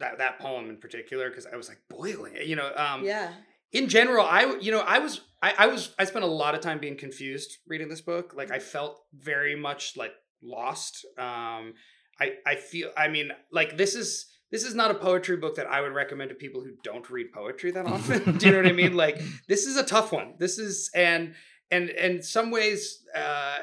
That 0.00 0.18
that 0.18 0.38
poem 0.38 0.68
in 0.68 0.76
particular 0.76 1.30
because 1.30 1.46
I 1.46 1.56
was 1.56 1.68
like 1.68 1.78
boiling. 1.88 2.34
You 2.44 2.56
know, 2.56 2.72
um, 2.76 3.04
yeah. 3.04 3.30
in 3.72 3.88
general, 3.88 4.26
I 4.26 4.56
you 4.60 4.72
know 4.72 4.80
I 4.80 4.98
was 4.98 5.20
I, 5.42 5.54
I 5.56 5.66
was 5.68 5.94
I 5.98 6.04
spent 6.04 6.24
a 6.24 6.28
lot 6.28 6.54
of 6.54 6.60
time 6.60 6.78
being 6.78 6.96
confused 6.96 7.58
reading 7.66 7.88
this 7.88 8.00
book. 8.00 8.34
Like 8.34 8.50
I 8.50 8.58
felt 8.58 9.02
very 9.14 9.54
much 9.54 9.96
like 9.96 10.12
lost. 10.42 11.06
Um, 11.18 11.74
I 12.20 12.34
I 12.46 12.56
feel 12.56 12.90
I 12.96 13.08
mean 13.08 13.30
like 13.52 13.76
this 13.76 13.94
is 13.94 14.26
this 14.50 14.64
is 14.64 14.74
not 14.74 14.90
a 14.90 14.94
poetry 14.94 15.36
book 15.36 15.54
that 15.56 15.66
I 15.66 15.80
would 15.80 15.92
recommend 15.92 16.30
to 16.30 16.34
people 16.34 16.62
who 16.62 16.72
don't 16.82 17.08
read 17.08 17.32
poetry 17.32 17.70
that 17.70 17.86
often. 17.86 18.36
Do 18.38 18.46
you 18.46 18.52
know 18.52 18.58
what 18.58 18.66
I 18.66 18.72
mean? 18.72 18.96
Like 18.96 19.20
this 19.48 19.66
is 19.66 19.76
a 19.76 19.84
tough 19.84 20.12
one. 20.12 20.34
This 20.38 20.58
is 20.58 20.90
and 20.94 21.34
and 21.70 21.88
in 21.90 22.22
some 22.22 22.50
ways 22.50 23.02
uh 23.14 23.58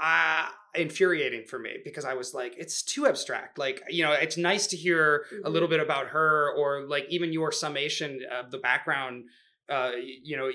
uh 0.00 0.48
infuriating 0.78 1.44
for 1.44 1.58
me 1.58 1.76
because 1.84 2.04
I 2.04 2.14
was 2.14 2.34
like 2.34 2.54
it's 2.56 2.82
too 2.82 3.06
abstract. 3.06 3.58
Like 3.58 3.82
you 3.88 4.04
know 4.04 4.12
it's 4.12 4.36
nice 4.36 4.66
to 4.68 4.76
hear 4.76 5.24
a 5.44 5.50
little 5.50 5.68
bit 5.68 5.80
about 5.80 6.08
her 6.08 6.52
or 6.56 6.86
like 6.86 7.06
even 7.08 7.32
your 7.32 7.52
summation 7.52 8.20
of 8.30 8.50
the 8.50 8.58
background 8.58 9.24
uh 9.68 9.92
you 10.22 10.36
know 10.36 10.50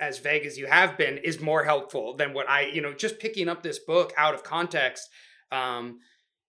as 0.00 0.18
vague 0.18 0.46
as 0.46 0.56
you 0.56 0.66
have 0.66 0.96
been 0.96 1.18
is 1.18 1.40
more 1.40 1.64
helpful 1.64 2.16
than 2.16 2.32
what 2.32 2.48
I 2.48 2.62
you 2.66 2.80
know 2.80 2.92
just 2.92 3.18
picking 3.18 3.48
up 3.48 3.62
this 3.62 3.78
book 3.78 4.12
out 4.16 4.34
of 4.34 4.42
context 4.42 5.08
um 5.52 6.00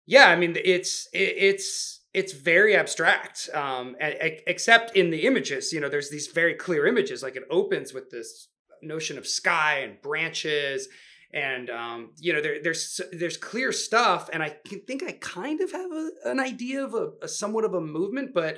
yeah 0.05 0.27
I 0.27 0.35
mean 0.35 0.55
it's 0.63 1.07
it, 1.13 1.35
it's 1.37 1.99
it's 2.13 2.33
very 2.33 2.75
abstract 2.75 3.49
um 3.53 3.95
except 3.99 4.95
in 4.95 5.11
the 5.11 5.25
images 5.25 5.73
you 5.73 5.79
know 5.79 5.89
there's 5.89 6.09
these 6.09 6.27
very 6.27 6.53
clear 6.53 6.87
images 6.87 7.21
like 7.21 7.35
it 7.35 7.43
opens 7.49 7.93
with 7.93 8.09
this 8.09 8.47
notion 8.81 9.17
of 9.17 9.27
sky 9.27 9.79
and 9.79 10.01
branches 10.01 10.87
and 11.34 11.69
um, 11.69 12.11
you 12.19 12.34
know 12.34 12.41
there, 12.41 12.61
there's 12.61 12.99
there's 13.11 13.38
clear 13.38 13.71
stuff, 13.71 14.29
and 14.32 14.43
I 14.43 14.57
think 14.88 15.03
I 15.03 15.13
kind 15.13 15.61
of 15.61 15.71
have 15.71 15.91
a, 15.91 16.09
an 16.25 16.39
idea 16.39 16.84
of 16.84 16.93
a, 16.93 17.11
a 17.21 17.27
somewhat 17.27 17.65
of 17.65 17.73
a 17.73 17.82
movement, 17.82 18.34
but 18.34 18.57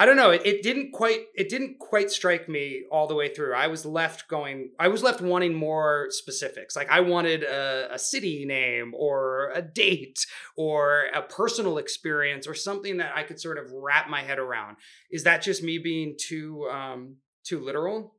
I 0.00 0.06
don't 0.06 0.16
know. 0.16 0.30
It, 0.30 0.46
it 0.46 0.62
didn't 0.62 0.92
quite. 0.92 1.22
It 1.34 1.48
didn't 1.48 1.80
quite 1.80 2.10
strike 2.12 2.48
me 2.48 2.84
all 2.92 3.08
the 3.08 3.16
way 3.16 3.34
through. 3.34 3.54
I 3.54 3.66
was 3.66 3.84
left 3.84 4.28
going. 4.28 4.70
I 4.78 4.86
was 4.88 5.02
left 5.02 5.20
wanting 5.20 5.54
more 5.54 6.06
specifics. 6.10 6.76
Like 6.76 6.88
I 6.88 7.00
wanted 7.00 7.42
a, 7.42 7.88
a 7.92 7.98
city 7.98 8.44
name 8.44 8.94
or 8.96 9.50
a 9.54 9.60
date 9.60 10.24
or 10.56 11.06
a 11.12 11.22
personal 11.22 11.78
experience 11.78 12.46
or 12.46 12.54
something 12.54 12.98
that 12.98 13.10
I 13.16 13.24
could 13.24 13.40
sort 13.40 13.58
of 13.58 13.72
wrap 13.72 14.08
my 14.08 14.22
head 14.22 14.38
around. 14.38 14.76
Is 15.10 15.24
that 15.24 15.42
just 15.42 15.64
me 15.64 15.78
being 15.78 16.14
too 16.16 16.68
um, 16.70 17.16
too 17.44 17.58
literal? 17.58 18.14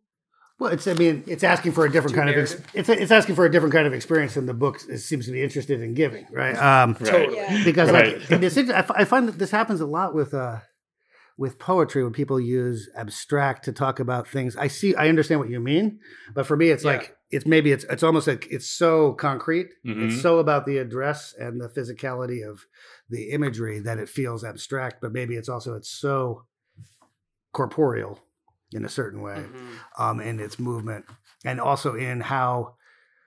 Well, 0.59 0.71
it's 0.73 0.87
I 0.87 0.93
mean, 0.93 1.23
it's 1.25 1.43
asking 1.43 1.71
for 1.71 1.85
a 1.85 1.91
different 1.91 2.15
Too 2.15 2.19
kind 2.21 2.29
of 2.29 2.37
ex- 2.37 2.61
it's 2.73 2.89
it's 2.89 3.11
asking 3.11 3.35
for 3.35 3.45
a 3.45 3.51
different 3.51 3.73
kind 3.73 3.87
of 3.87 3.93
experience 3.93 4.33
than 4.33 4.45
the 4.45 4.53
book 4.53 4.79
seems 4.79 5.25
to 5.25 5.31
be 5.31 5.41
interested 5.41 5.81
in 5.81 5.93
giving, 5.93 6.27
right? 6.31 6.55
Um, 6.57 6.97
Right. 6.99 7.09
Totally. 7.09 7.37
Yeah. 7.37 7.63
because 7.63 7.89
Right. 7.91 8.19
like 8.19 8.31
and 8.31 8.43
it's, 8.43 8.57
I 8.57 8.85
I 8.95 9.05
find 9.05 9.27
that 9.29 9.39
this 9.39 9.51
happens 9.51 9.79
a 9.81 9.85
lot 9.85 10.13
with 10.13 10.33
uh 10.33 10.57
with 11.37 11.57
poetry 11.57 12.03
when 12.03 12.11
people 12.11 12.37
use 12.41 12.89
abstract 12.97 13.63
to 13.63 13.71
talk 13.71 14.01
about 14.01 14.27
things. 14.27 14.57
I 14.57 14.67
see, 14.67 14.93
I 14.95 15.07
understand 15.07 15.39
what 15.39 15.49
you 15.49 15.61
mean, 15.61 15.99
but 16.33 16.45
for 16.45 16.57
me, 16.57 16.69
it's 16.71 16.83
Yeah. 16.83 16.91
like 16.97 17.15
it's 17.31 17.45
maybe 17.45 17.71
it's 17.71 17.85
it's 17.85 18.03
almost 18.03 18.27
like 18.27 18.45
it's 18.51 18.69
so 18.69 19.13
concrete. 19.13 19.69
Mhm. 19.87 20.07
It's 20.11 20.21
so 20.21 20.39
about 20.39 20.65
the 20.65 20.77
address 20.79 21.33
and 21.39 21.61
the 21.61 21.69
physicality 21.69 22.45
of 22.45 22.65
the 23.09 23.29
imagery 23.29 23.79
that 23.79 23.97
it 23.97 24.09
feels 24.09 24.43
abstract, 24.43 24.99
but 25.01 25.13
maybe 25.13 25.35
it's 25.37 25.47
also 25.47 25.73
it's 25.75 25.89
so 25.89 26.43
corporeal 27.53 28.19
in 28.73 28.85
a 28.85 28.89
certain 28.89 29.21
way 29.21 29.45
Mhm. 29.47 29.79
um, 29.97 30.19
in 30.19 30.39
its 30.39 30.59
movement, 30.59 31.05
and 31.45 31.59
also 31.59 31.95
in 31.95 32.21
how 32.21 32.75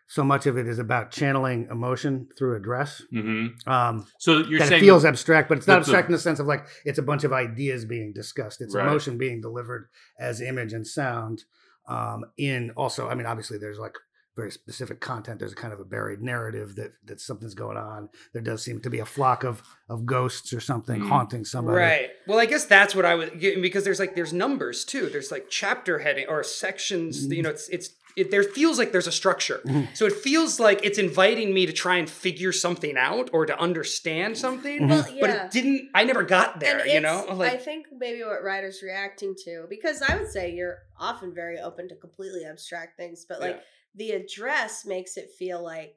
so 0.07 0.23
much 0.23 0.47
of 0.47 0.59
it 0.59 0.67
is 0.67 0.79
about 0.79 1.11
channeling 1.11 1.67
emotion 1.71 2.29
through 2.37 2.55
address. 2.57 3.03
hmm 3.11 3.47
Um, 3.67 4.07
So 4.19 4.39
you're 4.39 4.59
that 4.59 4.67
it 4.67 4.69
saying 4.69 4.81
feels 4.83 5.05
abstract, 5.05 5.49
but 5.49 5.59
it's 5.59 5.67
not 5.67 5.79
abstract 5.79 6.09
in 6.09 6.13
the 6.13 6.19
sense 6.19 6.39
of 6.39 6.47
like 6.47 6.67
it's 6.85 6.99
a 6.99 7.03
bunch 7.03 7.25
of 7.25 7.33
ideas 7.33 7.85
being 7.85 8.13
discussed. 8.13 8.61
It's 8.61 8.75
Right. 8.75 8.87
emotion 8.87 9.17
being 9.19 9.41
delivered 9.41 9.89
as 10.19 10.41
image 10.41 10.73
and 10.73 10.87
sound. 10.87 11.45
Um, 11.89 12.25
in 12.37 12.71
also, 12.77 13.09
I 13.09 13.15
mean, 13.15 13.27
obviously, 13.27 13.59
there's 13.59 13.79
like 13.79 13.97
very 14.35 14.51
specific 14.51 15.01
content. 15.01 15.39
There's 15.39 15.53
a 15.53 15.57
kind 15.57 15.73
of 15.75 15.81
a 15.81 15.85
buried 15.85 16.23
narrative 16.23 16.75
that 16.77 16.93
that 17.05 17.21
something's 17.21 17.55
going 17.55 17.77
on. 17.77 18.09
There 18.33 18.43
does 18.43 18.63
seem 18.63 18.81
to 18.81 18.91
be 18.91 18.99
a 18.99 19.05
flock 19.07 19.45
of 19.45 19.63
of 19.89 20.07
ghosts 20.07 20.53
or 20.53 20.61
something 20.61 21.01
Mhm. 21.03 21.09
haunting 21.09 21.45
somebody. 21.45 21.79
Right. 21.79 22.11
Well, 22.27 22.39
I 22.39 22.47
guess 22.47 22.65
that's 22.65 22.95
what 22.95 23.05
I 23.05 23.15
was 23.15 23.31
because 23.39 23.85
there's 23.85 23.99
like 24.01 24.15
there's 24.15 24.33
numbers 24.33 24.85
too. 24.85 25.09
There's 25.09 25.31
like 25.31 25.47
chapter 25.51 25.99
heading 25.99 26.27
or 26.29 26.43
sections. 26.43 27.25
Mm-hmm. 27.25 27.33
You 27.33 27.43
know, 27.43 27.51
it's 27.51 27.69
it's 27.69 27.91
it 28.15 28.31
there 28.31 28.43
feels 28.43 28.79
like 28.79 28.93
there's 28.93 29.07
a 29.07 29.13
structure. 29.13 29.61
Mhm. 29.65 29.97
So 29.97 30.05
it 30.05 30.13
feels 30.13 30.61
like 30.61 30.85
it's 30.85 30.99
inviting 30.99 31.55
me 31.55 31.65
to 31.65 31.73
try 31.73 31.97
and 31.97 32.09
figure 32.09 32.53
something 32.53 32.97
out 32.99 33.31
or 33.33 33.47
to 33.47 33.59
understand 33.59 34.37
something. 34.37 34.87
Well, 34.89 35.07
yeah. 35.11 35.21
But 35.21 35.31
it 35.31 35.51
didn't. 35.51 35.89
I 35.95 36.05
never 36.05 36.23
got 36.23 36.61
there. 36.61 36.79
And 36.81 36.91
You 36.91 36.99
it's- 36.99 37.27
know, 37.29 37.43
I 37.43 37.57
think 37.57 37.87
maybe 37.91 38.23
what 38.23 38.43
Ryder's 38.45 38.83
reacting 38.83 39.35
to, 39.45 39.67
because 39.71 40.03
I 40.03 40.17
would 40.17 40.31
say 40.31 40.53
you're 40.53 40.79
often 40.99 41.35
very 41.35 41.59
open 41.59 41.89
to 41.89 41.95
completely 41.97 42.45
abstract 42.45 42.99
things, 42.99 43.25
but 43.27 43.41
like 43.41 43.57
Yeah. 43.57 43.63
The 43.95 44.11
address 44.13 44.85
makes 44.87 45.17
it 45.17 45.31
feel 45.39 45.63
like 45.63 45.95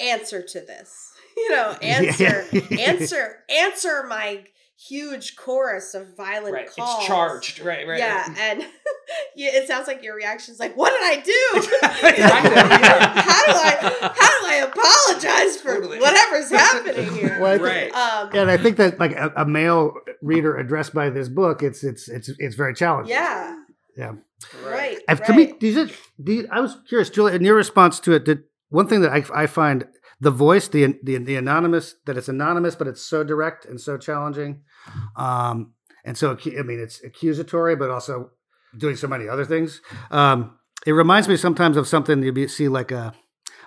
answer 0.00 0.42
to 0.42 0.60
this. 0.60 1.10
You 1.36 1.50
know, 1.50 1.72
answer, 1.82 2.44
answer, 2.78 3.38
answer 3.50 4.04
my 4.08 4.44
huge 4.88 5.34
chorus 5.34 5.94
of 5.94 6.16
violent 6.16 6.54
right. 6.54 6.70
calls. 6.70 6.98
It's 6.98 7.06
charged. 7.08 7.58
Right. 7.58 7.88
Right. 7.88 7.98
yeah, 7.98 8.28
right. 8.28 8.38
and 8.38 8.60
yeah, 9.34 9.50
it 9.54 9.66
sounds 9.66 9.88
like 9.88 10.04
your 10.04 10.14
reaction 10.14 10.54
is 10.54 10.60
like, 10.60 10.76
"What 10.76 10.90
did 10.90 11.02
I 11.02 11.20
do? 11.20 11.68
Kind 11.80 12.18
of, 12.18 12.30
how 12.30 13.46
do 13.46 13.52
I 13.52 14.12
how 14.14 14.40
do 14.40 14.46
I 14.46 14.64
apologize 14.72 15.56
for 15.60 15.74
Totally. 15.74 15.98
whatever's 15.98 16.50
happening 16.50 17.12
here?" 17.14 17.36
Well, 17.40 17.54
I 17.54 17.58
think- 17.58 17.92
Right. 17.92 17.92
Um, 17.92 18.30
Yeah, 18.32 18.42
and 18.42 18.50
I 18.52 18.58
think 18.58 18.76
that 18.76 19.00
like 19.00 19.12
a, 19.16 19.32
a 19.38 19.44
male 19.44 19.94
reader 20.22 20.56
addressed 20.56 20.94
by 20.94 21.10
this 21.10 21.28
book, 21.28 21.64
it's 21.64 21.82
it's 21.82 22.08
it's 22.08 22.30
it's 22.38 22.54
very 22.54 22.74
challenging. 22.74 23.10
yeah, 23.10 23.56
Yeah. 23.96 24.12
right. 24.64 24.98
I've, 25.08 25.20
right. 25.20 25.26
To 25.26 25.32
me, 25.34 25.52
do 25.58 25.66
you, 25.68 25.88
do 26.22 26.32
you, 26.32 26.48
I 26.50 26.60
was 26.60 26.76
curious, 26.88 27.10
Julia, 27.10 27.34
in 27.34 27.44
your 27.44 27.54
response 27.54 28.00
to 28.00 28.12
it, 28.12 28.24
did 28.24 28.44
one 28.70 28.88
thing 28.88 29.00
that 29.02 29.12
I, 29.12 29.24
I 29.42 29.46
find 29.46 29.86
the 30.20 30.30
voice, 30.30 30.68
the, 30.68 30.98
the 31.02 31.18
the 31.18 31.36
anonymous, 31.36 31.94
that 32.06 32.16
it's 32.16 32.28
anonymous, 32.28 32.74
but 32.74 32.86
it's 32.86 33.02
so 33.02 33.24
direct 33.24 33.64
and 33.66 33.80
so 33.80 33.96
challenging, 33.98 34.62
um, 35.16 35.72
and 36.04 36.16
so 36.16 36.36
I 36.58 36.62
mean, 36.62 36.80
it's 36.80 37.02
accusatory, 37.02 37.76
but 37.76 37.90
also 37.90 38.30
doing 38.76 38.96
so 38.96 39.06
many 39.08 39.28
other 39.28 39.44
things. 39.44 39.80
Um, 40.10 40.58
it 40.86 40.92
reminds 40.92 41.28
me 41.28 41.36
sometimes 41.36 41.76
of 41.76 41.86
something 41.88 42.22
you 42.22 42.48
see 42.48 42.68
like 42.68 42.90
a. 42.90 43.14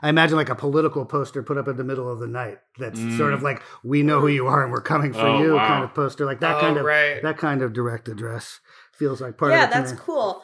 I 0.01 0.09
imagine 0.09 0.38
like 0.38 0.49
a 0.49 0.55
political 0.55 1.05
poster 1.05 1.41
put 1.41 1.57
up 1.57 1.67
in 1.67 1.75
the 1.75 1.84
middle 1.84 2.11
of 2.11 2.19
the 2.19 2.28
night. 2.28 2.59
That's 2.78 2.99
sort 3.17 3.34
of 3.34 3.39
Mm. 3.39 3.43
like 3.43 3.63
"We 3.84 4.03
know 4.03 4.19
who 4.21 4.28
you 4.28 4.45
are 4.47 4.61
and 4.63 4.71
we're 4.71 4.82
coming 4.82 5.11
for 5.11 5.25
Oh, 5.25 5.41
you" 5.41 5.55
wow. 5.55 5.67
kind 5.67 5.84
of 5.84 5.93
poster, 5.95 6.23
like 6.25 6.39
that 6.41 6.57
Oh, 6.57 6.59
kind 6.59 6.78
of 6.78 6.86
right. 6.86 7.21
that 7.23 7.38
kind 7.39 7.61
of 7.63 7.73
direct 7.73 8.07
address 8.07 8.59
feels 8.97 9.21
like 9.21 9.37
part 9.37 9.51
yeah, 9.51 9.65
of 9.65 9.69
it. 9.69 9.73
to 9.73 9.79
that's 9.79 9.93
cool. 9.93 10.41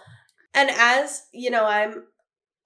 And 0.53 0.69
as 0.71 1.23
you 1.33 1.49
know, 1.49 1.65
I'm 1.65 2.03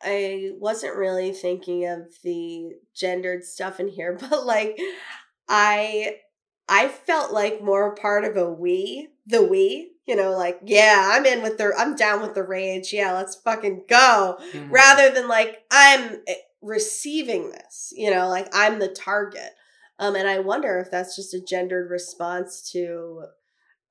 I 0.02 0.52
wasn't 0.60 0.96
really 0.96 1.32
thinking 1.32 1.88
of 1.88 2.14
the 2.24 2.74
gendered 2.96 3.44
stuff 3.44 3.80
in 3.80 3.88
here, 3.88 4.18
but 4.30 4.46
like 4.46 4.78
I 5.48 6.18
I 6.70 6.90
felt 6.90 7.32
like 7.32 7.64
more 7.64 7.96
part 7.96 8.26
of 8.26 8.36
a 8.36 8.52
we, 8.52 9.10
the 9.26 9.44
we, 9.44 9.94
you 10.06 10.16
know, 10.16 10.32
like, 10.32 10.60
yeah, 10.66 11.12
I'm 11.14 11.26
in 11.26 11.42
with 11.42 11.58
the 11.58 11.74
I'm 11.78 11.96
down 11.96 12.22
with 12.22 12.34
the 12.36 12.44
rage. 12.44 12.92
Yeah, 12.94 13.14
let's 13.14 13.36
fucking 13.36 13.86
go. 13.88 14.38
Mhm. 14.54 14.72
Rather 14.72 15.10
than 15.10 15.28
like 15.28 15.64
I'm 15.72 16.22
eh, 16.28 16.34
receiving 16.62 17.52
this, 17.52 17.94
you 17.96 18.12
know, 18.12 18.28
like 18.28 18.50
I'm 18.54 18.80
the 18.80 18.90
target. 18.90 19.52
Um 20.00 20.16
and 20.16 20.28
I 20.28 20.40
wonder 20.40 20.78
if 20.80 20.92
that's 20.92 21.16
just 21.16 21.34
a 21.34 21.42
gendered 21.42 21.90
response 21.90 22.70
to 22.72 23.24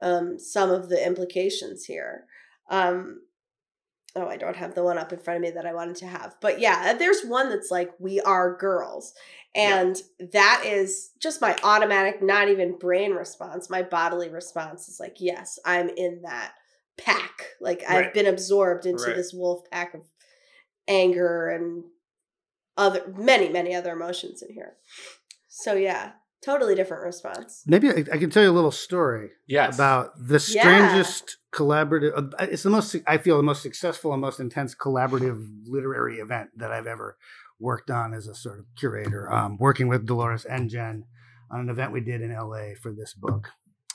um 0.03 0.39
some 0.39 0.71
of 0.71 0.89
the 0.89 1.05
implications 1.05 1.85
here. 1.85 2.27
Um 2.71 3.21
oh, 4.17 4.27
I 4.29 4.37
don't 4.39 4.57
have 4.57 4.75
the 4.75 4.83
one 4.83 4.99
up 4.99 5.13
in 5.13 5.19
front 5.19 5.37
of 5.37 5.43
me 5.43 5.51
that 5.51 5.67
I 5.67 5.75
wanted 5.75 5.97
to 5.97 6.07
have. 6.07 6.37
But 6.41 6.59
yeah, 6.59 6.95
there's 6.95 7.23
one 7.23 7.51
that's 7.51 7.71
like 7.71 7.91
we 7.99 8.21
are 8.21 8.57
girls. 8.57 9.13
And 9.55 9.97
that 10.33 10.63
is 10.67 11.11
just 11.19 11.41
my 11.41 11.57
automatic 11.63 12.23
not 12.23 12.49
even 12.49 12.79
brain 12.79 13.13
response. 13.13 13.71
My 13.71 13.83
bodily 13.83 14.29
response 14.29 14.89
is 14.89 14.99
like, 15.01 15.17
yes, 15.19 15.59
I'm 15.65 15.91
in 15.91 16.23
that 16.23 16.53
pack. 16.99 17.47
Like 17.61 17.83
I've 17.89 18.13
been 18.15 18.27
absorbed 18.27 18.87
into 18.87 19.05
Right. 19.05 19.17
this 19.17 19.33
wolf 19.35 19.71
pack 19.71 19.95
of 19.95 20.03
anger 20.89 21.49
and 21.49 21.85
other 22.77 23.13
many 23.17 23.49
many 23.49 23.75
other 23.75 23.93
emotions 23.93 24.43
in 24.43 24.53
here. 24.53 24.77
So 25.49 25.75
yeah, 25.75 26.13
totally 26.43 26.75
different 26.75 27.03
response. 27.05 27.63
Maybe 27.67 27.89
I, 27.91 28.05
I 28.13 28.19
can 28.19 28.31
tell 28.31 28.43
you 28.43 28.51
a 28.51 28.53
little 28.53 28.71
story 28.71 29.31
yes. 29.47 29.75
about 29.75 30.13
the 30.19 30.35
Yeah. 30.49 30.61
strangest 30.63 31.39
collaborative. 31.53 32.13
uh, 32.35 32.47
It's 32.47 32.63
the 32.63 32.71
most 32.71 32.95
I 33.07 33.19
feel 33.19 33.37
the 33.37 33.43
most 33.43 33.63
successful 33.63 34.13
and 34.13 34.21
most 34.21 34.41
intense 34.41 34.75
collaborative 34.75 35.45
literary 35.67 36.17
event 36.19 36.51
that 36.57 36.71
I've 36.73 36.87
ever 36.87 37.17
worked 37.59 37.91
on 37.91 38.13
as 38.15 38.27
a 38.27 38.35
sort 38.35 38.59
of 38.59 38.67
curator. 38.77 39.33
Um, 39.33 39.57
working 39.59 39.89
with 39.89 40.07
Dolores 40.07 40.45
and 40.45 40.69
Jen 40.69 41.05
on 41.51 41.61
an 41.61 41.69
event 41.71 41.93
we 41.93 42.01
did 42.01 42.21
in 42.21 42.33
LA 42.33 42.75
for 42.81 42.93
this 42.93 43.15
book. 43.15 43.49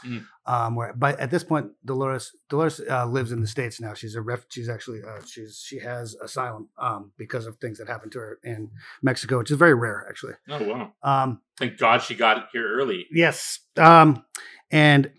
Mm. 0.05 0.25
Um, 0.45 0.75
where, 0.75 0.93
but 0.93 1.19
at 1.19 1.31
this 1.31 1.43
point, 1.43 1.71
Dolores 1.85 2.31
Dolores 2.49 2.81
uh, 2.89 3.05
lives 3.05 3.31
in 3.31 3.41
the 3.41 3.47
states 3.47 3.79
now. 3.79 3.93
She's 3.93 4.15
a 4.15 4.21
ref. 4.21 4.45
She's 4.49 4.69
actually 4.69 5.01
uh, 5.03 5.21
she's 5.25 5.63
she 5.65 5.79
has 5.79 6.15
asylum 6.15 6.69
um, 6.77 7.11
because 7.17 7.45
of 7.45 7.57
things 7.57 7.77
that 7.77 7.87
happened 7.87 8.11
to 8.13 8.19
her 8.19 8.39
in 8.43 8.71
Mexico, 9.01 9.39
which 9.39 9.51
is 9.51 9.57
very 9.57 9.73
rare, 9.73 10.05
actually. 10.09 10.33
oh 10.49 10.63
wow. 10.63 10.93
Um, 11.03 11.41
Thank 11.57 11.77
God 11.77 12.01
she 12.01 12.15
got 12.15 12.49
here 12.51 12.67
early. 12.67 13.05
Yes. 13.11 13.59
Um, 13.77 14.25
and 14.71 15.11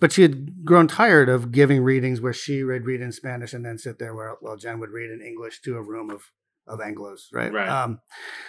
but 0.00 0.12
she 0.12 0.22
had 0.22 0.64
grown 0.64 0.86
tired 0.86 1.28
of 1.28 1.50
giving 1.50 1.82
readings 1.82 2.20
where 2.20 2.32
she 2.32 2.62
would 2.62 2.84
read 2.84 3.00
in 3.00 3.12
Spanish 3.12 3.52
and 3.52 3.64
then 3.64 3.78
sit 3.78 3.98
there 3.98 4.14
where 4.14 4.36
well 4.40 4.56
Jen 4.56 4.78
would 4.80 4.90
read 4.90 5.10
in 5.10 5.20
English 5.20 5.60
to 5.62 5.76
a 5.76 5.82
room 5.82 6.10
of 6.10 6.30
of 6.66 6.78
Anglos, 6.80 7.22
right? 7.32 7.52
Right. 7.52 7.68
Um, 7.68 8.00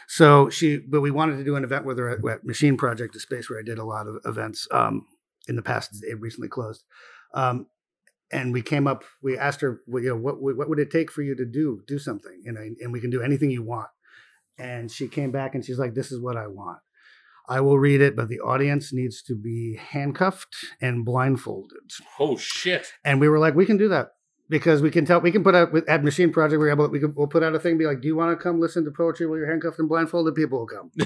so 0.07 0.49
she, 0.49 0.77
but 0.77 1.01
we 1.01 1.11
wanted 1.11 1.37
to 1.37 1.43
do 1.43 1.55
an 1.55 1.63
event 1.63 1.85
with 1.85 1.97
her 1.97 2.09
at, 2.09 2.25
at 2.25 2.45
Machine 2.45 2.77
Project, 2.77 3.15
a 3.15 3.19
space 3.19 3.49
where 3.49 3.59
I 3.59 3.63
did 3.63 3.79
a 3.79 3.83
lot 3.83 4.07
of 4.07 4.17
events 4.25 4.67
um, 4.71 5.05
in 5.47 5.55
the 5.55 5.61
past. 5.61 6.03
It 6.03 6.19
recently 6.19 6.47
closed. 6.49 6.83
Um, 7.33 7.67
and 8.31 8.51
we 8.53 8.61
came 8.61 8.87
up. 8.87 9.03
We 9.21 9.37
asked 9.37 9.61
her, 9.61 9.81
well, 9.87 10.01
you 10.03 10.09
know, 10.09 10.15
what 10.17 10.41
would- 10.41 10.57
what 10.57 10.69
would 10.69 10.79
it 10.79 10.89
take 10.91 11.11
for 11.11 11.21
you 11.21 11.35
to 11.35 11.45
do 11.45 11.83
do 11.87 11.99
something? 11.99 12.41
You 12.43 12.51
know, 12.53 12.61
and 12.61 12.91
we 12.91 12.99
can 12.99 13.09
do 13.09 13.21
anything 13.21 13.51
you 13.51 13.63
want. 13.63 13.89
And 14.57 14.91
she 14.91 15.07
came 15.07 15.31
back 15.31 15.55
and 15.55 15.63
she's 15.65 15.79
like, 15.79 15.93
"This 15.95 16.11
is 16.11 16.19
what 16.19 16.37
I 16.37 16.47
want. 16.47 16.79
I 17.49 17.59
will 17.59 17.77
read 17.79 18.01
it, 18.01 18.15
but 18.15 18.29
the 18.29 18.39
audience 18.39 18.93
needs 18.93 19.21
to 19.23 19.35
be 19.35 19.75
handcuffed 19.75 20.55
and 20.81 21.03
blindfolded." 21.05 21.91
Oh 22.19 22.37
shit. 22.37 22.93
And 23.03 23.19
we 23.19 23.27
were 23.29 23.39
like, 23.39 23.55
"We 23.55 23.65
can 23.65 23.77
do 23.77 23.89
that." 23.89 24.09
Because 24.49 24.81
we 24.81 24.91
can 24.91 25.05
tell, 25.05 25.21
we 25.21 25.31
can 25.31 25.43
put 25.43 25.55
out 25.55 25.71
with 25.71 25.87
at 25.87 26.03
Machine 26.03 26.31
Project, 26.31 26.59
we're 26.59 26.69
able, 26.69 26.87
we 26.89 26.99
can, 26.99 27.13
we'll 27.15 27.27
put 27.27 27.43
out 27.43 27.55
a 27.55 27.59
thing, 27.59 27.77
be 27.77 27.85
like, 27.85 28.01
"Do 28.01 28.07
you 28.07 28.15
want 28.15 28.37
to 28.37 28.43
come 28.43 28.59
listen 28.59 28.83
to 28.85 28.91
poetry 28.91 29.25
while 29.25 29.37
you're 29.37 29.49
handcuffed 29.49 29.79
and 29.79 29.87
blindfolded?" 29.87 30.35
People 30.35 30.59
will 30.59 30.67
come, 30.67 30.91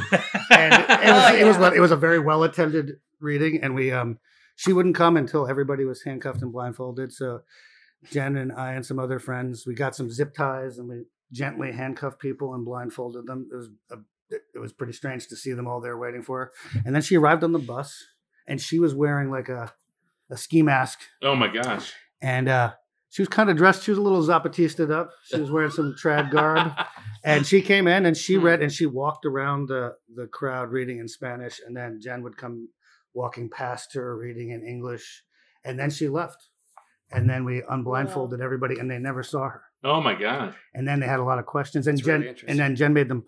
and 0.52 0.74
it, 0.74 0.90
it 0.90 1.14
was, 1.14 1.24
Oh, 1.32 1.36
it 1.36 1.44
was 1.46 1.56
yeah. 1.56 1.60
what- 1.60 1.76
it 1.76 1.80
was 1.80 1.92
a 1.92 1.96
very 1.96 2.20
well 2.20 2.44
attended 2.44 2.94
reading, 3.20 3.60
and 3.62 3.76
we 3.76 3.92
um 3.92 4.18
she 4.56 4.74
wouldn't 4.74 4.96
come 4.96 5.16
until 5.18 5.48
everybody 5.48 5.86
was 5.86 6.02
handcuffed 6.02 6.42
and 6.42 6.52
blindfolded. 6.52 7.14
So 7.14 7.42
Jen 8.12 8.36
and 8.38 8.52
I 8.52 8.74
and 8.74 8.84
some 8.86 8.98
other 9.00 9.20
friends, 9.20 9.66
we 9.68 9.76
got 9.76 9.96
some 9.96 10.10
zip 10.10 10.34
ties 10.34 10.80
and 10.80 10.90
we 10.90 11.04
gently 11.32 11.72
handcuffed 11.72 12.20
people 12.20 12.56
and 12.56 12.66
blindfolded 12.66 13.28
them. 13.28 13.48
It 13.52 13.56
was 13.56 13.70
a, 13.92 13.98
it 14.56 14.60
was 14.60 14.74
pretty 14.74 14.94
strange 14.94 15.28
to 15.28 15.36
see 15.36 15.54
them 15.54 15.68
all 15.68 15.80
there 15.80 15.96
waiting 15.98 16.24
for 16.24 16.40
her. 16.40 16.52
And 16.86 16.96
then 16.96 17.02
she 17.04 17.18
arrived 17.18 17.44
on 17.44 17.52
the 17.52 17.60
bus, 17.60 18.04
and 18.48 18.60
she 18.60 18.80
was 18.80 18.96
wearing 18.96 19.30
like 19.30 19.48
a 19.48 19.72
a 20.30 20.38
ski 20.38 20.64
mask, 20.64 21.00
Oh 21.22 21.36
my 21.36 21.48
gosh. 21.48 21.94
and 22.22 22.50
uh, 22.50 22.74
she 23.10 23.22
was 23.22 23.30
kind 23.30 23.50
of 23.50 23.58
dressed. 23.58 23.84
She 23.84 23.92
was 23.92 23.98
a 23.98 24.02
little 24.02 24.22
Zapatista 24.22 24.90
up. 24.92 25.12
She 25.24 25.40
was 25.40 25.50
wearing 25.52 25.72
some 25.72 25.96
trad 26.02 26.30
garb, 26.32 26.72
and 27.24 27.46
she 27.46 27.62
came 27.62 27.88
in 27.88 28.06
and 28.06 28.16
she 28.18 28.36
Hmm. 28.36 28.44
read 28.44 28.62
and 28.62 28.72
she 28.72 28.86
walked 28.86 29.26
around 29.26 29.68
the 29.70 29.96
the 30.16 30.28
crowd 30.28 30.72
reading 30.72 31.00
in 31.00 31.08
Spanish, 31.08 31.60
and 31.66 31.76
then 31.76 32.00
Jen 32.02 32.22
would 32.24 32.38
come 32.38 32.70
walking 33.14 33.50
past 33.50 33.94
her 33.96 34.16
reading 34.18 34.52
in 34.52 34.64
English, 34.64 35.24
and 35.64 35.80
then 35.80 35.90
she 35.90 36.08
left. 36.08 36.50
And 37.10 37.30
then 37.30 37.46
we 37.46 37.64
unblindfolded 37.70 38.42
everybody, 38.42 38.80
and 38.80 38.92
they 38.92 39.00
never 39.00 39.24
saw 39.24 39.48
her. 39.48 39.62
Oh 39.84 40.02
my 40.02 40.14
gosh. 40.14 40.54
And 40.74 40.86
then 40.86 41.00
they 41.00 41.08
had 41.08 41.22
a 41.22 41.24
lot 41.24 41.40
of 41.40 41.46
questions, 41.46 41.88
and 41.88 41.98
That's 41.98 42.06
Jen 42.06 42.22
really 42.22 42.36
and 42.48 42.60
then 42.60 42.76
Jen 42.76 42.94
made 42.94 43.08
them. 43.08 43.24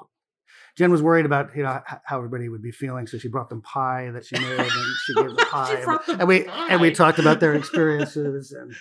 Jen 0.77 0.91
was 0.91 1.01
worried 1.01 1.25
about 1.25 1.55
you 1.55 1.63
know 1.63 1.81
how 2.03 2.17
everybody 2.17 2.49
would 2.49 2.61
be 2.61 2.71
feeling, 2.71 3.07
so 3.07 3.17
she 3.17 3.29
brought 3.29 3.47
them 3.49 3.61
pie 3.61 4.11
that 4.11 4.25
she 4.25 4.37
made, 4.37 4.59
and 4.59 4.69
she 5.05 5.13
gave 5.15 5.25
them 5.35 5.35
pie. 5.37 5.75
and- 5.75 5.87
them 5.87 6.19
and 6.19 6.27
we 6.27 6.45
and 6.47 6.81
we 6.81 6.91
talked 6.91 7.19
about 7.19 7.39
their 7.39 7.53
experiences, 7.61 8.51
and 8.51 8.73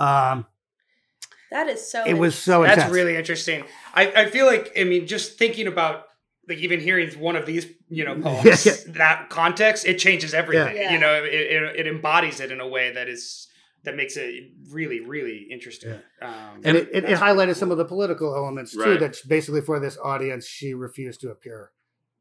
um, 0.00 0.46
That 1.50 1.68
is 1.68 1.90
so. 1.90 2.04
it 2.06 2.14
was 2.14 2.34
so 2.36 2.62
That's 2.62 2.76
intense. 2.78 2.92
really 2.94 3.16
interesting. 3.16 3.64
I, 3.94 4.12
I 4.22 4.30
feel 4.30 4.46
like 4.46 4.72
I 4.78 4.84
mean 4.84 5.06
just 5.06 5.38
thinking 5.38 5.66
about 5.66 6.04
like 6.48 6.58
even 6.58 6.80
hearing 6.80 7.10
one 7.20 7.36
of 7.36 7.44
these 7.46 7.66
you 7.88 8.04
know 8.04 8.14
poems 8.22 8.64
Yeah, 8.66 8.72
that 8.88 9.30
context 9.30 9.84
it 9.86 9.98
changes 9.98 10.32
everything. 10.34 10.76
Yeah. 10.76 10.92
You 10.92 10.98
know 10.98 11.12
it, 11.24 11.32
it, 11.34 11.62
it 11.80 11.86
embodies 11.86 12.40
it 12.40 12.50
in 12.50 12.60
a 12.60 12.66
way 12.68 12.92
that 12.92 13.08
is 13.08 13.48
that 13.84 13.96
makes 13.96 14.16
it 14.16 14.52
really 14.70 15.00
really 15.00 15.46
interesting. 15.50 15.98
Um, 16.22 16.60
and 16.64 16.76
it, 16.76 16.88
it, 16.92 17.04
it 17.04 17.18
highlighted 17.18 17.36
really 17.38 17.54
some 17.54 17.70
of 17.70 17.78
the 17.78 17.84
political 17.84 18.34
elements 18.36 18.72
too. 18.72 18.80
Right. 18.80 19.00
That 19.00 19.16
basically 19.26 19.60
for 19.62 19.80
this 19.80 19.98
audience, 20.02 20.46
she 20.46 20.74
refused 20.74 21.20
to 21.22 21.30
appear, 21.30 21.70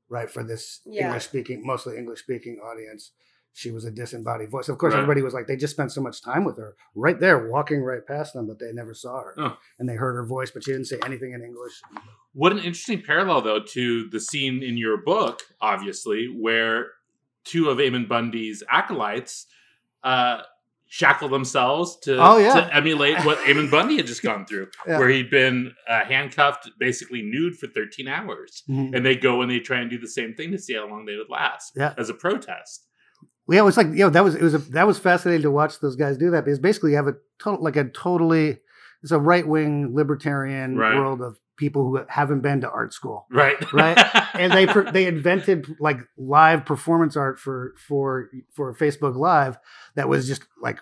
right? 0.10 0.30
For 0.30 0.44
this 0.44 0.82
Yeah. 0.86 1.06
English 1.08 1.26
speaking, 1.26 1.66
mostly 1.66 1.98
English 1.98 2.22
speaking 2.22 2.60
audience, 2.64 3.12
she 3.60 3.72
was 3.72 3.84
a 3.84 3.91
disembodied 3.91 4.49
voice. 4.49 4.70
Of 4.70 4.78
course, 4.78 4.93
Right. 4.93 5.01
everybody 5.01 5.22
was 5.22 5.34
like, 5.34 5.45
they 5.47 5.57
just 5.57 5.74
spent 5.74 5.91
so 5.91 5.99
much 6.01 6.22
time 6.22 6.45
with 6.45 6.55
her, 6.57 6.76
right 6.95 7.20
there, 7.20 7.49
walking 7.49 7.82
right 7.84 8.05
past 8.07 8.34
them, 8.34 8.47
but 8.47 8.57
they 8.57 8.72
never 8.72 8.93
saw 8.93 9.22
her, 9.22 9.34
Oh. 9.38 9.57
and 9.78 9.89
they 9.89 9.95
heard 9.95 10.16
her 10.16 10.24
voice, 10.26 10.49
but 10.49 10.64
she 10.64 10.72
didn't 10.72 10.88
say 10.88 10.97
anything 11.05 11.34
in 11.34 11.43
English. 11.43 11.82
What 12.32 12.53
an 12.53 12.60
interesting 12.60 13.01
parallel, 13.01 13.41
though, 13.41 13.60
to 13.60 14.10
the 14.12 14.20
scene 14.22 14.64
in 14.64 14.78
your 14.78 14.95
book, 14.97 15.41
obviously, 15.60 16.28
where 16.28 16.91
two 17.43 17.70
of 17.70 17.82
Ammon 17.82 18.07
Bundy's 18.07 18.64
acolytes 18.70 19.45
uh, 20.03 20.41
shackle 20.88 21.28
themselves 21.28 21.97
to, 22.03 22.18
Oh, 22.18 22.38
yeah. 22.38 22.53
to 22.62 22.74
emulate 22.76 23.24
what 23.26 23.38
Ammon 23.47 23.70
Bundy 23.70 23.97
had 23.97 24.07
just 24.07 24.24
gone 24.24 24.45
through, 24.45 24.70
Yeah. 24.88 24.97
where 24.99 25.10
he'd 25.10 25.30
been 25.30 25.74
uh, 25.88 26.05
handcuffed, 26.05 26.70
basically 26.80 27.22
nude 27.22 27.57
for 27.57 27.68
13 27.68 28.07
hours. 28.07 28.64
And 28.70 29.05
they 29.05 29.16
go 29.18 29.41
and 29.41 29.51
they 29.51 29.60
try 29.60 29.80
and 29.82 29.89
do 29.89 29.97
the 29.99 30.07
same 30.07 30.34
thing 30.34 30.51
to 30.51 30.57
see 30.57 30.76
how 30.76 30.88
long 30.88 31.05
they 31.05 31.16
would 31.18 31.30
last 31.30 31.74
Yeah. 31.76 31.93
as 31.97 32.10
a 32.10 32.14
protest. 32.14 32.86
Yeah, 33.50 33.60
it 33.60 33.64
was 33.66 33.78
like 33.78 33.88
you 33.88 34.00
know 34.06 34.10
that 34.10 34.24
was 34.24 34.36
it 34.36 34.41
was 34.41 34.54
a, 34.54 34.60
that 34.60 34.88
was 34.88 34.97
fascinating 35.00 35.43
to 35.43 35.52
watch 35.52 35.80
those 35.80 35.95
guys 35.95 36.18
do 36.18 36.32
that 36.32 36.45
because 36.45 36.60
basically 36.60 36.91
you 36.91 36.97
have 36.97 37.08
a 37.08 37.16
total 37.39 37.64
like 37.64 37.76
a 37.76 37.86
totally 37.86 38.60
it's 39.02 39.12
a 39.12 39.20
right 39.20 39.47
wing 39.47 39.95
libertarian 39.95 40.76
Right. 40.78 40.95
world 40.95 41.22
of 41.22 41.39
people 41.56 41.84
who 41.84 42.00
haven't 42.08 42.39
been 42.39 42.62
to 42.62 42.70
art 42.70 42.93
school. 42.93 43.26
Right. 43.30 43.58
Right. 43.74 43.97
and 44.34 44.52
they 44.54 44.66
they 44.91 45.08
invented 45.08 45.68
like 45.80 45.97
live 46.18 46.66
performance 46.66 47.18
art 47.18 47.39
for 47.39 47.74
for 47.88 48.30
for 48.54 48.74
Facebook 48.74 49.16
Live 49.16 49.58
that 49.95 50.08
was 50.08 50.28
just 50.28 50.43
like 50.62 50.80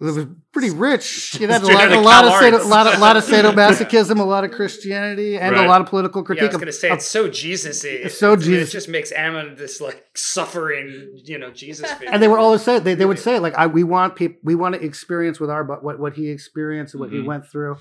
it 0.00 0.04
was 0.04 0.26
pretty 0.52 0.70
rich. 0.70 1.36
It 1.40 1.50
had 1.50 1.62
a 1.62 1.66
lot, 1.66 1.74
outta 1.84 1.98
a 1.98 2.00
lot 2.00 2.24
of 2.24 2.30
Cal 2.30 2.40
sado, 2.40 2.56
Arts. 2.56 2.66
lot 2.68 2.86
of 2.86 3.00
lot 3.00 3.16
of 3.16 3.24
sadomasochism, 3.26 4.18
a 4.18 4.22
lot 4.22 4.44
of 4.44 4.50
Christianity, 4.50 5.36
and 5.36 5.54
Right. 5.54 5.64
a 5.64 5.68
lot 5.68 5.80
of 5.82 5.88
political 5.88 6.24
Yeah, 6.34 6.44
I 6.44 6.46
was 6.46 6.56
gonna 6.56 6.72
say 6.72 6.90
it's 6.90 7.06
so 7.06 7.28
Jesus-y. 7.28 7.90
It's 8.04 8.16
so 8.18 8.34
Jesus- 8.36 8.70
It 8.70 8.72
just 8.72 8.88
makes 8.88 9.12
Ammon 9.12 9.56
this 9.56 9.80
like 9.80 10.06
suffering, 10.14 11.10
you 11.24 11.38
know, 11.38 11.50
Jesus 11.50 11.90
figure. 11.98 12.08
and 12.12 12.22
they 12.22 12.28
would 12.28 12.38
always 12.40 12.62
say 12.62 12.78
they, 12.78 12.94
they 12.94 13.04
would 13.04 13.18
say 13.18 13.38
like 13.38 13.54
I, 13.58 13.66
we 13.66 13.84
want 13.84 14.16
people 14.16 14.38
we 14.42 14.54
want 14.54 14.74
to 14.74 14.82
experience 14.82 15.38
with 15.38 15.50
our 15.50 15.64
but 15.64 15.84
what 15.84 15.98
what 16.00 16.14
he 16.14 16.30
experienced 16.30 16.94
and 16.94 17.00
what 17.00 17.10
Mhm. 17.10 17.20
he 17.20 17.20
went 17.20 17.46
through 17.46 17.76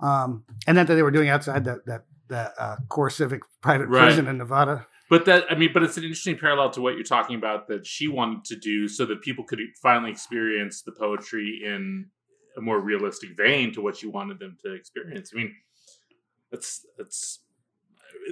um 0.00 0.44
and 0.66 0.76
then 0.78 0.86
that 0.86 0.94
they 0.94 1.02
were 1.02 1.10
doing 1.10 1.28
outside 1.28 1.64
that 1.64 1.84
that 1.86 2.04
that 2.28 2.52
uh, 2.58 2.76
CoreCivic 2.88 3.40
private 3.60 3.88
Right. 3.88 4.04
prison 4.04 4.28
in 4.28 4.38
nevada 4.38 4.86
But 5.10 5.24
that 5.26 5.44
I 5.50 5.56
mean, 5.56 5.70
but 5.74 5.82
it's 5.82 5.96
an 5.96 6.04
interesting 6.04 6.38
parallel 6.38 6.70
to 6.70 6.80
what 6.80 6.94
you're 6.94 7.02
talking 7.04 7.36
about 7.36 7.68
that 7.68 7.84
she 7.86 8.08
wanted 8.08 8.44
to 8.44 8.56
do 8.56 8.88
so 8.88 9.04
that 9.06 9.20
people 9.22 9.44
could 9.44 9.58
finally 9.82 10.10
experience 10.12 10.82
the 10.82 10.92
poetry 10.92 11.62
in 11.64 12.06
a 12.56 12.60
more 12.60 12.80
realistic 12.80 13.36
vein 13.36 13.72
to 13.74 13.80
what 13.82 13.96
she 13.96 14.06
wanted 14.06 14.38
them 14.38 14.56
to 14.64 14.72
experience. 14.72 15.32
I 15.34 15.36
mean, 15.38 15.54
that's 16.50 16.86
that's 16.96 17.40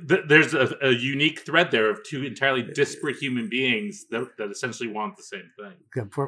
th- 0.09 0.25
there's 0.29 0.55
a, 0.55 0.77
a 0.83 0.91
unique 0.91 1.41
thread 1.41 1.71
there 1.71 1.91
of 1.91 2.01
two 2.05 2.25
entirely 2.25 2.63
disparate 2.63 3.17
human 3.17 3.49
beings 3.49 4.07
that, 4.11 4.29
that 4.39 4.51
essentially 4.51 4.89
want 4.89 5.17
the 5.17 5.23
same 5.23 5.51
thing. 5.59 5.75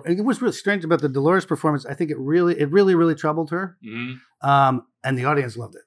it 0.06 0.24
was 0.24 0.40
really 0.42 0.52
strange 0.52 0.84
about 0.84 1.00
the 1.00 1.08
dolores 1.08 1.44
performance 1.44 1.84
i 1.86 1.94
think 1.94 2.10
it 2.10 2.18
really 2.18 2.58
it 2.58 2.70
really 2.70 2.94
really 2.94 3.14
troubled 3.14 3.50
her 3.50 3.76
hmm 3.82 4.12
um 4.42 4.86
and 5.04 5.16
the 5.18 5.24
audience 5.24 5.56
loved 5.56 5.74
it 5.74 5.82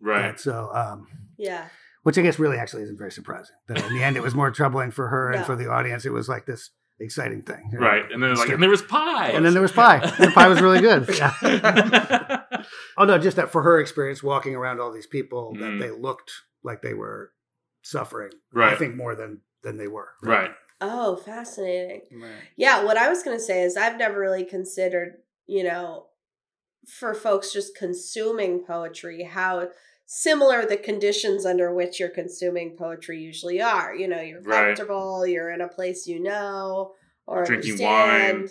Right. 0.00 0.26
And 0.30 0.40
so 0.40 0.70
um 0.72 1.08
Yeah. 1.36 1.66
Which 2.08 2.16
i 2.16 2.22
guess 2.22 2.38
really 2.38 2.56
actually 2.56 2.82
isn't 2.82 2.96
very 2.96 3.12
surprising 3.12 3.54
that 3.68 3.84
in 3.84 3.94
the 3.94 4.02
end 4.02 4.16
it 4.16 4.22
was 4.22 4.34
more 4.34 4.50
troubling 4.50 4.90
for 4.90 5.08
her 5.08 5.30
and 5.30 5.40
No. 5.40 5.44
for 5.44 5.56
the 5.56 5.70
audience 5.70 6.06
it 6.06 6.12
was 6.12 6.28
like 6.28 6.46
this 6.46 6.70
exciting 7.00 7.42
thing 7.42 7.70
Right. 7.72 8.10
And 8.10 8.20
then 8.20 8.34
like, 8.34 8.48
and 8.48 8.60
there 8.60 8.70
was 8.70 8.82
pie. 8.82 9.28
and 9.28 9.44
then 9.44 9.52
there 9.52 9.62
was 9.62 9.70
pie 9.70 9.98
and 9.98 10.28
the 10.28 10.32
pie 10.32 10.48
was 10.48 10.60
really 10.60 10.80
good 10.80 11.08
yeah. 11.16 12.40
Oh 12.98 13.04
no, 13.04 13.18
just 13.18 13.36
that 13.36 13.50
for 13.50 13.62
her 13.62 13.80
experience 13.80 14.22
walking 14.22 14.56
around 14.56 14.80
all 14.80 14.92
these 14.92 15.06
people 15.06 15.52
that 15.54 15.60
mm-hmm. 15.60 15.80
they 15.80 15.90
looked 15.90 16.32
like 16.64 16.82
they 16.82 16.94
were 16.94 17.32
suffering. 17.82 18.32
Right. 18.52 18.72
I 18.72 18.76
think 18.76 18.96
more 18.96 19.14
than 19.14 19.40
than 19.62 19.76
they 19.76 19.88
were. 19.88 20.08
Right. 20.22 20.50
Oh, 20.80 21.16
fascinating. 21.16 22.02
Right. 22.20 22.30
Yeah, 22.56 22.84
what 22.84 22.96
I 22.96 23.08
was 23.08 23.22
going 23.22 23.36
to 23.36 23.42
say 23.42 23.62
is 23.62 23.76
I've 23.76 23.98
never 23.98 24.18
really 24.18 24.44
considered, 24.44 25.14
you 25.46 25.64
know, 25.64 26.06
for 26.86 27.14
folks 27.14 27.52
just 27.52 27.76
consuming 27.76 28.64
poetry, 28.64 29.24
how 29.24 29.68
similar 30.10 30.64
the 30.64 30.76
conditions 30.78 31.44
under 31.44 31.72
which 31.74 32.00
you're 32.00 32.08
consuming 32.08 32.74
poetry 32.78 33.20
usually 33.20 33.60
are. 33.60 33.94
You 33.94 34.08
know, 34.08 34.20
you're 34.22 34.40
Right. 34.40 34.68
comfortable, 34.74 35.26
you're 35.26 35.50
in 35.50 35.60
a 35.60 35.68
place 35.68 36.06
you 36.06 36.18
know 36.18 36.94
or 37.26 37.44
Drinking 37.44 37.72
understand. 37.72 38.40
wine. 38.40 38.48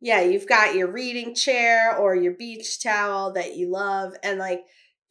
Yeah, 0.00 0.20
you've 0.20 0.46
got 0.46 0.74
your 0.74 0.88
reading 0.92 1.34
chair 1.34 1.96
or 1.96 2.14
your 2.14 2.32
beach 2.34 2.82
towel 2.82 3.32
that 3.32 3.56
you 3.56 3.70
love 3.70 4.12
and 4.22 4.38
like 4.38 4.60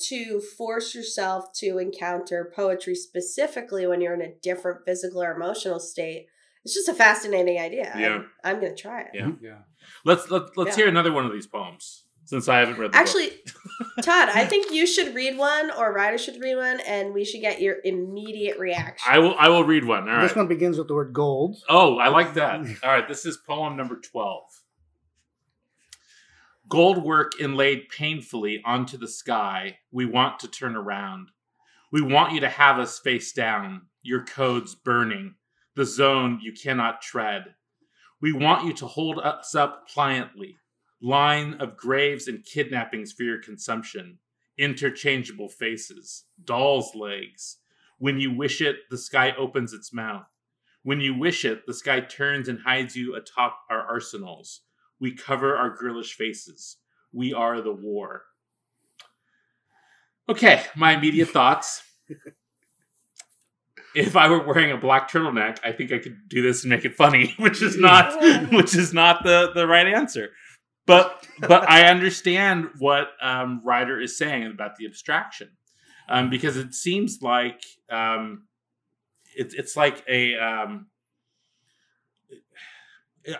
to 0.09 0.39
force 0.55 0.93
yourself 0.93 1.51
to 1.53 1.79
encounter 1.79 2.51
poetry 2.55 2.93
specifically 2.93 3.87
when 3.87 4.01
you're 4.01 4.13
in 4.13 4.21
a 4.21 4.35
different 4.43 4.81
physical 4.85 5.23
or 5.23 5.31
emotional 5.31 5.79
state. 5.79 6.27
It's 6.63 6.75
just 6.75 6.89
a 6.89 6.93
fascinating 6.93 7.59
idea. 7.59 7.91
Yeah. 7.97 8.15
I'm, 8.15 8.29
I'm 8.43 8.59
going 8.61 8.75
to 8.75 8.79
try 8.81 9.01
it. 9.01 9.07
Yeah. 9.15 9.31
Yeah. 9.41 9.59
Let's 10.05 10.29
let, 10.29 10.55
let's 10.57 10.71
Yeah. 10.71 10.83
hear 10.83 10.87
another 10.89 11.11
one 11.11 11.25
of 11.25 11.31
these 11.33 11.47
poems 11.47 12.03
since 12.31 12.47
I 12.47 12.59
haven't 12.59 12.77
read 12.77 12.93
the 12.93 12.97
book. 12.97 13.01
Actually, 13.01 13.31
Todd, 14.01 14.29
I 14.29 14.45
think 14.45 14.71
you 14.71 14.87
should 14.87 15.13
read 15.13 15.37
one 15.37 15.69
or 15.71 15.91
Ryder 15.91 16.17
should 16.17 16.41
read 16.41 16.55
one 16.55 16.79
and 16.87 17.13
we 17.13 17.25
should 17.25 17.41
get 17.41 17.59
your 17.59 17.79
immediate 17.83 18.57
reaction. 18.57 19.05
I 19.05 19.19
will 19.19 19.35
I 19.37 19.49
will 19.49 19.65
read 19.65 19.83
one. 19.83 20.07
All 20.07 20.15
right. 20.15 20.21
This 20.21 20.33
one 20.33 20.47
begins 20.47 20.77
with 20.77 20.87
the 20.87 20.93
word 20.93 21.11
gold. 21.11 21.57
Oh, 21.67 21.97
I 21.97 22.07
like 22.07 22.35
that. 22.35 22.61
All 22.83 22.89
right, 22.89 23.05
this 23.05 23.25
is 23.25 23.35
poem 23.35 23.75
number 23.75 23.97
12. 23.97 24.43
Gold 26.69 27.03
work 27.03 27.33
inlaid 27.37 27.89
painfully 27.89 28.61
onto 28.63 28.97
the 28.97 29.09
sky. 29.09 29.79
We 29.91 30.05
want 30.05 30.39
to 30.39 30.47
turn 30.47 30.77
around. 30.77 31.31
We 31.91 32.01
want 32.01 32.31
you 32.31 32.39
to 32.39 32.49
have 32.49 32.79
us 32.79 32.97
face 32.97 33.33
down, 33.33 33.87
your 34.03 34.23
codes 34.23 34.73
burning, 34.73 35.35
the 35.75 35.83
zone 35.83 36.39
you 36.41 36.53
cannot 36.53 37.01
tread. 37.01 37.55
We 38.21 38.31
want 38.31 38.65
you 38.65 38.71
to 38.71 38.87
hold 38.87 39.19
us 39.19 39.53
up 39.53 39.89
pliantly, 39.93 40.55
line 41.01 41.55
of 41.55 41.77
graves 41.77 42.27
and 42.27 42.45
kidnappings 42.45 43.11
for 43.11 43.23
your 43.23 43.39
consumption, 43.39 44.19
interchangeable 44.57 45.49
faces, 45.49 46.25
doll's 46.43 46.93
legs. 46.95 47.57
When 47.97 48.19
you 48.19 48.33
wish 48.33 48.61
it, 48.61 48.77
the 48.89 48.97
sky 48.97 49.33
opens 49.37 49.73
its 49.73 49.93
mouth. 49.93 50.25
When 50.83 50.99
you 50.99 51.15
wish 51.17 51.45
it, 51.45 51.65
the 51.67 51.73
sky 51.73 51.99
turns 52.01 52.47
and 52.47 52.59
hides 52.59 52.95
you 52.95 53.15
atop 53.15 53.59
our 53.69 53.81
arsenals. 53.81 54.61
We 54.99 55.15
cover 55.15 55.55
our 55.55 55.75
girlish 55.75 56.15
faces. 56.15 56.77
We 57.13 57.33
are 57.33 57.61
the 57.61 57.73
war. 57.73 58.23
Okay, 60.29 60.63
my 60.75 60.93
immediate 60.95 61.29
thoughts. 61.33 61.83
If 63.93 64.15
I 64.15 64.29
were 64.29 64.43
wearing 64.43 64.71
a 64.71 64.77
black 64.77 65.11
turtleneck, 65.11 65.59
I 65.63 65.71
think 65.73 65.91
I 65.91 65.99
could 65.99 66.29
do 66.29 66.41
this 66.41 66.63
and 66.63 66.69
make 66.69 66.85
it 66.85 66.95
funny, 66.95 67.33
which 67.39 67.61
is 67.61 67.77
not 67.77 68.13
which 68.51 68.75
is 68.75 68.93
not 68.93 69.23
the, 69.23 69.51
the 69.53 69.67
right 69.67 69.87
answer. 69.87 70.29
But 70.85 71.25
but 71.39 71.69
I 71.69 71.87
understand 71.89 72.69
what 72.79 73.09
um, 73.21 73.61
Ryder 73.63 73.99
is 74.01 74.17
saying 74.17 74.47
about 74.47 74.75
the 74.77 74.85
abstraction, 74.85 75.49
um, 76.09 76.29
because 76.29 76.57
it 76.57 76.73
seems 76.73 77.19
like 77.21 77.63
um, 77.89 78.47
it's 79.35 79.53
it's 79.53 79.77
like 79.77 80.03
a 80.09 80.35
um, 80.37 80.87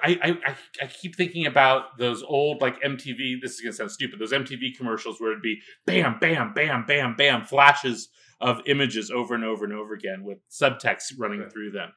I, 0.04 0.20
I 0.24 0.30
I 0.52 0.56
I 0.84 0.88
keep 0.88 1.16
thinking 1.16 1.48
about 1.48 1.98
those 1.98 2.24
old 2.24 2.62
like 2.62 2.80
MTV. 2.82 3.42
This 3.42 3.54
is 3.56 3.62
gonna 3.62 3.74
sound 3.74 3.92
stupid. 3.92 4.20
Those 4.20 4.32
MTV 4.34 4.78
commercials 4.78 5.20
where 5.20 5.32
it'd 5.32 5.42
be 5.42 5.60
bam, 5.86 6.18
bam, 6.20 6.54
bam, 6.54 6.86
bam, 6.86 7.16
bam, 7.16 7.46
flashes 7.46 8.10
of 8.40 8.62
images 8.68 9.12
over 9.12 9.36
and 9.36 9.44
over 9.44 9.66
and 9.66 9.74
over 9.74 9.94
again 9.94 10.24
with 10.24 10.38
subtext 10.50 11.14
running 11.18 11.42
Right. 11.42 11.52
through 11.52 11.72
them. 11.72 11.92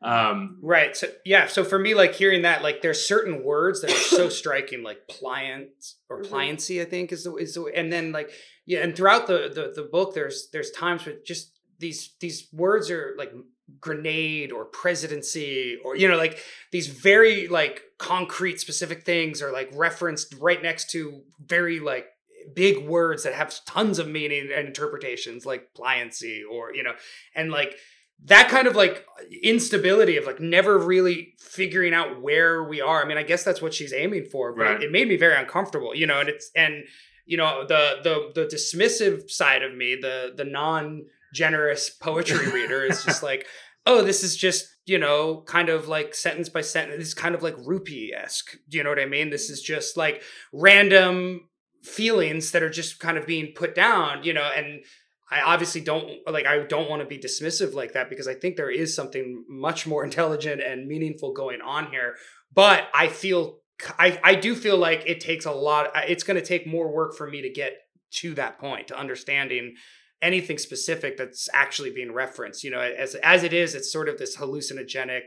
Um, 0.00 0.58
Right. 0.62 0.96
So 0.96 1.08
yeah. 1.24 1.46
So 1.46 1.64
for 1.64 1.78
me, 1.78 1.94
like 1.94 2.14
hearing 2.14 2.42
that, 2.42 2.62
like 2.62 2.82
there's 2.82 3.04
certain 3.04 3.42
words 3.42 3.80
that 3.82 3.90
are 3.90 3.94
so 3.94 4.28
striking, 4.40 4.82
like 4.82 5.08
pliant 5.08 5.70
or 6.08 6.22
Mhm. 6.22 6.28
pliancy, 6.30 6.80
I 6.80 6.84
think 6.84 7.12
is 7.12 7.24
the 7.24 7.34
is 7.36 7.54
the 7.54 7.64
and 7.74 7.92
then 7.92 8.12
like 8.12 8.30
yeah, 8.66 8.80
and 8.80 8.94
throughout 8.94 9.26
the 9.26 9.50
the, 9.52 9.72
the 9.74 9.88
book, 9.88 10.14
there's 10.14 10.48
there's 10.52 10.70
times 10.70 11.04
where 11.04 11.16
just 11.26 11.52
these 11.78 12.14
these 12.20 12.48
words 12.52 12.90
are 12.90 13.14
like 13.18 13.32
grenade 13.80 14.50
or 14.50 14.64
presidency 14.64 15.78
or 15.84 15.94
you 15.94 16.08
know 16.08 16.16
like 16.16 16.38
these 16.72 16.86
very 16.86 17.48
like 17.48 17.82
concrete 17.98 18.58
specific 18.58 19.04
things 19.04 19.42
are 19.42 19.52
like 19.52 19.68
referenced 19.74 20.34
right 20.40 20.62
next 20.62 20.90
to 20.90 21.20
very 21.44 21.78
like 21.78 22.06
big 22.54 22.78
words 22.86 23.24
that 23.24 23.34
have 23.34 23.54
tons 23.66 23.98
of 23.98 24.08
meaning 24.08 24.48
and 24.56 24.66
interpretations 24.68 25.44
like 25.44 25.68
pliancy 25.74 26.40
or 26.50 26.74
you 26.74 26.82
know 26.82 26.94
and 27.34 27.50
like 27.50 27.74
that 28.24 28.48
kind 28.48 28.66
of 28.66 28.74
like 28.76 29.06
instability 29.42 30.16
of 30.16 30.26
like 30.26 30.40
never 30.40 30.76
really 30.78 31.34
figuring 31.38 31.94
out 31.94 32.20
where 32.20 32.64
we 32.64 32.80
are. 32.80 33.02
I 33.02 33.06
mean, 33.06 33.16
I 33.18 33.22
guess 33.22 33.44
that's 33.44 33.62
what 33.62 33.72
she's 33.74 33.92
aiming 33.92 34.26
for, 34.26 34.52
but 34.54 34.62
Right. 34.64 34.82
it 34.82 34.90
made 34.92 35.08
me 35.08 35.16
very 35.16 35.36
uncomfortable, 35.36 35.94
you 35.94 36.06
know, 36.06 36.20
and 36.20 36.28
it's 36.28 36.50
and 36.56 36.84
you 37.26 37.36
know, 37.36 37.64
the 37.66 37.96
the 38.02 38.32
the 38.34 38.46
dismissive 38.46 39.30
side 39.30 39.62
of 39.62 39.74
me, 39.74 39.96
the 40.00 40.32
the 40.36 40.44
non-generous 40.44 41.90
poetry 41.90 42.50
reader 42.52 42.84
is 42.84 43.04
just 43.04 43.22
like, 43.22 43.46
oh, 43.86 44.02
this 44.02 44.22
is 44.22 44.36
just, 44.36 44.66
you 44.86 44.98
know, 44.98 45.42
kind 45.46 45.68
of 45.68 45.88
like 45.88 46.14
sentence 46.14 46.48
by 46.48 46.60
sentence. 46.60 46.98
This 46.98 47.08
is 47.08 47.14
kind 47.14 47.34
of 47.34 47.42
like 47.42 47.56
Rupi-esque. 47.56 48.56
Do 48.68 48.78
you 48.78 48.84
know 48.84 48.90
what 48.90 48.98
I 48.98 49.06
mean? 49.06 49.30
This 49.30 49.48
is 49.50 49.62
just 49.62 49.96
like 49.96 50.22
random 50.52 51.48
feelings 51.82 52.50
that 52.52 52.62
are 52.62 52.70
just 52.70 52.98
kind 52.98 53.16
of 53.16 53.26
being 53.26 53.52
put 53.54 53.74
down, 53.74 54.24
you 54.24 54.32
know, 54.34 54.50
and 54.54 54.80
I 55.30 55.40
obviously 55.42 55.80
don't 55.82 56.10
like 56.30 56.46
I 56.46 56.58
don't 56.60 56.88
want 56.88 57.02
to 57.02 57.06
be 57.06 57.18
dismissive 57.18 57.74
like 57.74 57.92
that 57.92 58.08
because 58.08 58.26
I 58.28 58.34
think 58.34 58.56
there 58.56 58.70
is 58.70 58.94
something 58.94 59.44
much 59.48 59.86
more 59.86 60.04
intelligent 60.08 60.60
and 60.62 60.86
meaningful 60.86 61.32
going 61.32 61.60
on 61.60 61.90
here. 61.90 62.14
But 62.54 62.88
I 62.94 63.08
feel 63.08 63.60
I 63.98 64.18
I 64.24 64.34
do 64.34 64.54
feel 64.54 64.78
like 64.78 65.02
it 65.06 65.20
takes 65.20 65.44
a 65.44 65.52
lot 65.52 65.90
it's 66.08 66.24
going 66.24 66.38
to 66.40 66.46
take 66.46 66.66
more 66.66 66.90
work 66.92 67.14
for 67.16 67.28
me 67.28 67.42
to 67.42 67.50
get 67.50 67.72
to 68.10 68.34
that 68.34 68.58
point 68.58 68.88
to 68.88 68.98
understanding 68.98 69.74
anything 70.22 70.58
specific 70.58 71.16
that's 71.16 71.48
actually 71.52 71.90
being 71.90 72.12
referenced. 72.12 72.64
You 72.64 72.70
know, 72.70 72.80
as 72.80 73.14
as 73.16 73.42
it 73.44 73.52
is 73.52 73.74
it's 73.74 73.92
sort 73.92 74.08
of 74.08 74.18
this 74.18 74.36
hallucinogenic 74.36 75.20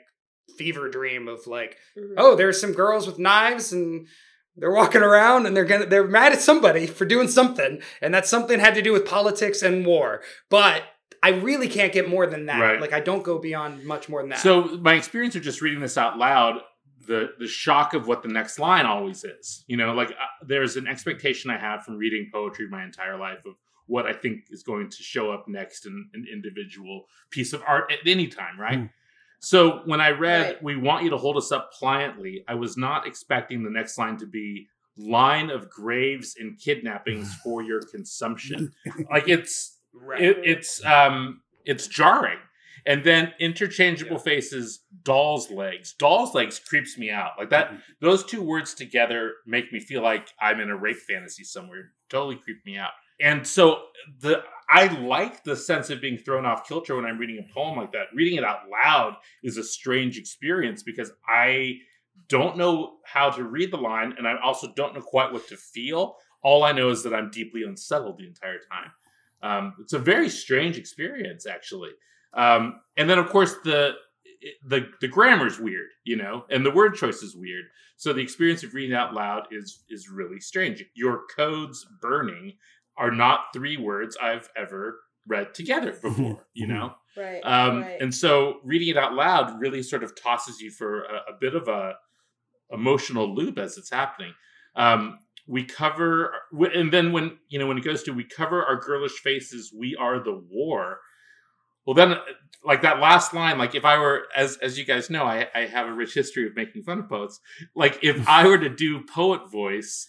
fever 0.57 0.89
dream 0.89 1.27
of 1.27 1.47
like 1.47 1.77
Mhm. 1.97 2.15
oh, 2.17 2.35
there's 2.35 2.59
some 2.59 2.73
girls 2.73 3.07
with 3.07 3.19
knives 3.19 3.71
and 3.71 4.07
they're 4.55 4.71
walking 4.71 5.01
around 5.01 5.45
and 5.45 5.55
they're 5.55 5.65
gonna 5.65 5.85
they're 5.85 6.07
mad 6.07 6.33
at 6.33 6.41
somebody 6.41 6.87
for 6.87 7.05
doing 7.05 7.27
something, 7.27 7.81
and 8.01 8.13
that 8.13 8.27
something 8.27 8.59
had 8.59 8.75
to 8.75 8.81
do 8.81 8.91
with 8.91 9.05
politics 9.05 9.61
and 9.61 9.85
war. 9.85 10.21
But 10.49 10.83
I 11.23 11.29
really 11.29 11.67
can't 11.67 11.93
get 11.93 12.09
more 12.09 12.25
than 12.25 12.47
that. 12.47 12.59
Right. 12.59 12.81
Like 12.81 12.93
I 12.93 12.99
don't 12.99 13.23
go 13.23 13.37
beyond 13.37 13.85
much 13.85 14.09
more 14.09 14.21
than 14.21 14.29
that. 14.29 14.39
So 14.39 14.63
my 14.81 14.93
experience 14.95 15.35
of 15.35 15.43
just 15.43 15.61
reading 15.61 15.79
this 15.79 15.97
out 15.97 16.17
loud, 16.17 16.61
the 17.07 17.29
the 17.39 17.47
shock 17.47 17.93
of 17.93 18.07
what 18.07 18.23
the 18.23 18.29
next 18.29 18.59
line 18.59 18.85
always 18.85 19.23
is. 19.23 19.63
You 19.67 19.77
know, 19.77 19.93
like 19.93 20.11
uh, 20.11 20.45
there's 20.45 20.75
an 20.77 20.87
expectation 20.87 21.51
I 21.51 21.57
have 21.57 21.83
from 21.83 21.97
reading 21.97 22.29
poetry 22.33 22.67
my 22.67 22.83
entire 22.83 23.17
life 23.17 23.45
of 23.45 23.53
what 23.87 24.05
I 24.05 24.13
think 24.13 24.45
is 24.49 24.63
going 24.63 24.89
to 24.89 25.03
show 25.03 25.31
up 25.31 25.47
next 25.47 25.85
in 25.85 26.09
an 26.13 26.25
individual 26.31 27.05
piece 27.29 27.51
of 27.53 27.61
art 27.67 27.91
at 27.91 27.99
any 28.07 28.27
time, 28.27 28.59
right? 28.59 28.79
Mm. 28.79 28.89
So 29.41 29.81
when 29.85 29.99
I 29.99 30.11
read 30.11 30.45
Right. 30.45 30.63
"We 30.63 30.75
want 30.77 31.03
you 31.03 31.09
to 31.09 31.17
hold 31.17 31.35
us 31.35 31.51
up 31.51 31.71
pliantly," 31.73 32.43
I 32.47 32.53
was 32.55 32.77
not 32.77 33.07
expecting 33.07 33.63
the 33.63 33.71
next 33.71 33.97
line 33.97 34.17
to 34.17 34.27
be 34.27 34.67
"line 34.95 35.49
of 35.49 35.69
graves 35.69 36.35
and 36.39 36.57
kidnappings 36.59 37.33
for 37.43 37.63
your 37.63 37.81
consumption." 37.81 38.71
like 39.11 39.27
it's 39.27 39.79
right. 39.93 40.21
it, 40.21 40.37
it's 40.43 40.83
um 40.85 41.41
it's 41.65 41.87
jarring. 41.87 42.37
And 42.83 43.03
then 43.03 43.31
interchangeable 43.39 44.17
faces 44.17 44.79
doll's 45.03 45.51
legs. 45.51 45.93
Doll's 45.99 46.33
legs 46.33 46.57
creeps 46.59 46.97
me 46.97 47.11
out. 47.11 47.31
Like 47.37 47.49
that 47.49 47.73
those 47.99 48.23
two 48.23 48.41
words 48.41 48.73
together 48.73 49.33
make 49.45 49.71
me 49.71 49.79
feel 49.79 50.01
like 50.01 50.29
i'm 50.39 50.59
in 50.59 50.69
a 50.69 50.75
rape 50.75 50.97
fantasy 50.97 51.43
somewhere. 51.43 51.91
Totally 52.09 52.35
creep 52.37 52.65
me 52.65 52.77
out 52.77 52.91
and 53.21 53.45
so 53.45 53.83
the 54.19 54.43
i 54.69 54.87
like 54.99 55.43
the 55.43 55.55
sense 55.55 55.89
of 55.89 56.01
being 56.01 56.17
thrown 56.17 56.45
off 56.45 56.67
kilter 56.67 56.95
when 56.95 57.05
i'm 57.05 57.17
reading 57.17 57.39
a 57.39 57.53
poem 57.53 57.77
like 57.77 57.91
that 57.91 58.07
reading 58.13 58.37
it 58.37 58.43
out 58.43 58.61
loud 58.69 59.15
is 59.43 59.57
a 59.57 59.63
strange 59.63 60.17
experience 60.17 60.83
because 60.83 61.11
i 61.27 61.75
don't 62.27 62.57
know 62.57 62.97
how 63.05 63.29
to 63.29 63.43
read 63.43 63.71
the 63.71 63.77
line 63.77 64.13
and 64.17 64.27
i 64.27 64.35
also 64.43 64.71
don't 64.75 64.93
know 64.93 65.01
quite 65.01 65.31
what 65.31 65.47
to 65.47 65.57
feel 65.57 66.15
all 66.43 66.63
i 66.63 66.71
know 66.71 66.89
is 66.89 67.03
that 67.03 67.13
i'm 67.13 67.29
deeply 67.31 67.63
unsettled 67.63 68.17
the 68.17 68.27
entire 68.27 68.59
time 68.71 68.91
um, 69.43 69.73
it's 69.79 69.93
a 69.93 69.99
very 69.99 70.29
strange 70.29 70.77
experience, 70.77 71.45
actually. 71.45 71.91
Um, 72.33 72.81
and 72.97 73.09
then, 73.09 73.19
of 73.19 73.29
course, 73.29 73.55
the 73.63 73.93
the 74.65 74.87
the 75.01 75.07
grammar's 75.07 75.59
weird, 75.59 75.89
you 76.03 76.15
know, 76.15 76.45
and 76.49 76.65
the 76.65 76.71
word 76.71 76.95
choice 76.95 77.21
is 77.21 77.35
weird. 77.35 77.65
So 77.97 78.11
the 78.11 78.21
experience 78.21 78.63
of 78.63 78.73
reading 78.73 78.95
out 78.95 79.13
loud 79.13 79.47
is 79.51 79.83
is 79.89 80.09
really 80.09 80.39
strange. 80.39 80.83
Your 80.95 81.23
codes 81.35 81.85
burning 82.01 82.53
are 82.97 83.11
not 83.11 83.45
three 83.53 83.77
words 83.77 84.17
I've 84.21 84.49
ever 84.55 84.99
read 85.27 85.53
together 85.53 85.91
before, 86.01 86.47
you 86.53 86.67
know. 86.67 86.93
Right. 87.17 87.41
Um, 87.43 87.81
right. 87.81 87.97
And 87.99 88.15
so 88.15 88.61
reading 88.63 88.87
it 88.87 88.95
out 88.95 89.13
loud 89.13 89.59
really 89.59 89.83
sort 89.83 90.01
of 90.01 90.15
tosses 90.15 90.61
you 90.61 90.71
for 90.71 91.01
a, 91.01 91.15
a 91.31 91.33
bit 91.37 91.55
of 91.55 91.67
a 91.67 91.95
emotional 92.71 93.35
loop 93.35 93.57
as 93.59 93.77
it's 93.77 93.91
happening. 93.91 94.33
Um, 94.77 95.19
we 95.45 95.65
cover, 95.65 96.33
and 96.73 96.91
then 96.91 97.11
when 97.11 97.37
you 97.49 97.59
know 97.59 97.67
when 97.67 97.77
it 97.77 97.83
goes 97.83 98.03
to 98.03 98.13
we 98.13 98.23
cover 98.23 98.63
our 98.63 98.77
girlish 98.79 99.11
faces, 99.11 99.73
we 99.77 99.95
are 99.97 100.23
the 100.23 100.41
war. 100.49 100.99
Well, 101.85 101.95
then, 101.95 102.15
like 102.63 102.83
that 102.83 102.99
last 102.99 103.33
line, 103.33 103.57
like 103.57 103.75
if 103.75 103.83
I 103.83 103.97
were, 103.97 104.23
as 104.35 104.57
as 104.57 104.77
you 104.77 104.85
guys 104.85 105.09
know, 105.09 105.25
I, 105.25 105.47
I 105.53 105.65
have 105.65 105.87
a 105.87 105.93
rich 105.93 106.13
history 106.13 106.45
of 106.45 106.55
making 106.55 106.83
fun 106.83 106.99
of 106.99 107.09
poets. 107.09 107.39
Like 107.75 107.99
if 108.03 108.25
I 108.27 108.47
were 108.47 108.59
to 108.59 108.69
do 108.69 109.03
poet 109.13 109.51
voice, 109.51 110.07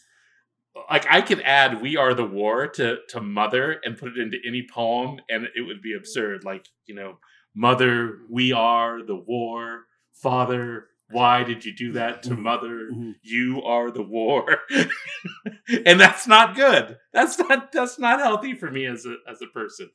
like 0.91 1.07
I 1.11 1.21
could 1.21 1.41
add 1.43 1.81
"We 1.83 1.97
Are 1.97 2.15
the 2.15 2.25
War" 2.25 2.67
to 2.69 2.99
to 3.11 3.21
Mother 3.21 3.81
and 3.85 3.97
put 3.99 4.11
it 4.11 4.19
into 4.19 4.39
any 4.47 4.67
poem, 4.73 5.21
and 5.29 5.47
it 5.55 5.63
would 5.63 5.83
be 5.83 5.95
absurd. 5.95 6.45
Like 6.45 6.67
you 6.87 6.95
know, 6.95 7.19
Mother, 7.55 8.19
we 8.31 8.53
are 8.53 9.03
the 9.03 9.17
war. 9.17 9.85
Father, 10.15 10.87
why 11.11 11.43
did 11.45 11.65
you 11.65 11.75
do 11.75 11.93
that 11.93 12.23
to 12.25 12.31
Mhm. 12.31 12.39
Mother? 12.39 12.89
Mhm. 12.93 13.15
You 13.23 13.63
are 13.63 13.91
the 13.91 14.03
war, 14.03 14.59
and 15.87 16.01
that's 16.01 16.27
not 16.27 16.55
good. 16.57 16.99
That's 17.13 17.39
not 17.39 17.73
that's 17.73 17.99
not 17.99 18.21
healthy 18.21 18.55
for 18.55 18.71
me 18.71 18.87
as 18.87 19.05
a 19.07 19.17
as 19.31 19.43
a 19.43 19.47
person. 19.49 19.91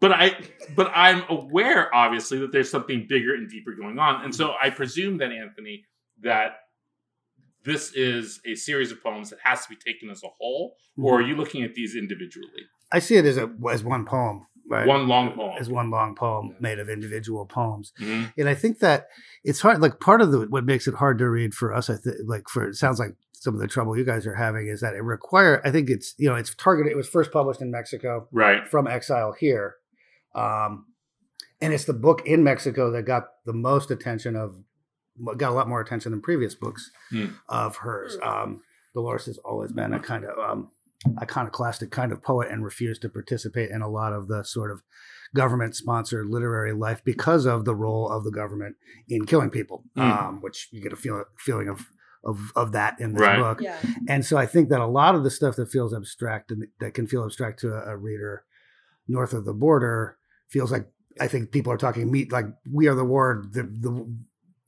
But 0.00 0.12
I 0.12 0.36
but 0.74 0.90
I'm 0.94 1.22
aware, 1.28 1.94
obviously, 1.94 2.38
that 2.40 2.52
there's 2.52 2.70
something 2.70 3.06
bigger 3.08 3.34
and 3.34 3.48
deeper 3.48 3.72
going 3.74 3.98
on, 3.98 4.24
and 4.24 4.34
so 4.34 4.54
I 4.60 4.70
presume 4.70 5.18
then, 5.18 5.32
Anthony, 5.32 5.84
that 6.22 6.56
this 7.64 7.92
is 7.94 8.40
a 8.46 8.54
series 8.54 8.90
of 8.92 9.02
poems 9.02 9.30
that 9.30 9.38
has 9.42 9.62
to 9.62 9.68
be 9.70 9.76
taken 9.76 10.10
as 10.10 10.22
a 10.22 10.28
whole, 10.38 10.76
or 10.98 11.18
are 11.20 11.22
you 11.22 11.34
looking 11.36 11.62
at 11.62 11.74
these 11.74 11.94
individually? 11.96 12.48
I 12.92 12.98
see 12.98 13.16
it 13.16 13.24
as 13.24 13.36
a 13.38 13.50
as 13.70 13.82
one 13.82 14.04
poem, 14.04 14.46
right? 14.68 14.86
One 14.86 15.08
long 15.08 15.32
poem. 15.32 15.56
as 15.58 15.68
one 15.68 15.90
long 15.90 16.14
poem 16.14 16.54
made 16.60 16.78
of 16.78 16.88
individual 16.88 17.46
poems. 17.46 17.92
Mhm. 18.00 18.32
And 18.38 18.48
I 18.48 18.54
think 18.54 18.78
that 18.80 19.08
it's 19.42 19.60
hard. 19.60 19.80
Like 19.80 19.98
part 20.00 20.20
of 20.20 20.30
the 20.32 20.40
what 20.48 20.64
makes 20.64 20.86
it 20.86 20.94
hard 20.94 21.18
to 21.18 21.28
read 21.28 21.54
for 21.54 21.74
us, 21.74 21.88
I 21.90 21.96
think, 21.96 22.16
like 22.26 22.48
for 22.48 22.68
it 22.68 22.74
sounds 22.76 22.98
like 23.00 23.16
some 23.32 23.54
of 23.54 23.60
the 23.60 23.66
trouble 23.68 23.96
you 23.98 24.04
guys 24.04 24.26
are 24.26 24.34
having 24.36 24.68
is 24.68 24.80
that 24.80 24.94
it 24.94 25.02
require. 25.02 25.60
I 25.66 25.70
think 25.70 25.90
it's 25.90 26.14
you 26.18 26.28
know 26.28 26.36
it's 26.36 26.54
targeted. 26.54 26.92
It 26.92 26.96
was 26.96 27.08
first 27.08 27.32
published 27.32 27.60
in 27.62 27.70
Mexico 27.70 28.28
Right. 28.32 28.66
from 28.68 28.86
exile 28.86 29.32
here, 29.38 29.76
um, 30.34 30.86
and 31.60 31.72
it's 31.72 31.84
the 31.84 31.92
book 31.94 32.22
in 32.26 32.44
Mexico 32.44 32.90
that 32.92 33.02
got 33.02 33.24
the 33.46 33.52
most 33.52 33.90
attention 33.90 34.36
of 34.36 34.56
got 35.36 35.50
a 35.50 35.54
lot 35.54 35.68
more 35.68 35.80
attention 35.80 36.12
than 36.12 36.20
previous 36.20 36.54
books 36.54 36.90
Hmm. 37.10 37.26
of 37.48 37.76
hers. 37.76 38.16
Hmm. 38.22 38.28
Um, 38.28 38.62
Dolores 38.94 39.26
has 39.26 39.38
always 39.38 39.72
been 39.72 39.92
a 39.92 39.98
kind 40.00 40.24
of 40.24 40.38
um, 40.38 40.70
iconoclastic 41.20 41.90
kind 41.90 42.12
of 42.12 42.22
poet 42.22 42.48
and 42.50 42.64
refused 42.64 43.02
to 43.02 43.08
participate 43.08 43.70
in 43.70 43.82
a 43.82 43.88
lot 43.88 44.12
of 44.12 44.28
the 44.28 44.44
sort 44.44 44.70
of 44.70 44.82
government 45.34 45.74
sponsored 45.74 46.26
literary 46.28 46.72
life 46.72 47.02
because 47.04 47.44
of 47.44 47.64
the 47.64 47.74
role 47.74 48.08
of 48.08 48.22
the 48.24 48.30
government 48.30 48.76
in 49.08 49.24
killing 49.26 49.50
people, 49.50 49.82
Hmm. 49.96 50.00
um, 50.02 50.40
which 50.40 50.68
you 50.70 50.80
get 50.80 50.92
a 50.92 50.96
feel, 50.96 51.24
feeling 51.38 51.68
of, 51.68 51.86
of, 52.22 52.52
of 52.54 52.72
that 52.72 53.00
in 53.00 53.12
this 53.14 53.20
Right. 53.22 53.38
book. 53.38 53.60
yeah. 53.60 53.78
And 54.08 54.24
so 54.24 54.36
I 54.36 54.46
think 54.46 54.68
that 54.68 54.80
a 54.80 54.86
lot 54.86 55.14
of 55.14 55.24
the 55.24 55.30
stuff 55.30 55.56
that 55.56 55.70
feels 55.70 55.92
abstract 55.92 56.50
and 56.52 56.68
that 56.80 56.94
can 56.94 57.06
feel 57.06 57.24
abstract 57.24 57.58
to 57.60 57.72
a, 57.74 57.92
a 57.94 57.96
reader 57.96 58.44
north 59.08 59.32
of 59.34 59.44
the 59.44 59.52
border 59.52 60.16
feels 60.48 60.70
like 60.72 60.86
I 61.20 61.28
think 61.28 61.50
people 61.52 61.72
are 61.72 61.76
talking 61.76 62.10
meat 62.10 62.32
like 62.32 62.46
we 62.72 62.88
are 62.88 62.94
the 62.94 63.04
war 63.04 63.44
the 63.52 63.62
the 63.64 63.90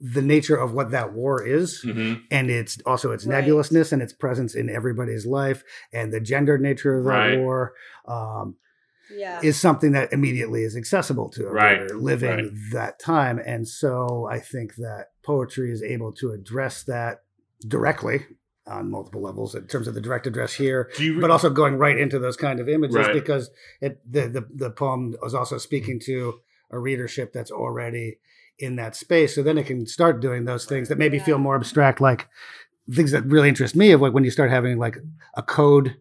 the 0.01 0.23
nature 0.23 0.57
of 0.57 0.73
what 0.75 0.91
that 0.91 1.13
war 1.15 1.43
is 1.43 1.83
Mhm. 1.85 2.21
and 2.31 2.51
it's 2.51 2.79
also 2.85 3.13
its 3.13 3.25
Right. 3.27 3.43
nebulousness 3.45 3.93
and 3.93 4.03
its 4.03 4.13
presence 4.13 4.55
in 4.55 4.69
everybody's 4.69 5.25
life 5.25 5.65
and 5.93 6.13
the 6.13 6.21
gendered 6.21 6.61
nature 6.61 6.99
of 6.99 7.05
that 7.05 7.11
Right. 7.11 7.37
war 7.39 7.73
um 8.07 8.57
Yeah. 9.09 9.41
is 9.43 9.59
something 9.59 9.93
that 9.93 10.13
immediately 10.13 10.65
is 10.65 10.77
accessible 10.77 11.31
to 11.31 11.47
a 11.47 11.53
Right, 11.53 11.81
reader 11.81 11.97
living 11.97 12.31
right. 12.37 12.51
that 12.73 12.99
time. 12.99 13.39
And 13.39 13.67
so 13.67 14.27
I 14.31 14.39
think 14.41 14.75
that 14.77 15.13
poetry 15.23 15.71
is 15.73 15.83
able 15.83 16.13
to 16.15 16.33
address 16.33 16.83
that 16.85 17.23
directly 17.67 18.27
on 18.67 18.91
multiple 18.91 19.23
levels 19.23 19.55
in 19.55 19.67
terms 19.69 19.87
of 19.89 19.95
the 19.95 20.01
direct 20.01 20.27
address 20.27 20.55
here, 20.55 20.91
Do 20.97 21.05
you 21.05 21.21
but 21.21 21.31
also 21.31 21.49
going 21.51 21.77
right 21.79 21.97
into 21.97 22.19
those 22.19 22.37
kind 22.37 22.59
of 22.61 22.69
images 22.69 22.97
Right. 22.97 23.13
because 23.13 23.51
it 23.81 24.01
the, 24.11 24.29
the 24.29 24.47
the 24.55 24.71
poem 24.71 25.15
was 25.23 25.35
also 25.35 25.57
speaking 25.57 26.01
to 26.01 26.41
a 26.71 26.79
readership 26.79 27.33
that's 27.33 27.53
already 27.53 28.19
in 28.59 28.77
that 28.77 28.97
space. 28.97 29.35
So 29.35 29.43
then 29.43 29.59
it 29.59 29.67
can 29.67 29.87
start 29.87 30.21
doing 30.21 30.45
those 30.45 30.65
things 30.65 30.89
that 30.89 30.99
maybe 30.99 31.19
feel 31.19 31.39
more 31.39 31.57
abstract, 31.57 32.01
like 32.01 32.29
things 32.93 33.11
that 33.13 33.25
really 33.27 33.49
interest 33.49 33.77
me 33.77 33.93
of 33.93 34.01
like 34.01 34.13
when 34.13 34.25
you 34.25 34.31
start 34.31 34.51
having 34.51 34.79
like 34.79 34.97
a 35.35 35.43
code 35.43 35.97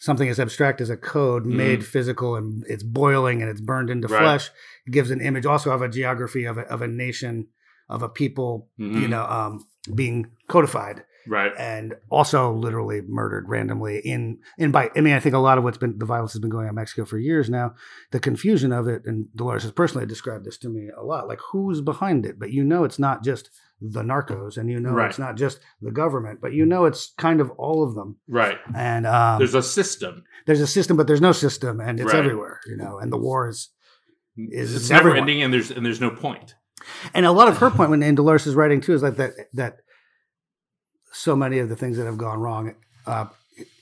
something 0.00 0.28
as 0.28 0.38
abstract 0.40 0.80
as 0.80 0.90
a 0.90 0.96
code 0.96 1.44
Mhm. 1.44 1.52
made 1.56 1.84
physical 1.86 2.36
and 2.36 2.64
it's 2.68 2.82
boiling 2.84 3.42
and 3.42 3.50
it's 3.50 3.60
burned 3.60 3.90
into 3.90 4.06
Right. 4.08 4.20
flesh 4.20 4.50
it 4.86 4.92
gives 4.92 5.10
an 5.10 5.20
image 5.20 5.44
also 5.44 5.72
of 5.72 5.82
a 5.82 5.88
geography 5.88 6.44
of 6.44 6.56
a, 6.56 6.62
of 6.70 6.80
a 6.82 6.86
nation 6.86 7.48
of 7.88 8.02
a 8.02 8.08
people 8.08 8.68
you 8.78 9.06
Mhm. 9.06 9.10
know 9.10 9.24
um, 9.24 9.66
being 9.94 10.28
codified 10.46 11.02
right? 11.28 11.52
and 11.58 11.94
also 12.10 12.52
literally 12.52 13.00
murdered 13.06 13.48
randomly 13.48 13.98
in 13.98 14.38
in 14.58 14.70
by 14.70 14.90
I 14.96 15.00
mean 15.00 15.14
I 15.14 15.20
think 15.20 15.34
a 15.34 15.38
lot 15.38 15.58
of 15.58 15.64
what's 15.64 15.78
been 15.78 15.98
the 15.98 16.06
violence 16.06 16.32
has 16.32 16.40
been 16.40 16.50
going 16.50 16.64
on 16.64 16.70
in 16.70 16.74
Mexico 16.74 17.04
for 17.04 17.18
years 17.18 17.48
now. 17.50 17.74
The 18.10 18.20
confusion 18.20 18.72
of 18.72 18.88
it, 18.88 19.02
and 19.06 19.26
Dolores 19.36 19.62
has 19.64 19.72
personally 19.72 20.06
described 20.06 20.44
this 20.44 20.58
to 20.58 20.68
me 20.68 20.88
a 20.96 21.02
lot. 21.04 21.28
Like 21.28 21.40
who's 21.52 21.80
behind 21.80 22.26
it? 22.26 22.38
But 22.38 22.50
you 22.52 22.64
know 22.64 22.84
it's 22.84 22.98
not 22.98 23.22
just 23.22 23.50
the 23.80 24.02
narcos, 24.02 24.56
and 24.56 24.68
you 24.68 24.80
know 24.80 24.90
Right. 24.90 25.08
it's 25.10 25.18
not 25.20 25.36
just 25.36 25.60
the 25.80 25.92
government, 25.92 26.40
but 26.40 26.52
you 26.52 26.66
know 26.66 26.84
it's 26.86 27.12
kind 27.16 27.40
of 27.40 27.50
all 27.52 27.84
of 27.84 27.94
them. 27.94 28.16
Right. 28.28 28.58
And 28.74 29.06
um, 29.06 29.38
There's 29.38 29.54
a 29.54 29.62
system. 29.62 30.24
there's 30.46 30.60
a 30.60 30.66
system, 30.66 30.96
but 30.96 31.06
there's 31.06 31.20
no 31.20 31.30
system, 31.32 31.78
and 31.80 32.00
it's 32.00 32.12
Right. 32.12 32.18
everywhere. 32.18 32.58
You 32.66 32.76
know, 32.76 32.98
and 32.98 33.12
the 33.12 33.18
war 33.18 33.48
is 33.48 33.70
is 34.36 34.74
It's 34.74 34.90
never 34.90 35.08
everyone. 35.10 35.28
ending, 35.28 35.42
and 35.42 35.52
there's 35.54 35.70
and 35.70 35.84
there's 35.86 36.00
no 36.00 36.10
point. 36.10 36.54
And 37.12 37.26
a 37.26 37.32
lot 37.32 37.48
of 37.48 37.58
her 37.58 37.70
point 37.70 37.90
when 37.90 38.02
in 38.02 38.14
Dolores' 38.14 38.54
writing 38.54 38.80
too 38.80 38.94
is 38.94 39.02
like 39.02 39.16
that 39.16 39.32
that 39.54 39.76
so 41.18 41.34
many 41.36 41.58
of 41.58 41.68
the 41.68 41.76
things 41.76 41.96
that 41.96 42.04
have 42.06 42.18
gone 42.18 42.38
wrong 42.40 42.74
uh, 43.06 43.26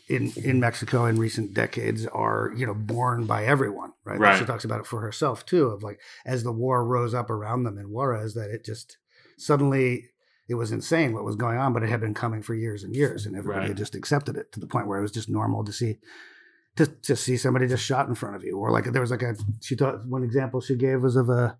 in 0.08 0.32
in 0.36 0.60
Mexico 0.60 1.04
in 1.06 1.18
recent 1.18 1.52
decades 1.52 2.06
are 2.06 2.52
you 2.56 2.66
know 2.66 2.74
borne 2.74 3.26
by 3.26 3.44
everyone, 3.44 3.92
right? 4.04 4.18
Right. 4.18 4.38
She 4.38 4.44
talks 4.44 4.64
about 4.64 4.80
it 4.80 4.86
for 4.86 5.00
herself 5.00 5.44
too, 5.44 5.66
of 5.68 5.82
like 5.82 5.98
as 6.24 6.42
the 6.44 6.52
war 6.52 6.84
rose 6.84 7.14
up 7.14 7.28
around 7.30 7.64
them 7.64 7.76
in 7.78 7.90
Juarez, 7.90 8.34
that 8.34 8.50
it 8.50 8.64
just 8.64 8.96
suddenly 9.36 10.10
it 10.48 10.54
was 10.54 10.70
insane 10.70 11.12
what 11.12 11.24
was 11.24 11.34
going 11.36 11.58
on, 11.58 11.72
but 11.72 11.82
it 11.82 11.88
had 11.88 12.00
been 12.00 12.14
coming 12.14 12.40
for 12.40 12.54
years 12.54 12.84
and 12.84 12.94
years, 12.94 13.26
and 13.26 13.36
everybody 13.36 13.60
Right. 13.60 13.68
had 13.68 13.76
just 13.76 13.96
accepted 13.96 14.36
it 14.36 14.52
to 14.52 14.60
the 14.60 14.66
point 14.68 14.86
where 14.86 14.98
it 14.98 15.02
was 15.02 15.10
just 15.12 15.28
normal 15.28 15.64
to 15.64 15.72
see. 15.72 15.98
To, 16.76 16.84
to 17.08 17.16
see 17.16 17.38
somebody 17.38 17.66
just 17.66 17.82
shot 17.82 18.06
in 18.06 18.14
front 18.14 18.36
of 18.36 18.44
you, 18.44 18.58
or 18.58 18.70
like 18.70 18.84
there 18.92 19.00
was 19.00 19.10
like 19.10 19.22
a 19.22 19.34
she 19.62 19.74
thought 19.76 20.06
one 20.06 20.22
example 20.22 20.60
she 20.60 20.76
gave 20.76 21.00
was 21.00 21.16
of 21.16 21.30
a 21.30 21.56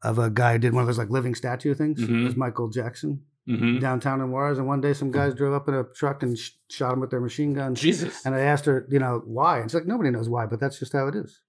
of 0.00 0.16
a 0.20 0.30
guy 0.30 0.52
who 0.52 0.58
did 0.60 0.72
one 0.72 0.82
of 0.82 0.86
those 0.86 0.96
like 0.96 1.10
living 1.10 1.34
statue 1.34 1.74
things. 1.74 1.98
Mhm. 2.00 2.20
It 2.20 2.24
was 2.24 2.36
Michael 2.36 2.68
Jackson 2.68 3.24
hmm 3.48 3.78
downtown 3.80 4.20
in 4.20 4.30
Juarez, 4.30 4.58
and 4.58 4.66
one 4.66 4.80
day 4.80 4.92
some 4.92 5.10
guys 5.10 5.34
drove 5.34 5.54
up 5.54 5.68
in 5.68 5.74
a 5.74 5.84
truck 5.84 6.22
and 6.22 6.36
sh- 6.36 6.50
shot 6.68 6.92
him 6.92 7.00
with 7.00 7.10
their 7.10 7.20
machine 7.20 7.54
guns. 7.54 7.80
Jesus. 7.80 8.24
And 8.26 8.34
I 8.34 8.40
asked 8.40 8.64
her, 8.66 8.86
you 8.90 8.98
know, 8.98 9.22
why? 9.24 9.60
And 9.60 9.70
she's 9.70 9.74
like, 9.76 9.86
nobody 9.86 10.10
knows 10.10 10.28
why, 10.28 10.46
but 10.46 10.60
that's 10.60 10.78
just 10.78 10.92
how 10.92 11.06
it 11.08 11.14
is. 11.14 11.40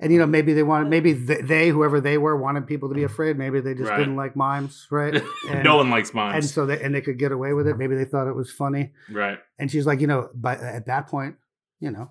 And 0.00 0.12
you 0.12 0.18
know, 0.18 0.26
maybe 0.26 0.52
they 0.54 0.62
wanted, 0.62 0.88
maybe 0.88 1.12
they, 1.12 1.40
they 1.42 1.68
whoever 1.68 2.00
they 2.00 2.18
were, 2.18 2.36
wanted 2.36 2.66
people 2.66 2.88
to 2.88 2.94
be 2.94 3.04
afraid. 3.04 3.38
Maybe 3.38 3.60
they 3.60 3.74
just 3.74 3.90
Right. 3.90 3.98
didn't 3.98 4.16
like 4.16 4.34
mimes, 4.36 4.86
right? 4.90 5.14
And, 5.50 5.62
no 5.62 5.76
one 5.76 5.90
likes 5.90 6.12
mimes, 6.14 6.34
And 6.36 6.44
so 6.44 6.66
they 6.66 6.80
and 6.82 6.94
they 6.94 7.00
could 7.00 7.18
get 7.18 7.30
away 7.32 7.52
with 7.52 7.68
it. 7.68 7.76
Maybe 7.78 7.94
they 7.94 8.04
thought 8.04 8.26
it 8.26 8.34
was 8.34 8.50
funny. 8.50 8.92
right. 9.10 9.38
And 9.58 9.70
she's 9.70 9.86
like, 9.86 10.00
you 10.00 10.06
know, 10.08 10.30
but 10.34 10.60
at 10.60 10.86
that 10.86 11.06
point, 11.06 11.36
you 11.80 11.90
know, 11.90 12.10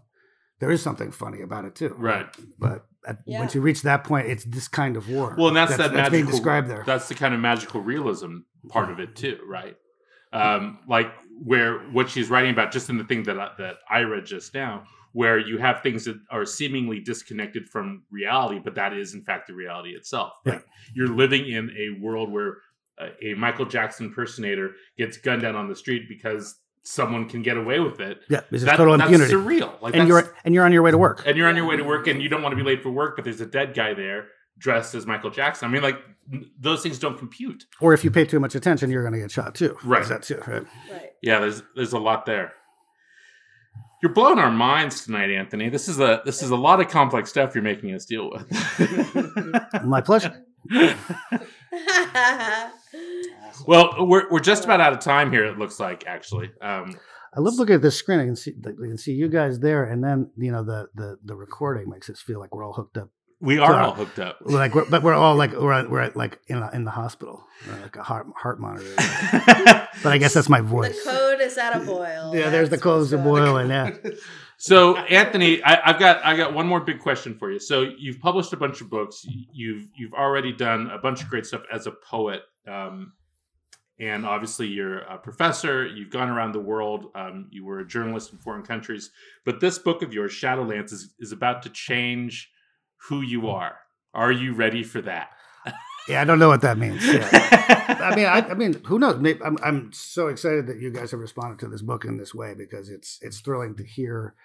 there 0.60 0.72
is 0.72 0.82
something 0.82 1.12
funny 1.12 1.42
about 1.42 1.66
it 1.66 1.76
too. 1.76 1.94
Right. 1.98 2.28
But 2.58 2.86
at, 3.08 3.20
Yeah. 3.26 3.40
once 3.40 3.54
you 3.56 3.62
reach 3.62 3.82
that 3.84 4.04
point, 4.04 4.28
it's 4.28 4.44
this 4.46 4.68
kind 4.68 4.98
of 4.98 5.10
war. 5.10 5.36
Well, 5.38 5.48
and 5.50 5.58
that's, 5.58 5.72
that 5.72 5.78
that's 5.78 5.94
magical. 5.94 6.12
being 6.12 6.26
described 6.26 6.70
there. 6.70 6.84
That's 6.86 7.08
the 7.08 7.16
kind 7.16 7.34
of 7.34 7.40
magical 7.40 7.82
realism 7.82 8.40
part 8.70 8.90
of 8.92 9.00
it 9.00 9.16
too, 9.16 9.40
right? 9.48 9.76
Um, 10.32 10.80
like 10.88 11.12
where 11.44 11.80
what 11.92 12.10
she's 12.10 12.30
writing 12.30 12.52
about, 12.52 12.72
just 12.72 12.90
in 12.90 12.98
the 12.98 13.04
thing 13.04 13.24
that 13.24 13.40
I, 13.40 13.50
that 13.58 13.76
I 13.90 14.02
read 14.02 14.26
just 14.26 14.54
now, 14.54 14.84
where 15.12 15.38
you 15.38 15.60
have 15.60 15.82
things 15.82 16.06
that 16.06 16.18
are 16.32 16.46
seemingly 16.46 17.00
disconnected 17.00 17.70
from 17.70 18.04
reality, 18.10 18.60
but 18.64 18.76
that 18.76 18.94
is 18.94 19.14
in 19.14 19.22
fact 19.24 19.48
the 19.48 19.54
reality 19.54 19.92
itself. 19.92 20.34
Yeah. 20.46 20.54
Like 20.54 20.66
you're 20.96 21.08
living 21.08 21.48
in 21.48 21.70
a 21.78 22.02
world 22.02 22.32
where 22.32 22.58
a, 23.00 23.32
a 23.32 23.34
Michael 23.36 23.66
Jackson 23.66 24.08
impersonator 24.08 24.72
gets 24.98 25.18
gunned 25.18 25.44
down 25.44 25.56
on 25.56 25.68
the 25.68 25.76
street 25.76 26.04
because 26.10 26.56
someone 26.84 27.28
can 27.30 27.42
get 27.42 27.58
away 27.58 27.80
with 27.80 28.00
it. 28.00 28.22
yeah, 28.30 28.40
it's 28.40 28.50
just 28.52 28.66
That- 28.66 28.78
total 28.78 28.98
that's 28.98 29.10
impunity. 29.12 29.34
surreal. 29.34 29.82
Like 29.82 29.94
and 29.96 30.02
that's, 30.02 30.08
you're 30.10 30.36
and 30.44 30.54
you're 30.54 30.66
on 30.66 30.74
your 30.74 30.84
way 30.84 30.92
to 30.92 30.98
work. 30.98 31.24
and 31.26 31.38
you're 31.38 31.48
on 31.48 31.56
your 31.56 31.66
way 31.66 31.78
to 31.78 31.84
work 31.84 32.08
and 32.08 32.22
you 32.22 32.30
don't 32.30 32.42
want 32.42 32.52
to 32.52 32.58
be 32.58 32.64
late 32.64 32.84
for 32.84 32.92
work, 32.92 33.16
but 33.16 33.24
there's 33.26 33.42
a 33.42 33.46
dead 33.46 33.74
guy 33.74 33.94
there 33.94 34.28
dressed 34.60 34.94
as 34.96 35.06
Michael 35.08 35.32
Jackson. 35.32 35.68
I 35.68 35.72
mean, 35.72 35.82
like 35.82 35.98
those 36.60 36.84
things 36.84 37.00
don't 37.00 37.18
compute. 37.18 37.66
Or 37.82 37.94
if 37.94 38.04
you 38.04 38.12
pay 38.12 38.26
too 38.26 38.40
much 38.40 38.56
attention, 38.56 38.90
you're 38.92 39.02
going 39.04 39.14
to 39.14 39.20
get 39.20 39.32
shot 39.32 39.56
too. 39.56 39.78
Right. 39.84 40.06
That 40.08 40.24
too. 40.24 40.42
Right. 40.48 40.64
Right. 40.92 41.12
Yeah, 41.22 41.40
there's 41.40 41.64
there's 41.76 41.94
a 41.94 42.00
lot 42.00 42.26
there. 42.26 42.54
You're 44.02 44.12
blowing 44.14 44.40
our 44.40 44.52
minds 44.52 45.06
tonight, 45.06 45.32
Anthony. 45.32 45.70
This 45.70 45.88
is 45.88 46.00
a 46.02 46.22
this 46.26 46.44
is 46.44 46.50
a 46.50 46.56
lot 46.58 46.82
of 46.82 46.90
complex 46.90 47.30
stuff 47.30 47.56
you're 47.56 47.64
making 47.64 47.94
us 47.94 48.04
deal 48.06 48.30
with. 48.30 49.64
My 49.86 50.02
pleasure. 50.02 50.44
well, 53.68 54.06
we're 54.08 54.30
we're 54.32 54.40
just 54.40 54.64
about 54.64 54.82
out 54.82 54.94
of 54.94 55.00
time 55.00 55.32
here. 55.32 55.46
It 55.46 55.58
looks 55.58 55.80
like 55.80 56.06
actually. 56.08 56.52
Um, 56.62 56.98
I 57.36 57.40
love 57.40 57.56
looking 57.56 57.76
at 57.76 57.82
this 57.82 57.96
screen. 57.98 58.20
I 58.20 58.26
can 58.26 58.36
see 58.36 58.54
I 58.66 58.70
can 58.72 58.98
see 58.98 59.14
you 59.14 59.28
guys 59.28 59.60
there, 59.60 59.84
and 59.86 60.04
then 60.04 60.30
you 60.38 60.52
know 60.52 60.64
the 60.64 60.88
the 60.96 61.18
the 61.24 61.36
recording 61.36 61.90
makes 61.90 62.10
us 62.10 62.20
feel 62.20 62.40
like 62.40 62.54
we're 62.54 62.64
all 62.66 62.74
hooked 62.74 62.98
up. 62.98 63.10
we 63.42 63.58
are 63.60 63.74
Yeah. 63.74 63.86
all 63.88 63.94
hooked 63.94 64.20
up. 64.20 64.38
Like, 64.42 64.74
we're, 64.76 64.86
but 64.90 65.02
we're 65.04 65.14
all 65.16 65.36
like 65.36 65.52
we're 65.54 65.74
at, 65.74 65.90
we're 65.90 66.00
at, 66.02 66.16
like 66.16 66.40
in 66.48 66.58
a, 66.58 66.70
in 66.74 66.86
the 66.86 66.92
hospital, 66.92 67.44
We're 67.68 67.82
like 67.82 67.96
a 67.96 68.04
heart 68.04 68.28
heart 68.38 68.60
monitor. 68.60 68.94
but 70.04 70.12
I 70.14 70.18
guess 70.18 70.34
that's 70.34 70.48
my 70.50 70.62
voice. 70.62 71.04
the 71.04 71.10
code 71.12 71.42
is 71.42 71.58
at 71.58 71.76
a 71.76 71.80
boil. 71.86 72.36
Yeah, 72.36 72.50
there's 72.50 72.70
the 72.70 72.76
That's 72.78 72.84
clothes 72.84 73.12
what's 73.12 73.22
of 73.22 73.24
going 73.24 73.44
boiling. 73.44 73.70
Yeah. 73.70 73.90
So, 74.58 74.96
Anthony, 74.96 75.62
I, 75.62 75.90
I've 75.90 76.00
got 76.00 76.24
I 76.26 76.38
got 76.38 76.54
one 76.54 76.68
more 76.68 76.80
big 76.80 77.00
question 77.00 77.36
for 77.38 77.52
you. 77.52 77.60
So, 77.60 77.82
you've 77.98 78.20
published 78.22 78.54
a 78.54 78.58
bunch 78.58 78.80
of 78.80 78.90
books. 78.90 79.26
You've 79.52 79.88
you've 79.94 80.14
already 80.14 80.54
done 80.54 80.90
a 80.90 80.98
bunch 81.00 81.22
of 81.22 81.28
great 81.30 81.46
stuff 81.46 81.64
as 81.70 81.86
a 81.86 81.92
poet, 81.92 82.44
um, 82.66 83.12
and 84.00 84.26
obviously 84.26 84.68
you're 84.68 85.00
a 85.00 85.18
professor. 85.18 85.86
You've 85.86 86.10
gone 86.10 86.30
around 86.30 86.52
the 86.54 86.60
world. 86.60 87.12
Um, 87.16 87.48
you 87.52 87.64
were 87.66 87.80
a 87.80 87.88
journalist 87.88 88.32
in 88.34 88.40
foreign 88.40 88.64
countries. 88.64 89.12
But 89.46 89.60
this 89.60 89.78
book 89.78 90.02
of 90.02 90.14
yours, 90.14 90.32
Shadowlands, 90.32 90.92
is, 90.92 91.14
is 91.20 91.32
about 91.32 91.62
to 91.64 91.70
change 91.70 92.52
who 93.10 93.22
you 93.22 93.50
are. 93.50 93.76
Are 94.14 94.32
you 94.32 94.54
ready 94.54 94.84
for 94.84 95.02
that? 95.02 95.30
Yeah, 96.10 96.20
I 96.20 96.26
don't 96.26 96.38
know 96.38 96.50
what 96.50 96.60
that 96.64 96.78
means. 96.78 97.02
Yeah. 97.08 97.30
I 97.32 98.14
mean, 98.14 98.26
I, 98.26 98.40
I 98.40 98.54
mean, 98.56 98.74
who 98.84 99.00
knows? 99.00 99.22
Maybe, 99.22 99.40
I'm 99.42 99.58
I'm 99.64 99.90
so 99.94 100.28
excited 100.28 100.68
that 100.68 100.82
you 100.82 100.92
guys 100.92 101.12
have 101.12 101.22
responded 101.22 101.60
to 101.60 101.70
this 101.70 101.82
book 101.82 102.04
in 102.04 102.18
this 102.18 102.36
way 102.36 102.54
because 102.58 102.90
it's 102.90 103.20
it's 103.22 103.40
thrilling 103.40 103.74
to 103.78 103.86
hear. 103.86 104.36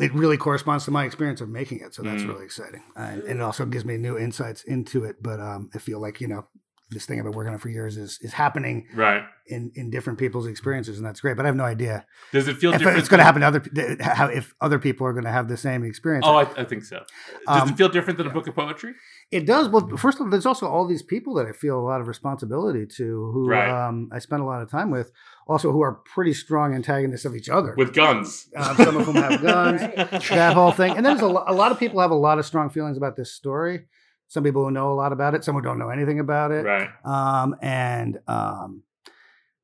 It 0.00 0.12
really 0.12 0.36
corresponds 0.36 0.84
to 0.86 0.90
my 0.90 1.04
experience 1.04 1.40
of 1.40 1.48
making 1.48 1.78
it, 1.78 1.94
so 1.94 2.02
that's 2.02 2.24
Mm. 2.24 2.28
really 2.30 2.44
exciting, 2.44 2.82
and, 2.96 3.22
and 3.22 3.38
it 3.38 3.40
also 3.40 3.64
gives 3.66 3.84
me 3.84 3.96
new 3.98 4.18
insights 4.18 4.64
into 4.64 5.04
it. 5.04 5.22
But 5.22 5.38
um, 5.38 5.70
I 5.76 5.78
feel 5.78 6.00
like 6.00 6.20
you 6.20 6.26
know 6.26 6.48
this 6.92 7.06
thing 7.06 7.18
I've 7.18 7.24
been 7.24 7.32
working 7.32 7.52
on 7.52 7.58
for 7.58 7.68
years 7.68 7.96
is 7.96 8.18
is 8.22 8.32
happening 8.32 8.86
right. 8.94 9.22
in 9.46 9.72
in 9.74 9.90
different 9.90 10.18
people's 10.18 10.46
experiences, 10.46 10.98
and 10.98 11.06
that's 11.06 11.20
great. 11.20 11.36
But 11.36 11.44
I 11.46 11.48
have 11.48 11.56
no 11.56 11.64
idea 11.64 12.06
Does 12.32 12.48
it 12.48 12.56
feel 12.58 12.72
if 12.72 12.78
different? 12.78 12.98
it's 12.98 13.08
going 13.08 13.18
to 13.18 13.24
happen 13.24 13.40
to 13.42 13.46
other 13.48 13.96
how 14.00 14.26
if 14.26 14.54
other 14.60 14.78
people 14.78 15.06
are 15.06 15.12
going 15.12 15.24
to 15.24 15.30
have 15.30 15.48
the 15.48 15.56
same 15.56 15.84
experience. 15.84 16.24
Oh, 16.28 16.36
I, 16.36 16.42
I 16.60 16.64
think 16.64 16.84
so. 16.84 16.98
Does 17.46 17.62
Um, 17.62 17.68
it 17.70 17.76
feel 17.76 17.88
different 17.88 18.18
than 18.18 18.26
a 18.26 18.30
book 18.30 18.46
of 18.46 18.54
poetry? 18.54 18.94
It 19.30 19.46
does. 19.46 19.68
Well, 19.68 19.88
first 19.96 20.18
of 20.20 20.26
all, 20.26 20.30
there's 20.30 20.44
also 20.46 20.66
all 20.68 20.86
these 20.86 21.02
people 21.02 21.34
that 21.34 21.46
I 21.46 21.52
feel 21.52 21.78
a 21.78 21.82
lot 21.82 22.00
of 22.02 22.06
responsibility 22.08 22.84
to, 22.98 23.30
who 23.32 23.48
Right. 23.48 23.68
um, 23.88 24.10
I 24.12 24.18
spend 24.18 24.42
a 24.42 24.44
lot 24.44 24.60
of 24.60 24.70
time 24.70 24.90
with, 24.90 25.10
also 25.48 25.72
who 25.72 25.80
are 25.80 25.92
pretty 26.14 26.34
strong 26.34 26.74
antagonists 26.74 27.24
of 27.24 27.34
each 27.34 27.48
other. 27.48 27.74
With 27.76 27.94
guns. 27.94 28.48
um, 28.54 28.76
some 28.76 28.96
of 28.98 29.06
them 29.06 29.14
have 29.16 29.40
guns, 29.52 29.80
Right. 29.80 30.10
that 30.28 30.52
whole 30.52 30.72
thing. 30.72 30.96
And 30.96 31.06
then 31.06 31.16
there's 31.16 31.22
a, 31.30 31.32
lo- 31.32 31.44
a 31.46 31.54
lot 31.54 31.72
of 31.72 31.78
people 31.78 32.00
have 32.00 32.10
a 32.10 32.14
lot 32.14 32.38
of 32.38 32.44
strong 32.44 32.68
feelings 32.68 32.98
about 32.98 33.16
this 33.16 33.32
story. 33.32 33.86
Some 34.32 34.44
people 34.44 34.64
who 34.64 34.70
know 34.70 34.90
a 34.90 34.94
lot 34.94 35.12
about 35.12 35.34
it, 35.34 35.44
some 35.44 35.54
who 35.54 35.60
don't 35.60 35.78
know 35.78 35.90
anything 35.90 36.18
about 36.18 36.52
it. 36.52 36.64
Right. 36.64 36.88
Um, 37.04 37.54
and 37.60 38.18
um, 38.26 38.82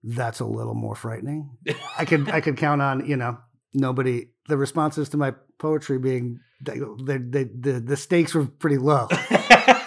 that's 0.05 0.41
a 0.41 0.45
little 0.45 0.75
more 0.75 0.95
frightening. 0.95 1.49
I 1.99 2.05
could 2.05 2.29
I 2.29 2.43
could 2.43 2.57
count 2.65 2.83
on 2.83 3.07
you 3.07 3.17
know 3.17 3.39
nobody 3.73 4.27
the 4.47 4.59
responses 4.59 5.09
to 5.11 5.17
my 5.17 5.33
poetry 5.59 5.99
being 5.99 6.41
they, 6.61 6.81
they, 7.03 7.17
they, 7.17 7.45
the 7.45 7.81
the 7.81 7.97
stakes 7.97 8.35
were 8.35 8.45
pretty 8.45 8.77
low. 8.79 9.09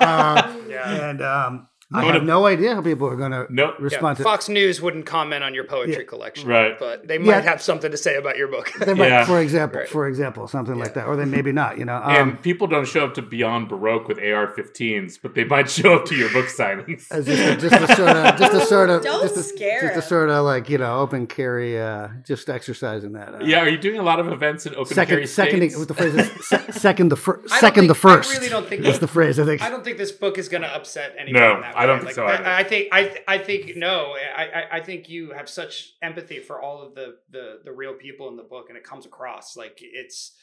Uh, 0.02 0.58
Yeah. 0.68 1.10
and 1.10 1.22
um, 1.22 1.68
I 1.94 2.04
wanna- 2.04 2.14
have 2.20 2.24
no 2.24 2.46
idea 2.46 2.76
how 2.76 2.82
people 2.82 3.08
are 3.08 3.16
going 3.16 3.32
to 3.32 3.46
Nope. 3.50 3.76
Yeah, 3.80 3.84
respond 3.84 4.18
to 4.18 4.24
Fox 4.24 4.48
News 4.50 4.82
wouldn't 4.82 5.06
comment 5.06 5.44
on 5.44 5.54
your 5.54 5.64
poetry 5.66 5.96
Yeah. 5.98 6.04
collection, 6.04 6.48
Right. 6.50 6.78
But 6.80 7.08
they 7.08 7.18
might 7.18 7.28
Yeah. 7.28 7.42
have 7.42 7.62
something 7.62 7.92
to 7.92 7.98
say 7.98 8.16
about 8.16 8.38
your 8.38 8.48
book. 8.48 8.72
They 8.80 8.94
might, 8.94 9.08
Yeah. 9.10 9.26
for 9.26 9.40
example, 9.40 9.80
Right. 9.82 9.90
for 9.90 10.08
example, 10.08 10.48
something 10.48 10.78
like 10.80 10.94
that, 10.94 11.08
or 11.08 11.16
they 11.16 11.26
maybe 11.26 11.52
not. 11.52 11.78
You 11.78 11.86
know, 11.86 11.96
um, 12.04 12.12
and 12.16 12.42
people 12.42 12.68
don't 12.68 12.88
show 12.88 13.04
up 13.06 13.14
to 13.16 13.22
Beyond 13.22 13.68
Baroque 13.70 14.08
with 14.08 14.20
AR-15s, 14.20 15.18
but 15.22 15.36
they 15.36 15.44
might 15.44 15.70
show 15.70 15.96
up 15.96 16.06
to 16.06 16.16
your 16.16 16.30
book 16.32 16.46
signings. 16.46 17.08
just 17.10 17.28
a, 17.28 17.56
just 17.58 17.90
a 17.92 17.96
sort 17.96 18.10
of, 18.18 18.38
just 18.38 18.54
a 18.54 18.62
sort 18.66 18.90
of, 18.90 19.04
Don't 19.04 19.22
just 19.24 19.38
a, 19.38 19.44
scare 19.44 19.82
just 19.82 19.98
a 19.98 20.02
sort 20.02 20.30
of 20.30 20.46
like 20.46 20.70
you 20.70 20.78
know, 20.78 21.00
open 21.00 21.28
carry, 21.28 21.80
uh, 21.80 22.08
just 22.26 22.50
exercising 22.50 23.14
that. 23.14 23.30
Uh, 23.36 23.38
yeah, 23.42 23.62
are 23.62 23.68
you 23.70 23.78
doing 23.78 24.00
a 24.00 24.04
lot 24.04 24.20
of 24.20 24.28
events 24.32 24.66
in 24.66 24.74
open 24.76 24.96
carry 24.96 25.28
Second, 25.28 25.28
seconding, 25.28 25.70
states? 25.72 25.80
what 25.80 25.88
the 25.88 25.94
phrase 25.94 26.16
is, 26.16 26.32
se- 26.48 26.72
second 26.72 27.10
the 27.10 27.16
first, 27.16 27.40
I 27.46 27.50
don't 27.50 27.60
second 27.60 27.88
the 27.88 27.96
think- 27.96 28.06
I 28.06 28.16
first. 28.18 28.34
really 28.38 28.50
don't 28.50 28.68
think 28.68 28.84
that's 28.84 29.00
the 29.00 29.08
phrase. 29.08 29.40
I 29.40 29.46
think. 29.46 29.62
I 29.62 29.70
don't 29.70 29.84
think 29.84 29.98
this 29.98 30.12
book 30.12 30.38
is 30.38 30.50
going 30.50 30.64
to 30.64 30.74
upset 30.74 31.16
anyone. 31.18 31.42
No, 31.42 31.56
in 31.56 31.62
that 31.62 31.76
I 31.82 31.86
don't 31.86 32.00
way. 32.00 32.04
think 32.06 32.16
so 32.16 32.26
I- 32.26 32.34
either. 32.36 32.46
I, 32.50 32.64
think 32.64 32.88
I 32.92 33.18
I 33.28 33.38
think 33.38 33.76
no. 33.76 34.16
I, 34.36 34.44
I 34.44 34.78
I 34.78 34.80
think 34.82 35.10
you 35.10 35.32
have 35.32 35.50
such 35.50 35.94
empathy 36.02 36.40
for 36.40 36.62
all 36.62 36.82
of 36.82 36.96
the 36.96 37.18
the 37.30 37.60
the 37.64 37.72
real 37.72 37.94
people 37.94 38.28
in 38.30 38.36
the 38.38 38.44
book, 38.44 38.68
and 38.70 38.78
it 38.78 38.84
comes 38.84 39.06
across 39.06 39.56
like 39.58 39.80
it's. 39.82 40.34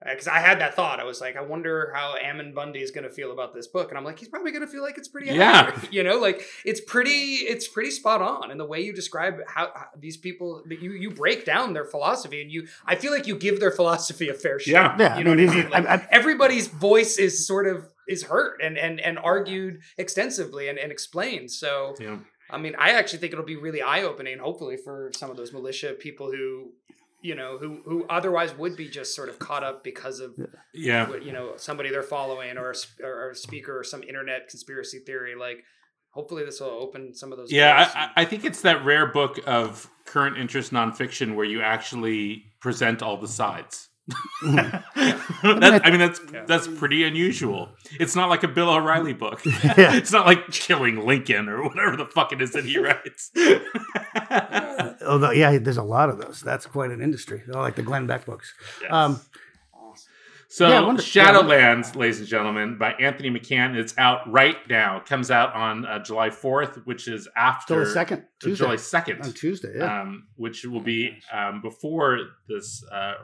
Uh, 0.00 0.10
because 0.10 0.28
I 0.28 0.38
had 0.38 0.60
that 0.60 0.76
thought, 0.76 1.00
I 1.00 1.04
was 1.04 1.20
like, 1.20 1.36
I 1.36 1.40
wonder 1.40 1.90
how 1.92 2.14
Ammon 2.22 2.54
Bundy 2.54 2.78
is 2.78 2.92
going 2.92 3.02
to 3.02 3.10
feel 3.10 3.32
about 3.32 3.52
this 3.52 3.66
book, 3.66 3.88
and 3.88 3.98
I'm 3.98 4.04
like, 4.04 4.16
he's 4.16 4.28
probably 4.28 4.52
going 4.52 4.64
to 4.64 4.70
feel 4.70 4.80
like 4.80 4.96
it's 4.96 5.08
pretty, 5.08 5.26
Yeah. 5.34 5.50
accurate, 5.66 5.92
you 5.92 6.04
know, 6.04 6.18
like 6.20 6.40
it's 6.64 6.80
pretty, 6.80 7.10
it's 7.52 7.66
pretty 7.66 7.90
spot 7.90 8.22
on, 8.22 8.52
and 8.52 8.60
the 8.60 8.64
way 8.64 8.80
you 8.80 8.92
describe 8.92 9.40
how, 9.48 9.72
how 9.74 9.86
these 9.98 10.16
people, 10.16 10.62
that 10.68 10.80
you 10.80 10.92
you 10.92 11.10
break 11.10 11.44
down 11.44 11.72
their 11.72 11.84
philosophy, 11.84 12.40
and 12.40 12.48
you, 12.48 12.68
I 12.86 12.94
feel 12.94 13.10
like 13.10 13.26
you 13.26 13.34
give 13.34 13.58
their 13.58 13.72
philosophy 13.80 14.28
a 14.28 14.34
fair 14.34 14.60
shake. 14.60 14.74
Yeah. 14.74 14.94
Yeah, 15.00 15.18
you 15.18 15.24
know 15.24 15.32
I 15.32 15.34
mean, 15.34 15.46
what 15.48 15.56
I 15.56 15.60
mean. 15.62 15.70
Like, 15.70 15.86
I- 15.88 15.94
I- 15.94 16.08
everybody's 16.12 16.68
voice 16.68 17.18
is 17.18 17.44
sort 17.44 17.66
of 17.66 17.88
is 18.08 18.24
heard 18.24 18.60
and 18.62 18.76
and 18.78 19.00
and 19.00 19.18
argued 19.18 19.80
extensively 19.96 20.68
and, 20.68 20.78
and 20.78 20.90
explained. 20.90 21.50
So 21.50 21.94
Yeah. 22.00 22.18
I 22.50 22.56
mean, 22.56 22.74
I 22.78 22.92
actually 22.92 23.18
think 23.18 23.34
it'll 23.34 23.44
be 23.44 23.56
really 23.56 23.82
eye 23.82 24.02
opening, 24.02 24.38
hopefully, 24.38 24.78
for 24.82 25.10
some 25.14 25.30
of 25.30 25.36
those 25.36 25.52
militia 25.52 25.92
people 25.92 26.30
who, 26.30 26.72
you 27.20 27.34
know, 27.34 27.58
who 27.58 27.82
who 27.84 28.06
otherwise 28.08 28.56
would 28.56 28.74
be 28.74 28.88
just 28.88 29.14
sort 29.14 29.28
of 29.28 29.38
caught 29.38 29.62
up 29.62 29.84
because 29.84 30.20
of 30.20 30.34
Yeah. 30.72 31.14
you 31.16 31.32
know 31.32 31.54
somebody 31.56 31.90
they're 31.90 32.02
following 32.02 32.56
or 32.56 32.70
a, 32.72 33.04
or 33.06 33.30
a 33.30 33.34
speaker 33.34 33.78
or 33.78 33.84
some 33.84 34.02
internet 34.02 34.48
conspiracy 34.48 35.00
theory. 35.00 35.34
Like, 35.34 35.62
hopefully, 36.10 36.44
this 36.44 36.60
will 36.60 36.68
open 36.70 37.14
some 37.14 37.32
of 37.32 37.38
those. 37.38 37.52
Yeah. 37.52 37.90
I 37.94 38.22
I 38.22 38.24
think 38.24 38.44
it's 38.44 38.62
that 38.62 38.82
rare 38.84 39.06
book 39.12 39.38
of 39.46 39.90
current 40.06 40.38
interest 40.38 40.72
nonfiction 40.72 41.34
where 41.34 41.44
you 41.44 41.60
actually 41.60 42.44
present 42.60 43.02
all 43.02 43.18
the 43.18 43.28
sides. 43.28 43.87
That- 44.42 44.84
I 45.84 45.90
mean, 45.90 46.00
that's 46.00 46.20
Yeah. 46.32 46.44
that's 46.46 46.66
pretty 46.66 47.04
unusual. 47.04 47.70
It's 48.00 48.16
not 48.16 48.28
like 48.28 48.42
a 48.42 48.48
Bill 48.48 48.70
O'Reilly 48.70 49.12
book. 49.12 49.42
Yeah. 49.64 49.94
It's 49.94 50.12
not 50.12 50.26
like 50.26 50.50
killing 50.50 51.04
Lincoln 51.06 51.48
or 51.48 51.62
whatever 51.62 51.96
the 51.96 52.06
fuck 52.06 52.32
it 52.32 52.40
is 52.42 52.52
that 52.52 52.64
he 52.64 52.78
writes. 52.78 53.30
Although, 55.06 55.30
yeah, 55.32 55.58
there's 55.58 55.76
a 55.76 55.82
lot 55.82 56.10
of 56.10 56.18
those. 56.18 56.40
That's 56.40 56.66
quite 56.66 56.90
an 56.90 57.00
industry. 57.00 57.42
They're 57.46 57.60
like 57.60 57.76
the 57.76 57.82
Glenn 57.82 58.06
Beck 58.06 58.24
books. 58.26 58.52
Yes. 58.82 58.92
Um, 58.92 59.20
So, 60.50 60.66
Yeah, 60.66 60.78
I 60.78 60.80
wonder- 60.80 61.02
yeah, 61.02 61.30
Shadowlands, 61.30 61.94
ladies 61.94 62.20
and 62.20 62.26
gentlemen, 62.28 62.78
by 62.78 62.92
Anthony 62.94 63.30
McCann. 63.30 63.76
It's 63.76 63.92
out 63.98 64.20
right 64.32 64.56
now. 64.66 64.96
It 64.96 65.04
comes 65.04 65.30
out 65.30 65.52
on 65.52 65.84
uh, 65.84 65.98
July 66.02 66.30
4th, 66.30 66.86
which 66.86 67.06
is 67.06 67.28
after 67.36 67.82
July 67.84 67.92
second, 67.94 68.18
uh, 68.20 68.24
Tuesday, 68.40 68.64
July 68.64 68.76
2nd. 68.76 69.24
on 69.26 69.32
Tuesday. 69.34 69.74
Yeah. 69.76 70.00
um, 70.00 70.26
which 70.36 70.64
will 70.64 70.80
be 70.80 71.18
um, 71.30 71.60
before 71.60 72.18
this 72.48 72.82
uh, 72.90 73.14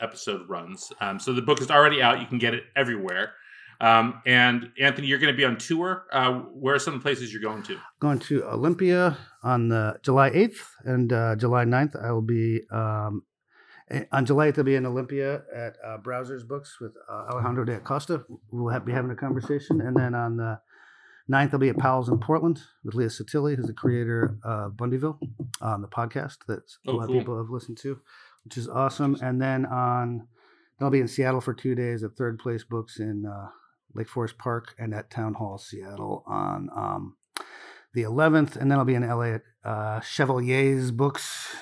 episode 0.00 0.48
runs. 0.48 0.92
Um, 1.00 1.18
so 1.18 1.32
the 1.32 1.42
book 1.42 1.60
is 1.60 1.70
already 1.70 2.02
out. 2.02 2.20
You 2.20 2.26
can 2.26 2.38
get 2.38 2.54
it 2.54 2.64
everywhere. 2.76 3.32
Um, 3.80 4.20
and 4.26 4.72
Anthony, 4.80 5.06
you're 5.06 5.20
going 5.20 5.32
to 5.32 5.36
be 5.36 5.44
on 5.44 5.56
tour. 5.56 6.06
Uh, 6.12 6.32
where 6.52 6.74
are 6.74 6.78
some 6.80 6.94
of 6.94 7.00
the 7.00 7.04
places 7.04 7.32
you're 7.32 7.42
going 7.42 7.62
to? 7.64 7.78
going 8.00 8.18
to 8.20 8.44
Olympia 8.44 9.16
on 9.44 9.70
uh, 9.70 9.94
July 10.02 10.30
8th 10.30 10.58
and 10.84 11.12
uh, 11.12 11.36
July 11.36 11.64
9th. 11.64 12.02
I 12.04 12.10
will 12.10 12.20
be 12.22 12.62
um, 12.72 13.22
on 14.10 14.26
July 14.26 14.50
8th. 14.50 14.58
I'll 14.58 14.64
be 14.64 14.74
in 14.74 14.84
Olympia 14.86 15.42
at 15.54 15.76
uh, 15.84 15.98
Browsers 15.98 16.46
Books 16.46 16.78
with 16.80 16.92
uh, 17.08 17.28
Alejandro 17.32 17.64
de 17.64 17.76
Acosta. 17.76 18.24
We'll 18.50 18.72
have, 18.72 18.84
be 18.84 18.92
having 18.92 19.12
a 19.12 19.16
conversation. 19.16 19.80
And 19.80 19.96
then 19.96 20.12
on 20.16 20.36
the 20.38 20.58
9th, 21.30 21.52
I'll 21.52 21.60
be 21.60 21.68
at 21.68 21.78
Powell's 21.78 22.08
in 22.08 22.18
Portland 22.18 22.60
with 22.82 22.94
Leah 22.96 23.08
Sottile, 23.10 23.54
who's 23.54 23.66
the 23.66 23.72
creator 23.72 24.38
of 24.42 24.72
Bundyville 24.72 25.18
on 25.60 25.82
the 25.82 25.88
podcast 25.88 26.38
that 26.48 26.64
a 26.86 26.90
Oh, 26.90 26.96
lot 26.96 27.06
cool. 27.06 27.16
of 27.16 27.20
people 27.20 27.36
have 27.38 27.50
listened 27.50 27.78
to, 27.82 28.00
which 28.48 28.56
is 28.56 28.66
awesome. 28.66 29.14
And 29.20 29.42
then 29.42 29.66
on 29.66 30.26
I'll 30.80 30.88
be 30.88 31.00
in 31.00 31.08
Seattle 31.08 31.42
for 31.42 31.52
two 31.52 31.74
days 31.74 32.02
at 32.02 32.12
Third 32.16 32.38
Place 32.38 32.64
Books 32.64 32.98
in 32.98 33.26
uh, 33.26 33.48
Lake 33.94 34.08
Forest 34.08 34.38
Park 34.38 34.74
and 34.78 34.94
at 34.94 35.10
Town 35.10 35.34
Hall 35.34 35.58
Seattle 35.58 36.24
on 36.26 36.70
um, 36.74 37.16
the 37.92 38.04
11th, 38.04 38.56
and 38.56 38.70
then 38.70 38.78
I'll 38.78 38.86
be 38.86 38.94
in 38.94 39.06
LA 39.06 39.34
at 39.34 39.42
uh, 39.64 40.00
Chevalier's 40.00 40.92
Books 40.92 41.54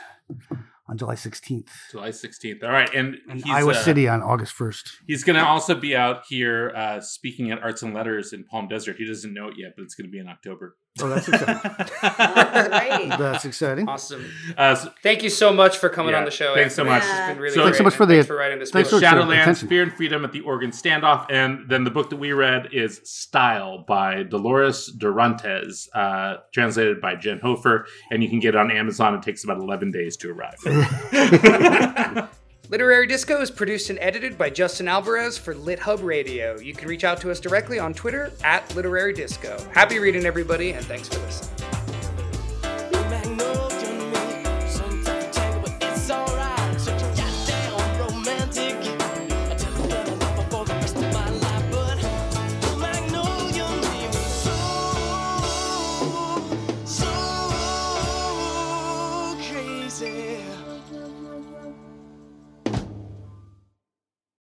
on 0.89 0.97
July 0.97 1.17
16th, 1.17 1.71
July 1.91 2.11
16th. 2.11 2.63
All 2.63 2.71
right. 2.71 2.95
And 2.95 3.17
and 3.29 3.43
he's, 3.43 3.53
Iowa 3.53 3.73
uh, 3.73 3.83
City 3.83 4.07
on 4.07 4.23
August 4.23 4.55
1st. 4.57 4.89
He's 5.09 5.25
going 5.25 5.37
to 5.37 5.45
also 5.45 5.75
be 5.75 5.97
out 5.97 6.23
here 6.29 6.73
uh, 6.77 7.01
speaking 7.01 7.51
at 7.51 7.61
Arts 7.65 7.83
and 7.83 7.95
Letters 7.95 8.33
in 8.33 8.45
Palm 8.45 8.69
Desert. 8.69 8.97
He 8.97 9.07
doesn't 9.07 9.35
know 9.35 9.49
it 9.49 9.55
yet, 9.57 9.73
but 9.77 9.83
it's 9.83 9.97
going 9.97 10.07
to 10.07 10.13
be 10.13 10.21
in 10.21 10.29
October. 10.29 10.77
Oh, 11.03 11.09
that's 11.09 11.29
exciting. 11.29 13.09
Great. 13.09 13.19
that's 13.19 13.45
exciting. 13.45 13.89
awesome. 13.89 14.25
Uh, 14.57 14.75
so 14.75 14.91
Thank 15.03 15.23
you 15.23 15.29
so 15.31 15.53
much 15.53 15.77
for 15.79 15.89
coming 15.89 16.13
Yeah, 16.13 16.19
on 16.21 16.25
the 16.25 16.31
show. 16.31 16.55
thanks 16.55 16.75
so 16.75 16.83
Anthony. 16.85 16.95
much. 16.97 17.03
This 17.03 17.11
has 17.13 17.29
been 17.31 17.39
really 17.43 17.51
So- 17.51 17.55
great, 17.57 17.65
Thanks 17.65 17.79
so 17.79 17.85
much 17.85 17.95
for 17.95 18.07
the- 18.07 18.15
thanks 18.15 18.27
for 18.27 18.37
writing 18.37 18.59
this 18.59 18.71
thanks 18.71 18.91
book. 18.91 19.01
for 19.03 19.07
Shadowlands. 19.07 19.69
Fear 19.69 19.83
and 19.83 19.93
Freedom 19.93 20.25
at 20.25 20.33
the 20.33 20.41
Oregon 20.41 20.71
Standoff. 20.71 21.27
And 21.31 21.69
then 21.69 21.85
the 21.85 21.91
book 21.91 22.09
that 22.11 22.17
we 22.17 22.33
read 22.33 22.69
is 22.73 23.01
Style 23.05 23.85
by 23.87 24.23
Dolores 24.23 24.91
Dorantes, 24.97 25.89
uh, 25.95 26.39
translated 26.53 27.01
by 27.01 27.15
Jen 27.17 27.41
Hofer. 27.41 27.87
And 28.11 28.23
you 28.23 28.29
can 28.29 28.41
get 28.41 28.55
it 28.55 28.59
on 28.59 28.71
Amazon. 28.71 29.15
It 29.15 29.23
takes 29.23 29.45
about 29.45 29.59
11 29.59 29.91
days 29.91 30.17
to 30.19 30.31
arrive. 30.31 30.57
Literary 32.69 33.07
Disco 33.07 33.41
is 33.41 33.51
produced 33.51 33.91
and 33.91 33.99
edited 34.01 34.37
by 34.37 34.51
Justin 34.51 34.89
Alvarez 34.89 35.39
for 35.39 35.55
Lit 35.55 35.79
Hub 35.79 36.01
Radio. 36.01 36.59
You 36.59 36.75
can 36.75 36.89
reach 36.89 37.05
out 37.05 37.21
to 37.21 37.31
us 37.31 37.39
directly 37.39 37.79
on 37.79 37.95
Twitter 37.95 38.33
at 38.43 38.75
Literary 38.75 39.13
Disco. 39.13 39.57
Happy 39.73 40.01
reading, 40.01 40.27
everybody, 40.27 40.73
and 40.73 40.85
thanks 40.85 41.09
for 41.09 41.21
listening. 41.21 41.76